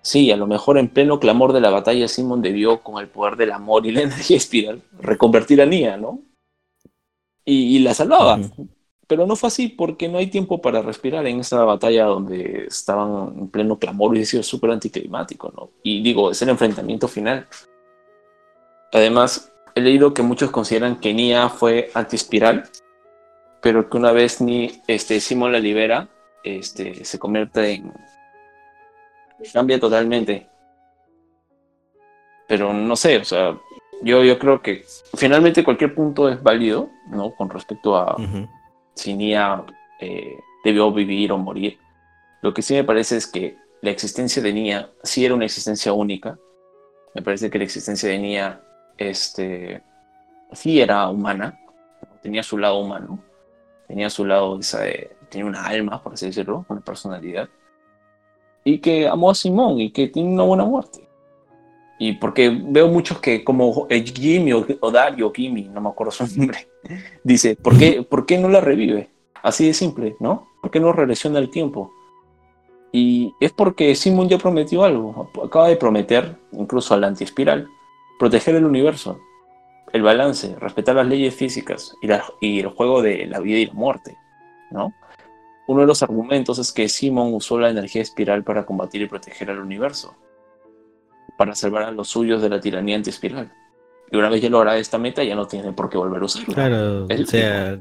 [0.00, 3.36] Sí, a lo mejor en pleno clamor de la batalla, Simon debió, con el poder
[3.36, 6.20] del amor y la energía espiral, reconvertir a Nia, ¿no?
[7.44, 8.36] Y, y la salvaba.
[8.36, 8.68] Ujú.
[9.08, 13.36] Pero no fue así porque no hay tiempo para respirar en esa batalla donde estaban
[13.36, 15.70] en pleno clamor y ha sido súper anticlimático, ¿no?
[15.82, 17.48] Y digo, es el enfrentamiento final.
[18.92, 22.68] Además, he leído que muchos consideran que Nia fue antiespiral,
[23.60, 26.08] pero que una vez ni este, Simon la libera,
[26.42, 27.92] este, se convierte en...
[29.52, 30.48] cambia totalmente.
[32.48, 33.56] Pero no sé, o sea,
[34.02, 34.84] yo, yo creo que
[35.14, 37.34] finalmente cualquier punto es válido, ¿no?
[37.34, 38.16] Con respecto a,
[38.94, 39.64] si Nia
[40.00, 41.78] eh, debió vivir o morir.
[42.42, 45.92] Lo que sí me parece es que la existencia de Nia sí era una existencia
[45.92, 46.38] única.
[47.14, 48.62] Me parece que la existencia de Nia
[49.00, 49.82] este,
[50.52, 51.58] sí era humana,
[52.22, 53.18] tenía su lado humano,
[53.88, 57.48] tenía su lado, esa de- tenía una alma, por así decirlo, una personalidad,
[58.62, 61.08] y que amó a Simón y que tiene una buena muerte.
[61.98, 66.24] Y porque veo muchos que, como Jimmy o, o Dario Kimi, no me acuerdo su
[66.36, 66.68] nombre,
[67.24, 69.10] dice, ¿por qué, ¿por qué no la revive?
[69.42, 70.46] Así de simple, ¿no?
[70.60, 71.90] ¿Por qué no regresiona el tiempo?
[72.92, 77.68] Y es porque Simon ya prometió algo, acaba de prometer, incluso al antiespiral,
[78.20, 79.18] proteger el universo,
[79.92, 83.66] el balance, respetar las leyes físicas y, la- y el juego de la vida y
[83.66, 84.16] la muerte,
[84.70, 84.92] ¿no?
[85.66, 89.50] Uno de los argumentos es que Simon usó la energía espiral para combatir y proteger
[89.50, 90.14] al universo,
[91.38, 93.50] para salvar a los suyos de la tiranía antiespiral.
[94.12, 96.54] Y una vez ya lograda esta meta, ya no tiene por qué volver a usarla.
[96.54, 97.78] Claro, Es o sea,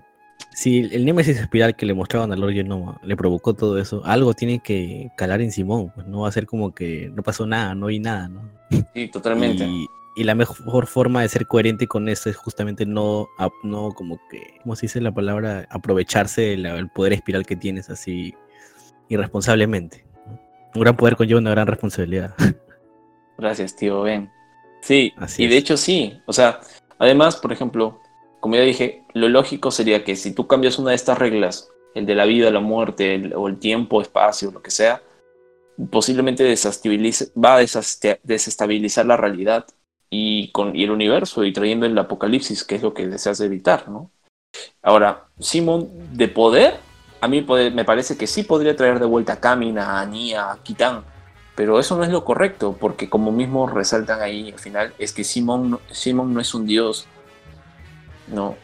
[0.54, 4.34] si el Némesis espiral que le mostraban a Lord Genoma le provocó todo eso, algo
[4.34, 7.76] tiene que calar en Simón, pues no va a ser como que no pasó nada,
[7.76, 8.50] no hay nada, ¿no?
[8.94, 9.66] Sí, totalmente.
[9.66, 9.88] Y,
[10.20, 13.30] y la mejor forma de ser coherente con eso es justamente no,
[13.64, 15.66] no como que, ¿cómo se dice la palabra?
[15.70, 18.36] Aprovecharse del poder espiral que tienes así
[19.08, 20.06] irresponsablemente.
[20.76, 22.36] Un gran poder conlleva una gran responsabilidad.
[23.38, 24.30] Gracias, tío Ben.
[24.82, 26.20] Sí, Así y de hecho sí.
[26.26, 26.60] O sea,
[26.98, 28.02] además, por ejemplo,
[28.42, 32.06] como ya dije, lo lógico sería que si tú cambias una de estas reglas, el
[32.06, 35.02] de la vida, la muerte, el- o el tiempo, espacio, lo que sea,
[35.90, 39.66] posiblemente va a desestabilizar la realidad
[40.10, 44.12] y, con, el universo y trayendo el apocalipsis, que es lo que deseas evitar, ¿no?
[44.82, 46.80] Ahora, Simon, de poder,
[47.22, 50.52] a mí puede- me parece que sí podría traer de vuelta a Kamina, a Nia,
[50.52, 51.04] a Kitán,
[51.56, 55.24] pero eso no es lo correcto, porque como mismo resaltan ahí al final, es que
[55.24, 57.06] Simon, Simon no es un dios.
[58.28, 58.56] No,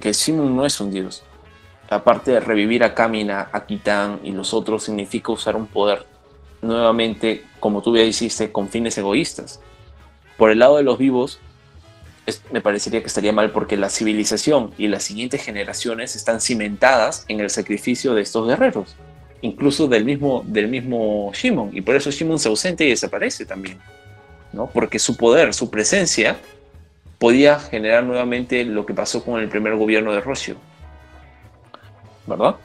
[0.00, 1.22] que Simon no es un dios.
[1.90, 6.06] Aparte de revivir a Kamina, a Kitán y los otros, significa usar un poder
[6.62, 9.60] nuevamente, como tú ya hiciste, con fines egoístas.
[10.38, 11.38] Por el lado de los vivos,
[12.24, 17.26] es- me parecería que estaría mal porque la civilización y las siguientes generaciones están cimentadas
[17.28, 18.96] en el sacrificio de estos guerreros
[19.40, 23.78] incluso del mismo, del mismo Shimon, y por eso Shimon se ausenta y desaparece también,
[24.52, 24.66] ¿no?
[24.66, 26.36] Porque su poder, su presencia,
[27.18, 30.56] podía generar nuevamente lo que pasó con el primer gobierno de Rocio,
[32.26, 32.56] ¿verdad?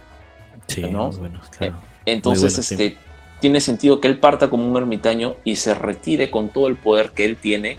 [0.67, 1.11] Sí, ¿No?
[1.11, 1.75] bueno, claro.
[2.05, 2.97] Entonces, bueno, sí.
[3.43, 6.75] Este, tiene sentido que él parta como un ermitaño y se retire con todo el
[6.75, 7.77] poder que él tiene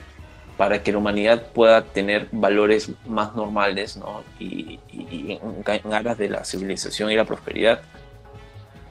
[0.56, 4.22] para que la humanidad pueda tener valores más normales, ¿no?
[4.38, 7.80] Y, y- y en, aras de la civilización y la prosperidad.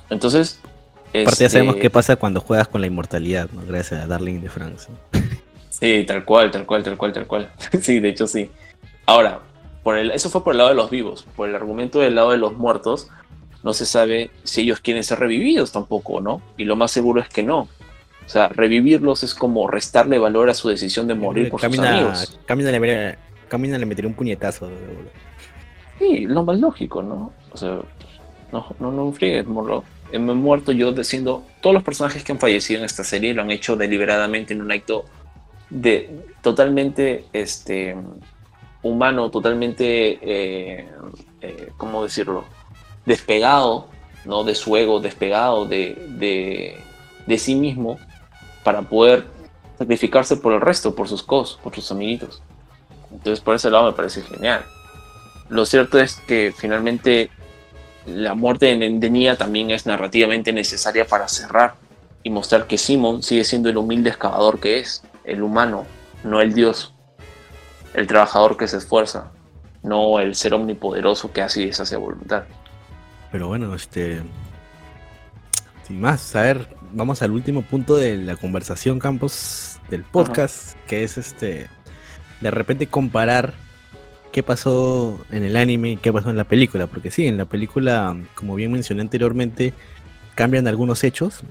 [0.10, 0.60] Entonces,
[1.10, 3.62] Aparte ya sabemos este, qué pasa cuando juegas con la inmortalidad, ¿no?
[3.66, 4.90] Gracias a Darling de France.
[4.92, 5.22] ¿no?
[5.70, 7.52] Sí, tal cual, tal cual, tal cual, tal cual.
[7.82, 8.50] sí, de hecho sí.
[9.06, 9.40] Ahora,
[9.84, 11.26] por el, eso fue por el lado de los vivos.
[11.36, 13.10] Por el argumento del lado de los muertos,
[13.64, 16.42] no se sabe si ellos quieren ser revividos tampoco, ¿no?
[16.58, 17.60] Y lo más seguro es que no.
[18.26, 21.98] O sea, revivirlos es como restarle valor a su decisión de morir por sus Camina,
[21.98, 22.40] amigos.
[22.46, 23.18] Camina le, metería-
[23.50, 24.70] Camina le metería un puñetazo.
[26.00, 27.32] Sí, lo más lógico, ¿no?
[27.52, 27.80] O sea,
[28.52, 29.84] no, no, no friegues, morro.
[30.12, 33.42] Me he muerto yo diciendo, todos los personajes que han fallecido en esta serie lo
[33.42, 35.06] han hecho deliberadamente en un acto
[35.70, 37.96] de totalmente este
[38.84, 40.88] humano, totalmente, eh,
[41.42, 42.46] eh, ¿cómo decirlo?
[43.06, 43.88] Despegado,
[44.26, 44.44] ¿no?
[44.44, 46.78] De su ego, despegado de, de,
[47.26, 48.00] de sí mismo
[48.64, 49.28] para poder
[49.78, 52.42] sacrificarse por el resto, por sus cos, por sus amiguitos.
[53.12, 54.64] Entonces, por ese lado me parece genial.
[55.50, 57.30] Lo cierto es que finalmente
[58.06, 61.76] la muerte de, de Nia también es narrativamente necesaria para cerrar
[62.24, 65.86] y mostrar que Simon sigue siendo el humilde excavador que es, el humano,
[66.24, 66.94] no el dios,
[67.94, 69.32] el trabajador que se esfuerza,
[69.84, 72.44] no el ser omnipoderoso que hace y deshace voluntad.
[73.34, 74.22] Pero bueno, este.
[75.88, 81.04] Sin más, a ver, vamos al último punto de la conversación, Campos, del podcast, que
[81.04, 81.68] es este.
[82.40, 83.54] De repente comparar
[84.32, 86.88] qué pasó en el anime y qué pasó en la película.
[86.88, 89.74] Porque sí, en la película, como bien mencioné anteriormente,
[90.36, 91.42] cambian algunos hechos.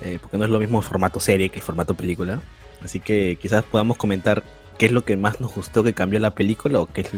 [0.00, 2.40] eh, porque no es lo mismo formato serie que formato película.
[2.84, 4.44] Así que quizás podamos comentar
[4.78, 7.10] qué es lo que más nos gustó que cambió la película o qué es-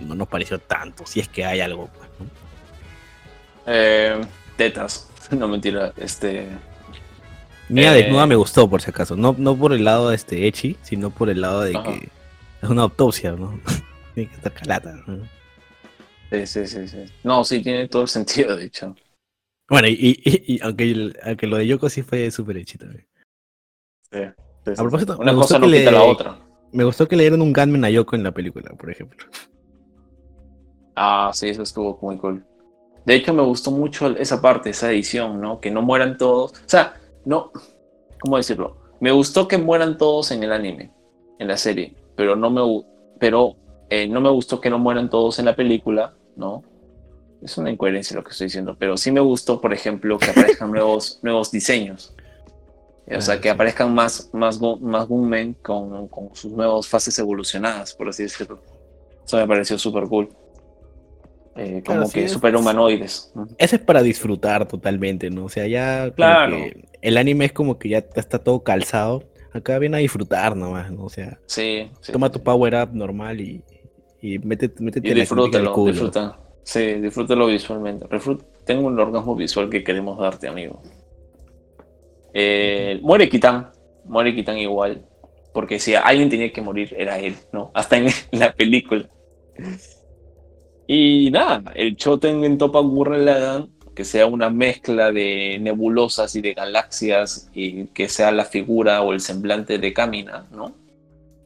[0.00, 1.86] no nos pareció tanto, si es que hay algo.
[1.96, 2.45] pues, ¿no?
[3.66, 4.20] Eh,
[4.56, 6.48] tetas, no mentira, este...
[7.68, 8.02] Mía Eh.
[8.02, 9.16] desnuda me gustó, por si acaso.
[9.16, 11.82] No, no por el lado de este Echi, sino por el lado de Ajá.
[11.92, 12.08] que
[12.62, 13.60] es una autopsia, ¿no?
[14.14, 14.94] Tiene que estar calata.
[15.06, 15.24] ¿no?
[16.30, 17.04] Sí, sí, sí, sí.
[17.24, 18.94] No, sí, tiene todo el sentido, de hecho.
[19.68, 23.04] Bueno, y, y- y aunque, el- aunque lo de Yoko sí fue súper Echi también.
[24.12, 24.18] Sí,
[24.70, 25.18] A propósito.
[25.18, 26.38] Una me cosa gustó no que quita le- la otra.
[26.72, 29.26] Me gustó que le dieron un gunman a Yoko en la película, por ejemplo.
[30.94, 32.44] Ah, sí, eso estuvo muy cool.
[33.06, 35.60] De hecho, me gustó mucho esa parte, esa edición, ¿no?
[35.60, 36.50] Que no mueran todos.
[36.50, 36.94] O sea,
[37.24, 37.52] no.
[38.20, 38.76] ¿Cómo decirlo?
[39.00, 40.90] Me gustó que mueran todos en el anime,
[41.38, 42.84] en la serie, pero no me,
[43.20, 43.54] pero,
[43.90, 46.64] eh, no me gustó que no mueran todos en la película, ¿no?
[47.42, 50.70] Es una incoherencia lo que estoy diciendo, pero sí me gustó, por ejemplo, que aparezcan
[50.72, 52.12] nuevos, nuevos diseños.
[53.08, 58.08] O sea, que aparezcan más, más, más Gunmen con, con sus nuevas fases evolucionadas, por
[58.08, 58.60] así decirlo.
[59.24, 60.28] Eso me pareció súper cool.
[61.56, 63.32] Eh, como Claro, sí, que es- super humanoides.
[63.58, 65.46] Ese es para disfrutar totalmente, ¿no?
[65.46, 66.56] O sea, ya Claro.
[67.00, 69.24] el anime es como que ya está todo calzado.
[69.52, 71.04] Acá viene a disfrutar nomás, ¿no?
[71.04, 72.44] O sea, Sí, sí, toma sí, tu sí.
[72.44, 73.62] power up normal y,
[74.20, 75.92] y métete, métete Y la disfrútalo, culo.
[75.92, 76.38] disfruta.
[76.62, 78.06] Sí, disfrútalo visualmente.
[78.06, 80.82] Refru- Tengo un orgasmo visual que queremos darte, amigo.
[82.34, 83.70] Eh, muere Kitan.
[84.04, 85.06] Muere Kitan igual.
[85.54, 87.70] Porque si alguien tenía que morir, era él, ¿no?
[87.72, 89.08] Hasta en la película.
[90.86, 96.52] Y nada, el Choten en Topa Gurren que sea una mezcla de nebulosas y de
[96.52, 100.74] galaxias y que sea la figura o el semblante de Kamina, ¿no?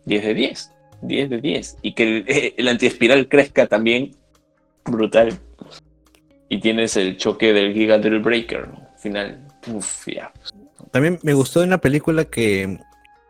[0.07, 0.73] 10 de 10.
[1.02, 1.77] 10 de 10.
[1.83, 4.17] Y que el, el antiespiral crezca también.
[4.85, 5.39] Brutal.
[6.49, 8.89] Y tienes el choque del Giga Drill Breaker, ¿no?
[8.99, 9.47] Final.
[9.73, 10.33] Uf, ya.
[10.91, 12.81] También me gustó en la película que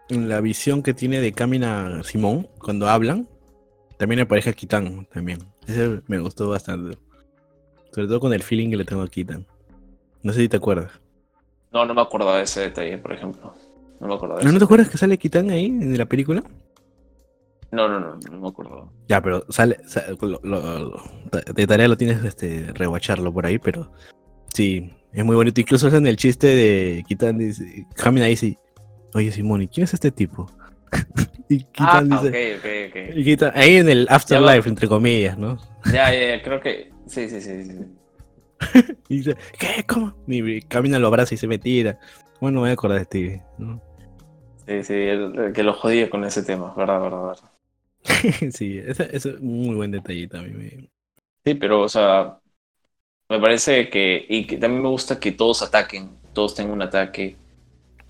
[0.08, 3.28] la visión que tiene de Camina Simón cuando hablan,
[3.98, 5.40] también aparece a Kitan también.
[5.66, 6.98] Ese me gustó bastante.
[7.92, 9.46] Sobre todo con el feeling que le tengo a Kitan.
[10.22, 10.92] No sé si te acuerdas.
[11.72, 13.54] No, no me acordaba de ese detalle, por ejemplo.
[14.00, 16.06] No me acordaba de ¿No, ese ¿No te acuerdas que sale Kitan ahí en la
[16.06, 16.42] película?
[17.72, 18.88] No, no, no, no me acordaba.
[19.08, 21.02] Ya, pero sale, sa- lo- lo- lo-
[21.54, 23.92] de tarea lo tienes este rewatcharlo por ahí, pero
[24.52, 25.60] sí, es muy bonito.
[25.60, 28.58] Incluso en el chiste de Kitan dice, Camina dice,
[29.14, 30.50] oye Simón, ¿y quién es este tipo?
[31.48, 32.96] y Ah, Kitan ok, dice, ok, ok.
[33.14, 35.58] y Kitan- ahí en el afterlife, entre comillas, ¿no?
[35.84, 36.96] Ya, ya, ya, creo que.
[37.06, 37.64] Sí, sí, sí.
[37.64, 38.00] sí.
[39.08, 39.84] Y dice, ¿qué?
[39.86, 40.14] ¿Cómo?
[40.26, 41.98] Y Camina lo abraza y se me tira.
[42.40, 43.80] Bueno, me voy a acordar de Stevie, ¿no?
[44.66, 47.50] Sí, sí, el- el que lo jodía con ese tema, verdad, verdad, verdad.
[48.52, 50.50] sí, ese ese es un muy buen detallito a mí.
[50.50, 50.90] me-
[51.44, 52.38] Sí, pero, o sea,
[53.30, 57.39] me parece que, y que también me gusta que todos ataquen, todos tengan un ataque,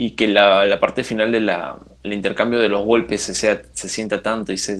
[0.03, 3.61] y que la, la parte final de la, el intercambio de los golpes se, sea,
[3.75, 4.79] se sienta tanto y se,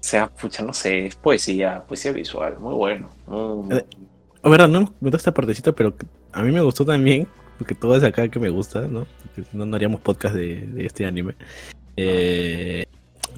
[0.00, 3.08] sea, pucha, no sé, es poesía, poesía visual, muy bueno.
[3.26, 3.84] muy- Eh,
[4.42, 5.94] La verdad, no me gustó esta partecita, pero
[6.32, 9.06] a mí me gustó también, porque todo es acá que me gusta, ¿no?
[9.34, 11.36] Porque no, no haríamos podcast de, de este anime.
[11.96, 12.84] Eh,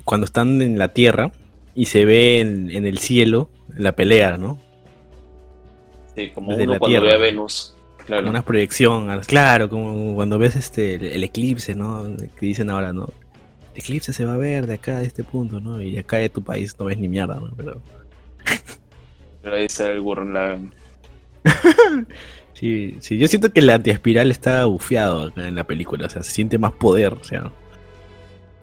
[0.05, 1.31] cuando están en la tierra
[1.73, 4.59] y se ve en, en el cielo la pelea, ¿no?
[6.17, 7.17] sí, como desde uno la cuando tierra.
[7.19, 7.72] ve a Venus.
[8.07, 8.23] Claro.
[8.23, 12.05] Como una proyección, claro, como cuando ves este el, el eclipse, ¿no?
[12.39, 13.09] Que dicen ahora, ¿no?
[13.75, 15.81] El eclipse se va a ver de acá, de este punto, ¿no?
[15.81, 17.51] Y acá de tu país no ves ni mierda, ¿no?
[17.57, 17.81] Pero
[19.43, 20.73] Pero ahí está el Lagann.
[22.55, 26.23] sí, sí, yo siento que el antiespiral está bufiado acá en la película, o sea,
[26.23, 27.51] se siente más poder, o sea.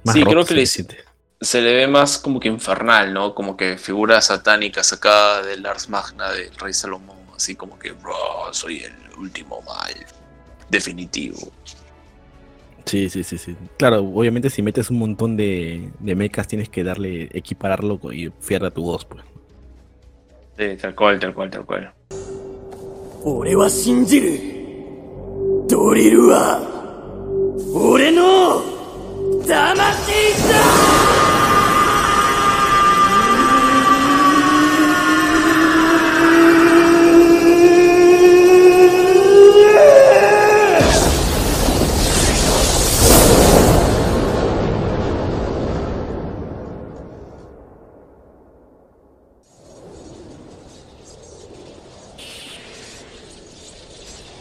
[0.03, 0.98] Más Sí, creo que se le- siente.
[1.42, 3.35] se le ve más como que infernal, ¿no?
[3.35, 8.14] Como que figura satánica sacada del Ars Magna del Rey Salomón, así como que, bro,
[8.51, 9.95] soy el último mal,
[10.69, 11.38] definitivo.
[12.84, 13.56] Sí, sí, sí, sí.
[13.77, 18.72] Claro, obviamente si metes un montón de, de mechas tienes que darle, equipararlo y fierra
[18.72, 19.24] tu voz, pues.
[20.58, 21.93] Sí, tal cual, tal cual, tal cual.
[23.24, 24.59] Ore wa shinjiru.
[26.27, 26.59] Wa.
[27.74, 28.61] Ore no.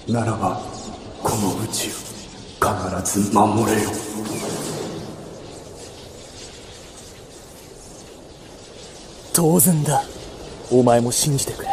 [0.08, 0.60] ならば
[1.22, 3.90] この宇宙必ず守れよ
[9.32, 10.02] 当然だ
[10.70, 11.68] お前も信じてくれ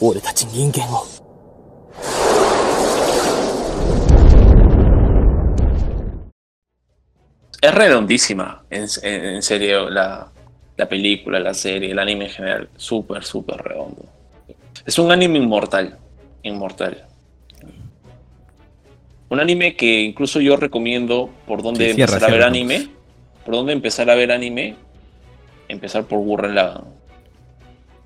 [0.00, 1.06] 俺たち人間を
[7.60, 10.30] Es redondísima, en, en- en serio, la,
[10.76, 14.04] la película, la serie, el anime en general, súper, súper redondo.
[14.86, 15.98] Es un anime inmortal,
[16.42, 17.04] inmortal.
[19.30, 22.88] Un anime que incluso yo recomiendo por dónde Sí, cierra, empezar a ver cierra, anime,
[23.44, 24.74] por dónde empezar a ver anime,
[25.68, 26.84] empezar por Gurren Lagann.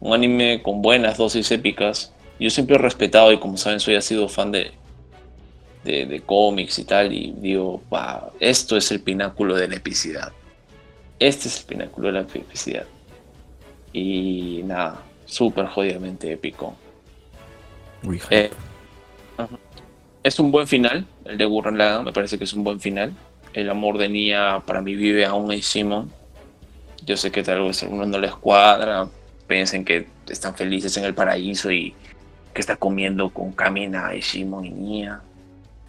[0.01, 2.13] Un anime con buenas dosis épicas.
[2.41, 4.73] Yo siempre he respetado y como saben soy ha sido fan de,
[5.85, 10.33] de, de cómics y tal, y digo, wow, esto es el pináculo de la epicidad.
[11.21, 12.87] Este es el pináculo de la epicidad.
[13.93, 16.75] Y nada, súper jodidamente épico.
[18.03, 18.51] Uy, Eh,
[20.25, 23.13] es un buen final, el de Gurren Lagann, me parece que es un buen final.
[23.53, 26.11] El amor de Nia para mí vive aún en Simon.
[27.05, 29.09] Yo sé que tal vez a algunos no les cuadra,
[29.47, 31.95] piensen que están felices en el paraíso y
[32.55, 35.21] que está comiendo con Kamina y Shimon y Nia.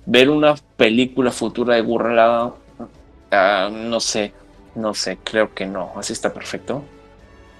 [0.05, 4.33] Ver una película futura de Gurren ah, no sé,
[4.75, 6.83] no sé, creo que no, así está perfecto.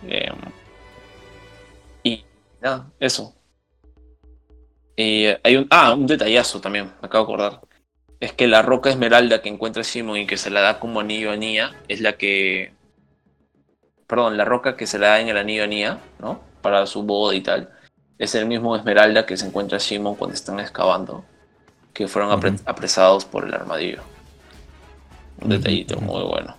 [0.07, 0.35] Em,
[2.03, 2.25] y
[2.61, 3.33] nada, eso.
[4.95, 7.61] Y eh, hay un, ah, un detallazo también, me acabo de acordar.
[8.19, 11.31] Es que la roca esmeralda que encuentra Simon y que se la da como anillo
[11.31, 12.73] a Nia es la que.
[14.07, 16.41] Perdón, la roca que se la da en el anillo a Nia, ¿no?
[16.61, 17.69] Para su boda y tal.
[18.17, 21.25] Es el mismo esmeralda que se encuentra Simon cuando están excavando.
[21.93, 22.31] Que fueron
[22.65, 24.01] apresados por el armadillo.
[25.41, 26.55] Un detallito muy bueno.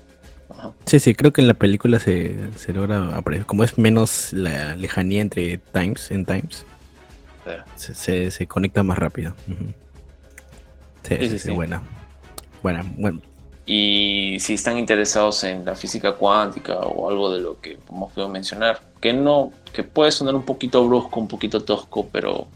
[0.50, 0.72] Ajá.
[0.84, 3.22] Sí, sí, creo que en la película se, se logra.
[3.46, 6.66] Como es menos la lejanía entre times, en times,
[7.76, 9.34] Se, se, se conecta más rápido.
[9.48, 9.64] Ujú.
[11.02, 11.82] Sí, Sí, sí, sí, sí, buena.
[12.62, 13.20] Buena, bueno.
[13.66, 18.28] Y si están interesados en la física cuántica o algo de lo que hemos podido
[18.28, 22.47] mencionar, que no, que puede sonar un poquito brusco, un poquito tosco, pero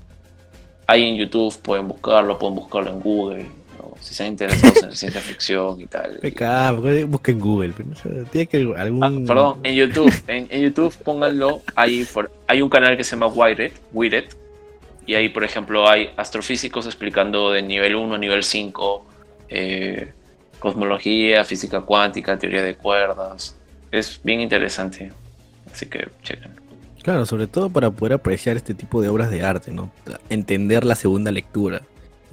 [0.86, 3.42] hay en YouTube, pueden buscarlo, pueden buscarlo en Google,
[3.78, 3.94] ¿no?
[4.00, 6.18] si están interesados en ciencia ficción y tal.
[6.20, 7.72] Peca, busca en Google.
[7.76, 9.04] pero no sé, tiene que algún.
[9.04, 13.12] Ah, perdón, en YouTube, en, en YouTube pónganlo, hay, por- hay un canal que se
[13.16, 14.24] llama Wired, Wired,
[15.08, 19.06] y ahí por ejemplo hay astrofísicos explicando de nivel 1 a nivel 5,
[19.48, 20.12] eh,
[20.58, 23.56] cosmología, física cuántica, teoría de cuerdas,
[23.90, 25.10] es bien interesante,
[25.72, 26.52] así que chequen.
[27.02, 29.90] Claro, sobre todo para poder apreciar este tipo de obras de arte, ¿no?
[30.28, 31.80] Entender la segunda lectura.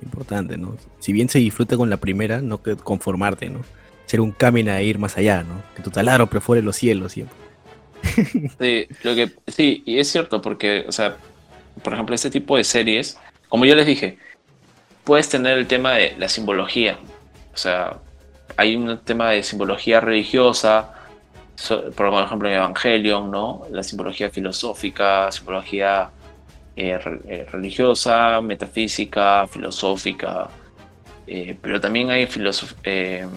[0.03, 0.75] Importante, ¿no?
[0.99, 3.61] Si bien se disfruta con la primera, no que conformarte, ¿no?
[4.05, 5.63] Ser un camino a ir más allá, ¿no?
[5.75, 7.37] Que tu taladro perfore los cielos siempre.
[8.59, 11.17] Sí, lo que, sí, y es cierto, porque, o sea,
[11.83, 14.17] por ejemplo, este tipo de series, como yo les dije,
[15.03, 16.97] puedes tener el tema de la simbología.
[17.53, 17.97] O sea,
[18.57, 20.93] hay un tema de simbología religiosa,
[21.95, 23.63] por ejemplo, en Evangelion, ¿no?
[23.71, 26.09] La simbología filosófica, simbología
[26.75, 30.49] eh, eh, religiosa, metafísica, filosófica,
[31.27, 32.27] eh, pero también hay
[32.83, 33.27] eh,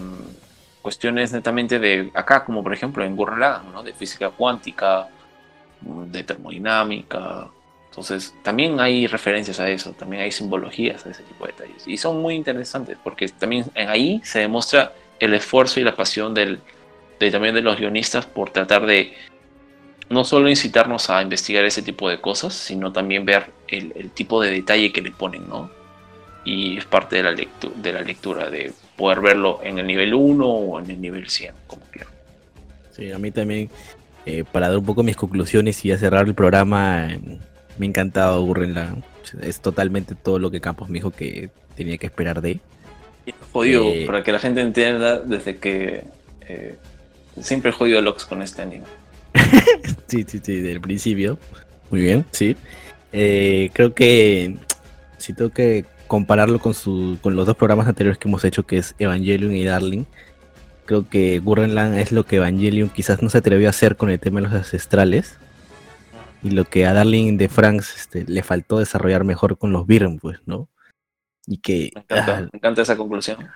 [0.81, 3.81] cuestiones netamente de acá, como por ejemplo en Gurren ¿no?
[3.83, 5.07] De física cuántica,
[5.81, 7.47] de termodinámica.
[7.99, 11.85] Entonces, también hay referencias a eso, también hay simbologías a ese tipo de detalles.
[11.85, 16.59] Y son muy interesantes porque también ahí se demuestra el esfuerzo y la pasión de,
[17.29, 19.15] también de los guionistas por tratar de
[20.09, 24.51] no solo incitarnos a investigar ese tipo de cosas, sino también ver el, tipo de
[24.51, 25.69] detalle que le ponen, ¿no?
[26.45, 30.13] Y es parte de la, lectu- de la lectura, de poder verlo en el nivel
[30.13, 32.13] 1 o en el nivel 100, como quieran.
[32.91, 33.69] Sí, a mí también,
[34.25, 37.09] eh, para dar un poco mis conclusiones y ya cerrar el programa,
[37.79, 39.03] me ha encantado Gurren Lagann.
[39.41, 42.59] Es totalmente todo lo que Campos me dijo que tenía que esperar de.
[43.25, 46.03] Y Jodido, Eh, para que la gente entienda, desde que
[46.47, 46.75] eh,
[47.41, 48.85] Siempre he jodido Locks con este anime.
[50.07, 51.37] Sí, sí, sí, del principio.
[51.91, 52.55] Muy bien, sí.
[53.13, 54.57] Eh, creo que
[55.19, 58.77] si tengo que compararlo con, su, con los dos programas anteriores que hemos hecho, que
[58.77, 60.05] es Evangelion y Darling,
[60.85, 64.09] creo que Gurren Lagann es lo que Evangelion quizás no se atrevió a hacer con
[64.09, 65.37] el tema de los ancestrales.
[66.41, 70.19] Y lo que a Darling de Franks este, le faltó desarrollar mejor con los Birm,
[70.19, 70.69] pues, ¿no?
[71.45, 73.47] Y que Me encanta, ah, me encanta esa conclusión.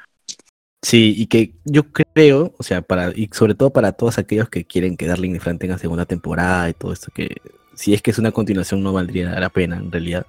[0.82, 4.66] Sí, y que yo creo, o sea, para, y sobre todo para todos aquellos que
[4.66, 7.38] quieren que Darling y Fran tengan segunda temporada y todo esto, que
[7.74, 10.26] si es que es una continuación no valdría la pena en realidad.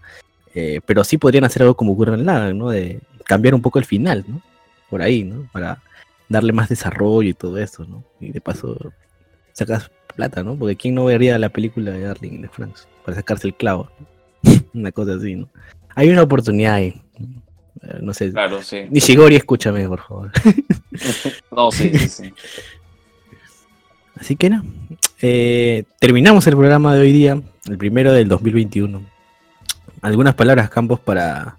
[0.55, 2.70] Eh, pero sí podrían hacer algo como Gurren Lagann, ¿no?
[2.70, 4.41] De cambiar un poco el final, ¿no?
[4.89, 5.49] Por ahí, ¿no?
[5.52, 5.83] Para
[6.28, 8.05] darle más desarrollo y todo eso, ¿no?
[8.20, 8.92] Y de paso
[9.55, 10.57] sacas plata, ¿no?
[10.57, 12.86] Porque ¿quién no vería la película de Darling de Franks?
[13.05, 13.91] Para sacarse el clavo.
[14.74, 15.49] una cosa así, ¿no?
[15.94, 17.00] Hay una oportunidad ahí.
[17.83, 18.31] Eh, No sé.
[18.33, 18.83] Claro, sí.
[18.91, 20.33] Nishigori, escúchame, por favor.
[21.50, 22.34] No, sí, sí, sí.
[24.16, 24.65] Así que no.
[25.20, 29.02] Eh, terminamos el programa de hoy día, el primero del 2021.
[30.02, 31.57] Algunas palabras, Campos, para,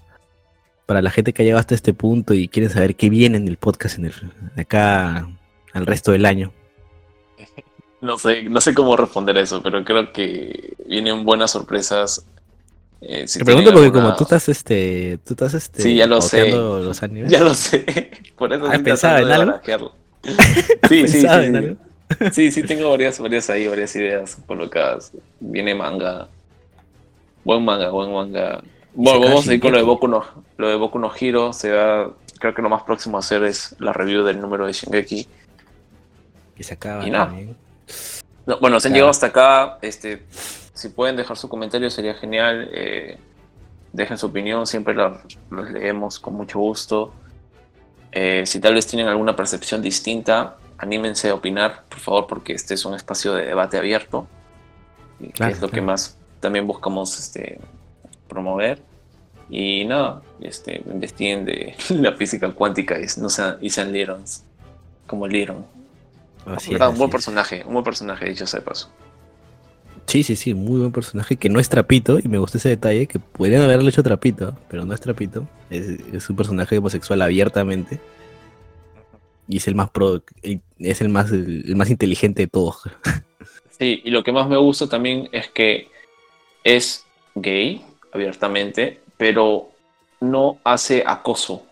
[0.85, 3.49] para la gente que ha llegado hasta este punto y quieren saber qué viene en
[3.49, 4.13] el podcast en el,
[4.55, 5.27] de acá
[5.73, 6.53] al resto del año.
[8.01, 12.25] No sé, no sé cómo responder a eso, pero creo que vienen buenas sorpresas.
[13.01, 16.07] Eh, si Te pregunto porque alguna- como tú estás este, tú estás este, Sí, ya
[16.07, 16.37] lo sé.
[16.37, 17.31] pauteando los animes.
[17.31, 19.59] Ya lo sé, por eso Ah, ¿pensaba en algo?
[20.89, 21.57] Sí, sí, ¿Pensaba sí, en sí.
[21.57, 22.31] algo?
[22.33, 25.11] Sí, sí, tengo varias, varias ahí, varias ideas colocadas.
[25.39, 26.27] Viene manga.
[27.43, 28.61] Buen manga, buen manga.
[28.93, 29.83] Bueno, vamos a ir con lo de.
[29.83, 30.23] Boku no,
[30.57, 31.51] lo de Boku no Hero.
[31.53, 34.73] Se va, creo que lo más próximo a hacer es la review del número de
[34.73, 35.27] Shingeki.
[36.55, 37.25] Que se acaba Y nada.
[37.27, 37.55] también.
[38.45, 38.95] No, bueno, se han Claro.
[38.95, 39.77] llegado hasta acá.
[39.81, 40.23] Este,
[40.73, 42.69] si pueden dejar su comentario sería genial.
[42.73, 43.17] eh,
[43.93, 47.13] dejen su opinión, siempre la- los leemos con mucho gusto.
[48.11, 52.73] Eh, si tal vez tienen alguna percepción distinta, anímense a opinar, por favor, porque este
[52.73, 54.27] es un espacio de debate abierto.
[55.17, 55.85] y que Claro, es lo que claro.
[55.87, 57.57] más también buscamos este,
[58.27, 58.81] promover.
[59.49, 64.43] Y nada, este, investiguen de la física cuántica y no sean, y sean Lirons,
[65.07, 65.65] como Liron.
[66.45, 67.11] Así es, un así buen es.
[67.11, 68.91] personaje, un buen personaje, dicho sea de paso.
[70.07, 73.07] Sí, sí, sí, muy buen personaje que no es trapito y me gusta ese detalle
[73.07, 75.47] que podrían haberle hecho trapito, pero no es trapito.
[75.69, 77.99] Es, es un personaje homosexual abiertamente
[79.47, 82.81] y es el más pro, es el más el más inteligente de todos.
[83.77, 85.89] Sí, y lo que más me gusta también es que
[86.63, 87.83] es gay,
[88.13, 89.69] abiertamente, pero
[90.21, 91.65] no hace acoso,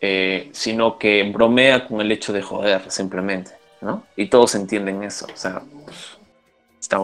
[0.00, 4.04] eh, sino que bromea con el hecho de joder, simplemente, ¿no?
[4.16, 5.62] Y todos entienden eso, o sea,
[6.80, 6.98] está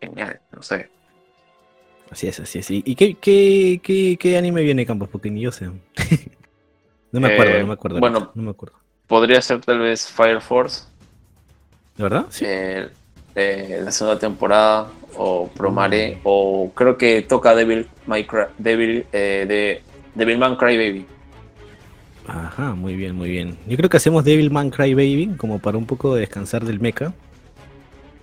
[0.00, 0.88] genial, no sé.
[2.10, 2.70] Así es, así es.
[2.70, 5.08] ¿Y qué, qué, qué, qué anime viene Campos?
[5.10, 5.66] Porque ni yo sé.
[7.12, 7.98] no me acuerdo, Eh, no me acuerdo.
[8.00, 8.30] bueno.
[8.34, 8.76] no me acuerdo.
[9.06, 10.84] Podría ser tal vez Fire Force,
[11.96, 12.26] ¿De verdad?
[12.28, 12.44] Sí.
[12.46, 12.88] eh,
[13.34, 19.82] eh, la segunda temporada, o Promare, o creo que toca Devil, May Cry- Devil, de
[20.14, 21.06] Devilman Crybaby.
[22.28, 23.56] Ajá, muy bien, muy bien.
[23.68, 27.12] Yo creo que hacemos Devilman Cry Baby como para un poco descansar del mecha.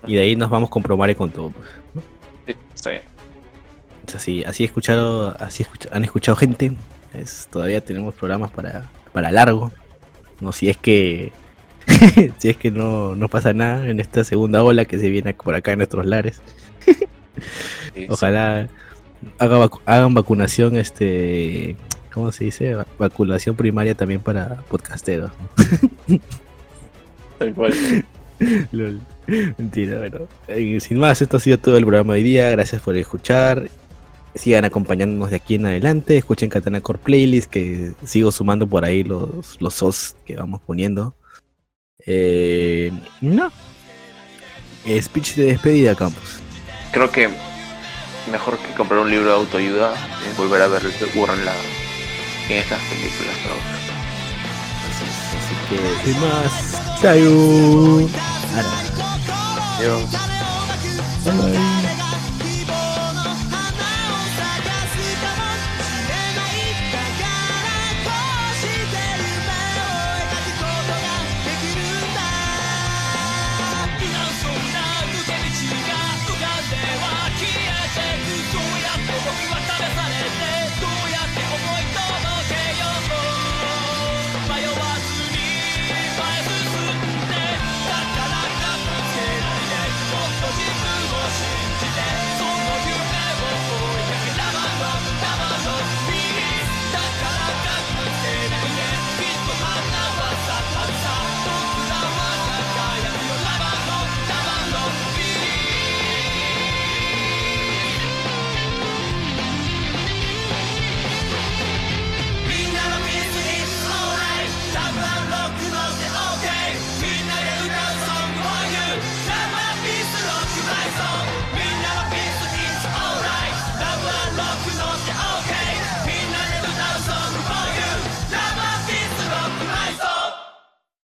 [0.06, 1.50] Y de ahí nos vamos con Promare con todo.
[1.50, 1.68] pues.
[2.46, 3.02] Sí, está bien.
[4.06, 6.72] Es así, así he escuchado, así escucha- han escuchado gente.
[7.14, 9.72] Es, todavía tenemos programas para, para largo.
[10.40, 11.32] No, si es que
[12.38, 15.54] si es que no, no pasa nada en esta segunda ola que se viene por
[15.54, 16.42] acá en nuestros lares.
[18.08, 18.68] Ojalá
[19.38, 21.76] haga vacu- hagan vacunación, este,
[22.14, 22.74] ¿cómo se dice?
[22.74, 25.30] Va- Vacunación primaria también para podcasteros.
[26.08, 26.18] ¿no?
[27.38, 27.74] Tal cual.
[28.72, 29.00] Lol.
[29.58, 30.28] Mentira, bueno.
[30.48, 32.50] Eh, sin más, esto ha sido todo el programa de hoy día.
[32.50, 33.68] Gracias por escuchar.
[34.34, 36.16] Sigan acompañándonos de aquí en adelante.
[36.16, 41.14] Escuchen Katana Core Playlist, que sigo sumando por ahí los, los SOS que vamos poniendo.
[42.06, 43.50] Eh, no.
[44.84, 46.40] Eh, Speech de despedida, Campos.
[46.92, 47.28] Creo que
[48.30, 49.94] mejor que comprar un libro de autoayuda
[50.28, 51.83] es volver a ver el Gurren Lagann
[52.48, 53.36] en estas películas.
[53.46, 53.54] ¿no?
[55.38, 56.52] Así que, sin más,
[57.00, 58.72] sayonara.
[59.78, 60.10] Adiós.
[61.24, 61.63] Bye.